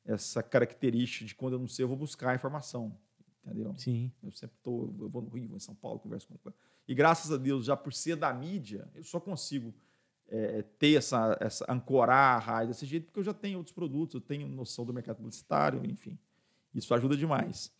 essa 0.05 0.41
característica 0.41 1.23
de 1.25 1.35
quando 1.35 1.53
eu 1.53 1.59
não 1.59 1.67
sei 1.67 1.83
eu 1.83 1.87
vou 1.87 1.95
buscar 1.97 2.31
a 2.31 2.35
informação, 2.35 2.97
entendeu? 3.45 3.75
Sim. 3.77 4.11
Eu 4.23 4.31
sempre 4.31 4.57
tô, 4.63 4.93
eu 4.99 5.07
vou 5.09 5.21
no 5.21 5.29
Rio, 5.29 5.47
vou 5.49 5.57
em 5.57 5.59
São 5.59 5.75
Paulo, 5.75 5.99
converso 5.99 6.27
com 6.27 6.51
e 6.87 6.95
graças 6.95 7.31
a 7.31 7.37
Deus 7.37 7.65
já 7.65 7.77
por 7.77 7.93
ser 7.93 8.15
da 8.15 8.33
mídia 8.33 8.89
eu 8.95 9.03
só 9.03 9.19
consigo 9.19 9.73
é, 10.29 10.61
ter 10.77 10.95
essa, 10.95 11.37
essa 11.39 11.65
ancorar 11.67 12.37
a 12.37 12.39
rádio 12.39 12.69
desse 12.69 12.85
jeito 12.85 13.05
porque 13.05 13.19
eu 13.19 13.23
já 13.23 13.33
tenho 13.33 13.57
outros 13.57 13.73
produtos, 13.73 14.15
eu 14.15 14.21
tenho 14.21 14.47
noção 14.47 14.85
do 14.85 14.93
mercado 14.93 15.17
publicitário, 15.17 15.83
enfim, 15.85 16.17
isso 16.73 16.93
ajuda 16.93 17.17
demais. 17.17 17.71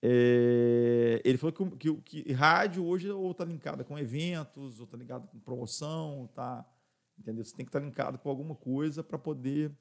É, 0.00 1.20
ele 1.24 1.36
falou 1.36 1.52
que, 1.52 1.76
que, 1.76 2.22
que 2.22 2.32
rádio 2.32 2.84
hoje 2.84 3.10
ou 3.10 3.30
está 3.32 3.44
linkada 3.44 3.84
com 3.84 3.98
eventos, 3.98 4.78
ou 4.78 4.84
está 4.84 4.96
ligado 4.96 5.26
com 5.28 5.38
promoção, 5.40 6.28
tá, 6.34 6.64
entendeu? 7.18 7.44
Você 7.44 7.54
tem 7.54 7.66
que 7.66 7.70
estar 7.70 7.80
linkado 7.80 8.18
com 8.18 8.30
alguma 8.30 8.54
coisa 8.54 9.02
para 9.02 9.18
poder 9.18 9.72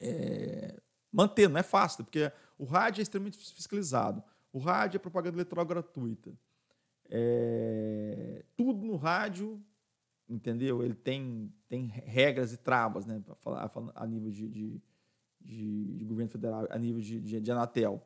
é, 0.00 0.80
manter. 1.12 1.48
Não 1.48 1.60
é 1.60 1.62
fácil, 1.62 2.04
porque 2.04 2.30
o 2.58 2.64
rádio 2.64 3.00
é 3.00 3.04
extremamente 3.04 3.38
fiscalizado. 3.38 4.22
O 4.52 4.58
rádio 4.58 4.96
é 4.96 5.00
propaganda 5.00 5.36
eleitoral 5.36 5.64
gratuita. 5.64 6.32
É, 7.08 8.44
tudo 8.56 8.84
no 8.84 8.96
rádio, 8.96 9.62
entendeu? 10.28 10.82
Ele 10.82 10.94
tem, 10.94 11.52
tem 11.68 11.86
regras 11.86 12.52
e 12.52 12.56
travas, 12.56 13.06
né? 13.06 13.22
Falar, 13.40 13.70
a 13.94 14.06
nível 14.06 14.30
de, 14.30 14.48
de, 14.48 14.82
de- 15.40 15.94
de 15.98 16.04
governo 16.04 16.30
federal, 16.30 16.66
a 16.70 16.78
nível 16.78 17.00
de, 17.00 17.20
de, 17.20 17.40
de 17.40 17.50
Anatel. 17.52 18.04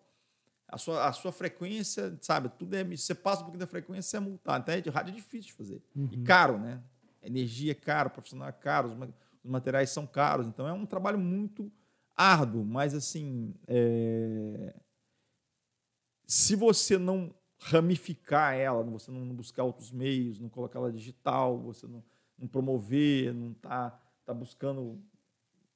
A 0.66 0.76
sua, 0.76 1.06
a 1.08 1.12
sua 1.12 1.32
frequência, 1.32 2.18
sabe? 2.20 2.50
Tudo 2.50 2.74
é. 2.74 2.84
Você 2.84 3.14
passa 3.14 3.40
um 3.40 3.44
pouquinho 3.44 3.60
da 3.60 3.66
frequência, 3.66 4.02
você 4.10 4.16
é 4.18 4.20
multado. 4.20 4.62
Então, 4.62 4.74
é 4.74 4.80
de 4.80 4.90
rádio 4.90 5.12
é 5.12 5.16
difícil 5.16 5.48
de 5.50 5.52
fazer. 5.54 5.82
E 6.12 6.18
caro, 6.24 6.58
né? 6.58 6.82
Energia 7.22 7.72
é 7.72 7.74
caro, 7.74 8.10
profissional 8.10 8.48
é 8.48 8.52
caro, 8.52 8.88
os, 8.88 8.94
os 9.44 9.50
materiais 9.50 9.88
são 9.90 10.06
caros. 10.06 10.46
Então, 10.46 10.68
é 10.68 10.72
um 10.72 10.84
trabalho 10.84 11.18
muito 11.18 11.72
árduo, 12.14 12.64
mas 12.64 12.94
assim. 12.94 13.54
é, 13.66 14.74
Se 16.26 16.54
você 16.54 16.98
não 16.98 17.34
ramificar 17.60 18.54
ela, 18.54 18.82
você 18.84 19.10
não 19.10 19.34
buscar 19.34 19.64
outros 19.64 19.90
meios, 19.90 20.38
não 20.38 20.48
colocar 20.48 20.78
ela 20.78 20.92
digital, 20.92 21.58
você 21.58 21.86
não, 21.86 22.02
não 22.38 22.46
promover, 22.46 23.34
não 23.34 23.52
tá, 23.54 24.00
tá 24.24 24.32
buscando 24.32 25.02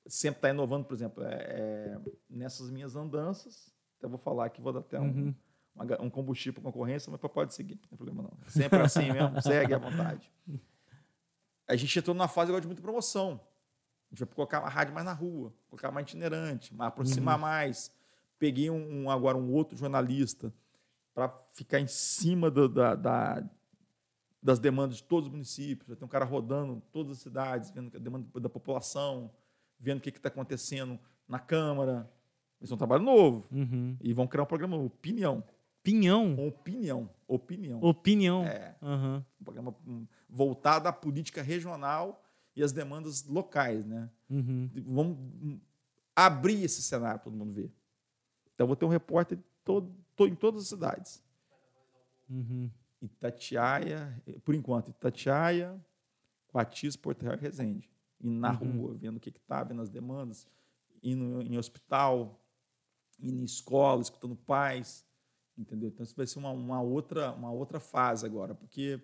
sempre 0.06 0.40
tá 0.40 0.50
inovando, 0.50 0.84
por 0.84 0.94
exemplo, 0.94 1.22
é, 1.22 1.34
é, 1.34 2.00
nessas 2.28 2.70
minhas 2.70 2.96
andanças, 2.96 3.72
até 3.98 4.08
vou 4.08 4.18
falar 4.18 4.46
aqui, 4.46 4.60
vou 4.60 4.72
dar 4.72 4.80
até 4.80 4.98
um, 5.00 5.04
Uhum. 5.04 5.34
uma 5.76 6.02
um 6.02 6.10
combustível 6.10 6.54
para 6.60 6.72
concorrência, 6.72 7.10
mas 7.10 7.20
pode 7.20 7.54
seguir, 7.54 7.74
não 7.76 7.82
tem 7.88 7.96
problema 7.96 8.22
não. 8.22 8.32
Sempre 8.48 8.80
assim 8.80 9.10
mesmo, 9.12 9.40
segue 9.42 9.72
à 9.74 9.78
vontade. 9.78 10.30
A 11.68 11.76
gente 11.76 11.96
entrou 11.98 12.14
numa 12.14 12.26
fase 12.28 12.50
agora 12.50 12.60
de 12.60 12.66
muita 12.66 12.82
promoção. 12.82 13.40
A 14.10 14.14
gente 14.14 14.24
vai 14.24 14.34
colocar 14.34 14.58
a 14.58 14.68
rádio 14.68 14.92
mais 14.92 15.06
na 15.06 15.12
rua, 15.12 15.54
colocar 15.68 15.90
mais 15.92 16.06
itinerante, 16.06 16.74
mais 16.74 16.88
aproximar 16.88 17.38
mais. 17.38 17.90
Peguei 18.38 18.68
um, 18.70 19.04
um- 19.04 19.10
agora 19.10 19.38
um 19.38 19.52
outro 19.52 19.76
jornalista 19.78 20.52
para 21.14 21.28
ficar 21.52 21.80
em 21.80 21.86
cima 21.86 22.50
do- 22.50 22.68
da, 22.68 22.94
da- 22.94 23.44
das 24.42 24.58
demandas 24.58 24.96
de 24.96 25.04
todos 25.04 25.26
os 25.28 25.32
municípios. 25.32 25.86
Vai 25.88 25.96
ter 25.96 26.04
um 26.04 26.08
cara 26.08 26.24
rodando 26.24 26.82
todas 26.92 27.12
as 27.12 27.18
cidades, 27.18 27.70
vendo 27.70 27.94
a 27.96 28.00
demanda 28.00 28.26
da 28.40 28.48
população, 28.48 29.30
vendo 29.78 29.98
o 29.98 30.00
que 30.00 30.10
está 30.10 30.28
acontecendo 30.28 30.98
na 31.28 31.38
Câmara. 31.38 32.10
Isso 32.60 32.72
é 32.72 32.74
um 32.74 32.78
trabalho 32.78 33.02
novo. 33.02 33.46
Uhum. 33.52 33.96
E 34.00 34.12
vão 34.12 34.26
criar 34.26 34.42
um 34.44 34.46
programa 34.46 34.76
Opinião. 34.76 36.36
Com 36.36 36.46
opinião. 36.48 37.10
Opinião. 37.26 37.80
Opinião. 37.82 38.44
É. 38.44 38.76
Aham. 38.80 39.24
Um 39.40 39.44
programa 39.44 39.74
hum, 39.86 40.06
voltado 40.28 40.86
à 40.88 40.92
política 40.92 41.42
regional 41.42 42.22
e 42.54 42.62
às 42.62 42.70
demandas 42.72 43.24
locais, 43.26 43.84
né? 43.84 44.08
Uhum. 44.30 44.70
Vamos 44.86 45.16
hum, 45.18 45.60
abrir 46.14 46.62
esse 46.62 46.82
cenário 46.82 47.18
para 47.18 47.24
todo 47.24 47.36
mundo 47.36 47.52
ver. 47.52 47.72
Então, 48.54 48.66
vou 48.66 48.76
ter 48.76 48.84
um 48.84 48.88
repórter 48.88 49.38
todo, 49.64 49.88
to- 49.88 50.01
em 50.28 50.34
todas 50.34 50.62
as 50.62 50.68
cidades. 50.68 51.22
Uhum. 52.28 52.70
Itatiaia, 53.00 54.22
por 54.44 54.54
enquanto, 54.54 54.88
Itatiaia, 54.90 55.80
Coatis, 56.46 56.96
Porto 56.96 57.22
Real 57.22 57.34
e 57.34 57.40
Resende. 57.40 57.90
Indo 58.20 58.38
na 58.38 58.52
Uhum. 58.52 58.56
rua, 58.82 58.94
vendo 58.94 59.16
o 59.16 59.20
que 59.20 59.30
está, 59.30 59.64
vendo 59.64 59.82
as 59.82 59.90
demandas, 59.90 60.46
indo 61.02 61.42
em 61.42 61.58
hospital, 61.58 62.40
indo 63.20 63.40
em 63.40 63.44
escola, 63.44 64.00
escutando 64.00 64.36
pais, 64.36 65.04
entendeu? 65.58 65.88
Então, 65.88 66.04
isso 66.04 66.14
vai 66.14 66.26
ser 66.26 66.38
uma, 66.38 66.50
uma 66.50 66.80
outra, 66.80 67.32
uma 67.32 67.50
outra 67.50 67.80
fase 67.80 68.24
agora, 68.24 68.54
porque 68.54 69.00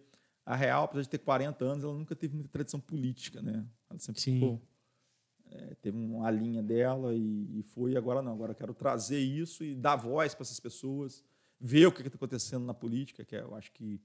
a 0.47 0.55
Real, 0.55 0.85
apesar 0.85 1.03
de 1.03 1.09
ter 1.11 1.19
40 1.19 1.64
anos, 1.64 1.85
ela 1.85 1.93
nunca 1.95 2.14
teve 2.14 2.35
muita 2.35 2.49
tradição 2.51 2.81
política, 2.81 3.43
né? 3.43 3.66
Ela 3.91 3.99
sempre 3.99 4.21
Sim. 4.21 4.35
ficou, 4.35 4.62
eh, 5.51 5.76
teve 5.80 5.96
uma 5.99 6.30
linha 6.30 6.62
dela 6.62 7.14
e, 7.14 7.59
e 7.59 7.62
foi, 7.62 7.96
agora 7.96 8.22
não. 8.22 8.32
Agora 8.32 8.53
eu 8.53 8.57
quero 8.57 8.74
trazer 8.74 9.18
isso 9.18 9.64
e 9.64 9.74
dar 9.74 9.96
voz 9.96 10.34
para 10.34 10.42
essas 10.42 10.61
pessoas, 10.61 11.24
ver 11.61 11.86
o 11.86 11.92
que 11.92 12.03
está 12.03 12.16
acontecendo 12.16 12.64
na 12.64 12.74
política, 12.74 13.24
que 13.24 13.36
é, 13.36 13.40
eu 13.42 13.55
acho 13.55 13.72
que, 13.72 14.01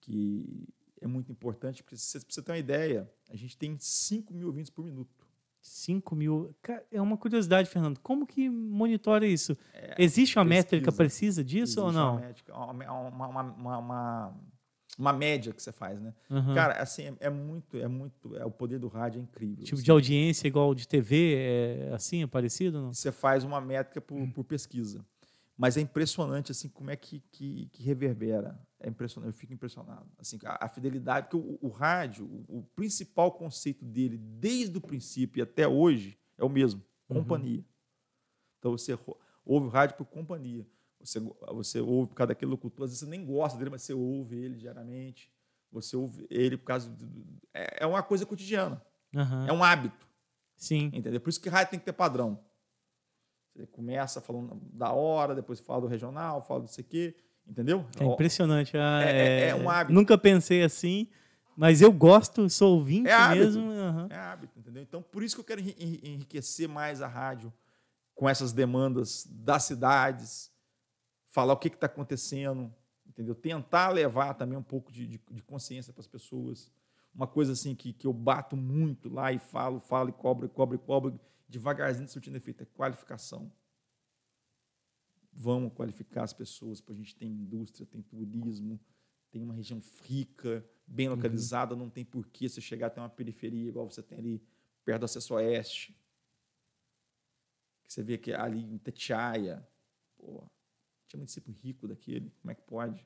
que 0.00 0.68
é 1.00 1.06
muito 1.06 1.30
importante, 1.30 1.82
porque 1.82 1.96
se 1.96 2.18
você 2.28 2.42
ter 2.42 2.52
uma 2.52 2.58
ideia, 2.58 3.10
a 3.28 3.36
gente 3.36 3.56
tem 3.56 3.76
5 3.78 4.32
mil 4.32 4.46
ouvintes 4.48 4.70
por 4.70 4.84
minuto. 4.84 5.26
5 5.60 6.14
mil. 6.14 6.54
É 6.92 7.00
uma 7.02 7.16
curiosidade, 7.16 7.68
Fernando. 7.68 7.98
Como 7.98 8.24
que 8.26 8.48
monitora 8.48 9.26
isso? 9.26 9.56
Existe 9.98 10.38
uma 10.38 10.44
métrica 10.44 10.86
pesquisa. 10.92 10.96
precisa 10.96 11.44
disso 11.44 11.80
ou 11.80 11.88
Existe 11.88 12.00
uma 12.00 12.20
não? 12.54 12.70
Uma, 12.70 13.08
uma, 13.08 13.26
uma, 13.28 13.42
uma, 13.42 13.78
uma- 13.78 14.40
uma 14.98 15.12
média 15.12 15.52
que 15.52 15.62
você 15.62 15.72
faz, 15.72 16.00
né? 16.00 16.14
Aham. 16.30 16.54
Cara, 16.54 16.74
assim, 16.82 17.04
é, 17.04 17.16
é 17.20 17.30
muito, 17.30 17.76
é 17.76 17.88
muito, 17.88 18.36
é, 18.36 18.44
o 18.44 18.50
poder 18.50 18.78
do 18.78 18.88
rádio 18.88 19.20
é 19.20 19.22
incrível. 19.22 19.64
tipo 19.64 19.74
assim. 19.74 19.84
de 19.84 19.90
audiência 19.90 20.48
igual 20.48 20.74
de 20.74 20.88
TV, 20.88 21.34
é 21.36 21.92
assim, 21.94 22.22
é 22.22 22.26
parecido? 22.26 22.80
Não? 22.80 22.94
Você 22.94 23.12
faz 23.12 23.44
uma 23.44 23.60
métrica 23.60 24.00
por, 24.00 24.26
por 24.32 24.44
pesquisa. 24.44 25.04
Mas 25.56 25.76
é 25.76 25.80
impressionante 25.80 26.52
assim 26.52 26.68
como 26.68 26.90
é 26.90 26.96
que, 26.96 27.20
que, 27.30 27.66
que 27.72 27.82
reverbera. 27.82 28.60
É 28.78 28.88
impressionante, 28.88 29.32
eu 29.32 29.38
fico 29.38 29.54
impressionado. 29.54 30.06
Assim, 30.18 30.38
a, 30.44 30.66
a 30.66 30.68
fidelidade, 30.68 31.28
porque 31.28 31.36
o, 31.36 31.58
o 31.62 31.68
rádio, 31.68 32.26
o, 32.26 32.58
o 32.58 32.62
principal 32.74 33.32
conceito 33.32 33.84
dele, 33.84 34.18
desde 34.18 34.76
o 34.76 34.80
princípio 34.80 35.40
e 35.40 35.42
até 35.42 35.66
hoje, 35.66 36.18
é 36.36 36.44
o 36.44 36.48
mesmo: 36.48 36.82
companhia. 37.08 37.64
Então 38.58 38.72
você 38.72 38.98
ouve 39.44 39.66
o 39.66 39.70
rádio 39.70 39.96
por 39.96 40.04
companhia. 40.06 40.66
Você, 41.00 41.20
você 41.20 41.80
ouve 41.80 42.08
por 42.08 42.14
causa 42.16 42.28
daquele 42.28 42.50
locutor, 42.50 42.84
às 42.84 42.90
vezes 42.90 43.00
você 43.00 43.06
nem 43.10 43.24
gosta 43.24 43.58
dele, 43.58 43.70
mas 43.70 43.82
você 43.82 43.92
ouve 43.92 44.36
ele 44.36 44.56
diariamente. 44.56 45.30
Você 45.70 45.96
ouve 45.96 46.26
ele 46.30 46.56
por 46.56 46.64
causa. 46.64 46.88
Do, 46.90 47.06
é, 47.54 47.84
é 47.84 47.86
uma 47.86 48.02
coisa 48.02 48.24
cotidiana, 48.24 48.82
Aham. 49.14 49.46
é 49.46 49.52
um 49.52 49.62
hábito. 49.62 50.06
Sim. 50.56 50.90
Entendeu? 50.92 51.20
Por 51.20 51.28
isso 51.30 51.40
que 51.40 51.48
rádio 51.48 51.70
tem 51.72 51.78
que 51.78 51.84
ter 51.84 51.92
padrão. 51.92 52.38
Você 53.54 53.66
começa 53.66 54.20
falando 54.20 54.58
da 54.72 54.92
hora, 54.92 55.34
depois 55.34 55.60
fala 55.60 55.82
do 55.82 55.86
regional, 55.86 56.42
fala 56.42 56.60
do 56.60 56.68
sei 56.68 56.84
quê, 56.84 57.14
entendeu? 57.46 57.86
É 57.98 58.04
impressionante. 58.04 58.76
Ah, 58.76 59.02
É- 59.02 59.44
é- 59.44 59.48
é 59.48 59.54
um 59.54 59.68
hábito. 59.70 59.94
Nunca 59.94 60.16
pensei 60.18 60.62
assim, 60.62 61.08
mas 61.56 61.80
eu 61.80 61.92
gosto, 61.92 62.48
sou 62.50 62.76
ouvinte 62.78 63.08
É 63.08 63.12
hábito. 63.14 63.44
mesmo. 63.44 63.70
aham. 63.70 64.06
É 64.10 64.16
hábito, 64.16 64.58
entendeu? 64.58 64.82
Então, 64.82 65.02
por 65.02 65.22
isso 65.22 65.34
que 65.36 65.40
eu 65.40 65.44
quero 65.44 65.60
enri- 65.60 65.76
enri- 65.78 66.00
enriquecer 66.04 66.68
mais 66.68 67.00
a 67.02 67.06
rádio 67.06 67.52
com 68.14 68.28
essas 68.28 68.52
demandas 68.52 69.26
das 69.30 69.64
cidades, 69.64 70.50
falar 71.36 71.52
o 71.52 71.58
que 71.58 71.68
está 71.68 71.84
acontecendo, 71.84 72.74
entendeu? 73.06 73.34
Tentar 73.34 73.90
levar 73.90 74.32
também 74.32 74.56
um 74.56 74.62
pouco 74.62 74.90
de, 74.90 75.06
de- 75.06 75.20
de 75.30 75.42
consciência 75.42 75.92
para 75.92 76.00
as 76.00 76.06
pessoas. 76.06 76.72
Uma 77.14 77.26
coisa 77.26 77.52
assim 77.52 77.74
que, 77.74 77.92
que 77.92 78.06
eu 78.06 78.12
bato 78.14 78.56
muito 78.56 79.10
lá 79.10 79.30
e 79.34 79.38
falo, 79.38 79.78
falo 79.78 80.08
e 80.08 80.12
cobro, 80.14 80.48
cobro, 80.48 80.78
cobro, 80.78 81.20
devagarzinho 81.46 82.08
surtindo 82.08 82.38
efeito, 82.38 82.62
é 82.62 82.64
qualificação. 82.64 83.52
Vamos 85.30 85.74
qualificar 85.74 86.22
as 86.22 86.32
pessoas, 86.32 86.80
porque 86.80 86.94
a 86.94 86.96
gente 87.04 87.14
tem 87.14 87.28
indústria, 87.28 87.84
tem 87.84 88.00
turismo, 88.00 88.80
tem 89.30 89.42
uma 89.42 89.52
região 89.52 89.78
rica, 90.04 90.64
bem 90.86 91.10
localizada, 91.10 91.76
não 91.76 91.90
tem 91.90 92.02
porquê 92.02 92.48
você 92.48 92.62
chegar 92.62 92.86
até 92.86 92.98
uma 92.98 93.10
periferia 93.10 93.68
igual 93.68 93.90
você 93.90 94.02
tem 94.02 94.16
ali 94.16 94.42
perto 94.86 95.00
do 95.00 95.04
acesso 95.04 95.34
oeste. 95.34 95.92
Que 97.84 97.92
você 97.92 98.02
vê 98.02 98.16
que 98.16 98.32
ali 98.32 98.58
em 98.64 98.76
Itatiaia, 98.76 99.68
pô, 100.16 100.42
tinha 101.08 101.18
município 101.18 101.54
rico 101.62 101.86
daquele, 101.88 102.32
como 102.40 102.50
é 102.50 102.54
que 102.54 102.62
pode? 102.62 103.04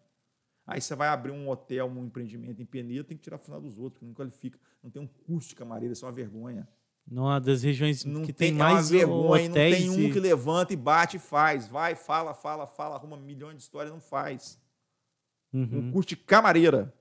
Aí 0.67 0.81
você 0.81 0.95
vai 0.95 1.09
abrir 1.09 1.33
um 1.33 1.49
hotel, 1.49 1.87
um 1.87 2.05
empreendimento 2.05 2.63
em 2.63 2.65
Peneira, 2.67 3.03
tem 3.05 3.17
que 3.17 3.23
tirar 3.25 3.37
o 3.37 3.39
final 3.41 3.61
dos 3.61 3.77
outros, 3.79 3.95
porque 3.95 4.07
não 4.07 4.15
qualifica. 4.15 4.59
Não 4.83 4.91
tem 4.91 5.03
um 5.03 5.07
curso 5.07 5.49
de 5.49 5.55
camareira, 5.57 5.93
isso 5.93 6.05
é 6.05 6.09
uma 6.09 6.15
vergonha. 6.15 6.69
Numa 7.11 7.41
das 7.41 7.63
regiões 7.63 8.05
Não 8.05 8.23
que 8.23 8.33
tem, 8.33 8.51
tem, 8.53 8.61
é 8.61 8.63
mais 8.63 8.91
vergonha, 8.91 9.49
não 9.49 9.55
tem 9.55 9.91
um 9.91 10.13
que 10.13 10.21
levanta 10.21 10.73
e 10.73 10.77
bate 10.77 11.17
e 11.17 11.21
faz. 11.21 11.67
Vai, 11.67 11.97
fala, 11.97 12.35
fala, 12.35 12.67
fala, 12.67 12.95
arruma 12.97 13.17
milhões 13.17 13.57
de 13.57 13.63
histórias, 13.63 13.93
não 13.93 14.01
faz. 14.01 14.61
Uhum. 15.53 15.69
um 15.89 15.93
curso 15.93 16.11
de 16.11 16.17
camareira. 16.17 16.95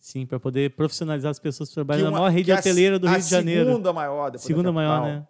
Sim, 0.00 0.26
para 0.26 0.40
poder 0.40 0.72
profissionalizar 0.74 1.30
as 1.30 1.38
pessoas 1.38 1.68
que 1.68 1.74
trabalham 1.76 2.00
que 2.00 2.04
na 2.04 2.10
uma- 2.10 2.18
maior 2.18 2.30
rede 2.34 2.46
que 2.46 2.50
é 2.52 2.58
hoteleira 2.58 2.98
do 2.98 3.06
Rio 3.06 3.20
de 3.20 3.28
Janeiro. 3.28 3.70
segunda 3.70 3.92
maior 3.92 4.24
depois 4.30 4.42
da 4.42 4.46
Segunda 4.48 4.72
maior, 4.72 5.02
né? 5.02 5.28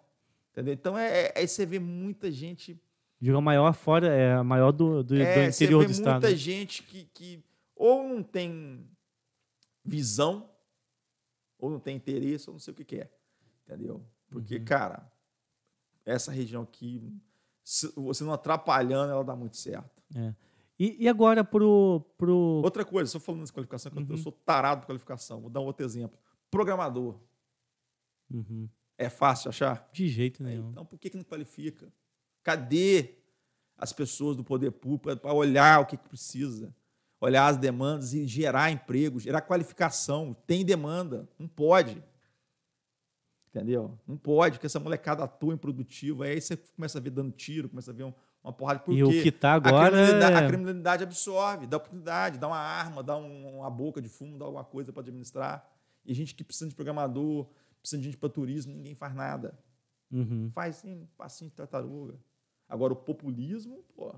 Entendeu? 0.51 0.73
Então, 0.73 0.97
é, 0.97 1.27
é- 1.27 1.33
aí 1.37 1.47
você 1.47 1.65
vê 1.65 1.77
muita 1.79 2.31
gente 2.31 2.81
Digo, 3.19 3.37
a 3.37 3.41
maior 3.41 3.73
fora, 3.73 4.07
é 4.07 4.33
a 4.33 4.43
maior 4.43 4.71
do, 4.71 5.03
do, 5.03 5.15
É, 5.15 5.43
do 5.47 5.49
interior 5.55 5.85
do 5.85 5.91
estado. 5.91 6.21
muita 6.21 6.35
gente 6.35 6.83
que, 6.83 7.05
que 7.05 7.43
ou 7.75 8.07
não 8.07 8.21
tem 8.23 8.87
visão, 9.83 10.49
ou 11.57 11.69
não 11.69 11.79
tem 11.79 11.95
interesse, 11.95 12.49
ou 12.49 12.53
não 12.53 12.59
sei 12.59 12.73
o 12.73 12.75
que 12.75 12.85
quer. 12.85 13.11
Entendeu? 13.63 14.05
Porque, 14.29 14.57
Uhum. 14.57 14.65
cara, 14.65 15.11
essa 16.05 16.31
região 16.31 16.61
aqui, 16.63 17.01
se 17.63 17.91
você 17.95 18.23
não 18.23 18.33
atrapalhando, 18.33 19.11
ela 19.11 19.23
dá 19.23 19.35
muito 19.35 19.57
certo. 19.57 20.03
E, 20.77 21.03
e 21.03 21.07
agora 21.07 21.43
pro, 21.43 22.01
pro... 22.17 22.35
Outra 22.63 22.83
coisa, 22.83 23.09
só 23.09 23.19
falando 23.19 23.41
dessa 23.41 23.53
qualificação, 23.53 23.91
que 23.91 23.97
eu- 23.97 24.03
Uhum. 24.03 24.11
eu 24.11 24.17
sou 24.17 24.31
tarado 24.31 24.81
por 24.81 24.87
qualificação. 24.87 25.39
Vou 25.41 25.49
dar 25.49 25.61
um 25.61 25.65
outro 25.65 25.85
exemplo. 25.85 26.19
Programador. 26.51 27.17
Uhum. 28.29 28.67
É 28.97 29.09
fácil 29.09 29.43
de 29.43 29.49
achar? 29.49 29.89
De 29.93 30.07
jeito 30.07 30.43
nenhum. 30.43 30.71
Então, 30.71 30.85
por 30.85 30.99
que, 30.99 31.09
que 31.09 31.17
não 31.17 31.23
qualifica? 31.23 31.91
Cadê 32.45 33.15
as 33.75 33.91
pessoas 33.91 34.37
do 34.37 34.43
poder 34.43 34.69
público 34.71 35.17
para 35.19 35.33
olhar 35.33 35.79
o 35.81 35.85
que, 35.87 35.97
que 35.97 36.07
precisa? 36.07 36.71
Olhar 37.19 37.47
as 37.47 37.57
demandas 37.57 38.13
e 38.13 38.27
gerar 38.27 38.69
emprego, 38.69 39.19
gerar 39.19 39.41
qualificação. 39.41 40.35
Tem 40.45 40.63
demanda, 40.63 41.27
não 41.39 41.47
pode. 41.47 42.03
Entendeu? 43.49 43.97
Não 44.07 44.15
pode, 44.15 44.55
porque 44.57 44.67
essa 44.67 44.79
molecada 44.79 45.23
atua 45.23 45.55
improdutiva. 45.55 46.25
Aí 46.25 46.39
você 46.39 46.55
começa 46.55 46.99
a 46.99 47.01
ver 47.01 47.09
dando 47.09 47.31
tiro, 47.31 47.67
começa 47.67 47.89
a 47.89 47.93
ver 47.93 48.03
um- 48.03 48.13
uma 48.43 48.53
porrada. 48.53 48.79
Por 48.81 48.93
E 48.93 49.03
o 49.03 49.09
que 49.09 49.31
tá 49.31 49.53
A 49.53 49.55
agora 49.55 49.89
criminalidade, 49.91 50.35
a 50.35 50.41
é... 50.41 50.47
criminalidade 50.47 51.03
absorve, 51.03 51.65
dá 51.65 51.77
oportunidade, 51.77 52.37
dá 52.37 52.47
uma 52.47 52.59
arma, 52.59 53.01
dá 53.01 53.17
um- 53.17 53.57
uma 53.59 53.69
boca 53.71 53.99
de 53.99 54.07
fumo, 54.07 54.37
dá 54.37 54.45
alguma 54.45 54.63
coisa 54.63 54.93
para 54.93 55.01
administrar. 55.01 55.67
E 56.05 56.13
gente 56.13 56.35
que 56.35 56.43
precisa 56.43 56.69
de 56.69 56.75
programador, 56.75 57.47
precisa 57.81 57.97
de 57.99 58.05
gente 58.05 58.17
para 58.17 58.29
turismo, 58.29 58.75
ninguém 58.75 58.93
faz 58.93 59.15
nada. 59.15 59.57
Uhum. 60.11 60.51
Faz 60.53 60.75
sim, 60.75 61.07
passinho 61.17 61.49
de 61.49 61.55
tartaruga. 61.55 62.13
Agora, 62.67 62.93
o 62.93 62.95
populismo, 62.95 63.83
pô, 63.95 64.13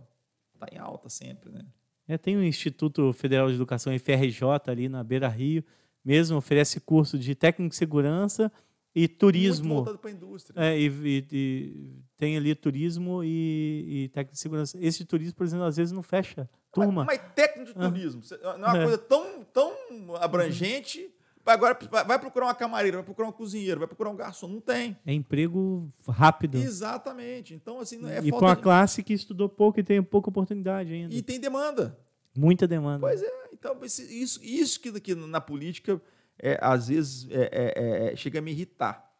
tá 0.60 0.68
em 0.72 0.78
alta 0.78 1.10
sempre, 1.10 1.52
né? 1.52 1.66
É, 2.08 2.18
tem 2.18 2.38
o 2.38 2.44
Instituto 2.44 3.12
Federal 3.14 3.50
de 3.50 3.56
Educação, 3.56 3.92
FRJ, 4.00 4.42
ali 4.68 4.88
na 4.88 5.04
Beira 5.04 5.28
Rio, 5.28 5.64
mesmo 6.04 6.38
oferece 6.38 6.80
curso 6.80 7.20
de 7.20 7.36
técnico 7.36 7.72
de 7.72 7.76
segurança 7.76 8.50
e 8.96 9.02
Muito 9.02 9.18
turismo. 9.18 9.76
voltado 9.76 9.98
para 9.98 10.10
a 10.10 10.14
indústria. 10.14 10.60
É, 10.60 10.80
e, 10.80 10.88
e- 10.88 11.26
e 11.32 11.94
tem 12.18 12.38
ali 12.38 12.56
turismo 12.56 13.22
e, 13.24 14.06
e 14.06 14.08
técnico 14.10 14.34
de 14.36 14.40
segurança. 14.40 14.78
Esse 14.82 15.04
turismo, 15.04 15.36
por 15.36 15.44
exemplo, 15.46 15.66
às 15.66 15.76
vezes 15.76 15.92
não 15.92 16.02
fecha 16.02 16.50
turma. 16.72 17.04
Mas, 17.04 17.20
mas 17.20 17.34
técnico 17.36 17.74
de 17.74 17.78
Ah. 17.86 17.90
turismo, 17.90 18.22
não 18.42 18.50
é 18.52 18.56
uma 18.72 18.78
É. 18.78 18.84
coisa 18.84 18.98
tão, 19.00 19.44
tão 19.44 19.74
abrangente. 20.16 21.10
Agora 21.48 21.78
vai 22.06 22.20
procurar 22.20 22.48
uma 22.48 22.56
camareira, 22.56 22.98
vai 22.98 23.06
procurar 23.06 23.30
um 23.30 23.32
cozinheiro, 23.32 23.80
vai 23.80 23.88
procurar 23.88 24.10
um 24.10 24.16
garçom. 24.16 24.48
Não 24.48 24.60
tem. 24.62 24.98
É 25.06 25.14
emprego 25.14 25.92
rápido. 26.08 26.58
Exatamente. 26.58 27.54
Então, 27.54 27.80
assim, 27.80 28.06
é 28.10 28.20
e 28.24 28.32
para 28.32 28.40
uma 28.48 28.56
de- 28.56 28.62
classe 28.62 29.02
que 29.02 29.14
estudou 29.14 29.48
pouco 29.48 29.80
e 29.80 29.84
tem 29.84 30.04
pouca 30.04 30.30
oportunidade 30.30 30.94
ainda. 30.94 31.14
E 31.14 31.22
tem 31.22 31.40
demanda. 31.40 31.98
Muita 32.36 32.68
demanda. 32.68 33.00
Pois 33.00 33.22
é. 33.24 33.50
Então, 33.54 33.78
isso, 33.84 34.44
isso 34.44 34.80
que, 34.80 35.00
que 35.00 35.16
na 35.16 35.42
política, 35.42 36.00
é, 36.38 36.60
às 36.62 36.88
vezes, 36.90 37.28
é, 37.32 37.50
é, 37.52 38.12
é, 38.12 38.16
chega 38.16 38.40
a 38.40 38.42
me 38.42 38.52
irritar. 38.52 39.12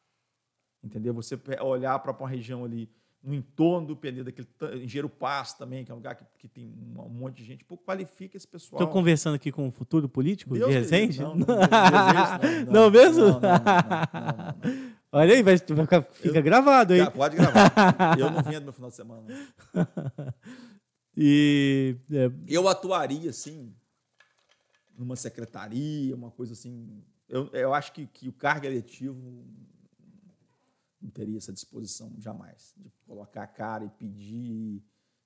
Entendeu? 0.84 1.14
Você 1.16 1.40
olhar 1.62 1.98
para 2.00 2.12
uma 2.12 2.30
região 2.30 2.64
ali, 2.64 2.90
no 3.24 3.34
entorno 3.34 3.88
do 3.88 3.96
PND, 3.98 4.24
daquele 4.24 4.48
ta- 4.58 4.76
Engenheiro 4.76 5.10
Passo 5.10 5.58
também, 5.58 5.84
que 5.84 5.92
é 5.92 5.94
um 5.94 5.98
lugar 5.98 6.16
que, 6.16 6.24
que 6.38 6.48
tem 6.48 6.66
um 6.68 7.02
um 7.02 7.10
monte 7.10 7.38
de 7.38 7.44
gente, 7.44 7.64
pô, 7.66 7.78
qualifica 7.78 8.38
esse 8.38 8.48
pessoal. 8.48 8.82
Estou 8.82 8.94
conversando 8.94 9.36
aqui 9.36 9.52
com 9.52 9.68
o 9.68 9.72
futuro 9.72 10.08
político 10.08 10.54
Deus 10.54 10.70
de. 10.70 10.74
Resende? 10.78 11.20
Não, 11.22 11.36
não, 11.36 11.46
não, 11.46 12.72
não, 12.84 12.92
mesmo? 12.92 13.24
Olha 15.12 15.34
aí, 15.36 15.42
vai, 15.42 15.56
vai 15.58 15.86
ficar- 15.86 16.02
fica 16.04 16.38
Eu- 16.40 16.44
gravado 16.44 16.94
aí. 16.94 17.10
Pode 17.12 17.36
gravar. 17.36 18.18
Eu 18.20 18.30
não 18.32 18.44
vinha 18.44 18.60
do 18.60 18.66
meu 18.66 18.74
final 18.74 18.90
de 18.90 18.96
semana. 18.96 19.26
E 21.16 21.96
é, 22.12 22.30
Eu 22.48 22.68
atuaria, 22.68 23.30
assim, 23.30 23.74
numa 24.98 25.16
secretaria, 25.16 26.16
uma 26.16 26.30
coisa 26.32 26.54
assim. 26.54 27.04
Eu, 27.28 27.50
eu 27.52 27.74
acho 27.74 27.92
que, 27.92 28.06
que 28.06 28.30
o 28.30 28.34
cargo 28.34 28.66
eletivo 28.66 29.44
não 31.02 31.10
teria 31.10 31.38
essa 31.38 31.54
disposição 31.54 32.12
jamais. 32.18 32.74
De 32.78 32.90
colocar 33.06 33.44
a 33.44 33.48
cara 33.48 33.86
e 33.86 33.90
pedir. 33.90 34.82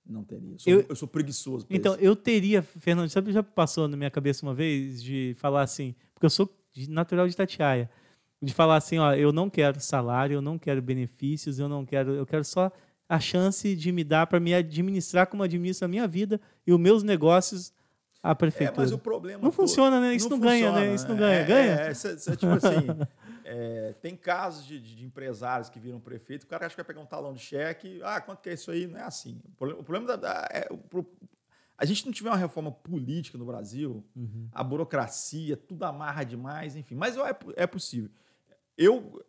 Não 0.05 0.24
teria. 0.24 0.53
Eu 0.55 0.59
sou, 0.59 0.74
Eu- 0.74 0.86
eu 0.89 0.95
sou 0.95 1.07
preguiçoso. 1.07 1.65
Então, 1.69 1.93
isso. 1.93 2.03
eu 2.03 2.15
teria, 2.15 2.61
Fernando, 2.63 3.09
sabe, 3.09 3.32
já 3.32 3.43
passou 3.43 3.88
na 3.88 3.95
minha 3.95 4.09
cabeça 4.09 4.43
uma 4.45 4.53
vez 4.53 5.01
de 5.01 5.36
falar 5.38 5.61
assim, 5.61 5.95
porque 6.13 6.26
eu 6.26 6.30
sou 6.30 6.49
natural 6.89 7.28
de 7.28 7.36
Tatiaia, 7.38 7.89
de 8.41 8.51
falar 8.53 8.78
assim, 8.78 8.97
ó, 8.97 9.13
eu 9.13 9.32
não 9.32 9.47
quero 9.49 9.80
salário, 9.80 10.34
eu 10.36 10.41
não 10.41 10.57
quero 10.57 10.82
benefícios, 10.82 11.59
eu 11.59 11.69
não 11.69 11.86
quero, 11.86 12.13
eu 12.15 12.26
quero 12.26 12.43
só 12.43 12.72
a 13.07 13.19
chance 13.19 13.76
de 13.76 13.91
me 13.91 14.03
dar 14.03 14.26
para 14.26 14.39
me 14.39 14.53
administrar 14.55 15.28
como 15.28 15.43
administro 15.43 15.86
a 15.86 15.88
minha 15.88 16.07
vida 16.07 16.41
e 16.65 16.74
os 16.74 16.80
meus 16.80 17.03
negócios 17.03 17.72
É, 18.24 18.34
prefeitura. 18.34 18.82
mas 18.82 18.91
o 18.91 18.97
problema. 18.97 19.38
Não 19.43 19.51
todo- 19.51 19.55
funciona, 19.67 19.99
né? 19.99 20.15
Isso 20.15 20.30
não, 20.30 20.39
ganha, 20.39 20.72
né? 20.72 20.78
funciona, 20.80 20.95
Isso 20.95 21.07
não 21.09 21.15
ganha. 21.17 21.36
É, 21.39 21.43
ganha? 21.45 21.72
É, 21.74 21.93
cê- 21.93 22.17
cê, 22.17 22.36
tipo 22.36 22.51
assim, 22.53 22.88
é, 23.54 23.93
tem 24.02 24.16
casos 24.16 24.66
de, 24.66 24.80
de- 24.80 25.04
empresários 25.06 25.70
que 25.70 25.78
viram 25.80 25.99
prefeito, 25.99 26.43
o 26.43 26.47
cara 26.47 26.66
acha 26.66 26.74
que 26.74 26.82
vai 26.82 26.86
pegar 26.88 27.02
um 27.02 27.06
talão 27.06 27.34
de 27.34 27.39
cheque, 27.41 27.99
ah, 28.04 28.22
quanto 28.22 28.41
que 28.41 28.49
é 28.49 28.54
isso 28.54 28.72
aí? 28.72 28.88
Não 28.88 28.97
é 28.97 29.04
assim. 29.04 29.41
O 29.43 29.52
problema, 29.58 29.82
o 29.82 29.84
problema 29.84 30.08
da, 30.08 30.16
da- 30.16 30.47
é, 30.52 30.68
o 30.72 30.78
pro- 30.78 31.12
a 31.78 31.84
gente 31.86 32.06
não 32.06 32.14
tiver 32.14 32.30
uma 32.30 32.38
reforma 32.38 32.72
política 32.72 33.38
no 33.38 33.45
Brasil, 33.45 34.06
Uhum. 34.16 34.47
a 34.54 34.64
burocracia, 34.64 35.58
tudo 35.58 35.84
amarra 35.84 36.24
demais, 36.24 36.76
enfim. 36.78 36.95
Mas 36.95 37.18
é, 37.18 37.22
é 37.58 37.68
possível. 37.68 38.10
Eu, 38.78 39.22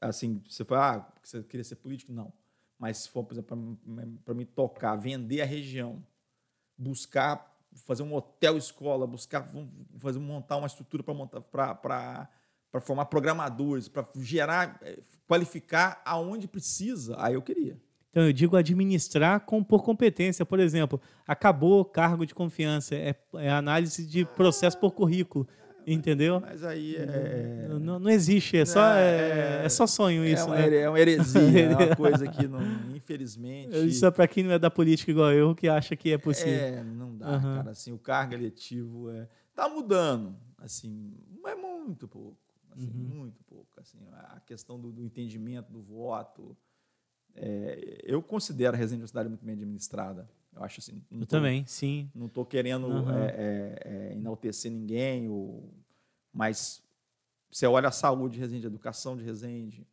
assim, 0.00 0.40
você 0.48 0.64
fala, 0.64 0.96
ah, 0.98 1.12
você 1.22 1.42
queria 1.42 1.64
ser 1.64 1.76
político? 1.76 2.12
Não. 2.12 2.32
Mas 2.78 2.98
se 2.98 3.08
for, 3.08 3.24
por 3.24 3.34
exemplo, 3.34 3.78
para 4.24 4.34
me 4.34 4.44
tocar, 4.44 4.94
vender 4.96 5.40
a 5.40 5.46
região, 5.46 6.04
buscar 6.78 7.52
fazer 7.86 8.02
um 8.04 8.14
hotel 8.14 8.56
escola, 8.56 9.06
buscar 9.06 9.48
fazer 9.98 10.18
montar 10.20 10.56
uma 10.58 10.66
estrutura 10.68 11.02
para 11.02 11.14
montar 11.14 11.40
para 11.40 12.28
para 12.74 12.80
formar 12.80 13.04
programadores, 13.04 13.86
para 13.86 14.04
gerar, 14.16 14.80
eh, 14.82 14.98
qualificar 15.28 16.02
aonde 16.04 16.48
precisa. 16.48 17.14
Aí 17.20 17.34
eu 17.34 17.40
queria. 17.40 17.80
Então, 18.10 18.24
eu 18.24 18.32
digo 18.32 18.56
administrar 18.56 19.38
com, 19.42 19.62
por 19.62 19.84
competência. 19.84 20.44
Por 20.44 20.58
exemplo, 20.58 21.00
acabou 21.24 21.82
o 21.82 21.84
cargo 21.84 22.26
de 22.26 22.34
confiança, 22.34 22.96
é, 22.96 23.14
é 23.34 23.48
análise 23.48 24.04
de 24.04 24.24
processo 24.24 24.76
por 24.76 24.90
currículo, 24.90 25.46
entendeu? 25.86 26.40
Mas 26.40 26.64
aí 26.64 26.96
é 26.96 27.68
Não, 27.78 28.00
não 28.00 28.10
existe, 28.10 28.56
é 28.56 28.64
só, 28.64 28.92
é, 28.96 29.60
é- 29.62 29.66
é 29.66 29.68
só 29.68 29.86
sonho 29.86 30.24
é, 30.24 30.32
isso, 30.32 30.46
uma, 30.46 30.56
né? 30.56 30.76
é 30.76 30.88
uma 30.88 30.98
heresia, 30.98 31.60
é 31.66 31.76
uma 31.76 31.94
coisa 31.94 32.26
que 32.26 32.48
não, 32.48 32.60
infelizmente 32.92 33.86
Isso 33.86 34.04
é 34.04 34.10
para 34.10 34.26
quem 34.26 34.42
não 34.42 34.50
é 34.50 34.58
da 34.58 34.68
política 34.70 35.12
igual 35.12 35.30
eu, 35.32 35.54
que 35.54 35.68
acha 35.68 35.94
que 35.94 36.10
é 36.10 36.18
possível. 36.18 36.58
É, 36.58 36.82
não 36.82 37.16
dá, 37.16 37.28
Aham. 37.36 37.56
cara. 37.58 37.70
Assim, 37.70 37.92
o 37.92 37.98
cargo 37.98 38.34
eletivo 38.34 39.10
é, 39.12 39.28
tá 39.54 39.68
mudando, 39.68 40.36
assim, 40.58 41.12
mas 41.42 41.56
muito 41.56 42.08
pouco, 42.08 42.36
assim, 42.74 42.90
Uhum. 42.90 43.18
muito 43.20 43.42
pouco. 43.44 43.78
Assim, 43.80 43.98
a 44.12 44.40
questão 44.40 44.78
do, 44.80 44.92
do 44.92 45.02
entendimento 45.02 45.70
do 45.72 45.80
voto, 45.82 46.56
é, 47.34 48.00
eu 48.04 48.22
considero 48.22 48.76
a 48.76 48.78
Resende 48.78 49.02
uma 49.02 49.08
cidade 49.08 49.28
muito 49.28 49.44
bem 49.44 49.54
administrada. 49.54 50.28
Eu 50.54 50.62
acho 50.62 50.80
assim. 50.80 51.02
eu 51.10 51.20
tô- 51.20 51.26
também, 51.26 51.66
sim. 51.66 52.08
Não 52.14 52.26
estou 52.26 52.46
querendo 52.46 52.86
Aham. 52.86 53.18
é, 53.18 53.24
é, 53.26 53.78
é, 53.84 54.12
enaltecer 54.14 54.70
ninguém, 54.70 55.28
ou, 55.28 55.72
mas 56.32 56.82
você 57.50 57.66
olha 57.66 57.88
a 57.88 57.92
saúde 57.92 58.34
de 58.34 58.40
Resende, 58.40 58.66
a 58.66 58.68
educação 58.68 59.16
de 59.16 59.24
Resende, 59.24 59.84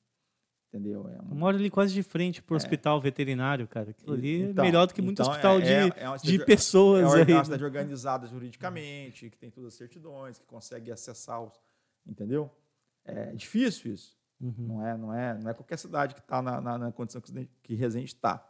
entendeu? 0.70 1.08
É 1.10 1.20
uma- 1.20 1.34
moro 1.34 1.58
ali 1.58 1.70
quase 1.72 1.94
de 1.96 2.04
frente 2.04 2.44
pro 2.44 2.56
hospital 2.56 3.02
veterinário, 3.02 3.68
cara. 3.68 3.90
Aquilo 3.90 4.14
ali 4.14 4.42
Então, 4.44 4.64
é 4.64 4.68
melhor 4.68 4.86
do 4.86 4.94
que 4.94 5.02
muito 5.02 5.20
então 5.20 5.32
hospital 5.32 5.60
é- 5.60 5.62
de, 5.62 6.00
é- 6.00 6.04
é 6.04 6.18
de 6.18 6.46
pessoas 6.46 7.04
É 7.04 7.08
uma, 7.08 7.16
aí. 7.26 7.32
é 7.32 7.36
uma 7.36 7.44
cidade 7.46 7.64
organizada 7.64 8.28
juridicamente, 8.28 9.30
que 9.32 9.38
tem 9.38 9.50
todas 9.50 9.74
as 9.74 9.78
certidões, 9.80 10.38
que 10.38 10.46
consegue 10.46 10.92
acessar 10.92 11.42
os. 11.44 11.60
Entendeu? 12.06 12.52
É 13.06 13.34
difícil 13.36 13.94
isso. 13.94 14.18
Uhum. 14.40 14.54
Não, 14.68 14.86
é, 14.88 14.98
não, 14.98 15.14
é, 15.14 15.38
não 15.38 15.50
é 15.50 15.54
qualquer 15.54 15.78
cidade 15.78 16.16
que 16.16 16.22
está 16.22 16.42
na, 16.42 16.60
na, 16.62 16.78
na 16.78 16.92
condição 16.92 17.22
que, 17.22 17.48
que 17.64 17.76
Resende 17.76 18.06
está. 18.06 18.48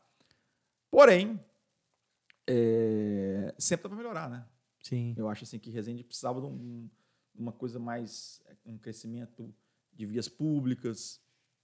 Porém, 0.89 1.39
é, 2.47 3.53
sempre 3.57 3.83
dá 3.83 3.89
para 3.89 3.97
melhorar, 3.97 4.29
né? 4.29 4.45
Sim. 4.81 5.13
Eu 5.17 5.29
acho 5.29 5.43
assim 5.43 5.59
que 5.59 5.69
Resende 5.69 6.03
precisava 6.03 6.39
de 6.41 6.47
um- 6.47 6.89
uma 7.35 7.51
coisa 7.51 7.79
mais. 7.79 8.41
um 8.65 8.77
crescimento 8.77 9.53
de 9.93 10.05
vias 10.05 10.27
públicas. 10.27 11.21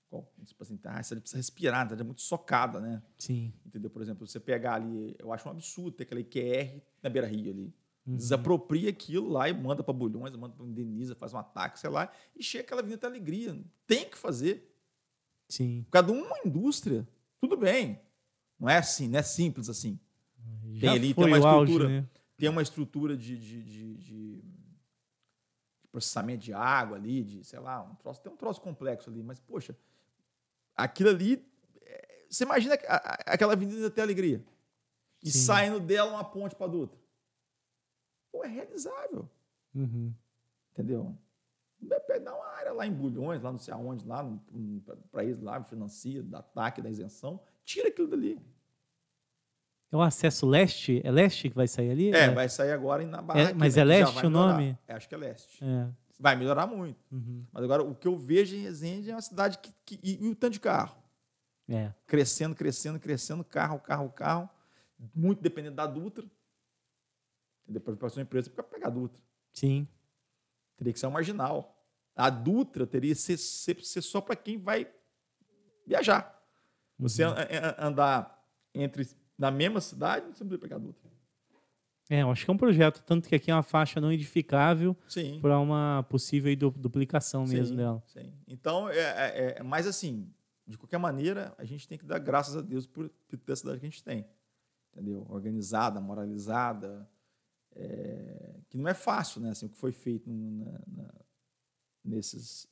Qual- 0.09 0.31
Tipo 0.45 0.63
assim, 0.63 0.79
ah, 0.85 0.99
a 0.99 1.03
cidade 1.03 1.21
precisa 1.21 1.37
respirar, 1.37 1.85
cidade 1.85 2.01
é 2.01 2.05
muito 2.05 2.21
socada, 2.21 2.79
né? 2.79 3.01
Sim. 3.17 3.53
Entendeu? 3.65 3.89
Por 3.89 4.01
exemplo, 4.01 4.25
você 4.25 4.39
pegar 4.39 4.75
ali, 4.75 5.15
eu 5.19 5.33
acho 5.33 5.47
um 5.47 5.51
absurdo 5.51 5.91
ter 5.97 6.03
aquela 6.03 6.21
IQR 6.21 6.81
na 7.03 7.09
Beira 7.09 7.27
Rio 7.27 7.51
ali. 7.51 7.73
Uhum. 8.07 8.15
Desapropria 8.15 8.89
aquilo 8.89 9.29
lá 9.29 9.49
e 9.49 9.53
manda 9.53 9.83
para 9.83 9.93
Bulhões, 9.93 10.33
manda 10.35 10.55
para 10.55 10.65
Indeniza, 10.65 11.13
faz 11.13 11.33
um 11.33 11.37
ataque, 11.37 11.77
sei 11.77 11.89
lá, 11.89 12.09
e 12.33 12.41
chega 12.41 12.63
aquela 12.63 12.81
da 12.81 13.07
alegria. 13.07 13.59
Tem 13.85 14.09
que 14.09 14.17
fazer. 14.17 14.73
Sim. 15.49 15.85
De 15.91 16.11
uma 16.11 16.37
indústria, 16.45 17.07
tudo 17.39 17.57
bem. 17.57 17.99
Não 18.57 18.69
é 18.69 18.77
assim, 18.77 19.09
não 19.09 19.19
é 19.19 19.23
simples 19.23 19.69
assim. 19.69 19.99
Já 20.73 20.93
ali, 20.93 21.13
tem 21.13 21.25
uma 21.25 21.39
o 21.39 21.45
auge, 21.45 21.71
estrutura. 21.71 22.01
né? 22.01 22.07
tem 22.37 22.49
uma 22.49 22.61
estrutura 22.61 23.17
de, 23.17 23.37
de, 23.37 23.63
de, 23.63 23.97
de 23.97 24.43
processamento 25.91 26.43
de 26.43 26.53
água 26.53 26.95
ali, 26.95 27.23
de, 27.23 27.43
sei 27.43 27.59
lá, 27.59 27.81
um 27.81 27.95
troço, 27.95 28.21
tem 28.21 28.31
um 28.31 28.37
troço 28.37 28.61
complexo 28.61 29.09
ali, 29.09 29.23
mas, 29.23 29.39
poxa, 29.39 29.75
aquilo 30.75 31.09
ali, 31.09 31.45
é, 31.81 32.25
você 32.29 32.43
imagina 32.43 32.75
aquela 33.25 33.53
avenida 33.53 33.87
até 33.87 34.01
alegria, 34.01 34.45
e 35.23 35.31
Sim. 35.31 35.39
saindo 35.39 35.79
dela 35.79 36.11
uma 36.11 36.23
ponte 36.23 36.55
para 36.55 36.67
Dutra. 36.67 36.99
Pô, 38.31 38.43
é 38.43 38.47
realizável. 38.47 39.29
Uhum. 39.73 40.13
Entendeu? 40.73 41.15
Dá 41.79 42.33
uma 42.33 42.47
área 42.47 42.73
lá 42.73 42.87
em 42.87 42.91
Bulhões, 42.91 43.41
lá 43.41 43.51
não 43.51 43.59
sei 43.59 43.73
aonde, 43.73 44.05
lá 44.05 44.27
para 45.11 45.23
eles 45.23 45.41
lá, 45.41 45.63
financia, 45.63 46.23
da 46.23 46.41
TAC, 46.41 46.81
da 46.81 46.89
isenção, 46.89 47.39
tira 47.63 47.89
aquilo 47.89 48.07
dali. 48.07 48.41
É 49.91 49.95
o 49.95 50.01
acesso 50.01 50.45
leste? 50.45 51.01
É 51.03 51.11
leste 51.11 51.49
que 51.49 51.55
vai 51.55 51.67
sair 51.67 51.91
ali? 51.91 52.11
É, 52.11 52.25
é. 52.25 52.29
vai 52.29 52.49
sair 52.49 52.71
agora 52.71 53.05
na 53.05 53.21
Barra. 53.21 53.39
É, 53.39 53.53
mas 53.53 53.75
né, 53.75 53.81
é 53.81 53.85
leste 53.85 54.25
o 54.25 54.29
nome? 54.29 54.77
É, 54.87 54.93
acho 54.93 55.07
que 55.07 55.15
é 55.15 55.17
leste. 55.17 55.63
É. 55.63 55.87
Vai 56.19 56.35
melhorar 56.35 56.67
muito. 56.67 56.99
Uhum. 57.11 57.45
Mas 57.51 57.63
agora 57.63 57.83
o 57.83 57.95
que 57.95 58.07
eu 58.07 58.17
vejo 58.17 58.55
em 58.55 58.63
Resende 58.63 59.11
é 59.11 59.13
uma 59.13 59.21
cidade 59.21 59.59
que. 59.59 59.71
que 59.85 59.99
e, 60.03 60.25
e, 60.25 60.27
o 60.27 60.35
tanto 60.35 60.53
de 60.53 60.59
carro. 60.59 60.97
É. 61.69 61.93
Crescendo, 62.05 62.55
crescendo, 62.55 62.99
crescendo, 62.99 63.43
carro, 63.43 63.79
carro, 63.79 64.09
carro. 64.09 64.49
Muito 65.15 65.41
dependendo 65.41 65.75
da 65.75 65.85
Dutra. 65.85 66.25
Depois 67.67 67.97
para 67.97 68.09
sua 68.09 68.21
empresa 68.21 68.49
para 68.49 68.63
pegar 68.63 68.87
a 68.87 68.91
Dutra. 68.91 69.21
Sim. 69.53 69.87
Teria 70.77 70.93
que 70.93 70.99
ser 70.99 71.07
um 71.07 71.11
marginal. 71.11 71.75
A 72.15 72.29
Dutra 72.29 72.87
teria 72.87 73.13
que 73.13 73.21
ser, 73.21 73.37
ser, 73.37 73.83
ser 73.83 74.01
só 74.01 74.21
para 74.21 74.35
quem 74.35 74.57
vai 74.57 74.89
viajar. 75.85 76.37
Você 76.99 77.23
uhum. 77.25 77.33
andar 77.77 78.43
entre 78.73 79.07
na 79.37 79.51
mesma 79.51 79.79
cidade, 79.79 80.25
você 80.25 80.43
não 80.43 80.49
precisa 80.49 80.59
pegar 80.59 80.77
Dutra. 80.77 81.07
É, 82.09 82.21
eu 82.21 82.31
acho 82.31 82.45
que 82.45 82.49
é 82.49 82.53
um 82.53 82.57
projeto, 82.57 83.03
tanto 83.03 83.27
que 83.27 83.35
aqui 83.35 83.51
é 83.51 83.53
uma 83.53 83.63
faixa 83.63 83.99
não 83.99 84.11
edificável 84.11 84.95
para 85.41 85.59
uma 85.59 86.05
possível 86.09 86.55
duplicação 86.55 87.45
mesmo 87.45 87.67
sim, 87.67 87.75
dela. 87.75 88.03
Sim. 88.07 88.33
Então, 88.47 88.89
é, 88.89 88.97
é, 88.97 89.55
é, 89.57 89.63
mas 89.63 89.85
assim, 89.85 90.31
de 90.65 90.77
qualquer 90.77 90.97
maneira, 90.97 91.53
a 91.57 91.65
gente 91.65 91.87
tem 91.87 91.97
que 91.97 92.05
dar 92.05 92.19
graças 92.19 92.55
a 92.55 92.61
Deus 92.61 92.87
por, 92.87 93.09
ter 93.09 93.51
a 93.51 93.55
cidade 93.55 93.79
que 93.79 93.85
a 93.85 93.89
gente 93.89 94.03
tem. 94.03 94.25
Entendeu? 94.93 95.25
Organizada, 95.29 95.99
moralizada, 95.99 97.07
é, 97.77 98.59
que 98.69 98.77
não 98.77 98.87
é 98.87 98.93
fácil, 98.93 99.41
né? 99.41 99.51
Assim, 99.51 99.67
o 99.67 99.69
que 99.69 99.77
foi 99.77 99.91
feito 99.91 100.29
na, 100.29 100.81
na, 100.87 101.13
nesses, 102.03 102.67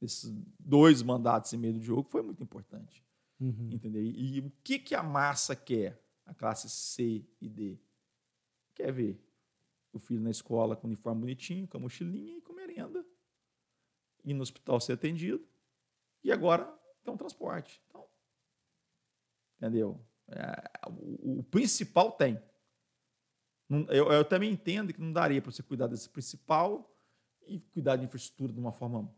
nesses 0.00 0.30
dois 0.58 1.02
mandatos 1.02 1.52
e 1.52 1.56
meio 1.56 1.74
do 1.74 1.80
jogo 1.80 2.08
foi 2.08 2.22
muito 2.22 2.42
importante. 2.42 3.04
Uhum. 3.40 3.70
Entendeu? 3.72 4.02
E, 4.02 4.36
e 4.36 4.40
o 4.40 4.52
que, 4.62 4.78
que 4.78 4.94
a 4.94 5.02
massa 5.02 5.56
quer? 5.56 6.00
A 6.24 6.32
classe 6.32 6.70
C 6.70 7.26
e 7.40 7.48
D 7.48 7.78
quer 8.74 8.92
ver 8.92 9.20
o 9.92 9.98
filho 9.98 10.22
na 10.22 10.30
escola 10.30 10.76
com 10.76 10.86
uniforme 10.86 11.20
bonitinho, 11.20 11.68
com 11.68 11.76
a 11.76 11.80
mochilinha 11.80 12.38
e 12.38 12.40
com 12.40 12.52
merenda, 12.52 13.04
ir 14.24 14.34
no 14.34 14.42
hospital 14.42 14.80
ser 14.80 14.92
atendido, 14.92 15.44
e 16.24 16.30
agora 16.30 16.64
tem 17.04 17.12
um 17.12 17.16
transporte. 17.16 17.82
Então, 17.88 18.06
entendeu? 19.56 20.00
É, 20.28 20.88
o, 20.88 21.40
o, 21.40 21.42
principal 21.42 22.12
tem. 22.12 22.40
Eu, 23.88 24.12
eu, 24.12 24.24
também 24.24 24.52
entendo 24.52 24.92
que 24.92 25.00
não 25.00 25.12
daria 25.12 25.40
para 25.40 25.50
você 25.50 25.62
cuidar 25.62 25.86
desse 25.86 26.08
principal 26.08 26.94
e 27.46 27.60
cuidar 27.60 27.96
de 27.96 28.04
infraestrutura 28.04 28.52
de 28.52 28.60
uma 28.60 28.72
forma. 28.72 29.10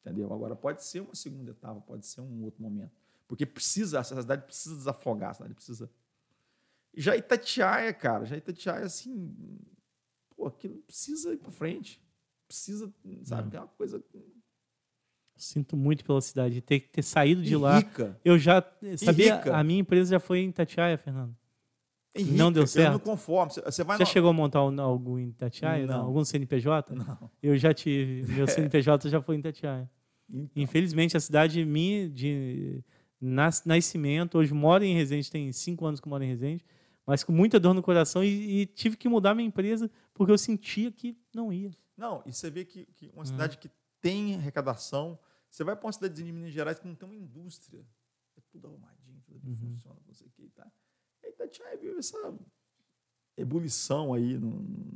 Entendeu? 0.00 0.32
Agora, 0.32 0.54
pode 0.54 0.84
ser 0.84 1.00
uma 1.00 1.14
segunda 1.14 1.50
etapa, 1.50 1.80
pode 1.80 2.06
ser 2.06 2.20
um 2.20 2.44
outro 2.44 2.62
momento. 2.62 2.92
Porque 3.26 3.44
precisa, 3.44 3.98
a 3.98 4.04
cidade 4.04 4.44
precisa 4.44 4.76
desafogar, 4.76 5.30
a 5.30 5.34
cidade 5.34 5.54
precisa 5.54 5.90
já 6.96 7.14
Itatiaia, 7.14 7.92
cara, 7.92 8.24
já 8.24 8.36
Itatiaia, 8.36 8.86
assim, 8.86 9.34
pô, 10.34 10.46
aquilo 10.46 10.76
precisa 10.78 11.32
ir 11.32 11.36
para 11.36 11.50
frente. 11.50 12.00
Precisa, 12.48 12.92
sabe, 13.24 13.56
é 13.56 13.60
uma 13.60 13.68
coisa. 13.68 14.02
Sinto 15.36 15.76
muito 15.76 16.04
pela 16.04 16.20
cidade, 16.22 16.62
ter 16.62 16.80
que 16.80 16.88
ter 16.88 17.02
saído 17.02 17.42
de 17.42 17.52
e 17.52 17.56
lá. 17.56 17.78
Rica. 17.78 18.18
Eu 18.24 18.38
já 18.38 18.64
sabia, 18.96 19.42
a 19.52 19.62
minha 19.62 19.80
empresa 19.80 20.12
já 20.12 20.20
foi 20.20 20.38
em 20.38 20.48
Itatiaia, 20.48 20.96
Fernando. 20.96 21.36
Rica, 22.22 22.36
não 22.36 22.52
deu 22.52 22.66
certo. 22.66 22.86
Eu 22.86 22.92
não 22.92 22.98
conformo. 22.98 23.52
Você 23.52 23.84
vai 23.84 23.98
já 23.98 24.04
no... 24.04 24.10
chegou 24.10 24.30
a 24.30 24.32
montar 24.32 24.60
algo 24.60 25.18
em 25.18 25.28
Itatiaia? 25.28 25.86
Não. 25.86 25.98
não. 25.98 26.06
Algum 26.06 26.24
CNPJ? 26.24 26.94
Não. 26.94 27.30
Eu 27.42 27.56
já 27.56 27.72
tive. 27.72 28.32
Meu 28.32 28.46
CNPJ 28.48 29.08
já 29.08 29.20
foi 29.20 29.36
em 29.36 29.38
Itatiaia. 29.38 29.90
Então. 30.28 30.62
Infelizmente, 30.62 31.16
a 31.16 31.20
cidade 31.20 31.64
minha 31.64 32.08
de 32.08 32.82
nascimento, 33.20 34.38
hoje 34.38 34.52
moro 34.52 34.84
em 34.84 34.94
Resende, 34.94 35.30
tem 35.30 35.50
cinco 35.52 35.86
anos 35.86 36.00
que 36.00 36.08
moro 36.08 36.22
em 36.22 36.28
Resende, 36.28 36.64
mas 37.06 37.24
com 37.24 37.32
muita 37.32 37.58
dor 37.58 37.72
no 37.72 37.82
coração 37.82 38.22
e, 38.22 38.62
e, 38.62 38.66
tive 38.66 38.96
que 38.96 39.08
mudar 39.08 39.34
minha 39.34 39.46
empresa 39.46 39.90
porque 40.12 40.32
eu 40.32 40.38
sentia 40.38 40.90
que 40.90 41.16
não 41.34 41.52
ia. 41.52 41.70
Não, 41.96 42.22
e 42.26 42.32
você 42.32 42.50
vê 42.50 42.64
que, 42.64 42.84
que 42.86 43.10
uma 43.14 43.24
cidade 43.24 43.56
hum. 43.56 43.60
que 43.60 43.70
tem 44.00 44.34
arrecadação, 44.34 45.18
você 45.48 45.64
vai 45.64 45.74
para 45.74 45.86
uma 45.86 45.92
cidade 45.92 46.14
de 46.14 46.30
Minas 46.30 46.52
Gerais 46.52 46.78
que 46.78 46.86
não 46.86 46.94
tem 46.94 47.08
uma 47.08 47.14
indústria, 47.14 47.86
é 48.36 48.40
tudo 48.50 48.66
arrumadinho, 48.66 49.22
tudo 49.24 49.48
uhum. 49.48 49.56
funciona, 49.56 49.96
não 50.06 50.14
sei 50.14 50.26
o 50.26 50.30
que, 50.30 50.48
tá? 50.50 50.70
E 51.38 51.44
Itatiaia 51.44 51.76
viu 51.76 51.98
essa 51.98 52.34
ebulição 53.36 54.14
aí, 54.14 54.38
não, 54.38 54.50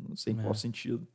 não 0.09 0.17
sei 0.17 0.33
em 0.33 0.39
é. 0.39 0.43
qual 0.43 0.55
sentido, 0.55 1.07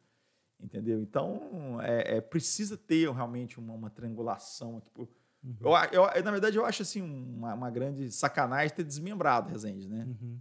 entendeu? 0.59 1.01
Então, 1.01 1.81
é, 1.81 2.17
é 2.17 2.21
precisa 2.21 2.77
ter 2.77 3.11
realmente 3.11 3.59
uma, 3.59 3.73
uma 3.73 3.89
triangulação 3.89 4.77
aqui. 4.77 4.89
Por, 4.91 5.09
uhum. 5.43 5.55
eu, 5.91 6.03
eu, 6.03 6.23
na 6.23 6.31
verdade, 6.31 6.57
eu 6.57 6.65
acho 6.65 6.83
assim 6.83 7.01
uma, 7.01 7.53
uma 7.53 7.69
grande 7.71 8.11
sacanagem 8.11 8.75
ter 8.75 8.83
desmembrado 8.83 9.49
Resende, 9.49 9.87
né? 9.87 10.05
Uhum. 10.05 10.39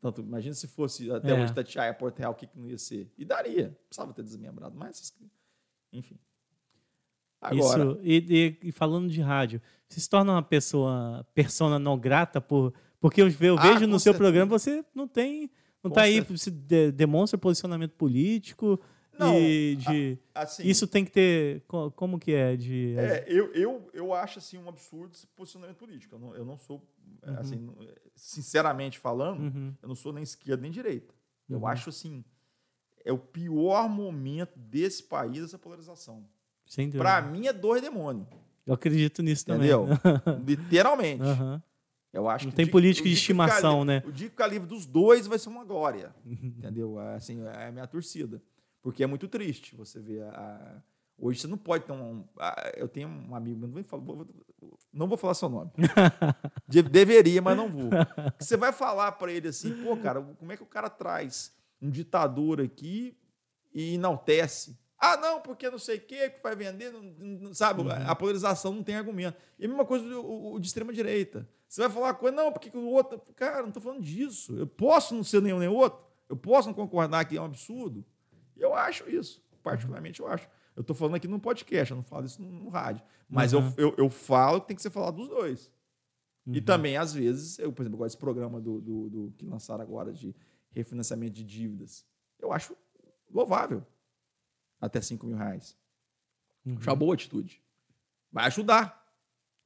Tanto, 0.00 0.20
imagina 0.20 0.54
se 0.54 0.66
fosse 0.66 1.08
até 1.12 1.30
é. 1.30 1.40
hoje 1.40 1.54
Tatiaia, 1.54 1.94
Porto 1.94 2.18
Real, 2.18 2.32
o 2.32 2.34
que, 2.34 2.48
que 2.48 2.58
não 2.58 2.68
ia 2.68 2.78
ser? 2.78 3.12
E 3.16 3.24
daria. 3.24 3.78
Precisava 3.88 4.12
ter 4.12 4.24
desmembrado, 4.24 4.76
mas 4.76 5.14
enfim. 5.92 6.18
Agora, 7.40 7.82
Isso, 7.82 8.00
e, 8.02 8.58
e, 8.62 8.72
falando 8.72 9.08
de 9.08 9.20
rádio, 9.20 9.60
você 9.88 10.00
se 10.00 10.08
torna 10.08 10.32
uma 10.32 10.42
pessoa 10.42 11.26
persona 11.34 11.76
não 11.76 11.98
grata 11.98 12.40
por 12.40 12.72
porque 13.02 13.20
eu, 13.20 13.28
eu 13.40 13.58
ah, 13.58 13.62
vejo 13.62 13.86
no 13.86 14.00
seu 14.00 14.12
certeza. 14.12 14.18
programa 14.18 14.58
você 14.58 14.82
não 14.94 15.06
tem 15.06 15.50
não 15.84 15.90
está 15.90 16.02
aí 16.02 16.22
de, 16.22 16.92
demonstra 16.92 17.36
posicionamento 17.36 17.92
político 17.92 18.80
não, 19.18 19.38
e 19.38 19.76
de 19.76 20.18
assim, 20.34 20.66
isso 20.66 20.86
tem 20.86 21.04
que 21.04 21.10
ter 21.10 21.62
como 21.66 22.18
que 22.18 22.32
é 22.32 22.56
de 22.56 22.94
é, 22.96 23.26
eu, 23.28 23.52
eu, 23.52 23.90
eu 23.92 24.14
acho 24.14 24.38
assim 24.38 24.56
um 24.56 24.66
absurdo 24.66 25.12
esse 25.12 25.26
posicionamento 25.26 25.76
político 25.76 26.14
eu 26.14 26.18
não, 26.18 26.34
eu 26.34 26.44
não 26.46 26.56
sou 26.56 26.80
Uhum. 27.26 27.38
Assim, 27.38 27.70
sinceramente 28.16 28.98
falando, 28.98 29.40
uhum. 29.42 29.74
eu 29.80 29.88
não 29.88 29.94
sou 29.94 30.12
nem 30.12 30.22
esquerda 30.22 30.62
nem 30.62 30.70
direita. 30.70 31.14
Eu 31.48 31.58
uhum. 31.58 31.66
acho 31.66 31.88
assim, 31.90 32.24
é 33.04 33.12
o 33.12 33.18
pior 33.18 33.88
momento 33.88 34.58
desse 34.58 35.02
país 35.02 35.42
essa 35.42 35.58
polarização. 35.58 36.24
Para 36.96 37.22
mim 37.22 37.46
é 37.46 37.52
dois 37.52 37.82
demônios. 37.82 38.26
Eu 38.66 38.74
acredito 38.74 39.22
nisso 39.22 39.44
Entendeu? 39.48 39.86
também. 40.02 40.44
Literalmente. 40.56 41.22
Eu 42.12 42.28
acho 42.28 42.46
não 42.46 42.52
tem 42.52 42.66
político 42.66 43.08
de 43.08 43.14
estimação, 43.14 43.84
né? 43.84 44.02
O 44.06 44.12
dia 44.12 44.26
que 44.26 44.32
ficar 44.32 44.46
livre 44.46 44.68
dos 44.68 44.84
dois 44.84 45.26
vai 45.26 45.38
ser 45.38 45.48
uma 45.48 45.64
glória. 45.64 46.14
Uhum. 46.26 46.54
Entendeu? 46.58 46.98
Assim, 46.98 47.42
é 47.44 47.68
a 47.68 47.72
minha 47.72 47.86
torcida. 47.86 48.42
Porque 48.82 49.02
é 49.02 49.06
muito 49.06 49.28
triste 49.28 49.74
você 49.74 50.00
ver 50.00 50.22
a, 50.24 50.82
Hoje 51.22 51.38
você 51.38 51.46
não 51.46 51.56
pode 51.56 51.84
ter 51.84 51.92
um. 51.92 52.24
Eu 52.76 52.88
tenho 52.88 53.08
um 53.08 53.34
amigo, 53.36 53.64
não 53.64 54.00
vou, 54.00 54.26
não 54.92 55.06
vou 55.06 55.16
falar 55.16 55.34
seu 55.34 55.48
nome. 55.48 55.70
Deveria, 56.66 57.40
mas 57.40 57.56
não 57.56 57.68
vou. 57.68 57.90
Você 58.38 58.56
vai 58.56 58.72
falar 58.72 59.12
para 59.12 59.30
ele 59.30 59.46
assim, 59.46 59.72
pô, 59.84 59.96
cara, 59.96 60.20
como 60.20 60.50
é 60.50 60.56
que 60.56 60.64
o 60.64 60.66
cara 60.66 60.90
traz 60.90 61.52
um 61.80 61.88
ditador 61.88 62.60
aqui 62.60 63.16
e 63.72 63.94
enaltece? 63.94 64.76
Ah, 64.98 65.16
não, 65.16 65.40
porque 65.40 65.70
não 65.70 65.78
sei 65.78 65.98
o 65.98 66.00
que, 66.00 66.30
que 66.30 66.42
vai 66.42 66.56
vender, 66.56 66.90
não, 66.90 67.02
não, 67.02 67.54
sabe? 67.54 67.82
Uhum. 67.82 67.90
A 67.90 68.16
polarização 68.16 68.72
não 68.72 68.82
tem 68.82 68.96
argumento. 68.96 69.36
E 69.60 69.64
a 69.64 69.68
mesma 69.68 69.84
coisa 69.84 70.04
o, 70.18 70.54
o 70.54 70.58
de 70.58 70.66
extrema-direita. 70.66 71.48
Você 71.72 71.80
vai 71.80 71.90
falar 71.90 72.06
uma 72.08 72.14
coisa, 72.14 72.36
não, 72.36 72.52
porque 72.52 72.70
o 72.76 72.84
outro. 72.90 73.18
Cara, 73.34 73.62
não 73.62 73.68
estou 73.68 73.82
falando 73.82 74.02
disso. 74.02 74.54
Eu 74.54 74.66
posso 74.66 75.14
não 75.14 75.24
ser 75.24 75.40
nenhum 75.40 75.58
nem 75.58 75.68
outro. 75.68 76.04
Eu 76.28 76.36
posso 76.36 76.68
não 76.68 76.74
concordar 76.74 77.24
que 77.24 77.34
é 77.34 77.40
um 77.40 77.46
absurdo. 77.46 78.04
E 78.54 78.60
eu 78.60 78.74
acho 78.74 79.08
isso. 79.08 79.42
Particularmente, 79.62 80.20
eu 80.20 80.26
acho. 80.26 80.46
Eu 80.76 80.82
estou 80.82 80.94
falando 80.94 81.14
aqui 81.14 81.26
no 81.26 81.40
podcast, 81.40 81.90
eu 81.90 81.96
não 81.96 82.04
falo 82.04 82.26
isso 82.26 82.42
no, 82.42 82.68
rádio. 82.68 83.02
Mas 83.26 83.54
uhum. 83.54 83.72
eu, 83.78 83.88
eu, 83.88 83.94
eu, 83.96 84.10
falo 84.10 84.60
que 84.60 84.66
tem 84.66 84.76
que 84.76 84.82
ser 84.82 84.90
falado 84.90 85.16
dos 85.16 85.28
dois. 85.28 85.72
Uhum. 86.46 86.56
E 86.56 86.60
também, 86.60 86.98
às 86.98 87.14
vezes, 87.14 87.58
eu, 87.58 87.72
por 87.72 87.80
exemplo, 87.80 87.96
agora 87.96 88.08
esse 88.08 88.18
programa 88.18 88.60
do, 88.60 88.78
do, 88.78 89.08
do, 89.08 89.34
que 89.38 89.46
lançaram 89.46 89.82
agora 89.82 90.12
de 90.12 90.36
refinanciamento 90.72 91.32
de 91.32 91.42
dívidas, 91.42 92.04
eu 92.38 92.52
acho 92.52 92.76
louvável. 93.30 93.82
Até 94.78 95.00
5 95.00 95.26
mil 95.26 95.38
reais. 95.38 95.74
Uhum. 96.66 96.76
Acho 96.76 96.90
uma 96.90 96.96
boa 96.96 97.14
atitude. 97.14 97.62
Vai 98.30 98.44
ajudar. 98.44 99.01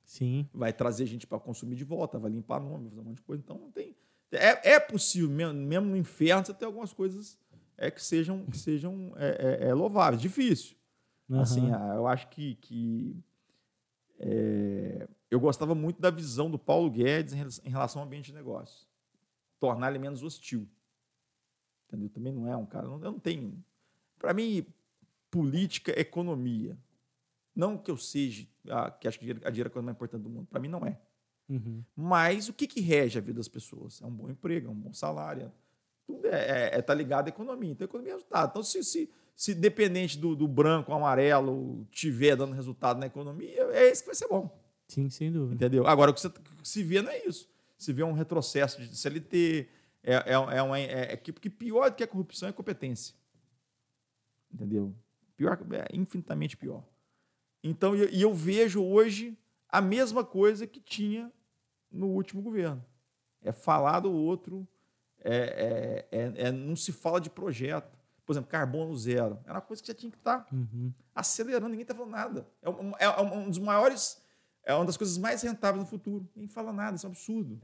Sim. 0.06 0.48
Vai 0.54 0.72
trazer 0.72 1.04
gente 1.04 1.26
para 1.26 1.38
consumir 1.38 1.74
de 1.74 1.84
volta, 1.84 2.18
vai 2.18 2.30
limpar 2.30 2.60
nome, 2.60 2.84
vai 2.84 2.90
fazer 2.90 3.00
um 3.00 3.04
monte 3.04 3.16
de 3.16 3.22
coisa. 3.22 3.42
Então, 3.44 3.58
não 3.58 3.70
tem. 3.72 3.94
É, 4.30 4.74
é 4.74 4.80
possível, 4.80 5.28
mesmo, 5.28 5.54
mesmo 5.54 5.88
no 5.88 5.96
inferno, 5.96 6.46
você 6.46 6.54
ter 6.54 6.64
algumas 6.64 6.92
coisas 6.92 7.38
é, 7.76 7.90
que 7.90 8.02
sejam, 8.02 8.46
que 8.46 8.56
sejam 8.56 9.12
é, 9.16 9.64
é, 9.64 9.68
é 9.68 9.74
louváveis. 9.74 10.22
Difícil. 10.22 10.76
Uhum. 11.28 11.40
Assim, 11.40 11.70
eu 11.94 12.06
acho 12.06 12.28
que, 12.28 12.54
que 12.56 13.16
é, 14.18 15.08
eu 15.28 15.40
gostava 15.40 15.74
muito 15.74 16.00
da 16.00 16.10
visão 16.10 16.48
do 16.48 16.58
Paulo 16.58 16.88
Guedes 16.88 17.60
em 17.64 17.68
relação 17.68 18.00
ao 18.00 18.06
ambiente 18.06 18.26
de 18.26 18.34
negócios. 18.34 18.88
Tornar 19.58 19.90
ele 19.90 19.98
menos 19.98 20.22
hostil. 20.22 20.68
Entendeu? 21.88 22.08
Também 22.10 22.32
não 22.32 22.46
é 22.46 22.56
um 22.56 22.66
cara. 22.66 22.86
Eu 22.86 22.98
não 22.98 23.18
tenho. 23.18 23.62
Para 24.18 24.32
mim, 24.32 24.64
política 25.30 25.92
é 25.92 26.00
economia. 26.00 26.78
Não 27.56 27.78
que 27.78 27.90
eu 27.90 27.96
seja, 27.96 28.46
ah, 28.68 28.90
que 28.90 29.08
acho 29.08 29.18
que 29.18 29.30
a 29.30 29.50
dinheiro 29.50 29.68
é 29.68 29.70
a 29.70 29.70
coisa 29.70 29.84
mais 29.84 29.96
importante 29.96 30.22
do 30.22 30.28
mundo. 30.28 30.46
Para 30.50 30.60
mim, 30.60 30.68
não 30.68 30.84
é. 30.84 31.00
Uhum. 31.48 31.82
Mas 31.96 32.50
o 32.50 32.52
que, 32.52 32.66
que 32.66 32.82
rege 32.82 33.18
a 33.18 33.22
vida 33.22 33.38
das 33.38 33.48
pessoas? 33.48 34.02
É 34.02 34.06
um 34.06 34.10
bom 34.10 34.28
emprego, 34.28 34.68
é 34.68 34.70
um 34.70 34.74
bom 34.74 34.92
salário. 34.92 35.50
Tudo 36.06 36.26
é, 36.26 36.74
é, 36.74 36.78
é 36.78 36.82
tá 36.82 36.92
ligado 36.92 37.26
à 37.26 37.28
economia. 37.30 37.70
Então, 37.70 37.86
a 37.86 37.88
economia 37.88 38.12
é 38.12 38.14
resultado. 38.14 38.50
Então, 38.50 38.62
se, 38.62 38.84
se, 38.84 39.10
se 39.34 39.54
dependente 39.54 40.18
do, 40.18 40.36
do 40.36 40.46
branco, 40.46 40.92
amarelo, 40.92 41.86
tiver 41.90 42.36
dando 42.36 42.54
resultado 42.54 43.00
na 43.00 43.06
economia, 43.06 43.62
é 43.72 43.88
esse 43.88 44.02
que 44.02 44.08
vai 44.08 44.14
ser 44.14 44.28
bom. 44.28 44.54
Sim, 44.86 45.08
sem 45.08 45.32
dúvida. 45.32 45.54
Entendeu? 45.54 45.86
Agora, 45.86 46.10
o 46.10 46.14
que 46.14 46.20
você 46.20 46.30
se 46.62 46.82
vê 46.82 47.00
não 47.00 47.10
é 47.10 47.24
isso. 47.24 47.48
Se 47.78 47.92
vê 47.92 48.02
um 48.02 48.12
retrocesso 48.12 48.80
de 48.80 48.96
CLT, 48.96 49.68
é, 50.02 50.14
é, 50.14 50.32
é, 50.32 50.62
uma, 50.62 50.78
é, 50.78 51.12
é 51.12 51.16
que, 51.16 51.32
que 51.32 51.50
pior 51.50 51.90
do 51.90 51.96
que 51.96 52.04
a 52.04 52.06
corrupção 52.06 52.48
é 52.48 52.50
a 52.50 52.54
competência. 52.54 53.14
Entendeu? 54.52 54.94
Pior, 55.36 55.58
é 55.72 55.96
infinitamente 55.96 56.56
pior. 56.56 56.84
Então, 57.62 57.94
e 57.96 58.22
eu 58.22 58.32
vejo 58.32 58.82
hoje 58.82 59.36
a 59.68 59.80
mesma 59.80 60.24
coisa 60.24 60.66
que 60.66 60.80
tinha 60.80 61.30
no 61.90 62.08
último 62.08 62.42
governo. 62.42 62.84
É 63.42 63.52
falar 63.52 64.00
do 64.00 64.12
outro, 64.12 64.66
é, 65.22 66.06
é, 66.12 66.18
é, 66.18 66.32
é 66.48 66.52
não 66.52 66.76
se 66.76 66.92
fala 66.92 67.20
de 67.20 67.30
projeto. 67.30 67.96
Por 68.24 68.32
exemplo, 68.32 68.50
carbono 68.50 68.96
zero. 68.96 69.38
Era 69.44 69.54
uma 69.54 69.60
coisa 69.60 69.80
que 69.80 69.88
já 69.88 69.94
tinha 69.94 70.10
que 70.10 70.18
estar 70.18 70.46
uhum. 70.52 70.92
acelerando, 71.14 71.68
ninguém 71.68 71.82
está 71.82 71.94
falando 71.94 72.10
nada. 72.10 72.48
É 72.60 72.68
um, 72.68 72.92
é 72.98 73.20
um 73.20 73.48
dos 73.48 73.58
maiores, 73.58 74.20
é 74.64 74.74
uma 74.74 74.84
das 74.84 74.96
coisas 74.96 75.16
mais 75.16 75.42
rentáveis 75.42 75.84
no 75.84 75.88
futuro. 75.88 76.28
Ninguém 76.34 76.48
fala 76.48 76.72
nada, 76.72 76.96
isso 76.96 77.06
é 77.06 77.08
um 77.08 77.12
absurdo. 77.12 77.60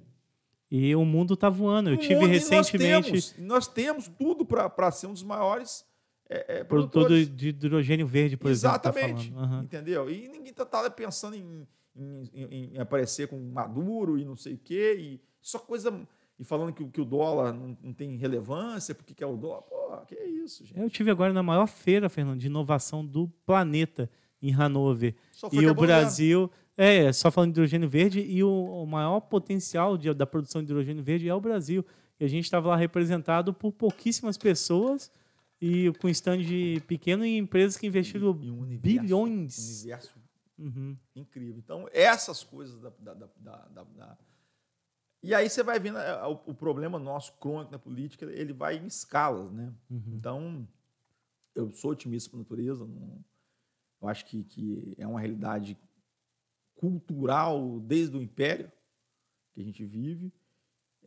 E 0.70 0.94
o 0.94 1.04
mundo 1.04 1.34
está 1.34 1.50
voando. 1.50 1.90
Eu 1.90 1.96
o 1.96 1.98
tive 1.98 2.26
recentemente. 2.26 3.10
Nós 3.10 3.30
temos, 3.32 3.38
nós 3.38 3.68
temos 3.68 4.08
tudo 4.08 4.44
para 4.44 4.90
ser 4.92 5.08
um 5.08 5.12
dos 5.12 5.24
maiores 5.24 5.84
é, 6.32 6.60
é, 6.60 6.64
produtor 6.64 7.10
de 7.10 7.48
hidrogênio 7.48 8.06
verde, 8.06 8.38
por 8.38 8.50
Exatamente, 8.50 9.28
exemplo. 9.28 9.42
Tá 9.42 9.54
uhum. 9.54 9.62
Entendeu? 9.62 10.10
E 10.10 10.28
ninguém 10.28 10.50
está 10.50 10.64
tá 10.64 10.88
pensando 10.90 11.36
em, 11.36 11.66
em, 11.94 12.30
em, 12.32 12.74
em, 12.74 12.78
aparecer 12.78 13.28
com 13.28 13.38
Maduro 13.38 14.18
e 14.18 14.24
não 14.24 14.34
sei 14.34 14.54
o 14.54 14.58
quê. 14.58 14.96
E 14.98 15.20
só 15.42 15.58
coisa. 15.58 15.92
E 16.38 16.44
falando 16.44 16.72
que, 16.72 16.82
que 16.86 17.00
o 17.00 17.04
dólar 17.04 17.52
não, 17.52 17.76
não 17.82 17.92
tem 17.92 18.16
relevância, 18.16 18.94
porque 18.94 19.12
que 19.12 19.22
é 19.22 19.26
o 19.26 19.36
dólar. 19.36 19.62
Pô, 19.62 19.98
que 20.06 20.14
é 20.14 20.26
isso, 20.26 20.64
gente. 20.64 20.80
Eu 20.80 20.88
tive 20.88 21.10
agora 21.10 21.32
na 21.32 21.42
maior 21.42 21.66
feira, 21.66 22.08
Fernando, 22.08 22.38
de 22.38 22.46
inovação 22.46 23.04
do 23.04 23.28
planeta, 23.44 24.08
em 24.40 24.54
Hanover. 24.54 25.14
e 25.52 25.66
o 25.66 25.74
Brasil. 25.74 26.50
É, 26.74 27.12
só 27.12 27.30
falando 27.30 27.52
de 27.52 27.60
hidrogênio 27.60 27.88
verde, 27.88 28.20
e 28.20 28.42
o, 28.42 28.48
o 28.48 28.86
maior 28.86 29.20
potencial 29.20 29.98
de, 29.98 30.12
da 30.14 30.26
produção 30.26 30.62
de 30.62 30.72
hidrogênio 30.72 31.02
verde 31.02 31.28
é 31.28 31.34
o 31.34 31.40
Brasil. 31.40 31.84
E 32.18 32.24
a 32.24 32.28
gente 32.28 32.44
estava 32.44 32.70
lá 32.70 32.76
representado 32.76 33.52
por 33.52 33.72
pouquíssimas 33.72 34.38
pessoas 34.38 35.12
e 35.62 35.92
com 35.92 36.08
stand 36.08 36.40
pequeno 36.88 37.24
em 37.24 37.38
empresas 37.38 37.76
que 37.76 37.86
investiram 37.86 38.36
e, 38.42 38.46
e 38.46 38.50
um 38.50 38.58
universo, 38.58 39.00
bilhões. 39.00 39.58
Um 39.58 39.78
universo 39.78 40.20
uhum. 40.58 40.96
incrível. 41.14 41.56
Então, 41.56 41.88
essas 41.92 42.42
coisas 42.42 42.80
da, 42.80 42.90
da, 42.98 43.14
da, 43.14 43.84
da, 43.84 44.18
E 45.22 45.32
aí 45.32 45.48
você 45.48 45.62
vai 45.62 45.78
vendo 45.78 45.98
é, 45.98 46.26
o, 46.26 46.32
o, 46.46 46.54
problema 46.54 46.98
nosso 46.98 47.32
crônico 47.34 47.70
na 47.70 47.78
política, 47.78 48.24
ele 48.26 48.52
vai 48.52 48.76
em 48.76 48.86
escalas, 48.86 49.52
né? 49.52 49.72
Uhum. 49.88 50.02
Então, 50.08 50.68
eu 51.54 51.70
sou 51.70 51.92
otimista 51.92 52.28
por 52.28 52.38
natureza, 52.38 52.84
não, 52.84 53.24
eu 54.00 54.08
acho 54.08 54.26
que, 54.26 54.42
que 54.42 54.96
é 54.98 55.06
uma 55.06 55.20
realidade 55.20 55.78
cultural 56.74 57.78
desde 57.78 58.16
o 58.16 58.20
Império 58.20 58.72
que 59.54 59.60
a 59.60 59.64
gente 59.64 59.84
vive 59.84 60.32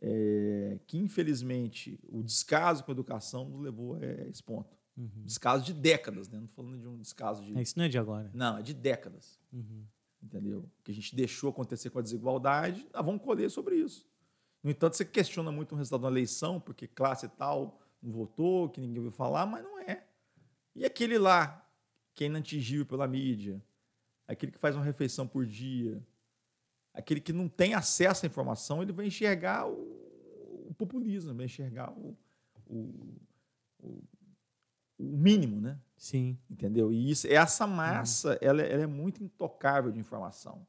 é, 0.00 0.78
que 0.86 0.98
infelizmente 0.98 1.98
o 2.08 2.22
descaso 2.22 2.84
com 2.84 2.90
a 2.90 2.94
educação 2.94 3.48
nos 3.48 3.60
levou 3.60 3.94
a 3.96 4.04
esse 4.28 4.42
ponto. 4.42 4.76
Uhum. 4.96 5.24
Descaso 5.24 5.64
de 5.64 5.74
décadas, 5.74 6.28
né? 6.28 6.38
Não 6.38 6.46
estou 6.46 6.64
falando 6.64 6.80
de 6.80 6.88
um 6.88 6.98
descaso 6.98 7.44
de. 7.44 7.56
É, 7.56 7.62
isso 7.62 7.74
não 7.76 7.84
é 7.84 7.88
de 7.88 7.98
agora. 7.98 8.30
Não, 8.32 8.58
é 8.58 8.62
de 8.62 8.72
décadas. 8.72 9.38
Uhum. 9.52 9.84
Entendeu? 10.22 10.68
Que 10.82 10.90
a 10.90 10.94
gente 10.94 11.14
deixou 11.14 11.50
acontecer 11.50 11.90
com 11.90 11.98
a 11.98 12.02
desigualdade, 12.02 12.86
nós 12.92 13.04
vamos 13.04 13.22
colher 13.22 13.50
sobre 13.50 13.76
isso. 13.76 14.06
No 14.62 14.70
entanto, 14.70 14.96
você 14.96 15.04
questiona 15.04 15.52
muito 15.52 15.72
o 15.72 15.78
resultado 15.78 16.02
da 16.02 16.08
eleição, 16.08 16.58
porque 16.58 16.88
classe 16.88 17.28
tal 17.28 17.80
não 18.02 18.10
votou, 18.10 18.68
que 18.68 18.80
ninguém 18.80 18.98
ouviu 18.98 19.12
falar, 19.12 19.46
mas 19.46 19.62
não 19.62 19.78
é. 19.78 20.04
E 20.74 20.84
aquele 20.84 21.18
lá, 21.18 21.64
que 22.14 22.24
é 22.24 22.26
inatingível 22.26 22.86
pela 22.86 23.06
mídia, 23.06 23.62
aquele 24.26 24.50
que 24.50 24.58
faz 24.58 24.74
uma 24.74 24.84
refeição 24.84 25.26
por 25.26 25.46
dia, 25.46 26.02
aquele 26.96 27.20
que 27.20 27.32
não 27.32 27.48
tem 27.48 27.74
acesso 27.74 28.24
à 28.24 28.26
informação, 28.26 28.82
ele 28.82 28.92
vai 28.92 29.06
enxergar 29.06 29.68
o, 29.68 30.66
o 30.68 30.74
populismo, 30.74 31.34
vai 31.34 31.44
enxergar 31.44 31.92
o, 31.92 32.16
o, 32.66 33.20
o, 33.78 34.02
mínimo, 34.98 35.60
né? 35.60 35.78
Sim. 35.96 36.38
Entendeu? 36.50 36.92
E 36.92 37.10
isso, 37.10 37.26
essa 37.28 37.66
massa, 37.66 38.30
uhum. 38.30 38.38
ela, 38.40 38.62
ela, 38.62 38.82
é 38.82 38.86
muito 38.86 39.22
intocável 39.22 39.92
de 39.92 40.00
informação. 40.00 40.66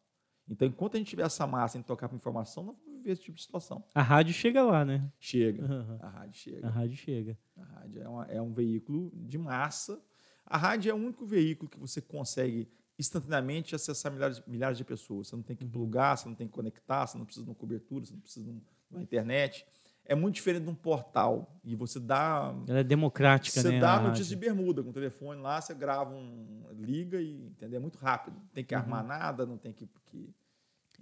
Então, 0.50 0.68
enquanto 0.68 0.96
a 0.96 0.98
gente 0.98 1.10
tiver 1.10 1.26
essa 1.26 1.48
massa 1.48 1.78
intocável 1.78 2.16
de 2.18 2.22
informação, 2.22 2.64
não 2.64 2.74
vamos 2.74 2.98
viver 2.98 3.12
esse 3.12 3.22
tipo 3.22 3.38
de 3.38 3.44
situação. 3.44 3.84
A 3.96 4.02
rádio 4.02 4.34
chega 4.34 4.64
lá, 4.64 4.84
né? 4.84 5.10
Chega. 5.20 5.64
Uhum. 5.64 5.98
A 6.02 6.10
rádio 6.10 6.36
chega. 6.36 6.68
A 6.68 6.70
rádio 6.70 6.98
chega. 6.98 7.38
A 7.56 7.64
rádio 7.64 8.02
é, 8.02 8.08
uma, 8.08 8.26
é 8.26 8.42
um 8.42 8.54
veículo 8.54 9.12
de 9.14 9.38
massa. 9.38 10.02
A 10.46 10.58
rádio 10.58 10.92
é 10.92 10.94
o 10.94 10.98
único 10.98 11.26
veículo 11.26 11.70
que 11.70 11.80
você 11.80 12.02
consegue 12.02 12.70
instantaneamente 12.98 13.76
acessar 13.76 14.12
milhares, 14.12 14.42
milhares 14.48 14.78
de 14.78 14.84
pessoas. 14.84 15.28
Você 15.28 15.36
não 15.36 15.44
tem 15.44 15.56
que 15.56 15.64
uhum. 15.64 15.70
plugar, 15.70 16.18
você 16.18 16.28
não 16.28 16.36
tem 16.36 16.48
que 16.48 16.54
conectar, 16.54 17.06
você 17.06 17.18
não 17.18 17.26
precisa 17.26 17.44
de 17.46 17.50
uma 17.50 17.56
cobertura, 17.56 18.06
você 18.06 18.14
não 18.14 18.20
precisa 18.20 18.46
de 18.46 18.62
uma 18.92 19.02
internet. 19.02 19.66
É 20.04 20.16
muito 20.16 20.36
diferente 20.36 20.64
de 20.64 20.70
um 20.70 20.76
portal. 20.76 21.60
E 21.64 21.76
você 21.76 22.00
dá. 22.00 22.56
Ela 22.68 22.80
é 22.80 22.84
democrática, 22.84 23.62
você 23.62 23.68
né? 23.68 23.76
Você 23.76 23.82
dá 23.82 24.00
notícia 24.00 24.30
de 24.30 24.36
bermuda 24.36 24.82
com 24.82 24.90
o 24.90 24.94
telefone 24.94 25.42
lá, 25.42 25.60
você 25.60 25.74
grava 25.76 26.14
um. 26.14 26.66
liga 26.74 27.22
e 27.22 27.48
entendeu? 27.48 27.78
é 27.78 27.82
muito 27.82 27.98
rápido. 27.98 28.36
Não 28.36 28.48
tem 28.48 28.64
que 28.64 28.74
uhum. 28.74 28.82
armar 28.82 29.04
nada, 29.04 29.46
não 29.46 29.58
tem 29.58 29.74
que. 29.74 29.88
que... 30.06 30.34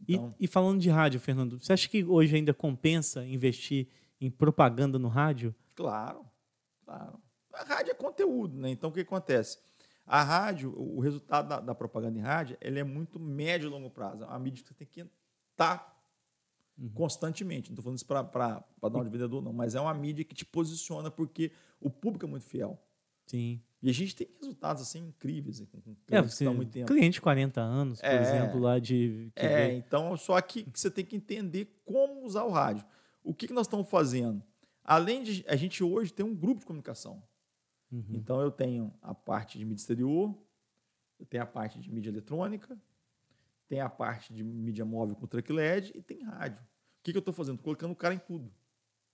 Então... 0.07 0.35
E, 0.39 0.45
e, 0.45 0.47
falando 0.47 0.81
de 0.81 0.89
rádio, 0.89 1.19
Fernando, 1.19 1.61
você 1.61 1.71
acha 1.71 1.87
que 1.87 2.03
hoje 2.03 2.35
ainda 2.35 2.53
compensa 2.53 3.25
investir 3.25 3.87
em 4.19 4.29
propaganda 4.29 4.99
no 4.99 5.07
rádio? 5.07 5.55
Claro, 5.75 6.25
claro. 6.83 7.19
A 7.53 7.63
rádio 7.63 7.91
é 7.91 7.93
conteúdo, 7.93 8.57
né? 8.57 8.71
Então 8.71 8.89
o 8.89 8.93
que 8.93 9.01
acontece? 9.01 9.59
A 10.05 10.21
rádio, 10.21 10.73
o 10.77 10.99
resultado 10.99 11.49
da, 11.49 11.59
da 11.59 11.75
propaganda 11.75 12.17
em 12.17 12.21
rádio, 12.21 12.57
ele 12.61 12.79
é 12.79 12.83
muito 12.83 13.19
médio 13.19 13.67
e 13.67 13.69
longo 13.69 13.89
prazo. 13.89 14.23
É 14.23 14.27
uma 14.27 14.37
mídia 14.37 14.61
que 14.61 14.69
você 14.69 14.75
tem 14.75 14.87
que 14.87 15.05
estar 15.51 15.95
uhum. 16.77 16.89
constantemente. 16.89 17.69
Não 17.69 17.73
estou 17.73 17.83
falando 17.83 17.97
isso 17.97 18.05
para 18.05 18.63
dar 18.89 18.99
um 18.99 19.03
de 19.03 19.09
vendedor, 19.09 19.41
não, 19.41 19.51
mas 19.51 19.73
é 19.73 19.81
uma 19.81 19.93
mídia 19.93 20.23
que 20.23 20.35
te 20.35 20.45
posiciona 20.45 21.09
porque 21.09 21.51
o 21.79 21.89
público 21.89 22.25
é 22.25 22.29
muito 22.29 22.45
fiel. 22.45 22.79
Sim. 23.25 23.61
E 23.81 23.89
a 23.89 23.93
gente 23.93 24.15
tem 24.15 24.27
resultados 24.39 24.81
assim 24.81 25.07
incríveis 25.07 25.59
com 25.59 25.77
é, 26.11 26.17
é, 26.17 26.49
muito 26.49 26.71
tempo. 26.71 26.87
Cliente 26.87 27.13
de 27.15 27.21
40 27.21 27.61
anos, 27.61 28.01
por 28.01 28.07
é, 28.07 28.21
exemplo, 28.21 28.59
lá 28.59 28.79
de. 28.79 29.31
É, 29.35 29.73
então 29.73 30.15
só 30.17 30.39
que 30.41 30.65
você 30.73 30.89
tem 30.89 31.05
que 31.05 31.15
entender 31.15 31.81
como 31.85 32.25
usar 32.25 32.43
o 32.45 32.51
rádio. 32.51 32.85
O 33.23 33.33
que, 33.33 33.47
que 33.47 33.53
nós 33.53 33.67
estamos 33.67 33.87
fazendo? 33.89 34.43
Além 34.83 35.23
de. 35.23 35.45
A 35.47 35.55
gente 35.55 35.83
hoje 35.83 36.11
tem 36.13 36.25
um 36.25 36.35
grupo 36.35 36.61
de 36.61 36.65
comunicação. 36.65 37.21
Uhum. 37.91 38.05
Então 38.09 38.41
eu 38.41 38.51
tenho 38.51 38.93
a 39.01 39.13
parte 39.13 39.57
de 39.57 39.65
mídia 39.65 39.81
exterior, 39.81 40.35
eu 41.19 41.25
tenho 41.25 41.43
a 41.43 41.45
parte 41.45 41.79
de 41.79 41.91
mídia 41.91 42.09
eletrônica, 42.09 42.77
tem 43.67 43.79
a 43.79 43.89
parte 43.89 44.33
de 44.33 44.43
mídia 44.43 44.85
móvel 44.85 45.15
com 45.15 45.27
truck 45.27 45.51
LED 45.51 45.91
e 45.95 46.01
tem 46.01 46.23
rádio. 46.23 46.61
O 46.61 47.03
que, 47.03 47.11
que 47.11 47.17
eu 47.17 47.19
estou 47.19 47.33
fazendo? 47.33 47.61
colocando 47.61 47.91
o 47.91 47.95
cara 47.95 48.13
em 48.13 48.19
tudo. 48.19 48.51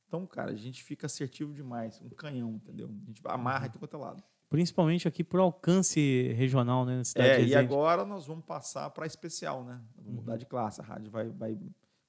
Então, 0.07 0.25
cara, 0.25 0.51
a 0.51 0.55
gente 0.55 0.83
fica 0.83 1.05
assertivo 1.05 1.53
demais, 1.53 2.01
um 2.01 2.09
canhão, 2.09 2.55
entendeu? 2.55 2.87
A 2.87 3.05
gente 3.05 3.21
amarra 3.25 3.67
de 3.67 3.77
quanto 3.77 3.95
é 3.95 3.99
lado. 3.99 4.23
Principalmente 4.49 5.07
aqui 5.07 5.23
por 5.23 5.39
alcance 5.39 6.33
regional, 6.33 6.85
né? 6.85 6.97
Na 6.97 7.05
cidade 7.05 7.29
é, 7.29 7.45
e 7.45 7.55
agora 7.55 8.03
nós 8.03 8.27
vamos 8.27 8.43
passar 8.43 8.89
para 8.89 9.05
especial, 9.05 9.63
né? 9.63 9.81
Vamos 9.95 10.09
uhum. 10.09 10.15
mudar 10.15 10.35
de 10.35 10.45
classe. 10.45 10.81
A 10.81 10.83
rádio 10.83 11.09
vai, 11.09 11.29
vai, 11.29 11.57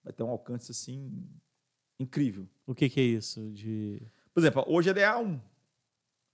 vai 0.03 0.13
ter 0.13 0.25
um 0.25 0.31
alcance 0.31 0.73
assim 0.73 1.25
incrível. 2.01 2.49
O 2.67 2.75
que, 2.75 2.89
que 2.89 2.99
é 2.99 3.05
isso? 3.05 3.49
De... 3.53 4.03
Por 4.35 4.41
exemplo, 4.41 4.65
hoje 4.67 4.91
é 4.91 4.95
DA1. 4.95 5.41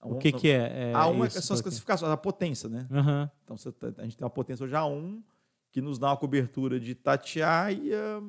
O 0.01 0.17
que, 0.17 0.31
que 0.31 0.49
é? 0.49 0.91
é 0.91 0.93
A1 0.93 1.27
isso, 1.27 1.41
são 1.41 1.55
as 1.55 1.61
classificações, 1.61 2.11
a 2.11 2.17
potência, 2.17 2.69
né? 2.69 2.87
Uhum. 2.89 3.29
Então 3.43 3.57
tá, 3.73 4.01
a 4.01 4.03
gente 4.03 4.15
tem 4.15 4.23
uma 4.23 4.29
potência 4.29 4.63
hoje 4.63 4.73
A1, 4.73 5.21
que 5.71 5.81
nos 5.81 5.99
dá 5.99 6.07
uma 6.07 6.17
cobertura 6.17 6.79
de 6.79 6.95
Tatiaia. 6.95 8.23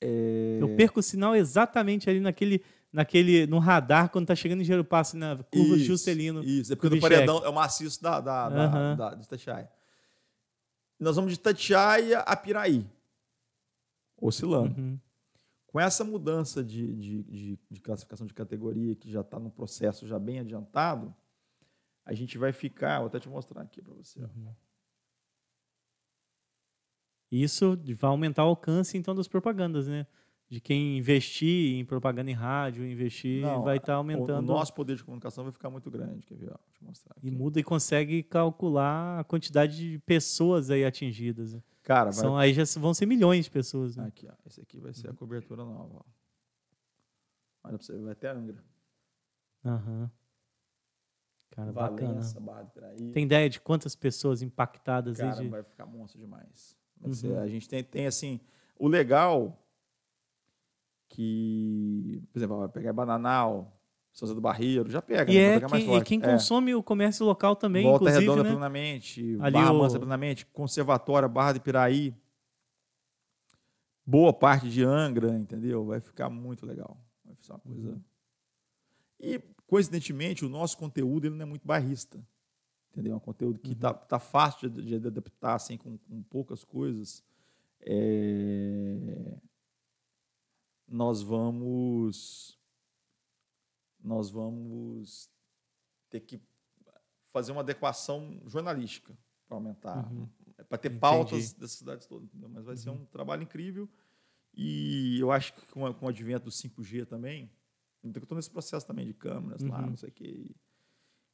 É... 0.00 0.58
Eu 0.60 0.76
perco 0.76 1.00
o 1.00 1.02
sinal 1.02 1.34
exatamente 1.34 2.10
ali 2.10 2.20
naquele, 2.20 2.62
naquele, 2.92 3.46
no 3.46 3.58
radar 3.58 4.10
quando 4.10 4.24
está 4.24 4.34
chegando 4.34 4.60
em 4.60 4.64
Gero 4.64 4.84
Passo, 4.84 5.16
na 5.16 5.36
curva 5.36 5.76
isso, 5.76 5.86
Juscelino. 5.86 6.44
Isso, 6.44 6.72
é 6.72 6.76
porque 6.76 6.94
no 6.94 7.00
paredão 7.00 7.42
é 7.42 7.48
o 7.48 7.54
maciço 7.54 8.02
da, 8.02 8.20
da, 8.20 8.48
da, 8.48 8.64
uhum. 8.64 8.96
da, 8.96 9.14
de 9.14 9.26
Tatiaia. 9.26 9.70
Nós 11.00 11.16
vamos 11.16 11.32
de 11.32 11.38
Tatiaia 11.38 12.20
a 12.20 12.36
Piraí, 12.36 12.86
oscilando. 14.20 14.78
Uhum. 14.78 14.98
Com 15.76 15.80
essa 15.80 16.02
mudança 16.02 16.64
de, 16.64 16.94
de, 16.94 17.22
de, 17.24 17.58
de 17.70 17.80
classificação 17.82 18.26
de 18.26 18.32
categoria, 18.32 18.96
que 18.96 19.10
já 19.10 19.20
está 19.20 19.38
no 19.38 19.50
processo 19.50 20.06
já 20.06 20.18
bem 20.18 20.38
adiantado, 20.38 21.14
a 22.02 22.14
gente 22.14 22.38
vai 22.38 22.50
ficar. 22.50 23.00
Vou 23.00 23.08
até 23.08 23.20
te 23.20 23.28
mostrar 23.28 23.60
aqui 23.60 23.82
para 23.82 23.92
você. 23.92 24.20
Uhum. 24.20 24.54
Isso 27.30 27.78
vai 27.94 28.08
aumentar 28.08 28.46
o 28.46 28.48
alcance 28.48 28.96
então 28.96 29.14
das 29.14 29.28
propagandas, 29.28 29.86
né? 29.86 30.06
de 30.48 30.62
quem 30.62 30.96
investir 30.96 31.74
em 31.74 31.84
propaganda 31.84 32.30
em 32.30 32.34
rádio, 32.34 32.86
investir, 32.86 33.42
Não, 33.42 33.62
vai 33.62 33.76
estar 33.76 33.92
O, 33.92 33.96
o 33.96 33.98
aumentando. 33.98 34.46
nosso 34.46 34.72
poder 34.72 34.96
de 34.96 35.04
comunicação 35.04 35.44
vai 35.44 35.52
ficar 35.52 35.68
muito 35.68 35.90
grande. 35.90 36.24
Quer 36.24 36.36
ver? 36.36 36.52
Ó, 36.52 36.58
deixa 36.68 36.82
eu 36.84 36.88
mostrar 36.88 37.14
aqui. 37.18 37.26
E 37.26 37.30
muda 37.30 37.60
e 37.60 37.62
consegue 37.62 38.22
calcular 38.22 39.20
a 39.20 39.24
quantidade 39.24 39.76
de 39.76 39.98
pessoas 39.98 40.70
aí 40.70 40.86
atingidas. 40.86 41.54
Cara, 41.86 42.10
vai... 42.10 42.14
São, 42.14 42.36
aí 42.36 42.52
já 42.52 42.64
vão 42.80 42.92
ser 42.92 43.06
milhões 43.06 43.44
de 43.44 43.50
pessoas. 43.50 43.96
Né? 43.96 44.08
Aqui, 44.08 44.26
ó. 44.28 44.34
Esse 44.44 44.60
aqui 44.60 44.80
vai 44.80 44.92
ser 44.92 45.08
a 45.08 45.14
cobertura 45.14 45.64
nova. 45.64 45.98
Ó. 45.98 46.02
Olha 47.62 47.78
pra 47.78 47.86
você, 47.86 47.96
vai 47.96 48.10
até 48.10 48.28
Angra. 48.28 48.64
Aham. 49.64 50.10
Cara, 51.52 51.72
bacana. 51.72 52.20
Valença, 52.20 52.70
Piraí. 52.74 53.12
Tem 53.12 53.22
ideia 53.22 53.48
de 53.48 53.60
quantas 53.60 53.94
pessoas 53.94 54.42
impactadas 54.42 55.16
Cara, 55.16 55.40
de... 55.40 55.48
vai 55.48 55.62
ficar 55.62 55.86
monstro 55.86 56.20
demais. 56.20 56.76
Uhum. 57.00 57.38
a 57.38 57.46
gente 57.46 57.68
tem, 57.68 57.84
tem, 57.84 58.06
assim, 58.08 58.40
o 58.76 58.88
legal 58.88 59.56
que, 61.08 62.20
por 62.32 62.38
exemplo, 62.40 62.58
vai 62.58 62.68
pegar 62.68 62.92
Bananal, 62.92 63.75
Souza 64.16 64.34
do 64.34 64.40
Barreiro, 64.40 64.88
já 64.90 65.02
pega. 65.02 65.30
E 65.30 65.34
né? 65.36 65.54
é 65.56 65.60
quem, 65.60 65.82
e 65.82 65.86
forte. 65.86 66.06
quem 66.06 66.22
É. 66.22 66.32
consome 66.32 66.74
o 66.74 66.82
comércio 66.82 67.26
local 67.26 67.54
também, 67.54 67.82
Volta 67.84 68.04
inclusive, 68.04 68.20
Redonda 68.24 68.42
né? 68.44 68.48
plenamente, 68.50 69.36
Ali 69.40 69.52
Barra 69.52 69.72
o- 69.72 69.78
Mansa 69.78 69.98
plenamente, 69.98 70.46
Conservatória, 70.46 71.28
Barra 71.28 71.52
de 71.52 71.60
Piraí, 71.60 72.14
boa 74.06 74.32
parte 74.32 74.70
de 74.70 74.82
Angra, 74.82 75.36
entendeu? 75.36 75.84
Vai 75.84 76.00
ficar 76.00 76.30
muito 76.30 76.64
legal. 76.64 76.98
Vai 77.24 77.36
ser 77.42 77.52
uma 77.52 77.58
coisa... 77.58 77.88
Uhum. 77.90 78.00
E, 79.20 79.38
coincidentemente, 79.66 80.46
o 80.46 80.48
nosso 80.48 80.78
conteúdo 80.78 81.26
ele 81.26 81.34
não 81.34 81.42
é 81.42 81.46
muito 81.48 81.66
barrista, 81.66 82.18
entendeu? 82.92 83.12
É 83.12 83.16
um 83.16 83.20
conteúdo 83.20 83.58
que 83.58 83.72
Uhum. 83.72 83.74
tá, 83.78 83.92
tá 83.92 84.18
fácil 84.18 84.70
de, 84.70 84.98
de 84.98 85.08
adaptar, 85.08 85.56
assim, 85.56 85.76
com, 85.76 85.98
com 85.98 86.22
poucas 86.22 86.64
coisas. 86.64 87.22
É, 87.82 89.36
Nós 90.88 91.20
vamos... 91.22 92.55
Nós 94.06 94.30
vamos 94.30 95.28
ter 96.08 96.20
que 96.20 96.40
fazer 97.32 97.50
uma 97.50 97.60
adequação 97.62 98.40
jornalística 98.46 99.18
para 99.48 99.56
aumentar, 99.56 100.08
Uhum. 100.12 100.28
para 100.68 100.78
ter 100.78 100.88
Entendi. 100.88 101.00
pautas 101.00 101.52
das 101.54 101.72
cidades 101.72 102.06
todas. 102.06 102.28
entendeu? 102.28 102.48
Mas 102.48 102.64
vai 102.64 102.76
ser 102.76 102.90
Uhum. 102.90 103.02
um 103.02 103.04
trabalho 103.06 103.42
incrível 103.42 103.88
e 104.54 105.18
eu 105.20 105.32
acho 105.32 105.52
que 105.54 105.66
com, 105.72 105.84
a- 105.84 105.92
com 105.92 106.06
o 106.06 106.08
advento 106.08 106.44
do 106.44 106.50
5G 106.52 107.04
também, 107.04 107.50
então 108.02 108.20
eu 108.20 108.24
estou 108.24 108.36
nesse 108.36 108.50
processo 108.50 108.86
também 108.86 109.04
de 109.06 109.12
câmeras 109.12 109.60
lá, 109.62 109.80
Uhum. 109.80 109.86
não 109.90 109.96
sei 109.96 110.08
o 110.08 110.12
quê. 110.12 110.54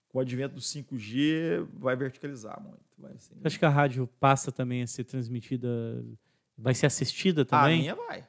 Com 0.08 0.18
o 0.18 0.20
advento 0.22 0.54
do 0.54 0.60
5G 0.62 1.58
vai 1.74 1.94
verticalizar 1.94 2.58
muito. 2.62 2.82
Vai 2.98 3.18
ser, 3.18 3.36
Acho 3.44 3.58
que 3.58 3.64
a 3.66 3.68
rádio 3.70 4.06
passa 4.18 4.50
também 4.50 4.82
a 4.82 4.86
ser 4.86 5.04
transmitida, 5.04 5.68
vai 6.56 6.74
ser 6.74 6.86
assistida 6.86 7.42
a 7.42 7.44
também? 7.44 7.80
minha 7.80 7.94
vai. 7.94 8.26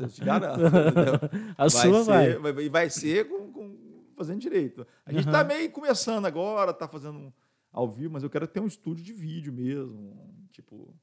Eu 0.00 0.08
te 0.08 0.24
garanto. 0.24 0.60
entendeu? 0.66 1.54
a 1.56 1.70
sua 1.70 2.02
vai. 2.02 2.26
ser, 2.26 2.38
vai. 2.38 2.64
E 2.64 2.68
vai 2.68 2.90
ser 2.90 3.28
com, 3.28 3.52
com- 3.52 3.76
fazendo 4.16 4.40
direito. 4.40 4.86
A 5.04 5.12
gente 5.12 5.26
está 5.26 5.44
meio 5.44 5.70
começando 5.70 6.26
agora, 6.26 6.70
está 6.70 6.88
fazendo 6.88 7.32
ao 7.72 7.88
vivo, 7.88 8.12
mas 8.12 8.22
eu 8.22 8.30
quero 8.30 8.46
ter 8.46 8.60
um 8.60 8.66
estúdio 8.66 9.04
de 9.04 9.12
vídeo 9.12 9.52
mesmo. 9.52 10.16
Tipo, 10.52 10.94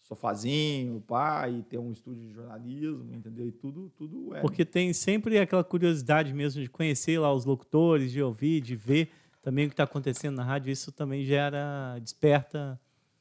sofazinho, 0.00 1.02
pai, 1.06 1.64
ter 1.68 1.78
um 1.78 1.92
estúdio 1.92 2.26
de 2.28 2.32
jornalismo, 2.32 3.14
entendeu? 3.14 3.46
E 3.46 3.52
tudo, 3.52 3.90
tudo 3.90 4.34
é. 4.34 4.40
Porque 4.40 4.64
tem 4.64 4.92
sempre 4.92 5.38
aquela 5.38 5.62
curiosidade 5.62 6.32
mesmo 6.32 6.62
de 6.62 6.68
conhecer 6.68 7.18
lá 7.18 7.32
os 7.32 7.44
locutores, 7.44 8.10
de 8.10 8.22
ouvir, 8.22 8.62
de 8.62 8.74
ver 8.74 9.10
também 9.42 9.66
o 9.66 9.68
que 9.68 9.74
está 9.74 9.84
acontecendo 9.84 10.36
na 10.36 10.44
rádio. 10.44 10.72
Isso 10.72 10.90
também 10.90 11.24
gera, 11.24 11.98
desperta 12.00 12.80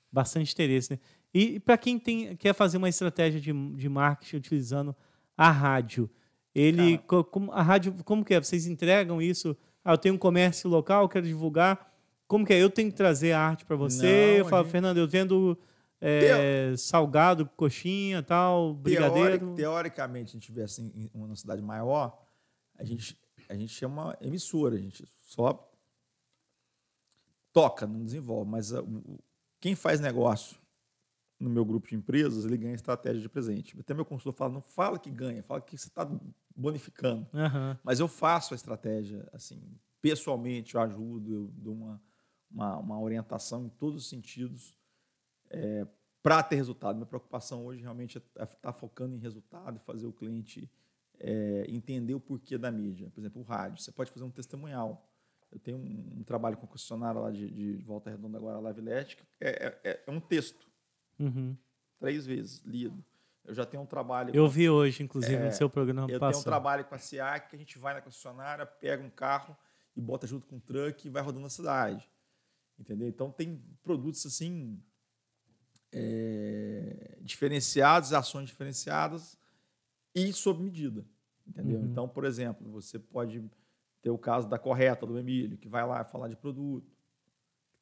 bastante 0.09 0.53
interesse. 0.53 0.93
Né? 0.93 0.99
E 1.33 1.59
para 1.59 1.77
quem 1.77 1.99
tem, 1.99 2.35
quer 2.35 2.53
fazer 2.53 2.77
uma 2.77 2.89
estratégia 2.89 3.39
de, 3.39 3.51
de 3.75 3.89
marketing 3.89 4.37
utilizando 4.37 4.95
a 5.37 5.51
rádio, 5.51 6.09
ele, 6.55 6.97
co- 6.99 7.23
como, 7.23 7.51
a 7.51 7.61
rádio, 7.61 7.93
como 8.03 8.25
que 8.25 8.33
é? 8.33 8.39
Vocês 8.41 8.65
entregam 8.65 9.21
isso? 9.21 9.55
Ah, 9.85 9.93
eu 9.93 9.97
tenho 9.97 10.15
um 10.15 10.17
comércio 10.17 10.69
local, 10.69 11.07
quero 11.07 11.25
divulgar. 11.27 11.93
Como 12.27 12.45
que 12.45 12.53
é? 12.53 12.61
Eu 12.61 12.69
tenho 12.69 12.89
que 12.89 12.97
trazer 12.97 13.31
a 13.33 13.39
arte 13.39 13.63
para 13.65 13.75
você. 13.75 14.01
Não, 14.03 14.37
eu 14.39 14.45
falo, 14.45 14.63
gente- 14.63 14.71
Fernando, 14.71 14.97
eu 14.97 15.07
vendo 15.07 15.57
é, 16.01 16.73
salgado, 16.77 17.45
coxinha, 17.55 18.21
tal, 18.23 18.73
brigadeiro. 18.73 19.39
Teori- 19.39 19.55
teoricamente, 19.55 20.31
se 20.31 20.37
a 20.37 20.39
gente 20.39 20.45
tivesse 20.45 20.81
em 20.81 21.09
em 21.13 21.21
uma 21.21 21.35
cidade 21.35 21.61
maior, 21.61 22.19
a 22.77 22.83
gente, 22.83 23.17
a 23.47 23.53
gente 23.55 23.71
chama 23.73 24.17
emissora, 24.19 24.75
a 24.75 24.79
gente 24.79 25.05
só 25.21 25.69
toca, 27.53 27.85
não 27.87 28.03
desenvolve. 28.03 28.49
Mas 28.49 28.73
a- 28.73 28.81
o- 28.81 29.19
quem 29.59 29.75
faz 29.75 29.99
negócio 29.99 30.57
no 31.39 31.49
meu 31.49 31.63
grupo 31.63 31.87
de 31.87 31.95
empresas, 31.95 32.45
ele 32.45 32.57
ganha 32.57 32.73
estratégia 32.73 33.21
de 33.21 33.29
presente. 33.29 33.79
Até 33.79 33.93
meu 33.93 34.05
consultor 34.05 34.33
fala, 34.33 34.53
não 34.53 34.61
fala 34.61 34.97
que 34.97 35.11
ganha, 35.11 35.43
fala 35.43 35.61
que 35.61 35.77
você 35.77 35.87
está 35.87 36.09
bonificando. 36.55 37.27
Aham. 37.33 37.79
Mas 37.83 37.99
eu 37.99 38.07
faço 38.07 38.53
a 38.53 38.55
estratégia, 38.55 39.27
assim, 39.31 39.61
pessoalmente, 40.01 40.75
eu 40.75 40.81
ajudo, 40.81 41.33
eu 41.33 41.51
dou 41.55 41.75
uma, 41.75 42.01
uma, 42.49 42.77
uma 42.77 42.99
orientação 42.99 43.65
em 43.65 43.69
todos 43.69 44.03
os 44.03 44.09
sentidos 44.09 44.75
para 46.21 46.43
ter 46.43 46.55
resultado. 46.55 46.95
Minha 46.95 47.05
preocupação 47.05 47.65
hoje 47.65 47.81
realmente 47.81 48.17
é 48.17 48.43
estar 48.43 48.73
focando 48.73 49.15
em 49.15 49.19
resultado 49.19 49.77
e 49.77 49.85
fazer 49.85 50.07
o 50.07 50.11
cliente 50.11 50.69
é, 51.19 51.65
entender 51.67 52.13
o 52.13 52.19
porquê 52.19 52.57
da 52.57 52.71
mídia. 52.71 53.09
Por 53.09 53.21
exemplo, 53.21 53.41
o 53.41 53.45
rádio. 53.45 53.81
Você 53.81 53.91
pode 53.91 54.11
fazer 54.11 54.25
um 54.25 54.29
testemunhal. 54.29 55.09
Eu 55.51 55.59
tenho 55.59 55.77
um, 55.77 56.19
um 56.19 56.23
trabalho 56.23 56.57
com 56.57 56.65
a 56.65 56.69
concessionária 56.69 57.19
lá 57.19 57.31
de, 57.31 57.49
de 57.49 57.83
Volta 57.83 58.09
Redonda 58.09 58.37
agora, 58.37 58.57
a 58.57 58.61
Live 58.61 58.81
Let, 58.81 59.15
que 59.15 59.23
é, 59.39 59.79
é, 59.83 60.03
é 60.05 60.11
um 60.11 60.19
texto, 60.19 60.66
Uhum. 61.19 61.55
três 61.99 62.25
vezes 62.25 62.61
lido. 62.65 63.03
Eu 63.43 63.53
já 63.53 63.65
tenho 63.65 63.81
um 63.83 63.85
trabalho... 63.85 64.35
Eu 64.35 64.43
com- 64.45 64.49
vi 64.49 64.69
hoje, 64.69 65.01
inclusive, 65.03 65.35
É, 65.35 65.45
no 65.45 65.51
seu 65.53 65.69
programa 65.69 66.01
eu 66.01 66.07
tenho 66.07 66.17
um 66.17 66.19
passado. 66.33 66.43
trabalho 66.43 66.83
com 66.85 66.93
a 66.95 66.97
SIAC 66.99 67.49
que 67.49 67.55
a 67.55 67.59
gente 67.59 67.77
vai 67.79 67.93
na 67.93 68.01
concessionária, 68.01 68.65
pega 68.65 69.01
um 69.03 69.09
carro 69.09 69.55
e 69.95 70.01
bota 70.01 70.27
junto 70.27 70.45
com 70.45 70.57
um 70.57 70.59
truck 70.59 71.07
e 71.07 71.09
vai 71.09 71.23
rodando 71.23 71.45
a 71.45 71.49
cidade. 71.49 72.09
Entendeu? 72.77 73.07
Então 73.07 73.31
tem 73.31 73.61
produtos 73.83 74.25
assim 74.25 74.79
é, 75.91 77.17
diferenciados, 77.21 78.13
ações 78.13 78.47
diferenciadas 78.49 79.37
e 80.13 80.31
sob 80.33 80.61
medida. 80.61 81.05
Entendeu? 81.47 81.79
Uhum. 81.79 81.85
Então, 81.85 82.07
por 82.09 82.25
exemplo, 82.25 82.69
você 82.69 82.99
pode 82.99 83.43
ter 84.01 84.09
o 84.09 84.17
caso 84.17 84.47
da 84.49 84.59
correta 84.59 85.05
do 85.05 85.17
Emílio, 85.17 85.57
que 85.57 85.67
vai 85.69 85.85
lá 85.87 86.03
falar 86.03 86.27
de 86.27 86.35
produto, 86.35 86.96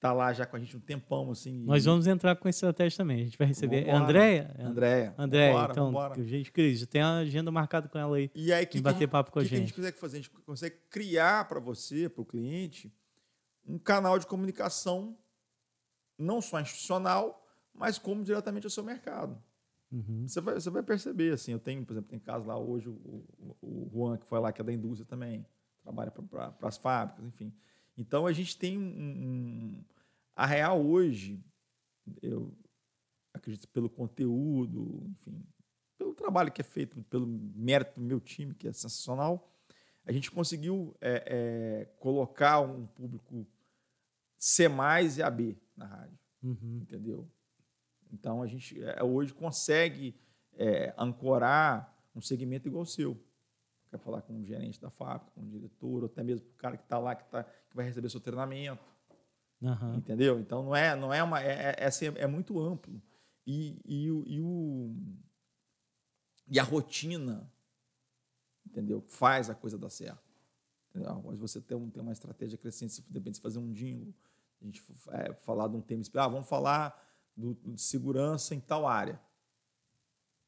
está 0.05 0.13
lá 0.13 0.31
já 0.33 0.45
com 0.45 0.55
a 0.55 0.59
gente 0.59 0.77
um 0.77 0.79
tempão 0.79 1.31
assim. 1.31 1.63
Nós 1.63 1.85
vamos 1.85 2.05
entrar 2.07 2.35
com 2.35 2.47
estratégia 2.47 2.97
também. 2.97 3.21
A 3.21 3.23
gente 3.25 3.37
vai 3.37 3.47
receber. 3.47 3.77
É 3.87 3.91
Vambora. 3.91 4.03
Andréia? 4.03 4.55
Andréia. 4.59 5.15
Andréia, 5.17 5.53
vambora, 5.53 5.71
então, 5.71 5.85
vambora. 5.87 6.23
gente, 6.23 6.51
Cris, 6.51 6.79
já 6.79 6.85
tem 6.85 7.01
a 7.01 7.17
agenda 7.17 7.51
marcada 7.51 7.87
com 7.87 7.97
ela 7.97 8.17
aí. 8.17 8.29
E 8.35 8.53
aí, 8.53 8.65
que 8.65 8.77
que 8.77 8.81
bater 8.83 8.99
gente- 8.99 9.09
papo 9.09 9.31
com 9.31 9.39
a 9.39 9.43
que 9.43 9.49
que 9.49 9.55
a 9.55 9.57
gente. 9.57 9.67
gente 9.69 9.75
consegue 9.75 9.97
fazer? 9.99 10.17
A 10.17 10.21
gente 10.21 10.29
consegue 10.29 10.75
criar 10.89 11.47
para 11.47 11.59
você, 11.59 12.07
para 12.09 12.21
o 12.21 12.25
cliente, 12.25 12.93
um 13.67 13.77
canal 13.79 14.19
de 14.19 14.27
comunicação 14.27 15.17
não 16.17 16.41
só 16.41 16.59
institucional, 16.61 17.45
mas 17.73 17.97
como 17.97 18.23
diretamente 18.23 18.65
ao 18.65 18.69
seu 18.69 18.83
mercado. 18.83 19.37
Uhum. 19.91 20.27
Você 20.27 20.39
vai, 20.41 20.53
você 20.55 20.69
vai 20.69 20.83
perceber, 20.83 21.33
assim, 21.33 21.51
eu 21.51 21.59
tenho, 21.59 21.85
por 21.85 21.93
exemplo, 21.93 22.09
tem 22.09 22.19
caso 22.19 22.45
lá 22.45 22.57
hoje, 22.57 22.87
o, 22.89 22.93
o, 22.93 23.57
o 23.61 23.89
Juan, 23.93 24.17
que 24.17 24.25
foi 24.25 24.39
lá, 24.39 24.51
que 24.51 24.61
é 24.61 24.63
da 24.63 24.71
indústria 24.73 25.05
também, 25.05 25.45
trabalha 25.83 26.11
para 26.11 26.53
as 26.63 26.77
fábricas, 26.77 27.25
enfim. 27.25 27.53
Então, 27.97 28.25
a 28.27 28.31
gente 28.33 28.57
tem 28.57 28.77
um... 28.77 28.81
um- 28.81 29.83
a 30.35 30.45
real 30.45 30.85
hoje, 30.85 31.43
eu 32.21 32.53
acredito 33.33 33.67
pelo 33.69 33.89
conteúdo, 33.89 35.03
enfim, 35.07 35.45
pelo 35.97 36.13
trabalho 36.13 36.51
que 36.51 36.61
é 36.61 36.63
feito, 36.63 37.01
pelo 37.03 37.25
mérito 37.25 37.99
do 37.99 38.05
meu 38.05 38.19
time, 38.19 38.53
que 38.53 38.67
é 38.67 38.73
sensacional, 38.73 39.51
a 40.05 40.11
gente 40.11 40.29
conseguiu 40.29 40.95
é, 41.01 41.23
é, 41.25 41.85
colocar 41.99 42.59
um 42.59 42.85
público 42.85 43.47
C 44.37 44.67
mais 44.67 45.17
e 45.17 45.23
AB 45.23 45.57
na 45.75 45.85
rádio 45.85 46.25
Uhum. 46.45 46.79
entendeu? 46.83 47.27
Então 48.11 48.43
a 48.43 48.47
gente 48.47 48.81
é, 48.83 49.03
hoje 49.03 49.33
consegue 49.33 50.15
é, 50.53 50.93
ancorar 50.95 51.91
um 52.15 52.21
segmento 52.21 52.67
igual 52.67 52.83
o 52.83 52.87
seu. 52.87 53.19
Quer 53.89 53.97
falar 53.97 54.21
com 54.21 54.39
o 54.39 54.45
gerente 54.45 54.79
da 54.79 54.91
fábrica, 54.91 55.31
com 55.33 55.41
o 55.41 55.49
diretor, 55.49 56.03
ou 56.03 56.05
até 56.05 56.23
mesmo 56.23 56.47
o 56.47 56.53
cara 56.53 56.77
que 56.77 56.83
está 56.83 56.99
lá, 56.99 57.15
que, 57.15 57.25
tá, 57.25 57.43
que 57.43 57.75
vai 57.75 57.85
receber 57.85 58.09
seu 58.09 58.19
treinamento, 58.19 58.83
Aham. 59.63 59.95
entendeu? 59.97 60.39
Então 60.39 60.63
não 60.63 60.75
é, 60.75 60.95
não 60.95 61.13
é 61.13 61.23
uma, 61.23 61.41
é, 61.41 61.75
é, 61.77 61.85
assim, 61.85 62.05
é 62.15 62.27
muito 62.27 62.59
amplo 62.59 63.01
e, 63.47 63.79
e, 63.85 64.05
e, 64.05 64.39
o- 64.41 64.95
e 66.47 66.59
a 66.59 66.63
rotina, 66.63 67.51
entendeu? 68.65 69.01
Faz 69.01 69.49
a 69.49 69.55
coisa 69.55 69.77
dar 69.77 69.89
certo. 69.89 70.23
Entendeu? 70.89 71.21
Mas 71.25 71.39
você 71.39 71.59
tem, 71.61 71.75
um, 71.77 71.89
tem 71.89 72.01
uma 72.01 72.11
estratégia 72.13 72.57
crescente, 72.57 72.93
se 72.93 73.01
de 73.01 73.13
repente 73.13 73.37
você 73.37 73.41
fazer 73.41 73.59
um 73.59 73.71
jingle, 73.71 74.13
a 74.61 74.65
gente 74.65 74.83
é, 75.11 75.33
falar 75.33 75.67
de 75.67 75.75
um 75.75 75.81
tema 75.81 76.01
específico, 76.01 76.19
ah, 76.19 76.31
vamos 76.31 76.47
falar 76.49 76.95
do, 77.35 77.53
de 77.53 77.81
segurança 77.81 78.55
em 78.55 78.59
tal 78.59 78.87
área. 78.87 79.19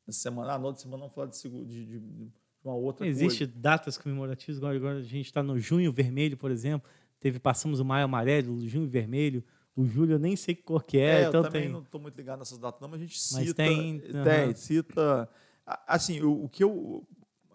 Essa 0.07 0.19
semana, 0.19 0.53
ah, 0.53 0.59
na 0.59 0.65
outra 0.65 0.81
semana 0.81 1.01
vamos 1.01 1.13
falar 1.15 1.27
de, 1.27 1.41
de, 1.65 1.85
de- 1.85 1.99
de 1.99 2.31
uma 2.63 2.75
outra 2.75 3.05
Existe 3.05 3.45
coisa. 3.45 3.59
datas 3.59 3.97
comemorativas, 3.97 4.57
agora, 4.57 4.75
agora 4.77 4.97
a 4.99 5.03
gente 5.03 5.25
está 5.25 5.43
no 5.43 5.59
junho 5.59 5.91
vermelho, 5.91 6.37
por 6.37 6.49
exemplo. 6.51 6.89
Teve, 7.19 7.39
passamos 7.39 7.79
o 7.79 7.85
maio 7.85 8.05
amarelo, 8.05 8.53
o 8.55 8.67
junho 8.67 8.87
vermelho. 8.87 9.43
O 9.75 9.85
julho 9.85 10.13
eu 10.13 10.19
nem 10.19 10.35
sei 10.35 10.55
que 10.55 10.63
cor 10.63 10.83
que 10.83 10.97
é, 10.97 11.23
É, 11.23 11.27
então 11.27 11.41
eu 11.41 11.43
também 11.43 11.63
tem. 11.63 11.71
não 11.71 11.81
estou 11.81 12.01
muito 12.01 12.15
ligado 12.15 12.39
nessas 12.39 12.57
datas, 12.57 12.81
não, 12.81 12.87
mas 12.87 12.99
a 12.99 13.03
gente 13.03 13.15
Mas 13.33 13.47
cita. 13.47 13.53
tem, 13.53 13.99
tem, 13.99 14.15
aham. 14.15 14.53
cita. 14.55 15.29
Assim, 15.65 16.21
o, 16.21 16.45
o 16.45 16.49
que 16.49 16.63
eu. 16.63 17.07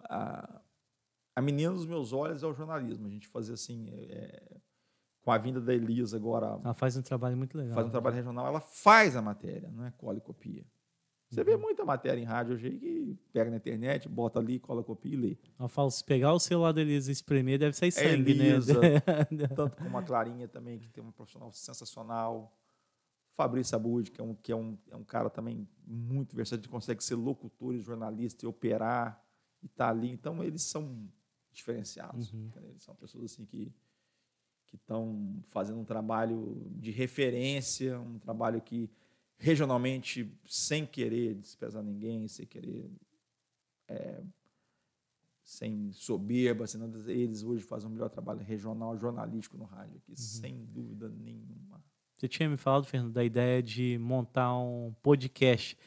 A, 0.09 0.61
a 1.35 1.41
menina 1.41 1.73
dos 1.73 1.85
meus 1.85 2.13
olhos 2.13 2.43
é 2.43 2.47
o 2.47 2.53
jornalismo. 2.53 3.07
A 3.07 3.09
gente 3.09 3.27
fazer 3.27 3.53
assim. 3.53 3.89
É, 3.89 4.57
com 5.23 5.31
a 5.31 5.37
vinda 5.37 5.59
da 5.59 5.73
Elisa 5.73 6.17
agora. 6.17 6.59
Ela 6.63 6.73
faz 6.73 6.97
um 6.97 7.01
trabalho 7.01 7.35
muito 7.37 7.57
legal. 7.57 7.73
Faz 7.73 7.85
um 7.85 7.89
né? 7.89 7.91
trabalho 7.91 8.15
regional, 8.15 8.45
ela 8.45 8.59
faz 8.59 9.15
a 9.15 9.21
matéria, 9.21 9.71
não 9.71 9.85
é 9.85 9.91
cola 9.91 10.17
e 10.17 10.21
copia. 10.21 10.65
Você 11.33 11.43
vê 11.43 11.57
muita 11.57 11.83
matéria 11.83 12.21
em 12.21 12.23
rádio 12.23 12.53
hoje 12.53 12.69
que 12.71 13.17
pega 13.31 13.49
na 13.49 13.57
internet, 13.57 14.07
bota 14.07 14.39
ali, 14.39 14.59
cola, 14.59 14.83
copia 14.83 15.13
e 15.13 15.15
lê. 15.15 15.37
Eu 15.59 15.67
falo, 15.67 15.89
se 15.89 16.03
pegar 16.03 16.33
o 16.33 16.39
celular 16.39 16.71
da 16.71 16.81
Elisa 16.81 17.09
e 17.09 17.13
espremer, 17.13 17.57
deve 17.57 17.75
sair 17.75 17.91
sangue, 17.91 18.31
é 18.31 18.45
Elisa, 18.45 18.79
né? 18.79 18.99
tanto 19.55 19.75
como 19.77 19.97
a 19.97 20.03
Clarinha 20.03 20.47
também, 20.47 20.79
que 20.79 20.89
tem 20.89 21.03
uma 21.03 21.11
profissional 21.11 21.51
sensacional. 21.51 22.55
Fabrício 23.35 23.75
Abud, 23.75 24.11
que, 24.11 24.21
é 24.21 24.23
um, 24.23 24.35
que 24.35 24.51
é, 24.51 24.55
um, 24.55 24.77
é 24.91 24.95
um 24.95 25.03
cara 25.03 25.27
também 25.27 25.67
muito 25.87 26.35
versátil, 26.35 26.69
consegue 26.69 27.03
ser 27.03 27.15
locutor 27.15 27.73
e 27.73 27.79
jornalista 27.79 28.45
e 28.45 28.47
operar 28.47 29.19
e 29.61 29.67
tá 29.67 29.89
ali. 29.89 30.11
Então, 30.11 30.43
eles 30.43 30.61
são 30.61 31.09
diferenciados. 31.51 32.31
Uhum. 32.31 32.51
Eles 32.67 32.83
são 32.83 32.95
pessoas 32.95 33.25
assim 33.25 33.43
que 33.43 33.73
que 34.73 34.77
estão 34.77 35.43
fazendo 35.51 35.79
um 35.79 35.85
trabalho 35.85 36.65
de 36.71 36.89
referência, 36.89 37.99
um 37.99 38.17
trabalho 38.17 38.59
que 38.59 38.89
regionalmente, 39.37 40.31
sem 40.45 40.85
querer 40.85 41.35
desprezar 41.35 41.83
ninguém, 41.83 42.27
sem 42.27 42.45
querer, 42.45 42.89
é, 43.87 44.23
sem 45.43 45.91
soberba, 45.91 46.65
sem 46.65 46.79
nada, 46.79 47.11
eles 47.11 47.43
hoje 47.43 47.63
fazem 47.63 47.89
um 47.89 47.93
melhor 47.93 48.09
trabalho 48.09 48.39
regional, 48.39 48.97
jornalístico 48.97 49.57
no 49.57 49.65
rádio 49.65 49.97
aqui, 49.97 50.11
uhum. 50.11 50.17
sem 50.17 50.65
dúvida 50.65 51.09
nenhuma. 51.09 51.83
Você 52.15 52.27
tinha 52.27 52.49
me 52.49 52.57
falado, 52.57 52.85
Fernando, 52.85 53.11
da 53.11 53.23
ideia 53.23 53.61
de 53.61 53.97
montar 53.97 54.57
um 54.57 54.95
podcast. 55.01 55.77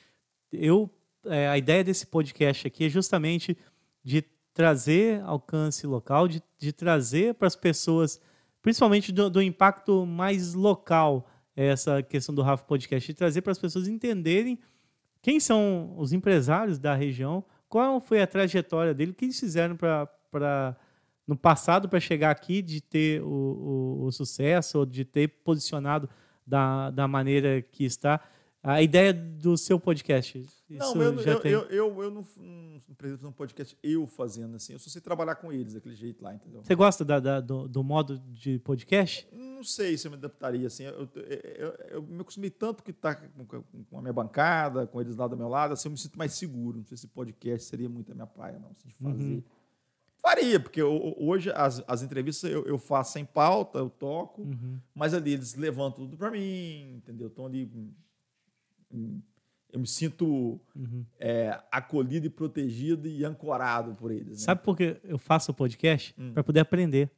Eu, 0.53 0.91
é, 1.25 1.49
a 1.49 1.57
ideia 1.57 1.83
desse 1.83 2.07
podcast 2.07 2.67
aqui 2.67 2.85
é 2.85 2.89
justamente 2.89 3.57
de 4.05 4.23
trazer 4.53 5.23
alcance 5.23 5.87
local, 5.87 6.29
de, 6.29 6.43
de 6.59 6.73
trazer 6.73 7.35
para 7.35 7.47
as 7.47 7.57
pessoas 7.57 8.21
principalmente 8.67 9.13
do, 9.13 9.31
do 9.31 9.41
impacto 9.41 10.05
mais 10.05 10.53
local, 10.53 11.31
essa 11.57 12.03
questão 12.03 12.35
do 12.35 12.43
Rafa 12.43 12.65
Podcast, 12.65 13.11
e 13.11 13.15
trazer 13.15 13.41
para 13.41 13.53
as 13.53 13.59
pessoas 13.59 13.89
entenderem 13.89 14.59
quem 15.23 15.41
são 15.41 15.95
os 15.97 16.13
empresários 16.13 16.79
da 16.79 16.95
região, 16.95 17.43
qual 17.69 18.01
foi 18.01 18.23
a 18.23 18.27
trajetória 18.27 18.95
dele, 18.95 19.11
o 19.11 19.15
que 19.15 19.25
eles 19.25 19.41
fizeram 19.41 19.77
no 21.27 21.37
passado 21.37 21.89
para 21.89 21.99
chegar 21.99 22.31
aqui, 22.31 22.63
de 22.63 22.81
ter 22.81 23.23
o, 23.23 23.27
o, 23.27 24.05
o, 24.05 24.13
sucesso, 24.13 24.79
ou 24.79 24.87
de 24.87 25.05
ter 25.05 25.29
posicionado 25.43 26.09
da, 26.47 26.91
da 26.91 27.09
maneira 27.09 27.61
que 27.61 27.85
está. 27.85 28.21
A 28.67 28.83
ideia 28.83 29.15
do 29.15 29.57
seu 29.57 29.79
podcast. 29.79 30.45
não, 30.69 31.01
eu, 31.01 31.21
eu, 31.21 31.41
eu, 31.45 31.61
eu, 31.71 32.03
eu, 32.03 32.11
não, 32.11 32.27
não 32.37 32.81
fazer 32.97 33.25
um 33.25 33.31
podcast 33.31 33.79
eu 33.81 34.09
fazendo 34.09 34.57
assim. 34.57 34.73
Eu 34.73 34.81
só 34.81 34.91
sei 34.91 35.01
trabalhar 35.01 35.37
com 35.37 35.53
eles 35.53 35.75
daquele 35.75 35.95
jeito 35.95 36.23
lá, 36.25 36.35
entendeu? 36.35 36.65
Você 36.65 36.75
gosta 36.75 37.05
da, 37.05 37.21
da, 37.21 37.41
do, 37.41 37.69
do, 37.69 37.85
modo 37.85 38.19
de 38.19 38.59
podcast? 38.59 39.29
Não 39.33 39.63
sei 39.63 39.97
se 39.97 40.09
eu 40.09 40.11
me 40.11 40.17
adaptaria 40.17 40.67
assim. 40.67 40.83
Eu, 40.83 41.09
eu, 41.15 41.75
eu 41.91 42.03
me 42.03 42.21
acostumei 42.21 42.51
tanto 42.51 42.83
que 42.83 42.93
tá 42.93 43.15
com, 43.15 43.99
a 43.99 44.03
minha 44.03 44.13
bancada, 44.13 44.85
com 44.85 45.01
eles 45.01 45.15
lá 45.15 45.29
do 45.29 45.37
meu 45.37 45.49
lado, 45.49 45.73
assim, 45.73 45.87
eu 45.87 45.93
me 45.93 45.99
sinto 45.99 46.19
mais 46.19 46.33
seguro. 46.33 46.79
Não 46.79 46.85
sei 46.87 46.97
se 46.97 47.07
podcast 47.07 47.69
seria 47.69 47.89
muito 47.89 48.11
a 48.11 48.15
minha 48.17 48.27
praia, 48.27 48.59
não, 48.59 48.71
assim, 48.71 48.89
de 48.89 48.95
fazer. 48.95 49.25
Uhum. 49.25 49.43
Faria, 50.19 50.59
porque 50.59 50.83
hoje 50.83 51.53
as, 51.55 51.85
as 51.87 52.03
entrevistas 52.03 52.51
eu, 52.51 52.65
eu 52.67 52.79
faço 52.79 53.13
sem 53.13 53.25
pauta, 53.25 53.79
eu 53.79 53.89
toco, 53.89 54.43
uhum. 54.43 54.81
mas 54.93 55.15
ali 55.15 55.35
eles 55.35 55.55
levantam 55.55 56.05
tudo 56.05 56.17
para 56.17 56.33
mim, 56.33 56.97
entendeu? 56.97 57.29
Estão 57.29 57.47
ali 57.47 57.71
eu 58.91 59.81
me 59.81 59.87
sinto 59.87 60.61
uhum. 60.75 61.05
é, 61.19 61.61
acolhido 61.71 62.27
e 62.27 62.31
protegido 62.31 63.07
e 63.07 63.25
ancorado 63.25 63.95
por 63.95 64.11
eles. 64.11 64.39
Né? 64.41 64.45
Sabe 64.45 64.63
por 64.63 64.77
que 64.77 64.97
eu 65.05 65.19
faço 65.19 65.51
o 65.51 65.55
podcast? 65.55 66.15
Hum. 66.19 66.33
Para 66.33 66.43
poder 66.43 66.61
aprender. 66.61 67.11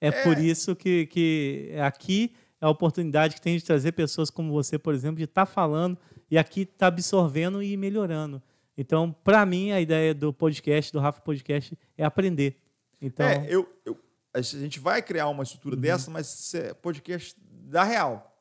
É, 0.00 0.08
é, 0.08 0.22
por 0.22 0.38
isso 0.38 0.74
que, 0.74 1.06
que 1.06 1.72
aqui 1.80 2.34
é 2.60 2.66
a 2.66 2.70
oportunidade 2.70 3.36
que 3.36 3.40
tem 3.40 3.56
de 3.56 3.64
trazer 3.64 3.92
pessoas 3.92 4.30
como 4.30 4.52
você, 4.52 4.78
por 4.78 4.94
exemplo, 4.94 5.18
de 5.18 5.24
estar 5.24 5.46
tá 5.46 5.52
falando 5.52 5.96
e 6.30 6.36
aqui 6.36 6.62
estar 6.62 6.76
tá 6.78 6.86
absorvendo 6.88 7.62
e 7.62 7.76
melhorando. 7.76 8.42
Então, 8.76 9.12
para 9.22 9.46
mim, 9.46 9.70
a 9.70 9.80
ideia 9.80 10.12
do 10.12 10.32
podcast, 10.32 10.92
do 10.92 10.98
Rafa 10.98 11.20
Podcast, 11.20 11.78
é 11.96 12.04
aprender. 12.04 12.56
Então, 13.00 13.26
é, 13.26 13.46
eu, 13.48 13.72
eu 13.84 13.96
a 14.34 14.40
gente 14.40 14.80
vai 14.80 15.00
criar 15.00 15.28
uma 15.28 15.44
estrutura 15.44 15.76
uhum. 15.76 15.80
dessa, 15.80 16.10
mas 16.10 16.52
é 16.54 16.74
podcast 16.74 17.36
da 17.40 17.84
real. 17.84 18.36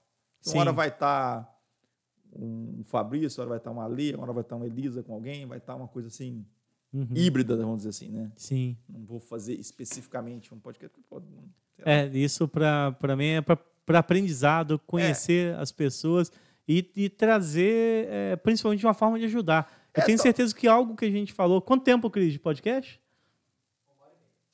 Uma 0.48 0.62
hora 0.62 0.72
vai 0.72 0.88
estar 0.88 1.44
tá 1.44 1.53
um 2.36 2.84
Fabrício, 2.86 3.42
agora 3.42 3.50
vai 3.50 3.58
estar 3.58 3.72
uma 3.72 3.86
Ali, 3.86 4.14
agora 4.14 4.34
vai 4.34 4.42
estar 4.42 4.56
uma 4.56 4.66
Elisa 4.66 5.04
com 5.04 5.14
alguém, 5.14 5.46
vai 5.46 5.58
estar 5.58 5.76
uma 5.76 5.88
coisa 5.88 6.08
assim, 6.08 6.46
uhum. 6.94 7.08
híbrida, 7.16 7.56
vamos 7.58 7.78
dizer 7.78 7.90
assim, 7.90 8.10
né? 8.10 8.32
Sim. 8.36 8.78
Não 8.88 9.06
vou 9.06 9.20
fazer 9.20 9.54
especificamente 9.54 10.54
um 10.54 10.60
podcast. 10.60 10.98
Pode, 11.10 11.26
é, 11.86 12.08
isso 12.08 12.48
para 12.48 13.16
mim 13.16 13.26
é 13.26 13.42
para 13.42 14.00
aprendizado, 14.00 14.80
conhecer 14.80 15.54
é. 15.54 15.56
as 15.56 15.72
pessoas 15.72 16.32
e, 16.68 16.90
e 16.96 17.10
trazer, 17.10 18.08
é, 18.10 18.36
principalmente, 18.38 18.86
uma 18.86 18.94
forma 18.94 19.20
de 19.20 19.26
ajudar. 19.26 19.72
Eu 19.94 20.04
é, 20.04 20.06
tenho 20.06 20.18
certeza 20.18 20.56
que 20.56 20.68
algo 20.68 20.96
que 20.96 21.06
a 21.06 21.12
gente 21.12 21.34
falou. 21.34 21.62
Quanto 21.62 21.84
tempo, 21.84 22.10
Cris, 22.10 22.32
de 22.32 22.40
podcast? 22.40 23.00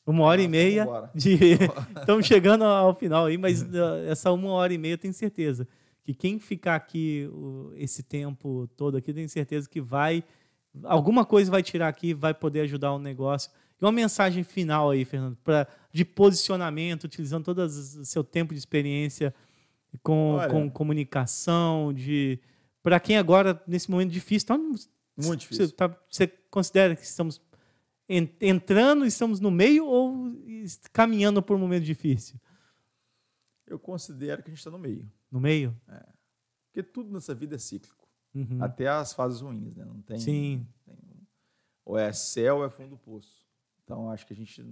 Uma 0.06 0.24
hora 0.24 0.42
e 0.42 0.48
meia. 0.48 0.88
De... 1.14 1.38
Estamos 2.00 2.26
chegando 2.26 2.64
ao 2.64 2.96
final 2.96 3.28
aí, 3.28 3.38
mas 3.38 3.64
essa 4.10 4.32
uma 4.32 4.50
hora 4.54 4.74
e 4.74 4.78
meia 4.78 4.94
eu 4.94 4.98
tenho 4.98 5.14
certeza 5.14 5.68
que 6.10 6.14
quem 6.16 6.40
ficar 6.40 6.76
aqui 6.76 7.30
esse 7.76 8.02
tempo 8.02 8.68
todo 8.76 8.98
aqui, 8.98 9.14
tenho 9.14 9.30
certeza 9.30 9.70
que 9.70 9.80
vai 9.80 10.24
alguma 10.84 11.24
coisa 11.24 11.52
vai 11.52 11.62
tirar 11.62 11.88
aqui, 11.88 12.16
vai 12.16 12.34
poder 12.34 12.62
ajudar 12.62 12.94
o 12.94 13.00
negócio. 13.00 13.52
E 13.80 13.86
uma 13.86 13.92
mensagem 13.92 14.44
final 14.44 14.90
aí, 14.90 15.06
Fernando, 15.06 15.38
pra, 15.44 15.68
de 15.92 16.04
posicionamento, 16.04 17.04
utilizando 17.04 17.46
todo 17.46 17.60
o 17.60 17.70
seu 17.70 18.24
tempo 18.24 18.54
de 18.54 18.60
experiência 18.60 19.34
com, 20.02 20.38
com 20.50 20.70
comunicação, 20.70 21.94
de 21.94 22.40
para 22.82 23.00
quem 23.00 23.18
agora 23.18 23.62
nesse 23.68 23.92
momento 23.92 24.12
difícil, 24.12 24.48
tá, 24.48 24.58
muito 24.58 25.38
difícil. 25.38 25.68
Você, 25.68 25.74
tá, 25.74 25.96
você 26.10 26.28
considera 26.50 26.96
que 26.96 27.04
estamos 27.04 27.40
entrando, 28.10 29.06
estamos 29.06 29.40
no 29.40 29.52
meio 29.52 29.86
ou 29.86 30.34
caminhando 30.92 31.42
por 31.42 31.56
um 31.56 31.60
momento 31.60 31.84
difícil? 31.84 32.40
Eu 33.70 33.80
considero 33.80 34.42
que 34.42 34.50
a 34.50 34.52
gente 34.52 34.60
está 34.60 34.72
no 34.72 34.80
meio. 34.80 35.10
No 35.32 35.40
meio? 35.40 35.80
É. 35.88 36.06
Porque 36.66 36.84
tudo 36.84 37.12
nessa 37.12 37.34
vida 37.34 37.56
é 37.56 37.60
cíclico. 37.60 38.08
Uhum. 38.34 38.62
Até 38.62 38.88
as 38.88 39.14
fases 39.14 39.42
ruins, 39.42 39.76
né? 39.76 39.86
Não 39.86 40.02
tem, 40.02 40.20
Sim. 40.20 40.68
Tem, 40.86 40.96
ou 41.86 41.98
é 41.98 42.12
céu 42.14 42.58
ou 42.58 42.66
é 42.66 42.70
fundo 42.70 42.92
do 42.92 42.98
poço. 42.98 43.48
Então, 43.84 44.12
acho 44.12 44.26
que 44.28 44.34
a 44.34 44.36
gente 44.36 44.64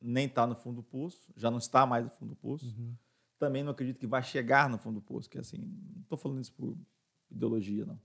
nem 0.00 0.26
está 0.26 0.46
no 0.46 0.54
fundo 0.54 0.76
do 0.76 0.82
poço, 0.82 1.32
já 1.34 1.50
não 1.50 1.56
está 1.56 1.86
mais 1.86 2.04
no 2.04 2.10
fundo 2.10 2.30
do 2.30 2.36
poço. 2.36 2.66
Uhum. 2.66 2.94
Também 3.38 3.62
não 3.62 3.72
acredito 3.72 3.98
que 3.98 4.06
vai 4.06 4.22
chegar 4.22 4.68
no 4.68 4.76
fundo 4.76 4.96
do 4.96 5.02
poço, 5.02 5.30
que 5.30 5.38
assim, 5.38 5.56
não 5.56 6.02
estou 6.02 6.18
falando 6.18 6.42
isso 6.42 6.52
por 6.52 6.76
ideologia, 7.30 7.86
não. 7.86 7.98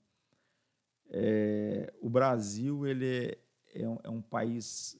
É, 1.09 1.93
o 2.01 2.09
Brasil 2.09 2.87
ele 2.87 3.05
é, 3.05 3.81
é, 3.81 3.89
um, 3.89 3.99
é 4.03 4.09
um 4.09 4.21
país 4.21 4.97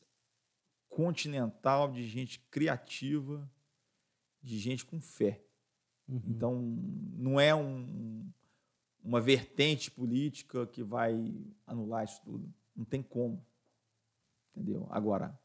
continental 0.89 1.91
de 1.91 2.05
gente 2.05 2.39
criativa, 2.51 3.49
de 4.43 4.59
gente 4.59 4.85
com 4.85 4.99
fé. 4.99 5.41
Uhum. 6.07 6.21
Então, 6.27 6.61
não 7.15 7.39
é 7.39 7.55
um, 7.55 8.29
uma 9.01 9.21
vertente 9.21 9.89
política 9.89 10.67
que 10.67 10.83
vai 10.83 11.33
anular 11.65 12.03
isso 12.03 12.21
tudo. 12.23 12.53
Não 12.75 12.83
tem 12.83 13.01
como. 13.01 13.43
Entendeu? 14.51 14.85
Agora, 14.89 15.39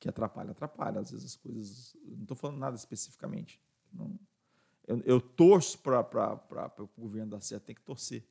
que 0.00 0.08
atrapalha, 0.08 0.50
atrapalha. 0.50 1.00
Às 1.00 1.10
vezes 1.10 1.24
as 1.24 1.36
coisas. 1.36 1.96
Não 2.04 2.22
estou 2.22 2.36
falando 2.36 2.58
nada 2.58 2.76
especificamente. 2.76 3.60
Não, 3.92 4.18
eu, 4.86 5.00
eu 5.04 5.20
torço 5.20 5.78
para 5.78 6.00
o 6.78 6.88
governo 7.00 7.30
dar 7.30 7.40
certo, 7.40 7.64
tem 7.64 7.74
que 7.74 7.82
torcer. 7.82 8.24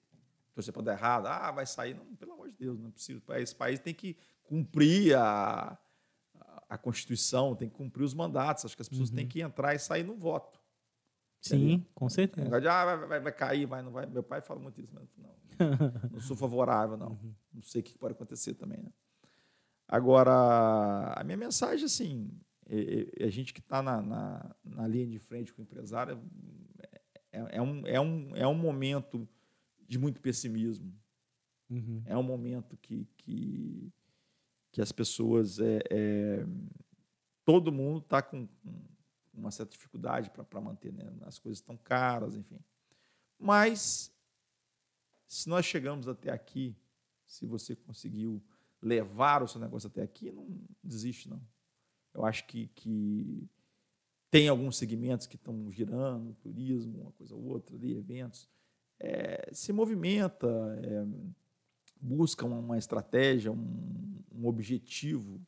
Torcer 0.53 0.73
para 0.73 0.83
dar 0.83 0.93
errado, 0.93 1.27
ah, 1.27 1.51
vai 1.51 1.65
sair. 1.65 1.93
Não, 1.93 2.05
pelo 2.15 2.33
amor 2.33 2.49
de 2.49 2.55
Deus, 2.57 2.79
não 2.79 2.87
é 2.87 2.91
possível. 2.91 3.21
Esse 3.35 3.55
país 3.55 3.79
tem 3.79 3.93
que 3.93 4.17
cumprir 4.43 5.17
a, 5.17 5.77
a 6.69 6.77
Constituição, 6.77 7.55
tem 7.55 7.69
que 7.69 7.75
cumprir 7.75 8.03
os 8.03 8.13
mandatos. 8.13 8.65
Acho 8.65 8.75
que 8.75 8.81
as 8.81 8.89
pessoas 8.89 9.09
uhum. 9.09 9.15
têm 9.15 9.27
que 9.27 9.41
entrar 9.41 9.73
e 9.75 9.79
sair 9.79 10.03
no 10.03 10.15
voto. 10.15 10.59
Sim, 11.41 11.85
com 11.93 12.09
certeza. 12.09 12.59
De, 12.59 12.67
ah, 12.67 12.85
vai, 12.85 13.07
vai, 13.07 13.19
vai, 13.19 13.31
cair, 13.31 13.65
vai, 13.67 13.81
não 13.83 13.91
vai. 13.91 14.07
Meu 14.07 14.23
pai 14.23 14.41
fala 14.41 14.59
muito 14.59 14.81
isso, 14.81 14.91
mas 14.93 15.07
não, 15.15 15.35
não 16.11 16.19
sou 16.19 16.35
favorável, 16.35 16.97
não. 16.97 17.09
Uhum. 17.09 17.35
Não 17.53 17.61
sei 17.61 17.81
o 17.81 17.83
que 17.83 17.97
pode 17.97 18.13
acontecer 18.13 18.55
também, 18.55 18.81
né? 18.81 18.91
Agora, 19.87 21.13
a 21.15 21.23
minha 21.23 21.37
mensagem, 21.37 21.85
assim, 21.85 22.31
é, 22.67 23.07
é, 23.19 23.25
a 23.25 23.29
gente 23.29 23.53
que 23.53 23.59
está 23.59 23.81
na, 23.81 24.01
na, 24.01 24.55
na, 24.63 24.87
linha 24.87 25.05
de 25.05 25.19
frente 25.19 25.53
com 25.53 25.61
o 25.61 25.65
empresário, 25.65 26.19
é, 27.31 27.57
é, 27.57 27.61
um, 27.61 27.85
é, 27.85 28.01
um, 28.01 28.35
é 28.35 28.47
um 28.47 28.55
momento 28.55 29.27
de 29.87 29.99
muito 29.99 30.19
pessimismo. 30.19 30.91
Uhum. 31.69 32.01
É 32.05 32.17
um 32.17 32.23
momento 32.23 32.75
que, 32.77 33.07
que, 33.17 33.93
que 34.75 34.81
as 34.81 34.91
pessoas. 34.91 35.57
É, 35.59 35.79
é 35.89 36.45
todo 37.45 37.71
mundo 37.71 37.99
está 37.99 38.21
com, 38.21 38.45
uma 39.33 39.49
certa 39.49 39.71
dificuldade 39.71 40.29
para 40.29 40.59
manter, 40.59 40.91
né? 40.91 41.09
as 41.21 41.39
coisas 41.39 41.59
estão 41.59 41.77
caras, 41.77 42.35
enfim. 42.35 42.59
Mas, 43.39 44.11
se 45.27 45.47
nós 45.47 45.65
chegamos 45.65 46.09
até 46.09 46.29
aqui, 46.29 46.75
se 47.25 47.45
você 47.45 47.73
conseguiu 47.73 48.43
levar 48.81 49.43
o 49.43 49.47
seu 49.47 49.61
negócio 49.61 49.87
até 49.87 50.01
aqui, 50.01 50.29
não 50.29 50.45
desiste, 50.83 51.29
não. 51.29 51.41
Eu 52.13 52.25
acho 52.25 52.45
que, 52.45 52.67
que 52.75 53.47
tem 54.29 54.49
alguns 54.49 54.75
segmentos 54.75 55.25
que 55.25 55.37
estão 55.37 55.71
girando, 55.71 56.35
turismo, 56.41 57.03
uma 57.03 57.11
coisa 57.13 57.33
ou 57.33 57.45
outra 57.45 57.77
ali, 57.77 57.95
eventos. 57.95 58.49
É, 58.99 59.49
se 59.53 59.71
movimenta, 59.71 60.47
é, 60.81 61.05
busca 61.99 62.45
uma, 62.45 62.77
estratégia, 62.77 63.51
um, 63.51 64.21
um 64.33 64.45
objetivo 64.47 65.39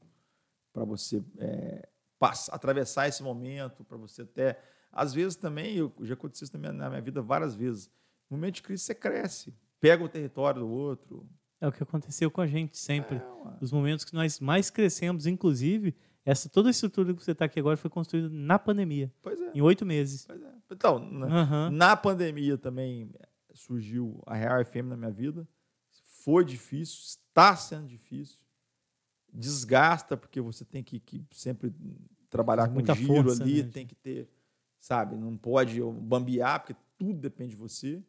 para 0.73 0.83
você 0.83 1.23
é, 1.37 1.87
passar, 2.19 2.53
atravessar 2.53 3.07
esse 3.07 3.23
momento, 3.23 3.83
para 3.83 3.97
você 3.97 4.23
até. 4.23 4.59
Às 4.91 5.13
vezes 5.13 5.35
também, 5.35 5.75
eu, 5.75 5.93
já 6.01 6.13
aconteceu 6.13 6.45
isso 6.45 6.53
na 6.53 6.59
minha, 6.59 6.73
na 6.73 6.89
minha 6.89 7.01
vida 7.01 7.21
várias 7.21 7.55
vezes. 7.55 7.89
No 8.29 8.37
momento 8.37 8.55
de 8.55 8.63
crise, 8.63 8.83
você 8.83 8.95
cresce, 8.95 9.53
pega 9.79 10.03
o 10.03 10.09
território 10.09 10.61
do 10.61 10.69
outro. 10.69 11.27
É 11.59 11.67
o 11.67 11.71
que 11.71 11.81
aconteceu 11.81 12.29
com 12.29 12.41
a 12.41 12.47
gente 12.47 12.77
sempre. 12.77 13.17
É, 13.17 13.23
Os 13.61 13.71
momentos 13.71 14.05
que 14.05 14.13
nós 14.13 14.39
mais 14.39 14.69
crescemos, 14.69 15.25
inclusive, 15.25 15.95
essa 16.23 16.49
toda 16.49 16.69
a 16.69 16.71
estrutura 16.71 17.13
que 17.13 17.23
você 17.23 17.31
está 17.31 17.45
aqui 17.45 17.59
agora 17.59 17.77
foi 17.77 17.89
construída 17.89 18.29
na 18.29 18.59
pandemia. 18.59 19.11
Pois 19.21 19.39
é. 19.39 19.51
Em 19.55 19.61
oito 19.61 19.85
meses. 19.85 20.25
Pois 20.25 20.41
é. 20.41 20.53
Então, 20.69 20.99
na, 20.99 21.25
uhum. 21.27 21.71
na 21.71 21.95
pandemia 21.95 22.57
também 22.57 23.09
surgiu 23.53 24.21
a 24.25 24.35
Real 24.35 24.63
FM 24.63 24.87
na 24.89 24.97
minha 24.97 25.11
vida. 25.11 25.47
Foi 26.27 26.43
difícil, 26.43 26.99
está 27.05 27.55
sendo 27.55 27.87
difícil. 27.87 28.37
Desgasta, 29.33 30.17
porque 30.17 30.41
você 30.41 30.65
tem 30.65 30.83
que, 30.83 30.99
que 30.99 31.25
sempre 31.31 31.73
trabalhar 32.29 32.67
com 32.67 32.81
giro 32.93 33.23
força, 33.23 33.41
ali, 33.41 33.63
né? 33.63 33.69
tem 33.71 33.87
que 33.87 33.95
ter, 33.95 34.29
sabe? 34.77 35.15
Não 35.15 35.37
pode 35.37 35.81
bambear, 35.81 36.59
porque 36.59 36.75
tudo 36.97 37.17
depende 37.17 37.51
de 37.51 37.55
você. 37.55 38.03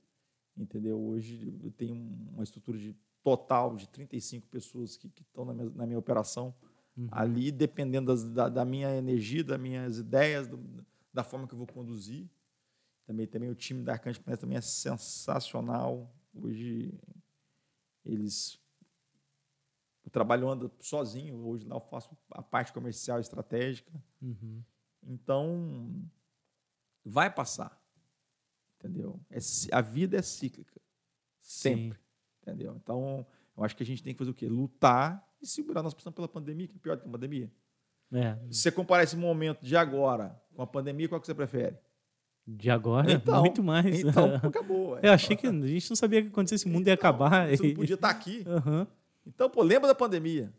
Entendeu? 0.56 1.00
Hoje 1.00 1.56
eu 1.62 1.70
tenho 1.70 1.94
uma 1.94 2.42
estrutura 2.42 2.76
de 2.76 2.92
total 3.22 3.76
de 3.76 3.88
35 3.88 4.48
pessoas 4.48 4.96
que, 4.96 5.08
que 5.08 5.22
estão 5.22 5.44
na 5.44 5.54
minha, 5.54 5.70
na 5.70 5.86
minha 5.86 5.98
operação 6.00 6.52
Uhum. 6.98 7.08
Ali, 7.12 7.52
dependendo 7.52 8.08
das, 8.08 8.28
da, 8.28 8.48
da, 8.48 8.64
minha 8.64 8.96
energia, 8.96 9.44
das 9.44 9.60
minhas 9.60 9.98
ideias, 9.98 10.48
do, 10.48 10.58
da 11.14 11.22
forma 11.22 11.46
que 11.46 11.54
eu 11.54 11.58
vou 11.58 11.66
conduzir. 11.66 12.28
Também, 13.06 13.24
também 13.28 13.48
o 13.48 13.54
time 13.54 13.84
da 13.84 13.92
Arcante 13.92 14.18
Planeta 14.18 14.40
também 14.40 14.58
é 14.58 14.60
sensacional. 14.60 16.12
Hoje, 16.34 16.92
eles... 18.12 18.58
O 20.04 20.10
trabalho 20.10 20.48
anda 20.48 20.70
sozinho. 20.80 21.36
Hoje 21.46 21.66
lá 21.66 21.76
eu 21.76 21.80
faço 21.80 22.16
a 22.30 22.42
parte 22.42 22.72
comercial 22.72 23.20
estratégica. 23.20 23.92
Uhum. 24.22 24.62
Então, 25.02 26.02
vai 27.04 27.32
passar. 27.32 27.78
Entendeu? 28.78 29.20
É, 29.30 29.38
a 29.72 29.80
vida 29.80 30.16
é 30.16 30.22
cíclica. 30.22 30.80
Sempre. 31.40 31.98
Sim. 31.98 32.04
Entendeu? 32.42 32.76
Então, 32.76 33.26
eu 33.56 33.64
acho 33.64 33.76
que 33.76 33.82
a 33.82 33.86
gente 33.86 34.02
tem 34.02 34.14
que 34.14 34.18
fazer 34.18 34.30
o 34.30 34.34
quê? 34.34 34.48
Lutar 34.48 35.28
e 35.42 35.46
segurar. 35.46 35.82
Nós 35.82 35.92
passamos 35.92 36.14
pela 36.14 36.28
pandemia, 36.28 36.66
que 36.66 36.76
é 36.76 36.78
pior 36.78 36.96
do 36.96 37.02
que 37.02 37.08
a 37.08 37.12
pandemia. 37.12 37.52
É. 38.12 38.34
Se 38.50 38.62
você 38.62 38.72
comparar 38.72 39.02
esse 39.02 39.16
momento 39.16 39.64
de 39.64 39.76
agora 39.76 40.40
com 40.54 40.62
a 40.62 40.66
pandemia, 40.66 41.08
qual 41.08 41.20
que 41.20 41.26
você 41.26 41.34
prefere? 41.34 41.76
De 42.50 42.70
agora? 42.70 43.12
Então, 43.12 43.40
muito 43.42 43.62
mais. 43.62 44.00
Então, 44.00 44.36
acabou. 44.42 44.96
É. 44.98 45.08
Eu 45.08 45.12
achei 45.12 45.36
que 45.36 45.46
a 45.46 45.52
gente 45.52 45.90
não 45.90 45.96
sabia 45.96 46.22
que 46.22 46.28
acontecesse, 46.28 46.62
esse 46.62 46.68
mundo 46.68 46.80
então, 46.80 46.92
ia 46.92 46.94
acabar. 46.94 47.46
Você 47.50 47.68
não 47.68 47.74
podia 47.74 47.94
estar 47.94 48.08
aqui. 48.08 48.42
Uhum. 48.46 48.86
Então, 49.26 49.50
pô, 49.50 49.62
lembra 49.62 49.86
da 49.86 49.94
pandemia. 49.94 50.50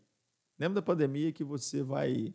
Lembra 0.56 0.76
da 0.76 0.82
pandemia 0.82 1.32
que 1.32 1.42
você 1.42 1.82
vai... 1.82 2.32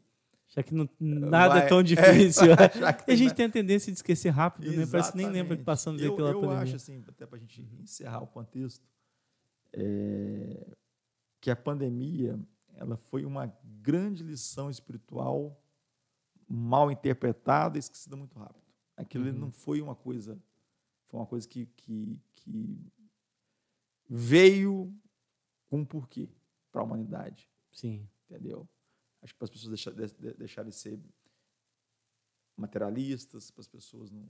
Já 0.49 0.61
que 0.61 0.75
não, 0.75 0.89
nada 0.99 1.55
vai, 1.55 1.63
é 1.65 1.67
tão 1.67 1.81
difícil. 1.81 2.51
É, 2.51 3.07
e 3.07 3.13
a 3.13 3.15
gente 3.15 3.33
tem 3.33 3.45
a 3.45 3.49
tendência 3.49 3.91
de 3.91 3.97
esquecer 3.97 4.29
rápido, 4.29 4.65
Exatamente. 4.65 4.85
né? 4.85 4.91
Parece 4.91 5.11
que 5.11 5.17
nem 5.17 5.29
lembra 5.29 5.55
que 5.55 5.63
passamos 5.63 6.01
eu, 6.01 6.11
aí 6.11 6.15
pela 6.17 6.29
eu 6.31 6.33
pandemia. 6.41 6.57
Eu 6.57 6.61
acho, 6.61 6.75
assim, 6.75 7.03
até 7.07 7.25
para 7.25 7.37
a 7.37 7.39
gente 7.39 7.65
encerrar 7.81 8.21
o 8.21 8.27
contexto, 8.27 8.85
é, 9.71 10.67
que 11.39 11.49
a 11.49 11.55
pandemia 11.55 12.37
ela 12.75 12.97
foi 12.97 13.23
uma 13.23 13.51
grande 13.81 14.21
lição 14.21 14.69
espiritual 14.69 15.57
mal 16.47 16.91
interpretada 16.91 17.77
e 17.77 17.79
esquecida 17.79 18.17
muito 18.17 18.37
rápido. 18.37 18.64
Aquilo 18.97 19.25
uhum. 19.25 19.33
não 19.33 19.51
foi 19.51 19.81
uma 19.81 19.95
coisa, 19.95 20.41
foi 21.07 21.19
uma 21.19 21.25
coisa 21.25 21.47
que, 21.47 21.65
que, 21.77 22.19
que 22.35 22.79
veio 24.09 24.93
com 25.69 25.79
um 25.79 25.85
porquê 25.85 26.29
para 26.71 26.81
a 26.81 26.85
humanidade. 26.85 27.49
Sim. 27.71 28.07
Entendeu? 28.29 28.67
Acho 29.21 29.33
que 29.33 29.37
para 29.37 29.45
as 29.45 29.51
pessoas 29.51 29.69
deixarem, 29.69 30.35
deixarem 30.37 30.69
de 30.69 30.75
ser 30.75 30.99
materialistas, 32.55 33.51
para 33.51 33.61
as 33.61 33.67
pessoas 33.67 34.09
não 34.09 34.27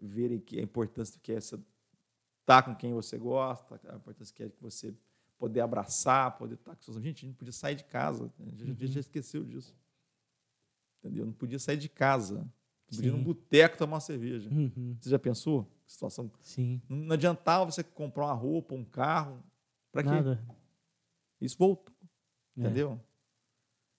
verem 0.00 0.40
que 0.40 0.58
a 0.58 0.62
importância 0.62 1.20
que 1.20 1.32
é 1.32 1.36
essa 1.36 1.62
estar 2.40 2.62
com 2.62 2.74
quem 2.74 2.92
você 2.92 3.16
gosta, 3.16 3.80
a 3.88 3.96
importância 3.96 4.34
que 4.34 4.42
é 4.42 4.48
que 4.48 4.60
você 4.60 4.94
poder 5.38 5.60
abraçar, 5.60 6.36
poder 6.36 6.54
estar 6.54 6.74
com 6.74 6.82
seus 6.82 6.96
amigos. 6.96 7.10
Gente, 7.10 7.18
a 7.18 7.20
gente 7.26 7.32
não 7.32 7.38
podia 7.38 7.52
sair 7.52 7.74
de 7.74 7.84
casa. 7.84 8.32
A 8.38 8.64
gente 8.64 8.84
uhum. 8.84 8.92
já 8.92 9.00
esqueceu 9.00 9.44
disso. 9.44 9.76
Entendeu? 10.98 11.26
Não 11.26 11.32
podia 11.32 11.58
sair 11.58 11.76
de 11.76 11.88
casa. 11.88 12.50
Podia 12.86 13.08
ir 13.08 13.12
num 13.12 13.22
boteco 13.22 13.78
tomar 13.78 13.94
uma 13.94 14.00
cerveja. 14.00 14.50
Uhum. 14.50 14.96
Você 15.00 15.10
já 15.10 15.18
pensou? 15.18 15.68
Situação. 15.86 16.30
Sim. 16.40 16.80
Não, 16.88 16.96
não 16.96 17.14
adiantava 17.14 17.70
você 17.70 17.82
comprar 17.82 18.26
uma 18.26 18.34
roupa, 18.34 18.74
um 18.74 18.84
carro. 18.84 19.42
Para 19.90 20.02
quê? 20.02 20.10
Nada. 20.10 20.44
Isso 21.40 21.56
voltou. 21.58 21.94
É. 22.56 22.60
Entendeu? 22.60 23.00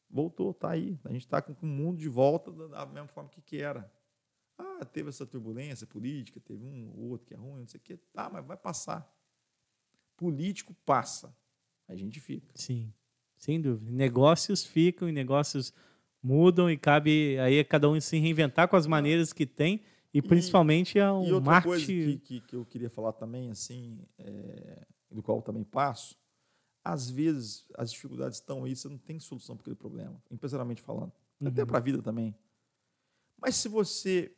Voltou, 0.10 0.54
tá 0.54 0.72
aí. 0.72 1.00
A 1.04 1.12
gente 1.12 1.26
está 1.26 1.42
com 1.42 1.54
o 1.62 1.66
mundo 1.66 1.98
de 1.98 2.08
volta 2.08 2.52
da 2.52 2.86
mesma 2.86 3.08
forma 3.08 3.30
que, 3.30 3.42
que 3.42 3.62
era. 3.62 3.92
Ah, 4.58 4.86
teve 4.86 5.10
essa 5.10 5.26
turbulência 5.26 5.86
política, 5.86 6.40
teve 6.40 6.64
um 6.64 6.90
ou 6.96 7.10
outro 7.10 7.28
que 7.28 7.34
é 7.34 7.38
ruim, 7.38 7.62
não 7.62 7.68
sei 7.68 7.80
o 7.80 7.82
quê. 7.82 7.98
Tá, 8.14 8.30
mas 8.30 8.46
vai 8.46 8.56
passar. 8.56 9.12
Político 10.16 10.74
passa. 10.86 11.36
A 11.88 11.96
gente 11.96 12.20
fica. 12.20 12.52
Sim, 12.56 12.94
sem 13.38 13.62
dúvida. 13.62 13.92
Negócios 13.92 14.64
ficam 14.64 15.10
e 15.10 15.12
negócios 15.12 15.74
mudam 16.26 16.72
e 16.72 16.76
cabe 16.76 17.38
aí 17.38 17.64
cada 17.64 17.88
um 17.88 18.02
se 18.02 18.18
reinventar 18.18 18.68
com 18.68 18.76
as 18.76 18.88
maneiras 18.88 19.32
que 19.32 19.46
tem 19.46 19.82
e 20.12 20.24
principalmente 20.24 20.98
é 20.98 21.12
um 21.12 21.24
e 21.24 21.34
outra 21.34 21.52
marketing... 21.52 21.70
coisa 21.70 21.86
que, 21.86 22.20
que, 22.20 22.42
que, 22.42 22.56
eu 22.56 22.66
queria 22.66 22.90
falar 22.90 23.14
também, 23.14 23.52
assim, 23.52 24.00
é, 24.18 24.88
do 25.12 25.22
qual 25.22 25.38
eu 25.38 25.42
também 25.44 25.64
passo, 25.64 26.18
às 26.84 27.10
vezes 27.10 27.66
as 27.78 27.92
dificuldades 27.92 28.40
estão 28.40 28.64
aí, 28.64 28.76
você 28.76 28.90
não 28.90 28.98
tem 28.98 29.20
solução 29.20 29.56
para 29.56 29.64
aquele 29.64 29.76
problema, 29.76 30.20
empresarialmente 30.32 30.82
falando. 30.82 31.12
Uhum. 31.40 31.50
Até 31.50 31.64
para 31.64 31.78
a 31.78 31.82
vida 31.82 32.02
também. 32.02 32.34
Mas 33.40 33.56
se 33.58 33.68
você 33.68 34.34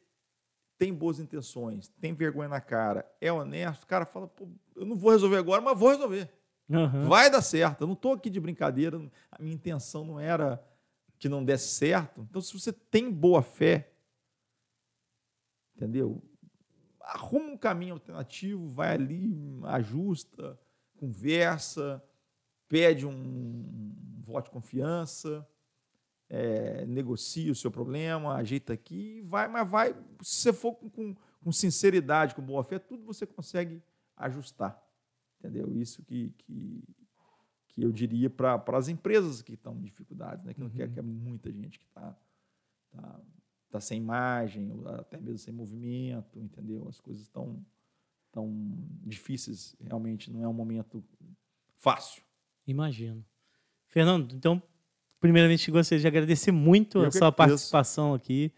tem 0.77 0.93
boas 0.93 1.19
intenções, 1.19 1.87
tem 2.01 2.13
vergonha 2.13 2.49
na 2.49 2.59
cara, 2.59 3.09
é 3.21 3.31
honesto, 3.31 3.83
o 3.83 3.87
cara 3.87 4.05
fala, 4.05 4.27
pô, 4.27 4.49
eu 4.75 4.85
não 4.85 4.95
vou 4.95 5.11
resolver 5.11 5.37
agora, 5.37 5.61
mas 5.61 5.77
vou 5.77 5.89
resolver. 5.89 6.29
Uhum. 6.69 7.07
Vai 7.07 7.29
dar 7.29 7.41
certo. 7.41 7.81
Eu 7.81 7.87
não 7.87 7.93
estou 7.93 8.11
aqui 8.11 8.29
de 8.29 8.41
brincadeira, 8.41 8.99
a 9.31 9.41
minha 9.41 9.55
intenção 9.55 10.03
não 10.03 10.19
era 10.19 10.61
que 11.19 11.29
não 11.29 11.43
desse 11.43 11.69
certo. 11.69 12.25
Então, 12.29 12.41
se 12.41 12.53
você 12.53 12.71
tem 12.71 13.11
boa 13.11 13.41
fé, 13.41 13.91
entendeu? 15.75 16.21
Arruma 16.99 17.51
um 17.51 17.57
caminho 17.57 17.93
alternativo, 17.93 18.67
vai 18.67 18.93
ali, 18.93 19.33
ajusta, 19.63 20.59
conversa, 20.97 22.03
pede 22.67 23.05
um 23.05 23.93
voto 24.23 24.45
de 24.45 24.51
confiança, 24.51 25.47
é, 26.29 26.85
negocia 26.85 27.51
o 27.51 27.55
seu 27.55 27.71
problema, 27.71 28.35
ajeita 28.35 28.73
aqui, 28.73 29.21
vai, 29.21 29.47
mas 29.47 29.69
vai. 29.69 29.93
Se 30.21 30.41
você 30.41 30.53
for 30.53 30.75
com, 30.75 30.89
com, 30.89 31.15
com 31.41 31.51
sinceridade, 31.51 32.35
com 32.35 32.41
boa 32.41 32.63
fé, 32.63 32.77
tudo 32.77 33.03
você 33.05 33.25
consegue 33.25 33.81
ajustar. 34.15 34.83
Entendeu? 35.39 35.73
Isso 35.77 36.03
que, 36.03 36.31
que, 36.37 36.83
que 37.77 37.83
eu 37.83 37.91
diria 37.91 38.27
para 38.27 38.63
as 38.75 38.87
empresas 38.87 39.43
que 39.43 39.53
estão 39.53 39.77
em 39.77 39.83
dificuldades, 39.83 40.43
né? 40.43 40.51
que 40.51 40.59
não 40.59 40.65
uhum. 40.65 40.73
quer 40.73 40.91
que 40.91 40.97
é 40.97 41.01
muita 41.03 41.51
gente 41.51 41.77
que 41.77 41.85
está 41.85 42.17
tá, 42.89 43.21
tá 43.69 43.79
sem 43.79 43.99
imagem, 43.99 44.71
até 44.97 45.19
mesmo 45.19 45.37
sem 45.37 45.53
movimento, 45.53 46.39
entendeu? 46.39 46.87
As 46.89 46.99
coisas 46.99 47.21
estão 47.21 47.63
tão 48.31 48.51
difíceis, 49.05 49.75
realmente 49.79 50.31
não 50.31 50.43
é 50.43 50.47
um 50.47 50.53
momento 50.53 51.03
fácil. 51.77 52.23
Imagino. 52.65 53.23
Fernando, 53.85 54.35
então 54.35 54.61
Primeiramente, 55.19 55.71
gostaria 55.71 55.99
de 55.99 56.07
agradecer 56.07 56.51
muito 56.51 56.99
Eu 56.99 57.07
a 57.07 57.11
sua 57.11 57.31
participação 57.31 58.13
aqui, 58.13 58.53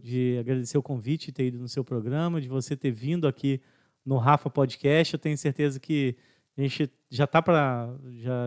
de 0.00 0.38
agradecer 0.38 0.78
o 0.78 0.82
convite, 0.82 1.32
ter 1.32 1.46
ido 1.46 1.58
no 1.58 1.68
seu 1.68 1.82
programa, 1.82 2.40
de 2.40 2.46
você 2.46 2.76
ter 2.76 2.92
vindo 2.92 3.26
aqui 3.26 3.60
no 4.06 4.16
Rafa 4.16 4.48
Podcast. 4.48 5.14
Eu 5.14 5.18
tenho 5.18 5.36
certeza 5.36 5.80
que 5.80 6.16
a 6.56 6.62
gente 6.62 6.90
já 7.10 7.24
está 7.24 7.40
para. 7.42 7.88
Já, 8.22 8.46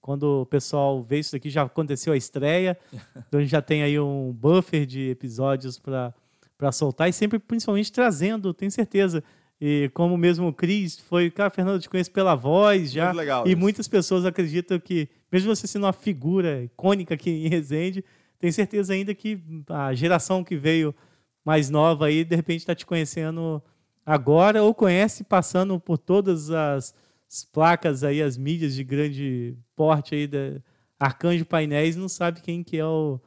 quando 0.00 0.42
o 0.42 0.46
pessoal 0.46 1.02
vê 1.02 1.18
isso 1.20 1.34
aqui, 1.34 1.48
já 1.48 1.62
aconteceu 1.62 2.12
a 2.12 2.16
estreia. 2.16 2.78
então 3.28 3.38
a 3.38 3.42
gente 3.42 3.50
já 3.50 3.62
tem 3.62 3.82
aí 3.82 3.98
um 3.98 4.32
buffer 4.32 4.84
de 4.86 5.10
episódios 5.10 5.78
para 5.78 6.72
soltar 6.72 7.08
e 7.08 7.12
sempre, 7.12 7.38
principalmente, 7.38 7.92
trazendo, 7.92 8.52
tenho 8.52 8.70
certeza, 8.70 9.22
e 9.60 9.90
como 9.94 10.16
mesmo 10.18 10.48
o 10.48 10.52
Cris 10.52 10.98
foi, 10.98 11.30
cara, 11.30 11.48
Fernando, 11.48 11.76
eu 11.76 11.80
te 11.80 11.88
conheço 11.88 12.10
pela 12.10 12.34
voz 12.34 12.92
já. 12.92 13.06
Muito 13.06 13.16
legal 13.16 13.46
e 13.46 13.50
isso. 13.50 13.58
muitas 13.58 13.88
pessoas 13.88 14.24
acreditam 14.26 14.78
que, 14.78 15.08
mesmo 15.32 15.54
você 15.54 15.66
sendo 15.66 15.84
uma 15.84 15.92
figura 15.92 16.62
icônica 16.62 17.14
aqui 17.14 17.30
em 17.30 17.48
Resende, 17.48 18.04
tem 18.38 18.52
certeza 18.52 18.92
ainda 18.92 19.14
que 19.14 19.40
a 19.68 19.94
geração 19.94 20.44
que 20.44 20.56
veio 20.56 20.94
mais 21.42 21.70
nova 21.70 22.06
aí, 22.06 22.22
de 22.22 22.36
repente, 22.36 22.60
está 22.60 22.74
te 22.74 22.84
conhecendo 22.84 23.62
agora 24.04 24.62
ou 24.62 24.74
conhece 24.74 25.24
passando 25.24 25.80
por 25.80 25.96
todas 25.96 26.50
as 26.50 26.94
as 27.30 27.44
placas 27.44 28.04
aí, 28.04 28.22
as 28.22 28.36
mídias 28.36 28.74
de 28.74 28.84
grande 28.84 29.56
porte 29.74 30.14
aí 30.14 30.26
da 30.26 30.60
Arcanjo 30.98 31.44
Painéis, 31.44 31.96
não 31.96 32.08
sabe 32.08 32.40
quem 32.40 32.62
que 32.62 32.78
é 32.78 32.84
o, 32.84 33.20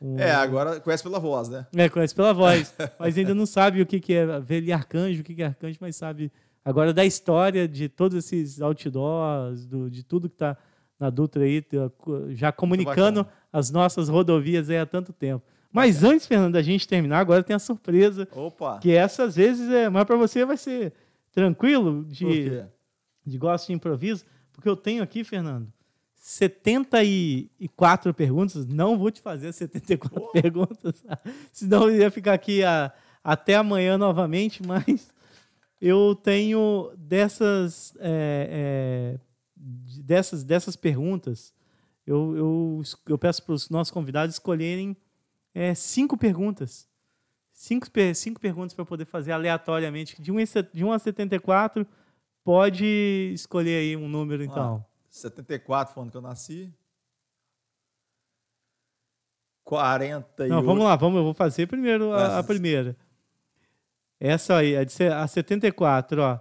o... 0.00 0.18
É, 0.18 0.32
agora 0.32 0.80
conhece 0.80 1.02
pela 1.02 1.18
voz, 1.18 1.48
né? 1.48 1.66
É, 1.74 1.88
conhece 1.88 2.14
pela 2.14 2.32
voz, 2.32 2.74
mas 2.98 3.16
ainda 3.16 3.34
não 3.34 3.46
sabe 3.46 3.80
o 3.80 3.86
que, 3.86 4.00
que 4.00 4.12
é 4.12 4.40
ver 4.40 4.70
Arcanjo, 4.72 5.20
o 5.20 5.24
que, 5.24 5.34
que 5.34 5.42
é 5.42 5.46
Arcanjo, 5.46 5.78
mas 5.80 5.96
sabe 5.96 6.30
agora 6.64 6.92
da 6.92 7.04
história 7.04 7.68
de 7.68 7.88
todos 7.88 8.16
esses 8.18 8.60
outdoors, 8.60 9.66
do, 9.66 9.90
de 9.90 10.02
tudo 10.02 10.28
que 10.28 10.34
está 10.34 10.56
na 10.98 11.10
Dutra 11.10 11.44
aí, 11.44 11.64
já 12.30 12.52
comunicando 12.52 13.26
as 13.52 13.70
nossas 13.70 14.08
rodovias 14.08 14.70
aí 14.70 14.78
há 14.78 14.86
tanto 14.86 15.12
tempo. 15.12 15.44
Mas 15.72 15.96
bacana. 15.96 16.14
antes, 16.14 16.26
Fernando, 16.26 16.52
da 16.52 16.62
gente 16.62 16.86
terminar, 16.86 17.18
agora 17.18 17.42
tem 17.42 17.56
a 17.56 17.58
surpresa. 17.58 18.28
Opa! 18.32 18.78
Que 18.78 18.92
essa, 18.92 19.24
às 19.24 19.34
vezes, 19.34 19.68
é, 19.70 19.88
mas 19.88 20.04
para 20.04 20.16
você 20.16 20.44
vai 20.44 20.56
ser 20.56 20.92
tranquilo 21.32 22.04
de, 22.04 22.62
de 23.24 23.38
gosto 23.38 23.68
de 23.68 23.72
improviso, 23.72 24.24
porque 24.52 24.68
eu 24.68 24.76
tenho 24.76 25.02
aqui, 25.02 25.24
Fernando, 25.24 25.72
74 26.14 28.14
perguntas. 28.14 28.66
Não 28.66 28.98
vou 28.98 29.10
te 29.10 29.20
fazer 29.20 29.52
74 29.52 30.22
oh. 30.22 30.28
perguntas, 30.28 31.04
senão 31.52 31.88
eu 31.88 31.96
ia 31.96 32.10
ficar 32.10 32.34
aqui 32.34 32.64
a, 32.64 32.92
até 33.22 33.56
amanhã 33.56 33.98
novamente, 33.98 34.62
mas 34.66 35.12
eu 35.80 36.14
tenho 36.14 36.92
dessas, 36.96 37.94
é, 37.98 39.18
é, 39.18 39.20
dessas, 39.56 40.44
dessas 40.44 40.76
perguntas, 40.76 41.52
eu, 42.06 42.36
eu, 42.36 42.82
eu 43.08 43.18
peço 43.18 43.42
para 43.42 43.54
os 43.54 43.70
nossos 43.70 43.90
convidados 43.90 44.34
escolherem 44.34 44.96
é, 45.54 45.74
cinco 45.74 46.16
perguntas 46.16 46.86
cinco, 47.54 47.86
cinco 48.14 48.40
perguntas 48.40 48.74
para 48.74 48.84
poder 48.84 49.06
fazer 49.06 49.32
aleatoriamente. 49.32 50.20
De 50.20 50.30
1 50.30 50.36
de 50.72 50.84
1 50.84 50.92
a 50.92 50.98
74, 50.98 51.86
pode 52.44 52.84
escolher 53.32 53.78
aí 53.78 53.96
um 53.96 54.08
número, 54.08 54.44
então. 54.44 54.84
Ah, 54.86 54.94
74 55.08 55.94
foi 55.94 56.02
onde 56.02 56.12
que 56.12 56.16
eu 56.16 56.22
nasci. 56.22 56.72
48. 59.64 60.52
Não, 60.52 60.62
vamos 60.62 60.84
lá, 60.84 60.94
vamos, 60.94 61.16
eu 61.16 61.24
vou 61.24 61.34
fazer 61.34 61.66
primeiro 61.66 62.12
a, 62.12 62.38
a 62.38 62.44
primeira. 62.44 62.96
Essa 64.20 64.58
aí, 64.58 64.76
a, 64.76 64.84
de, 64.84 65.02
a 65.08 65.26
74, 65.26 66.20
ó. 66.20 66.40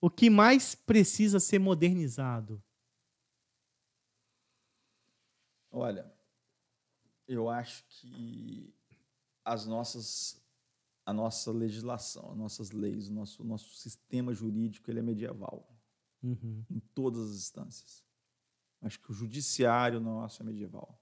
O 0.00 0.10
que 0.10 0.28
mais 0.28 0.74
precisa 0.74 1.38
ser 1.38 1.58
modernizado? 1.58 2.62
Olha, 5.70 6.10
eu 7.26 7.48
acho 7.48 7.84
que 7.88 8.72
as 9.44 9.66
nossas 9.66 10.43
a 11.06 11.12
nossa 11.12 11.52
legislação, 11.52 12.30
as 12.30 12.36
nossas 12.36 12.70
leis, 12.70 13.08
o 13.08 13.12
nosso, 13.12 13.44
nosso 13.44 13.74
sistema 13.74 14.32
jurídico 14.32 14.90
ele 14.90 15.00
é 15.00 15.02
medieval 15.02 15.68
uhum. 16.22 16.64
em 16.70 16.80
todas 16.94 17.30
as 17.30 17.36
instâncias. 17.36 18.04
Acho 18.80 19.00
que 19.00 19.10
o 19.10 19.14
judiciário 19.14 20.00
nosso 20.00 20.42
é 20.42 20.46
medieval. 20.46 20.98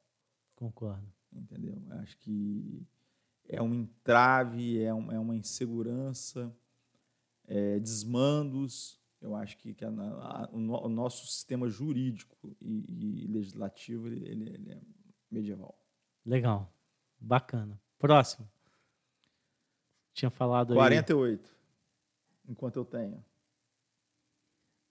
Concordo. 0.57 1.07
Entendeu? 1.33 1.81
Acho 2.01 2.16
que 2.19 2.87
é 3.49 3.62
um 3.62 3.74
entrave, 3.74 4.81
é, 4.83 4.93
um, 4.93 5.11
é 5.11 5.19
uma 5.19 5.37
insegurança, 5.37 6.55
é 7.47 7.79
desmandos. 7.79 9.01
Eu 9.20 9.35
acho 9.37 9.57
que, 9.59 9.73
que 9.73 9.85
a, 9.85 9.89
a, 9.89 10.49
o, 10.53 10.89
nosso 10.89 11.27
sistema 11.27 11.69
jurídico 11.69 12.57
e, 12.61 13.24
e 13.24 13.27
legislativo 13.29 14.09
ele, 14.09 14.29
ele, 14.29 14.51
ele 14.51 14.73
é 14.73 14.81
medieval. 15.31 15.79
Legal. 16.24 16.73
Bacana. 17.19 17.81
Próximo 17.99 18.49
tinha 20.12 20.30
falado 20.30 20.74
48, 20.74 21.40
aí. 21.40 22.51
enquanto 22.51 22.76
eu 22.76 22.84
tenho. 22.84 23.24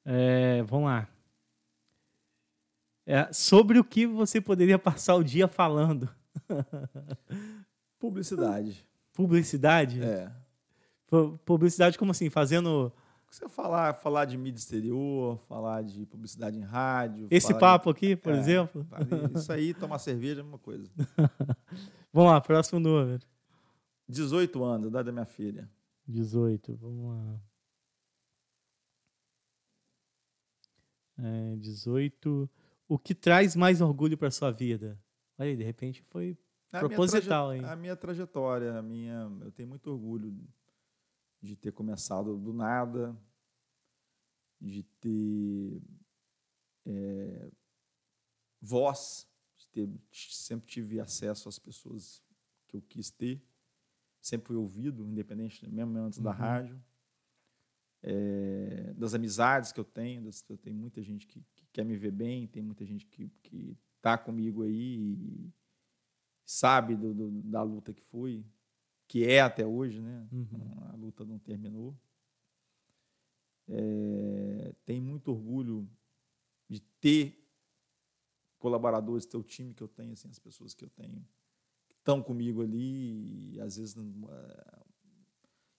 É, 0.04 0.64
vamos 0.64 0.86
lá. 0.86 1.08
É, 3.06 3.32
sobre 3.34 3.80
o 3.80 3.84
que 3.84 4.06
você 4.06 4.40
poderia 4.40 4.80
passar 4.80 5.16
o 5.16 5.24
dia 5.24 5.48
falando? 5.48 6.10
Publicidade. 8.00 8.86
Publicidade? 9.14 10.04
É. 10.04 10.32
Publicidade 11.46 11.98
como 11.98 12.12
assim? 12.12 12.30
Fazendo... 12.30 12.92
Você 13.30 13.48
falar, 13.48 13.94
falar 13.94 14.26
de 14.26 14.38
mídia 14.38 14.60
exterior, 14.60 15.40
falar 15.48 15.84
de 15.84 16.06
publicidade 16.06 16.58
em 16.58 16.64
rádio. 16.64 17.28
Esse 17.32 17.54
papo 17.58 17.94
de... 17.94 17.98
aqui, 17.98 18.16
por 18.16 18.34
é, 18.34 18.38
exemplo? 18.38 18.86
Isso 19.34 19.54
aí, 19.54 19.74
tomar 19.74 20.00
cerveja 20.00 20.40
é 20.40 20.42
a 20.42 20.44
mesma 20.44 20.60
coisa. 20.60 20.90
Vamos 22.12 22.30
lá, 22.30 22.42
próximo 22.42 22.82
número. 22.82 23.22
18 24.12 24.64
anos, 24.64 24.86
a 24.88 24.90
idade 24.90 25.06
da 25.06 25.12
minha 25.12 25.26
filha. 25.26 25.72
18, 26.06 26.76
vamos 26.76 27.16
lá. 27.16 27.42
É, 31.18 31.56
18. 31.56 32.50
O 32.90 33.00
que 33.00 33.16
traz 33.16 33.56
mais 33.56 33.80
orgulho 33.80 34.18
para 34.18 34.30
sua 34.30 34.52
vida? 34.52 35.02
Olha 35.38 35.50
aí, 35.50 35.56
de 35.56 35.64
repente 35.64 36.02
foi 36.04 36.38
a 36.72 36.80
proposital, 36.80 37.54
hein? 37.54 37.64
A 37.64 37.76
minha 37.76 37.96
trajetória, 37.96 38.78
a 38.78 38.82
minha, 38.82 39.32
eu 39.42 39.52
tenho 39.52 39.70
muito 39.70 39.90
orgulho 39.90 40.36
de 41.42 41.56
ter 41.56 41.72
começado 41.72 42.38
do 42.38 42.54
nada, 42.54 43.18
de 44.60 44.84
ter 45.00 45.82
é, 46.86 47.52
voz, 48.62 49.26
de 49.58 49.68
ter, 49.70 49.90
sempre 50.12 50.68
tive 50.68 51.00
acesso 51.00 51.48
às 51.48 51.58
pessoas 51.58 52.22
que 52.68 52.76
eu 52.76 52.82
quis 52.82 53.10
ter 53.10 53.42
sempre 54.22 54.48
fui 54.48 54.56
ouvido, 54.56 55.06
independente, 55.06 55.68
mesmo 55.68 55.98
antes 55.98 56.20
uhum. 56.20 56.26
da 56.26 56.32
rádio. 56.32 56.82
É, 58.04 58.94
das 58.94 59.14
amizades 59.14 59.72
que 59.72 59.80
eu 59.80 59.84
tenho, 59.84 60.24
das, 60.24 60.48
eu 60.50 60.58
tenho 60.58 60.76
muita 60.76 61.02
gente 61.02 61.28
que, 61.28 61.44
que, 61.56 61.66
quer 61.72 61.84
me 61.84 61.96
ver 61.96 62.12
bem, 62.12 62.48
tem 62.48 62.62
muita 62.62 62.86
gente 62.86 63.06
que, 63.06 63.30
que 63.44 63.78
tá 64.02 64.18
comigo 64.18 64.64
aí 64.64 64.98
e 64.98 65.54
sabe 66.46 66.96
do, 66.96 67.14
do, 67.14 67.42
da 67.44 67.62
luta 67.62 67.94
que 67.94 68.02
fui, 68.02 68.44
que 69.08 69.24
é 69.24 69.42
até 69.42 69.66
hoje, 69.66 70.02
né? 70.02 70.28
Uhum. 70.32 70.90
A 70.92 70.96
luta 70.96 71.24
não 71.26 71.38
terminou. 71.38 71.96
É, 73.68 74.74
tem 74.84 75.00
muito 75.00 75.32
orgulho 75.32 75.88
de 76.68 76.80
ter 77.00 77.38
colaboradores, 78.58 79.26
ter 79.26 79.38
o 79.38 79.44
time 79.44 79.74
que 79.74 79.84
eu 79.84 79.88
tenho, 79.88 80.14
assim, 80.14 80.30
as 80.30 80.40
pessoas 80.40 80.74
que 80.74 80.84
eu 80.84 80.90
tenho 80.90 81.26
estão 82.02 82.22
comigo 82.22 82.62
ali, 82.62 83.54
e 83.54 83.62
às 83.62 83.78
vezes 83.78 83.96
uh, 83.96 84.86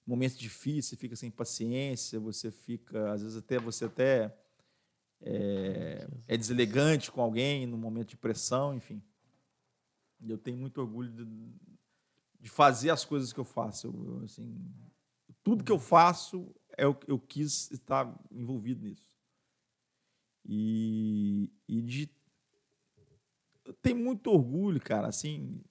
momentos 0.06 0.38
difíceis, 0.38 0.86
você 0.86 0.96
fica 0.96 1.16
sem 1.16 1.30
paciência, 1.30 2.18
você 2.18 2.50
fica, 2.50 3.12
às 3.12 3.22
vezes 3.22 3.36
até 3.36 3.58
você 3.58 3.84
até 3.86 4.34
é, 5.20 6.08
é 6.28 6.36
deselegante 6.36 7.10
com 7.10 7.20
alguém 7.20 7.66
no 7.66 7.76
momento 7.76 8.10
de 8.10 8.16
pressão, 8.16 8.74
enfim. 8.74 9.02
Eu 10.24 10.38
tenho 10.38 10.56
muito 10.56 10.80
orgulho 10.80 11.10
de, 11.10 11.26
de 12.40 12.48
fazer 12.48 12.90
as 12.90 13.04
coisas 13.04 13.32
que 13.32 13.40
eu 13.40 13.44
faço. 13.44 13.88
Eu, 13.88 14.24
assim, 14.24 14.56
tudo 15.42 15.64
que 15.64 15.72
eu 15.72 15.78
faço 15.78 16.54
é 16.76 16.86
o 16.86 16.96
eu 17.06 17.18
quis 17.18 17.70
estar 17.72 18.12
envolvido 18.30 18.84
nisso. 18.84 19.10
E, 20.44 21.52
e 21.68 21.82
de 21.82 22.10
eu 23.64 23.72
tenho 23.74 23.96
muito 23.96 24.28
orgulho, 24.28 24.80
cara, 24.80 25.06
assim, 25.08 25.62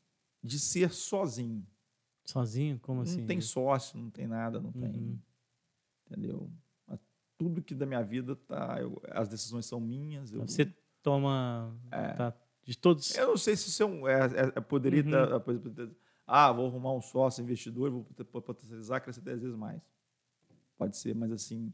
de 0.43 0.59
ser 0.59 0.91
sozinho. 0.91 1.65
Sozinho? 2.25 2.79
Como 2.79 3.01
assim? 3.01 3.21
Não 3.21 3.27
tem 3.27 3.41
sócio, 3.41 3.99
não 3.99 4.09
tem 4.09 4.27
nada, 4.27 4.59
não 4.59 4.71
uhum. 4.73 4.81
tem. 4.81 5.21
Entendeu? 6.05 6.51
Tudo 7.37 7.61
que 7.61 7.73
da 7.73 7.85
minha 7.85 8.03
vida 8.03 8.35
tá. 8.35 8.77
Eu, 8.79 9.01
as 9.09 9.27
decisões 9.27 9.65
são 9.65 9.79
minhas. 9.79 10.31
Eu, 10.31 10.41
Você 10.41 10.71
toma. 11.01 11.75
É, 11.91 12.13
tá, 12.13 12.33
de 12.63 12.77
todos. 12.77 13.15
Eu 13.15 13.29
não 13.29 13.37
sei 13.37 13.55
se 13.55 13.69
isso 13.69 13.81
é, 13.81 13.85
um, 13.85 14.07
é, 14.07 14.25
é, 14.25 14.53
é 14.55 14.61
poderia. 14.61 15.03
Uhum. 15.03 15.95
ah, 16.27 16.51
vou 16.51 16.67
arrumar 16.67 16.93
um 16.93 17.01
sócio 17.01 17.41
investidor, 17.41 17.89
vou 17.89 18.03
potencializar, 18.41 18.99
crescer 19.01 19.21
10 19.21 19.41
vezes 19.41 19.55
mais. 19.55 19.81
Pode 20.77 20.97
ser, 20.97 21.15
mas 21.15 21.31
assim. 21.31 21.73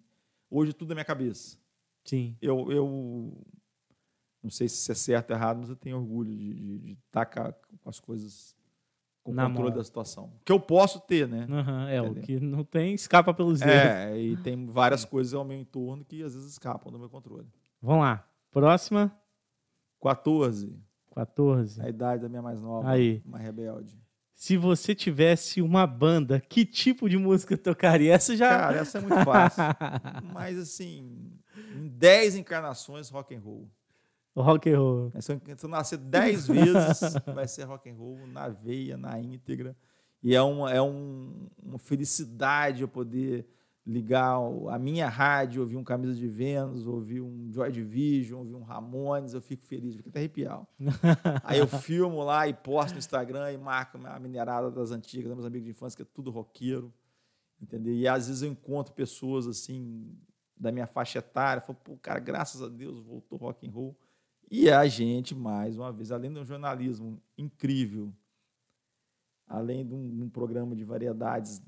Hoje 0.49 0.72
tudo 0.72 0.94
é 0.94 0.95
minha 0.95 1.06
cabeça. 1.06 1.57
Sim. 2.06 2.38
Eu, 2.41 2.72
eu 2.72 3.45
não 4.41 4.49
sei 4.49 4.69
se 4.69 4.89
é 4.89 4.95
certo 4.95 5.31
ou 5.31 5.35
errado, 5.35 5.60
mas 5.60 5.69
eu 5.69 5.76
tenho 5.76 5.98
orgulho 5.98 6.34
de 6.34 6.98
estar 7.06 7.26
tá 7.26 7.52
com 7.52 7.89
as 7.89 7.99
coisas 7.99 8.56
com 9.27 9.33
Na 9.33 9.45
controle 9.47 9.71
mão. 9.71 9.77
da 9.77 9.83
situação. 9.83 10.31
Que 10.45 10.53
eu 10.53 10.59
posso 10.59 11.01
ter, 11.01 11.27
né? 11.27 11.45
Uhum, 11.49 11.87
é, 11.89 11.97
Entendeu? 11.97 12.11
o 12.23 12.25
que 12.25 12.39
não 12.39 12.63
tem, 12.63 12.93
escapa 12.93 13.33
pelos 13.33 13.59
dedos. 13.59 13.75
É, 13.75 14.17
e 14.17 14.37
tem 14.37 14.65
várias 14.67 15.03
coisas 15.03 15.33
ao 15.33 15.43
meu 15.43 15.59
entorno 15.59 16.05
que 16.05 16.23
às 16.23 16.33
vezes 16.33 16.51
escapam 16.53 16.89
do 16.89 16.97
meu 16.97 17.09
controle. 17.09 17.45
Vamos 17.81 18.03
lá. 18.03 18.25
Próxima. 18.51 19.13
14. 20.01 20.79
14. 21.13 21.81
A 21.81 21.89
idade 21.89 22.21
da 22.21 22.29
minha 22.29 22.41
mais 22.41 22.61
nova. 22.61 22.89
Aí. 22.89 23.21
Uma 23.25 23.37
rebelde. 23.37 23.99
Se 24.33 24.55
você 24.55 24.95
tivesse 24.95 25.61
uma 25.61 25.85
banda, 25.85 26.39
que 26.39 26.63
tipo 26.63 27.09
de 27.09 27.17
música 27.17 27.57
tocaria? 27.57 28.13
Essa 28.13 28.33
já. 28.37 28.49
Cara, 28.49 28.77
essa 28.77 28.99
é 28.99 29.01
muito 29.01 29.25
fácil. 29.25 29.63
Mas 30.31 30.57
assim, 30.57 31.33
em 31.75 31.87
10 31.89 32.37
encarnações 32.37 33.09
rock 33.09 33.35
and 33.35 33.39
roll. 33.41 33.69
Rock 34.41 34.69
and 34.69 34.80
roll. 34.80 35.11
É, 35.14 35.22
se 35.22 35.31
eu 35.31 35.69
nascer 35.69 35.97
dez 35.97 36.45
vezes, 36.47 37.14
vai 37.34 37.47
ser 37.47 37.64
rock 37.64 37.89
and 37.89 37.95
roll 37.95 38.27
na 38.27 38.49
veia, 38.49 38.97
na 38.97 39.19
íntegra. 39.19 39.76
E 40.22 40.35
é 40.35 40.41
uma, 40.41 40.72
é 40.72 40.81
um, 40.81 41.47
uma 41.61 41.80
felicidade 41.80 42.81
eu 42.81 42.88
poder 42.88 43.47
ligar 43.85 44.35
a 44.69 44.77
minha 44.77 45.07
rádio, 45.07 45.61
ouvir 45.61 45.77
um 45.77 45.84
Camisa 45.84 46.14
de 46.14 46.27
Vênus, 46.27 46.85
ouvir 46.85 47.22
um 47.22 47.49
Joy 47.53 47.72
Division, 47.72 48.39
ouvir 48.39 48.55
um 48.55 48.61
Ramones, 48.61 49.34
eu 49.34 49.41
fico 49.41 49.64
feliz, 49.64 49.95
fico 49.95 50.09
até 50.09 50.19
arrepiado. 50.19 50.68
Aí 51.41 51.57
eu 51.57 51.68
filmo 51.68 52.22
lá 52.22 52.47
e 52.49 52.53
posto 52.53 52.93
no 52.93 52.99
Instagram 52.99 53.53
e 53.53 53.57
marco 53.57 53.97
a 54.05 54.19
minerada 54.19 54.69
das 54.69 54.91
antigas, 54.91 55.34
meus 55.34 55.45
amigos 55.45 55.64
de 55.64 55.72
infância, 55.72 55.95
que 55.95 56.01
é 56.01 56.14
tudo 56.14 56.30
roqueiro, 56.30 56.93
entendeu? 57.61 57.93
E 57.93 58.05
às 58.05 58.27
vezes 58.27 58.41
eu 58.41 58.49
encontro 58.49 58.93
pessoas 58.93 59.47
assim 59.47 60.14
da 60.59 60.69
minha 60.69 60.88
faixa 60.88 61.19
etária, 61.19 61.61
falo, 61.61 61.80
pô, 61.81 61.95
cara, 61.97 62.19
graças 62.19 62.61
a 62.61 62.68
Deus 62.68 62.99
voltou 62.99 63.38
rock 63.38 63.65
and 63.65 63.72
roll. 63.72 63.97
E 64.49 64.69
a 64.69 64.87
gente, 64.87 65.35
mais 65.35 65.77
uma 65.77 65.91
vez, 65.91 66.11
além 66.11 66.31
de 66.31 66.39
um 66.39 66.45
jornalismo 66.45 67.21
incrível, 67.37 68.13
além 69.45 69.85
de 69.85 69.93
um, 69.93 70.23
um 70.23 70.29
programa 70.29 70.75
de 70.75 70.83
variedades 70.83 71.61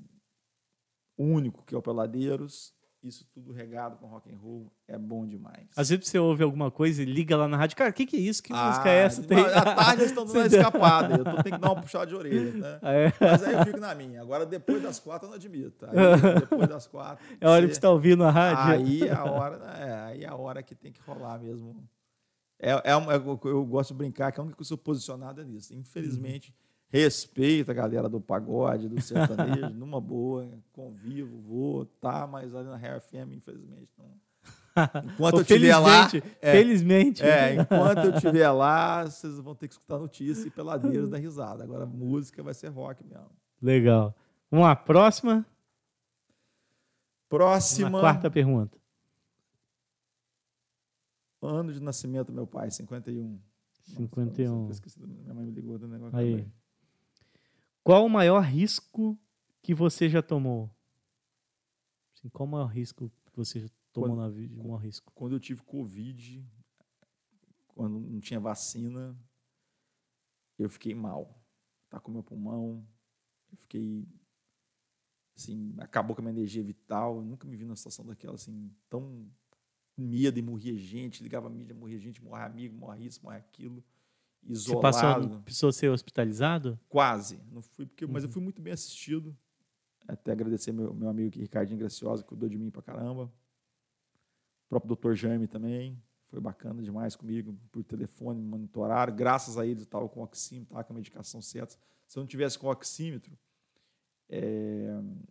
único 1.16 1.62
que 1.64 1.74
é 1.74 1.78
o 1.78 1.82
Peladeiros, 1.82 2.74
isso 3.02 3.26
tudo 3.32 3.52
regado 3.52 3.96
com 3.96 4.06
rock 4.06 4.30
and 4.30 4.36
roll 4.36 4.70
é 4.86 4.98
bom 4.98 5.26
demais. 5.26 5.68
Às 5.74 5.88
vezes 5.88 6.08
você 6.08 6.18
ouve 6.18 6.42
alguma 6.42 6.70
coisa 6.70 7.02
e 7.02 7.04
liga 7.06 7.36
lá 7.36 7.48
na 7.48 7.56
rádio, 7.56 7.76
cara, 7.76 7.90
o 7.90 7.92
que, 7.92 8.04
que 8.04 8.16
é 8.16 8.20
isso? 8.20 8.42
Que 8.42 8.52
ah, 8.52 8.68
música 8.68 8.88
é 8.90 8.96
essa? 8.96 9.22
Tem... 9.22 9.38
À 9.38 9.74
tarde 9.74 10.02
eles 10.02 10.10
estão 10.10 10.26
dando 10.26 10.36
uma 10.40 10.46
escapada, 10.46 11.14
eu 11.16 11.24
tô, 11.24 11.42
tenho 11.42 11.56
que 11.56 11.60
dar 11.60 11.72
uma 11.72 11.80
puxada 11.80 12.06
de 12.06 12.14
orelha, 12.14 12.52
né? 12.52 12.78
É. 12.82 13.12
Mas 13.20 13.42
aí 13.42 13.54
eu 13.54 13.64
fico 13.64 13.80
na 13.80 13.94
minha. 13.94 14.20
Agora, 14.20 14.44
depois 14.44 14.82
das 14.82 14.98
quatro, 14.98 15.26
eu 15.26 15.30
não 15.30 15.36
admito. 15.36 15.86
Aí, 15.86 16.40
depois 16.40 16.68
das 16.68 16.86
quatro... 16.86 17.24
É 17.40 17.46
a 17.46 17.50
hora 17.50 17.62
você... 17.62 17.68
que 17.68 17.74
você 17.74 17.78
está 17.78 17.90
ouvindo 17.90 18.24
a 18.24 18.30
rádio. 18.30 18.72
Aí 18.74 19.02
é 19.02 19.12
a 19.12 19.24
hora, 19.24 19.56
é, 19.78 19.92
aí 20.04 20.24
é 20.24 20.28
a 20.28 20.34
hora 20.34 20.62
que 20.62 20.74
tem 20.74 20.92
que 20.92 21.00
rolar 21.02 21.38
mesmo. 21.38 21.76
É, 22.60 22.72
é, 22.72 22.92
é 22.92 23.16
eu 23.44 23.64
gosto 23.64 23.92
de 23.92 23.98
brincar 23.98 24.30
que 24.30 24.38
a 24.38 24.42
única 24.42 24.56
que 24.56 24.62
eu 24.62 24.66
sou 24.66 24.78
posicionado 24.78 25.40
é 25.40 25.44
nisso. 25.44 25.74
Infelizmente... 25.74 26.50
Uhum 26.50 26.70
respeito 26.90 27.70
a 27.70 27.74
galera 27.74 28.08
do 28.08 28.20
pagode, 28.20 28.88
do 28.88 29.00
sertanejo, 29.00 29.70
numa 29.74 30.00
boa, 30.00 30.48
convivo, 30.72 31.40
vou, 31.40 31.86
tá, 31.86 32.26
mas 32.26 32.54
ali 32.54 32.68
na 32.68 32.76
Hair 32.76 33.00
FM, 33.00 33.36
infelizmente, 33.36 33.92
não. 33.96 34.10
Enquanto 35.04 35.34
eu 35.36 35.40
estiver 35.42 35.76
lá. 35.76 36.08
É, 36.40 36.52
felizmente. 36.52 37.22
É, 37.22 37.54
enquanto 37.54 38.04
eu 38.04 38.14
estiver 38.14 38.50
lá, 38.50 39.04
vocês 39.04 39.38
vão 39.38 39.54
ter 39.54 39.68
que 39.68 39.74
escutar 39.74 39.98
notícia 39.98 40.46
e 40.46 40.50
peladeiros 40.50 41.10
da 41.10 41.18
risada. 41.18 41.64
Agora, 41.64 41.84
música 41.84 42.42
vai 42.42 42.54
ser 42.54 42.68
rock 42.68 43.04
mesmo. 43.04 43.30
Legal. 43.60 44.14
Vamos 44.50 44.64
lá, 44.64 44.76
próxima. 44.76 45.44
Próxima. 47.28 47.88
Uma 47.88 48.00
quarta 48.00 48.30
pergunta. 48.30 48.78
Ano 51.42 51.72
de 51.72 51.80
nascimento 51.80 52.28
do 52.28 52.32
meu 52.34 52.46
pai, 52.46 52.70
51. 52.70 53.40
51. 53.84 54.60
Nossa, 54.62 54.72
esqueci, 54.72 55.00
minha 55.00 55.34
mãe 55.34 55.46
me 55.46 55.52
ligou 55.52 55.78
do 55.78 55.88
negócio. 55.88 56.16
Aí. 56.16 56.32
Também. 56.32 56.52
Qual 57.82 58.04
o 58.04 58.10
maior 58.10 58.40
risco 58.40 59.18
que 59.62 59.74
você 59.74 60.08
já 60.08 60.22
tomou? 60.22 60.70
Assim, 62.14 62.28
qual 62.28 62.46
o 62.46 62.50
maior 62.50 62.66
risco 62.66 63.10
que 63.24 63.36
você 63.36 63.60
já 63.60 63.68
tomou 63.92 64.10
quando, 64.10 64.20
na 64.20 64.28
vida? 64.28 64.62
Maior 64.62 64.76
risco? 64.76 65.10
Quando 65.14 65.32
eu 65.32 65.40
tive 65.40 65.62
Covid, 65.62 66.46
quando 67.68 67.98
não 67.98 68.20
tinha 68.20 68.38
vacina, 68.38 69.18
eu 70.58 70.68
fiquei 70.68 70.94
mal. 70.94 71.42
Tá 71.88 71.98
com 71.98 72.12
meu 72.12 72.22
pulmão, 72.22 72.86
eu 73.50 73.56
fiquei 73.56 74.06
assim, 75.34 75.74
acabou 75.78 76.14
com 76.14 76.20
a 76.20 76.24
minha 76.24 76.36
energia 76.36 76.62
vital. 76.62 77.16
Eu 77.16 77.24
nunca 77.24 77.48
me 77.48 77.56
vi 77.56 77.64
numa 77.64 77.76
situação 77.76 78.04
daquela 78.04 78.34
assim, 78.34 78.70
tão 78.88 79.26
medo 80.00 80.38
e 80.38 80.42
morria 80.42 80.76
gente, 80.76 81.22
ligava 81.22 81.46
a 81.46 81.50
mídia, 81.50 81.74
morria 81.74 81.98
gente, 81.98 82.22
morria 82.22 82.46
amigo, 82.46 82.76
morria 82.76 83.06
isso, 83.06 83.20
morria 83.22 83.38
aquilo 83.38 83.84
isolado. 84.42 84.92
Você 84.92 85.02
passou, 85.02 85.40
precisou 85.40 85.72
ser 85.72 85.88
hospitalizado? 85.90 86.78
Quase. 86.88 87.40
Não 87.50 87.62
fui 87.62 87.86
porque, 87.86 88.04
uhum. 88.04 88.12
mas 88.12 88.22
eu 88.22 88.28
uhum. 88.28 88.32
fui 88.34 88.42
muito 88.42 88.62
bem 88.62 88.72
assistido. 88.72 89.36
Até 90.08 90.32
agradecer 90.32 90.72
meu, 90.72 90.92
meu 90.92 91.08
amigo 91.08 91.38
Ricardinho 91.38 91.78
Graciosa, 91.78 92.22
que 92.22 92.28
cuidou 92.28 92.48
de 92.48 92.58
mim 92.58 92.70
pra 92.70 92.82
caramba. 92.82 93.24
O 93.24 94.68
próprio 94.68 94.88
doutor 94.88 95.14
Jaime 95.14 95.46
também. 95.46 96.00
Foi 96.28 96.40
bacana 96.40 96.80
demais 96.80 97.16
comigo, 97.16 97.58
por 97.72 97.82
telefone, 97.82 98.40
monitorar. 98.40 99.12
Graças 99.12 99.58
a 99.58 99.66
eles 99.66 99.78
eu 99.78 99.84
estava 99.84 100.08
com 100.08 100.20
o 100.20 100.22
oxímetro, 100.22 100.72
estava 100.72 100.84
com 100.84 100.92
a 100.92 100.96
medicação 100.96 101.42
certa. 101.42 101.76
Se 102.06 102.16
eu 102.16 102.20
não 102.20 102.28
tivesse 102.28 102.56
com 102.56 102.68
o 102.68 102.70
oxímetro, 102.70 103.36
é, 104.32 104.86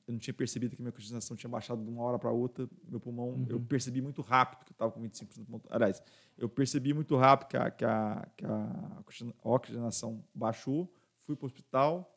eu 0.06 0.12
não 0.12 0.20
tinha 0.20 0.34
percebido 0.34 0.76
que 0.76 0.82
minha 0.82 0.90
oxigenação 0.90 1.36
tinha 1.38 1.50
baixado 1.50 1.82
de 1.82 1.90
uma 1.90 2.04
hora 2.04 2.20
para 2.20 2.32
outra. 2.32 2.70
Meu 2.86 3.00
pulmão, 3.00 3.30
uhum. 3.30 3.46
eu 3.48 3.58
percebi 3.58 4.02
muito 4.02 4.22
rápido 4.22 4.66
que 4.66 4.72
eu 4.72 4.74
estava 4.74 4.92
com 4.92 5.02
25%. 5.02 5.62
Aliás, 5.70 6.04
eu 6.38 6.50
percebi 6.50 6.94
muito 6.94 7.16
rápido 7.16 7.48
que 7.48 7.56
a, 7.56 7.72
que 7.72 7.86
a, 7.86 8.28
que 8.36 8.46
a 8.46 9.04
oxigenação 9.42 10.22
baixou. 10.36 10.94
Fui 11.24 11.34
para 11.34 11.46
o 11.46 11.48
hospital 11.48 12.14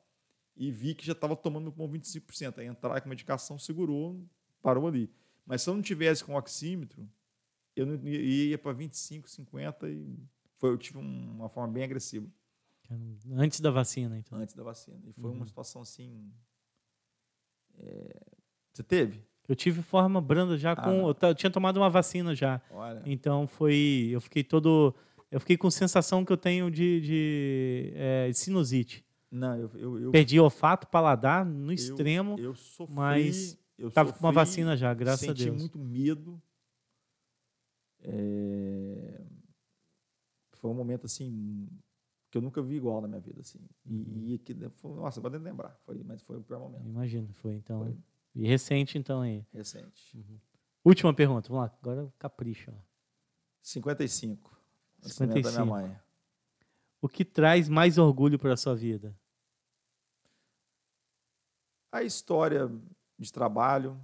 e 0.57 0.73
vi 0.73 0.95
que 0.95 1.07
já 1.07 1.13
estava 1.13 1.37
tomando 1.37 1.65
meu 1.65 1.73
pulmão 1.73 1.97
25%. 1.97 2.59
Aí 2.59 2.67
entrar 2.67 3.01
com 3.01 3.09
medicação 3.09 3.57
segurou, 3.61 4.21
parou 4.61 4.89
ali. 4.89 5.09
Mas 5.47 5.63
se 5.63 5.71
eu 5.71 5.75
não 5.75 5.83
tivesse 5.83 6.25
com 6.25 6.35
oxímetro, 6.35 7.09
eu 7.77 7.87
não 7.87 8.09
ia 8.09 8.59
para 8.59 8.73
25, 8.73 9.31
50 9.31 9.89
e 9.89 10.19
foi, 10.59 10.71
eu 10.71 10.79
tive 10.79 10.99
uma 10.99 11.49
forma 11.49 11.73
bem 11.73 11.85
agressiva. 11.85 12.27
Antes 13.31 13.61
da 13.61 13.71
vacina, 13.71 14.19
então. 14.19 14.37
Antes 14.37 14.55
da 14.55 14.65
vacina. 14.65 15.01
E 15.07 15.13
foi 15.13 15.31
uhum. 15.31 15.37
uma 15.37 15.47
situação 15.47 15.83
assim 15.83 16.29
é... 17.83 18.23
Você 18.73 18.83
teve? 18.83 19.23
Eu 19.49 19.57
tive 19.57 19.83
forma 19.83 20.21
branda 20.21 20.57
já 20.57 20.73
ah, 20.73 20.77
com. 20.77 21.09
Eu, 21.09 21.17
eu, 21.21 21.35
tinha 21.35 21.51
tomado 21.51 21.77
uma 21.77 21.91
vacina 21.91 22.35
já. 22.35 22.61
Olha. 22.71 23.03
Então 23.05 23.47
foi. 23.47 24.09
Eu 24.11 24.21
fiquei 24.21 24.43
todo. 24.43 24.95
Eu 25.31 25.41
fiquei 25.41 25.57
com 25.57 25.71
sensação 25.71 26.25
que 26.25 26.33
eu 26.33 26.37
tenho 26.37 26.71
de, 26.71 27.01
de 27.01 27.93
é, 27.95 28.31
sinusite. 28.33 29.05
Não, 29.31 29.57
eu, 29.57 29.71
eu, 29.75 30.01
eu, 30.01 30.11
Perdi 30.11 30.39
olfato, 30.39 30.87
paladar 30.87 31.45
no 31.45 31.73
extremo. 31.73 32.39
Eu, 32.39 32.55
sofri. 32.55 32.95
Mas 32.95 33.59
eu 33.79 33.91
tava 33.91 34.11
sofri, 34.11 34.21
com 34.21 34.27
uma 34.27 34.33
vacina 34.33 34.77
já, 34.77 34.93
graças 34.93 35.29
a 35.29 35.33
Deus. 35.33 35.39
Senti 35.39 35.51
muito 35.51 35.79
medo. 35.79 36.41
É... 38.03 39.21
Foi 40.53 40.71
um 40.71 40.75
momento 40.75 41.07
assim 41.07 41.67
que 42.33 42.39
eu 42.39 42.43
nunca 42.43 42.63
vi 42.63 42.77
igual 42.77 43.03
na 43.03 43.09
minha 43.09 43.21
vida, 43.21 43.43
assim. 43.43 43.61
E, 43.85 43.95
uhum. 43.95 44.25
e 44.27 44.39
que, 44.39 44.55
foi, 44.71 44.95
nossa, 44.95 45.21
pode 45.21 45.37
lembrar, 45.37 45.79
foi, 45.85 46.03
mas 46.03 46.23
foi 46.23 46.39
o 46.39 46.43
pior 46.43 46.61
momento. 46.61 46.89
Imagino, 46.89 47.31
foi 47.35 47.57
então. 47.57 47.81
Foi. 47.81 47.95
E 48.35 48.49
recente, 48.49 48.97
então, 48.97 49.21
aí. 49.21 49.47
Recente. 49.53 50.17
Uhum. 50.17 50.41
Última 50.83 51.13
pergunta, 51.13 51.51
vamos 51.51 51.65
lá, 51.65 51.79
agora 51.79 52.11
capricha. 52.19 52.75
55. 53.61 54.51
55. 55.03 55.43
Da 55.43 55.51
minha 55.51 55.65
mãe. 55.67 56.01
O 57.03 57.09
que 57.09 57.23
traz 57.23 57.69
mais 57.69 57.99
orgulho 57.99 58.39
para 58.39 58.55
a 58.55 58.57
sua 58.57 58.75
vida? 58.75 59.15
A 61.93 62.03
história 62.03 62.67
de 63.19 63.31
trabalho, 63.31 64.01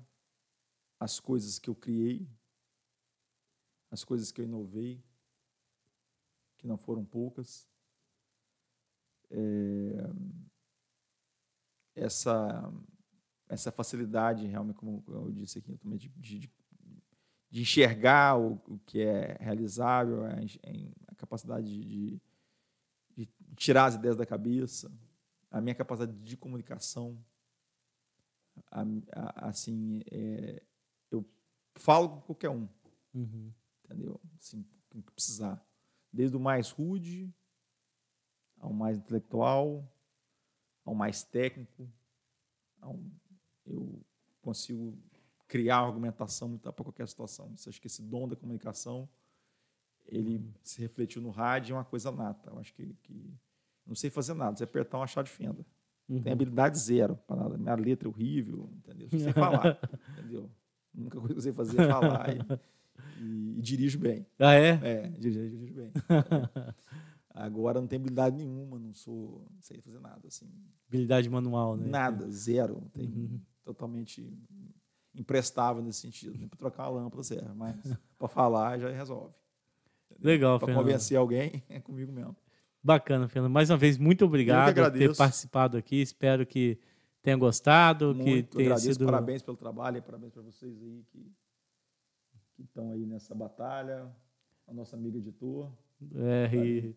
as 1.00 1.18
coisas 1.18 1.58
que 1.58 1.70
eu 1.70 1.74
criei, 1.74 2.28
as 3.90 4.04
coisas 4.04 4.30
que 4.30 4.42
eu 4.42 4.44
inovei, 4.44 5.02
que 6.58 6.66
não 6.66 6.76
foram 6.76 7.06
poucas, 7.06 7.66
é, 9.30 10.10
essa 11.94 12.72
essa 13.48 13.72
facilidade 13.72 14.46
realmente 14.46 14.76
como 14.76 15.02
eu 15.08 15.30
disse 15.32 15.58
aqui 15.58 15.76
também 15.78 15.98
de, 15.98 16.08
de, 16.10 16.50
de 17.50 17.60
enxergar 17.60 18.38
o, 18.38 18.60
o, 18.66 18.78
que 18.80 19.00
é 19.00 19.36
realizável 19.40 20.24
a, 20.24 20.32
a 21.08 21.14
capacidade 21.14 21.66
de, 21.66 22.20
de, 23.16 23.28
tirar 23.56 23.86
as 23.86 23.94
ideias 23.94 24.16
da 24.16 24.26
cabeça 24.26 24.90
a 25.50 25.60
minha 25.60 25.74
capacidade 25.74 26.16
de 26.18 26.36
comunicação 26.36 27.18
a, 28.70 28.82
a, 29.12 29.48
assim 29.48 30.02
é, 30.10 30.62
eu 31.10 31.24
falo 31.74 32.08
com 32.10 32.20
qualquer 32.20 32.50
um 32.50 32.68
uhum. 33.14 33.52
entendeu 33.84 34.20
assim 34.38 34.64
que 34.90 35.12
precisar 35.12 35.62
desde 36.12 36.36
o 36.36 36.40
mais 36.40 36.70
rude 36.70 37.32
ao 38.60 38.72
mais 38.72 38.96
intelectual, 38.96 39.86
ao 40.84 40.94
mais 40.94 41.22
técnico. 41.22 41.88
Ao, 42.80 42.98
eu 43.66 44.00
consigo 44.42 44.96
criar 45.46 45.78
argumentação 45.78 46.56
para 46.58 46.72
qualquer 46.72 47.08
situação. 47.08 47.56
Você 47.56 47.68
acha 47.68 47.80
que 47.80 47.86
esse 47.86 48.02
dom 48.02 48.28
da 48.28 48.36
comunicação 48.36 49.08
ele 50.06 50.42
se 50.62 50.80
refletiu 50.80 51.20
no 51.20 51.30
rádio 51.30 51.74
é 51.74 51.76
uma 51.76 51.84
coisa 51.84 52.10
nata. 52.10 52.50
Eu 52.50 52.58
acho 52.58 52.72
que, 52.74 52.94
que 53.02 53.34
não 53.86 53.94
sei 53.94 54.10
fazer 54.10 54.34
nada, 54.34 54.56
você 54.56 54.64
apertar 54.64 54.98
uma 54.98 55.06
chave 55.06 55.28
de 55.28 55.34
fenda. 55.34 55.64
Uhum. 56.08 56.22
Tem 56.22 56.32
habilidade 56.32 56.78
zero 56.78 57.16
para 57.26 57.36
nada. 57.36 57.58
Minha 57.58 57.74
letra 57.74 58.08
é 58.08 58.10
horrível, 58.10 58.70
entendeu? 58.76 59.08
Não 59.12 59.18
sei 59.18 59.32
falar, 59.32 59.78
entendeu? 60.16 60.50
A 60.96 61.00
única 61.00 61.20
coisa 61.20 61.34
que 61.34 61.38
eu 61.38 61.42
sei 61.42 61.52
fazer 61.52 61.80
é 61.80 61.88
falar 61.88 62.34
e, 62.34 63.22
e, 63.22 63.58
e 63.58 63.62
dirijo 63.62 63.98
bem. 63.98 64.26
Ah, 64.38 64.54
é? 64.54 64.80
É, 64.82 65.08
dirijo, 65.10 65.48
dirijo 65.50 65.74
bem. 65.74 65.92
Agora 67.38 67.80
não 67.80 67.86
tenho 67.86 68.02
habilidade 68.02 68.36
nenhuma, 68.36 68.78
não 68.78 68.92
sou, 68.92 69.46
não 69.52 69.62
sei 69.62 69.80
fazer 69.80 70.00
nada 70.00 70.26
assim. 70.26 70.50
Habilidade 70.88 71.30
manual, 71.30 71.76
né? 71.76 71.86
Nada, 71.86 72.28
zero. 72.30 72.82
Tem 72.92 73.06
uhum. 73.06 73.40
totalmente 73.64 74.36
imprestável 75.14 75.82
nesse 75.82 76.00
sentido. 76.00 76.36
Nem 76.36 76.48
para 76.48 76.58
trocar 76.58 76.90
uma 76.90 77.02
lâmpada 77.02 77.22
serve, 77.22 77.52
mas 77.54 77.76
para 78.18 78.28
falar 78.28 78.78
já 78.78 78.90
resolve. 78.90 79.32
Legal, 80.20 80.58
Para 80.58 80.74
convencer 80.74 81.16
alguém 81.16 81.62
é 81.68 81.78
comigo 81.78 82.10
mesmo. 82.10 82.36
Bacana, 82.82 83.28
Fernando. 83.28 83.52
Mais 83.52 83.70
uma 83.70 83.76
vez, 83.76 83.96
muito 83.96 84.24
obrigado 84.24 84.74
por 84.74 84.90
ter 84.92 85.16
participado 85.16 85.76
aqui. 85.76 86.00
Espero 86.00 86.44
que 86.46 86.78
tenha 87.22 87.36
gostado, 87.36 88.14
Muito, 88.14 88.50
que 88.50 88.56
tenha 88.56 88.70
agradeço, 88.70 88.94
sido. 88.94 89.04
parabéns 89.04 89.42
pelo 89.42 89.56
trabalho, 89.56 89.98
e 89.98 90.00
parabéns 90.00 90.32
para 90.32 90.42
vocês 90.42 90.80
aí 90.82 91.04
que 91.12 91.30
que 92.58 92.64
estão 92.64 92.90
aí 92.90 93.06
nessa 93.06 93.34
batalha. 93.34 94.10
A 94.66 94.74
nossa 94.74 94.96
amiga 94.96 95.16
editor. 95.16 95.70
É, 96.14 96.50
e 96.54 96.96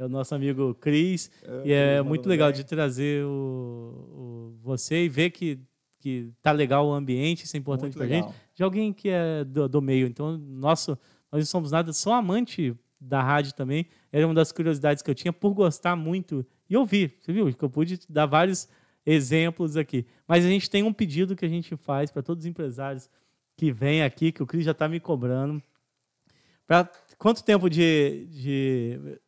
é 0.00 0.04
o 0.06 0.08
nosso 0.08 0.34
amigo 0.34 0.74
Cris. 0.74 1.30
É, 1.42 1.62
E 1.68 1.72
é 1.72 2.02
muito 2.02 2.22
bem. 2.22 2.30
legal 2.30 2.50
de 2.52 2.64
trazer 2.64 3.24
o, 3.24 3.28
o- 3.30 4.58
você 4.62 5.04
e 5.04 5.08
ver 5.08 5.30
que, 5.30 5.58
que 5.98 6.32
tá 6.42 6.52
legal 6.52 6.86
o 6.86 6.92
ambiente, 6.92 7.44
isso 7.44 7.56
é 7.56 7.58
importante 7.60 7.98
legal. 7.98 8.22
gente. 8.28 8.34
De 8.54 8.62
alguém 8.62 8.92
que 8.92 9.08
é 9.08 9.44
do, 9.44 9.68
do 9.68 9.82
meio. 9.82 10.06
Então, 10.06 10.36
nosso, 10.38 10.98
nós 11.30 11.40
não 11.40 11.46
somos 11.46 11.70
nada, 11.70 11.92
sou 11.92 12.12
amante 12.12 12.74
da 13.00 13.22
rádio 13.22 13.54
também. 13.54 13.86
Era 14.12 14.26
uma 14.26 14.34
das 14.34 14.52
curiosidades 14.52 15.02
que 15.02 15.10
eu 15.10 15.14
tinha 15.14 15.32
por 15.32 15.52
gostar 15.54 15.96
muito 15.96 16.44
e 16.68 16.76
ouvir. 16.76 17.16
Você 17.20 17.32
viu? 17.32 17.52
Que 17.54 17.62
eu 17.64 17.70
pude 17.70 17.98
dar 18.08 18.26
vários 18.26 18.68
exemplos 19.06 19.76
aqui. 19.76 20.04
Mas 20.28 20.44
a 20.44 20.48
gente 20.48 20.68
tem 20.68 20.82
um 20.82 20.92
pedido 20.92 21.34
que 21.34 21.44
a 21.44 21.48
gente 21.48 21.76
faz 21.76 22.10
para 22.10 22.22
todos 22.22 22.44
os 22.44 22.48
empresários 22.48 23.08
que 23.56 23.72
vêm 23.72 24.02
aqui, 24.02 24.30
que 24.32 24.42
o 24.42 24.46
Cris 24.46 24.64
já 24.64 24.70
está 24.72 24.88
me 24.88 25.00
cobrando. 25.00 25.62
Para 26.66 26.88
quanto 27.18 27.42
tempo 27.42 27.68
de, 27.68 28.26
de 28.30 29.18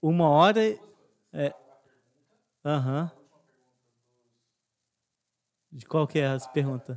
uma 0.00 0.28
hora. 0.28 0.60
É. 1.32 1.54
Aham. 2.64 3.10
De 5.70 5.84
qual 5.86 6.06
que 6.06 6.18
é 6.18 6.26
as 6.26 6.46
perguntas? 6.46 6.96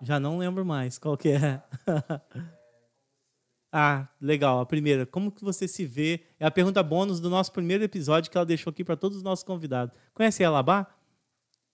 Já 0.00 0.20
não 0.20 0.38
lembro 0.38 0.64
mais. 0.64 0.98
Qual 0.98 1.16
que 1.16 1.30
é? 1.30 1.62
ah, 3.72 4.08
legal. 4.20 4.60
A 4.60 4.66
primeira. 4.66 5.06
Como 5.06 5.32
que 5.32 5.42
você 5.42 5.66
se 5.66 5.84
vê? 5.84 6.24
É 6.38 6.46
a 6.46 6.50
pergunta 6.50 6.82
bônus 6.82 7.20
do 7.20 7.28
nosso 7.30 7.52
primeiro 7.52 7.82
episódio 7.82 8.30
que 8.30 8.36
ela 8.36 8.46
deixou 8.46 8.70
aqui 8.70 8.84
para 8.84 8.96
todos 8.96 9.16
os 9.16 9.22
nossos 9.22 9.42
convidados. 9.44 9.94
Conhece 10.12 10.44
a 10.44 10.50
Labá? 10.50 10.86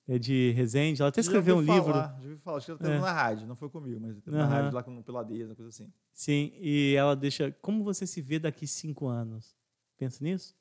É 0.09 0.19
de 0.19 0.51
Resende. 0.53 1.03
Ela 1.03 1.09
até 1.11 1.21
escreveu 1.21 1.57
um 1.57 1.59
ouvi 1.59 1.71
livro. 1.73 1.93
falar, 1.93 2.17
Já 2.21 2.29
ouvi 2.29 2.37
falar, 2.39 2.57
acho 2.57 2.67
que 2.67 2.73
ela 2.73 2.79
teve 2.81 2.95
É. 2.95 3.01
na 3.01 3.13
rádio, 3.13 3.47
não 3.47 3.55
foi 3.57 3.69
comigo, 3.69 4.01
mas 4.01 4.17
teve 4.23 4.37
na 4.37 4.45
Aham. 4.45 4.51
rádio 4.55 4.75
lá 4.75 4.83
com 4.83 5.03
Peladeza, 5.03 5.55
coisa 5.55 5.69
assim. 5.69 5.93
Sim, 6.13 6.53
e 6.57 6.95
ela 6.97 7.15
deixa. 7.15 7.53
Como 7.61 7.85
você 7.85 8.07
se 8.07 8.21
vê 8.21 8.39
daqui 8.39 8.67
cinco 8.67 9.07
anos? 9.07 9.55
Pensa 10.01 10.25
nisso? 10.25 10.57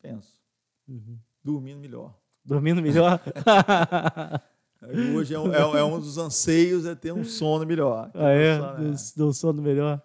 Penso. 0.00 0.40
Uhum. 0.86 1.18
Dormindo 1.42 1.80
melhor. 1.80 2.16
Dormindo 2.44 2.80
melhor? 2.80 3.20
Hoje 5.16 5.34
é 5.34 5.38
um, 5.40 5.52
é 5.52 5.66
um- 5.66 5.76
é 5.76 5.84
um 5.84 5.98
dos 5.98 6.16
anseios 6.18 6.86
é 6.86 6.94
ter 6.94 7.12
um 7.12 7.24
sono 7.24 7.66
melhor. 7.66 8.10
ah, 8.14 8.28
é? 8.30 8.54
Um 8.54 8.60
sono, 8.60 8.76
Do, 9.16 9.26
do 9.26 9.32
sono 9.34 9.62
melhor? 9.62 10.00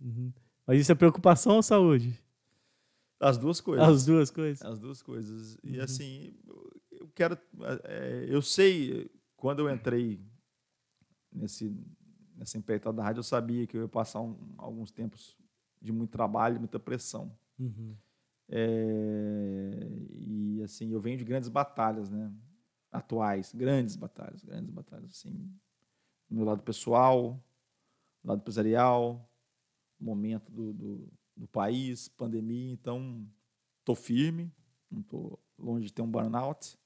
Uhum. 0.00 0.32
Mas 0.66 0.80
isso 0.80 0.90
é 0.90 0.94
preocupação 0.96 1.54
ou 1.54 1.62
saúde? 1.62 2.20
As 3.20 3.38
duas 3.38 3.60
coisas. 3.60 3.88
As 3.88 4.04
duas 4.04 4.30
coisas. 4.30 4.62
As 4.66 4.78
duas 4.80 5.00
coisas. 5.00 5.54
Uhum. 5.62 5.70
E 5.70 5.80
assim, 5.80 6.34
eu- 6.48 6.72
eu 7.02 7.08
quero. 7.14 7.38
é, 7.84 8.26
eu 8.28 8.42
sei, 8.42 9.08
quando 9.36 9.60
eu 9.60 9.70
entrei 9.70 10.20
nesse, 11.32 11.72
nessa 12.36 12.58
empreitada 12.58 12.96
da 12.96 13.04
rádio, 13.04 13.20
eu 13.20 13.24
sabia 13.24 13.68
que 13.68 13.76
eu 13.76 13.82
ia 13.82 13.88
passar 13.88 14.20
um- 14.20 14.36
alguns 14.58 14.90
tempos 14.90 15.36
de 15.80 15.92
muito 15.92 16.10
trabalho, 16.10 16.58
muita 16.58 16.80
pressão. 16.80 17.32
Uhum. 17.58 17.96
É, 18.48 19.88
e 20.10 20.62
assim, 20.62 20.90
eu 20.90 21.00
venho 21.00 21.18
de 21.18 21.24
grandes 21.24 21.48
batalhas, 21.48 22.10
né? 22.10 22.32
Atuais, 22.90 23.52
grandes 23.54 23.96
batalhas, 23.96 24.42
grandes 24.42 24.70
batalhas, 24.70 25.10
assim, 25.10 25.32
do 26.28 26.36
meu 26.36 26.44
lado 26.44 26.62
pessoal, 26.62 27.42
do 28.22 28.28
lado 28.28 28.40
empresarial, 28.40 29.30
momento 30.00 30.50
do, 30.50 30.72
do, 30.72 31.12
do 31.36 31.48
país, 31.48 32.08
pandemia, 32.08 32.72
então 32.72 33.26
tô 33.84 33.94
firme, 33.94 34.50
não 34.90 35.02
tô 35.02 35.38
longe 35.58 35.86
de 35.86 35.92
ter 35.92 36.02
um 36.02 36.10
burnout, 36.10 36.78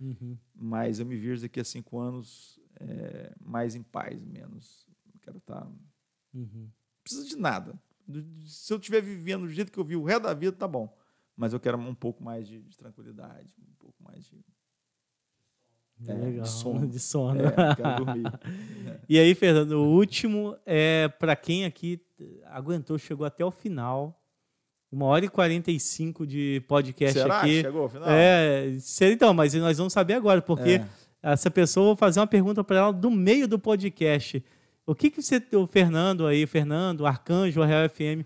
Uhum. 0.00 0.38
mas 0.54 1.00
eu 1.00 1.06
me 1.06 1.16
vejo 1.16 1.42
daqui 1.42 1.58
a 1.58 1.64
cinco 1.64 1.98
anos 1.98 2.60
é, 2.78 3.34
mais 3.40 3.74
em 3.74 3.82
paz, 3.82 4.24
menos, 4.24 4.86
quero 5.22 5.38
estar, 5.38 5.64
não 5.64 5.78
Uhum. 6.34 6.70
precisa 7.02 7.26
de 7.26 7.36
nada, 7.36 7.80
se 8.46 8.72
eu 8.72 8.78
estiver 8.78 9.00
vivendo 9.02 9.42
do 9.42 9.50
jeito 9.50 9.70
que 9.72 9.78
eu 9.78 9.84
vi 9.84 9.96
o 9.96 10.04
resto 10.04 10.22
da 10.22 10.34
vida, 10.34 10.52
tá 10.52 10.66
bom, 10.68 10.92
mas 11.36 11.52
eu 11.52 11.60
quero 11.60 11.76
um 11.78 11.94
pouco 11.94 12.22
mais 12.22 12.46
de, 12.48 12.60
de 12.60 12.76
tranquilidade, 12.76 13.54
um 13.60 13.74
pouco 13.78 14.02
mais 14.02 14.24
de 14.24 14.44
É, 16.06 16.12
Legal. 16.14 16.42
de 16.42 16.48
sono. 16.48 16.86
De 16.88 16.98
sono. 17.00 17.40
É, 17.40 17.74
quero 17.76 18.04
dormir. 18.04 18.24
E 19.08 19.18
aí, 19.18 19.34
Fernando, 19.34 19.72
o 19.72 19.88
último 19.96 20.56
é 20.66 21.08
para 21.08 21.34
quem 21.34 21.64
aqui 21.64 22.00
aguentou, 22.46 22.98
chegou 22.98 23.26
até 23.26 23.44
o 23.44 23.50
final. 23.50 24.14
Uma 24.90 25.04
hora 25.06 25.24
e 25.24 25.28
45 25.28 26.26
de 26.26 26.62
podcast 26.66 27.18
Será 27.18 27.40
que 27.40 27.46
aqui. 27.46 27.60
chegou 27.62 27.82
ao 27.82 27.88
final? 27.88 28.08
É, 28.08 28.66
então, 29.02 29.34
mas 29.34 29.52
nós 29.54 29.76
vamos 29.76 29.92
saber 29.92 30.14
agora, 30.14 30.40
porque 30.40 30.80
É. 30.80 31.32
essa 31.32 31.50
pessoa, 31.50 31.82
eu 31.84 31.88
vou 31.88 31.96
fazer 31.96 32.20
uma 32.20 32.26
pergunta 32.26 32.62
para 32.64 32.76
ela 32.78 32.92
do 32.92 33.10
meio 33.10 33.46
do 33.48 33.58
podcast. 33.58 34.42
O 34.90 34.94
que, 34.94 35.10
que 35.10 35.20
você, 35.22 35.42
o 35.54 35.66
Fernando 35.66 36.26
aí, 36.26 36.46
Fernando, 36.46 37.06
Arcanjo, 37.06 37.62
a 37.62 37.66
Real 37.66 37.88
FM, 37.88 38.24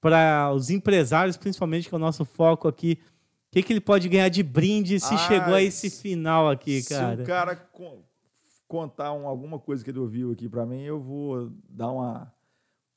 para 0.00 0.52
os 0.52 0.68
empresários, 0.70 1.36
principalmente, 1.36 1.88
que 1.88 1.94
é 1.94 1.96
o 1.96 2.00
nosso 2.00 2.24
foco 2.24 2.68
aqui, 2.68 2.98
o 3.48 3.52
que, 3.52 3.62
que 3.62 3.72
ele 3.72 3.80
pode 3.80 4.08
ganhar 4.08 4.28
de 4.28 4.42
brinde 4.42 5.00
se 5.00 5.14
Ah, 5.14 5.18
chegou 5.18 5.54
a 5.54 5.62
esse 5.62 5.88
se- 5.88 6.02
final 6.02 6.50
aqui, 6.50 6.82
Se 6.82 6.90
cara? 6.90 7.22
o 7.22 7.26
cara 7.26 7.56
con- 7.56 8.02
contar 8.68 9.12
um- 9.14 9.26
alguma 9.26 9.58
coisa 9.58 9.82
que 9.82 9.90
ele 9.90 9.98
ouviu 9.98 10.30
aqui 10.32 10.48
para 10.48 10.66
mim, 10.66 10.82
eu 10.82 11.00
vou 11.00 11.50
dar 11.70 11.90
uma, 11.90 12.32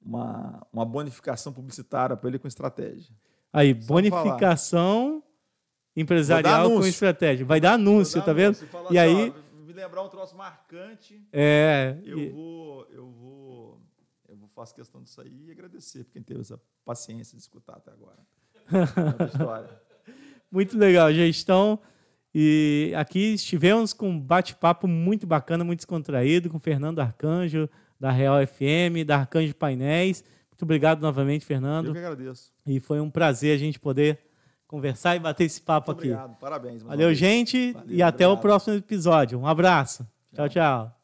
uma, 0.05 0.67
uma 0.73 0.85
bonificação 0.85 1.53
publicitária 1.53 2.17
para 2.17 2.27
ele 2.27 2.39
com 2.39 2.47
estratégia. 2.47 3.13
Aí, 3.53 3.73
Só 3.79 3.88
bonificação 3.88 5.23
empresarial 5.95 6.69
com 6.69 6.85
estratégia. 6.85 7.45
Vai 7.45 7.59
dar 7.61 7.73
anúncio, 7.73 8.19
dar 8.19 8.25
tá 8.25 8.34
vendo? 8.34 8.45
anúncio, 8.47 8.67
falar 8.67 8.91
E 8.91 8.97
aí, 8.97 9.34
lembrar 9.78 10.04
um 10.04 10.10
troço 10.10 10.36
marcante, 10.36 11.24
é. 11.32 11.98
eu 12.04 12.20
e- 12.20 12.30
vou, 12.30 12.86
eu 12.90 13.10
vou, 13.10 13.82
eu 14.28 14.36
vou 14.36 14.49
faço 14.49 14.74
questão 14.74 15.02
disso 15.04 15.22
aí 15.22 15.45
e 15.48 15.52
agradecer 15.52 16.04
por 16.04 16.14
quem 16.14 16.24
teve 16.24 16.41
essa 16.41 16.60
paciência 16.84 17.38
de 17.38 17.44
escutar 17.44 17.78
até 17.78 17.91
agora. 17.91 18.18
É 19.22 19.24
história. 19.26 19.82
Muito 20.52 20.78
legal, 20.78 21.14
gestão. 21.14 21.80
E 22.34 22.91
aqui 22.95 23.34
estivemos 23.34 23.94
com 23.94 24.10
um 24.10 24.20
bate-papo 24.20 24.88
muito 24.88 25.26
bacana, 25.28 25.64
muito 25.64 25.80
descontraído, 25.80 26.49
com 26.49 26.60
Fernando 26.60 26.99
Arcanjo, 26.99 27.70
da 27.99 28.12
Real 28.12 28.36
FM, 28.45 29.06
da 29.06 29.18
Arcanjo 29.18 29.56
Painéis. 29.56 30.24
Muito 30.52 30.64
obrigado 30.64 31.02
novamente, 31.02 31.44
Eu 31.44 31.48
Fernando. 31.48 31.91
que 31.91 31.98
agradeço. 31.98 32.52
E 32.66 32.80
foi 32.80 32.99
um 32.99 33.10
prazer 33.10 33.56
a 33.56 33.60
gente 33.60 33.80
poder 33.80 34.20
conversar 34.68 35.15
e 35.15 35.19
bater 35.19 35.45
esse 35.45 35.61
papo 35.61 35.91
Muito 35.91 35.99
aqui. 36.02 36.11
obrigado. 36.11 36.38
Parabéns. 36.39 36.84
Valeu, 36.84 37.14
gente, 37.14 37.72
Valeu, 37.72 37.95
e 37.95 38.03
até 38.03 38.27
o 38.27 38.31
obrigado. 38.31 38.41
próximo 38.41 38.76
episódio. 38.76 39.39
Um 39.39 39.48
abraço. 39.48 40.03
tchau. 40.35 40.48
Tchau. 40.48 40.49
tchau. 40.49 40.97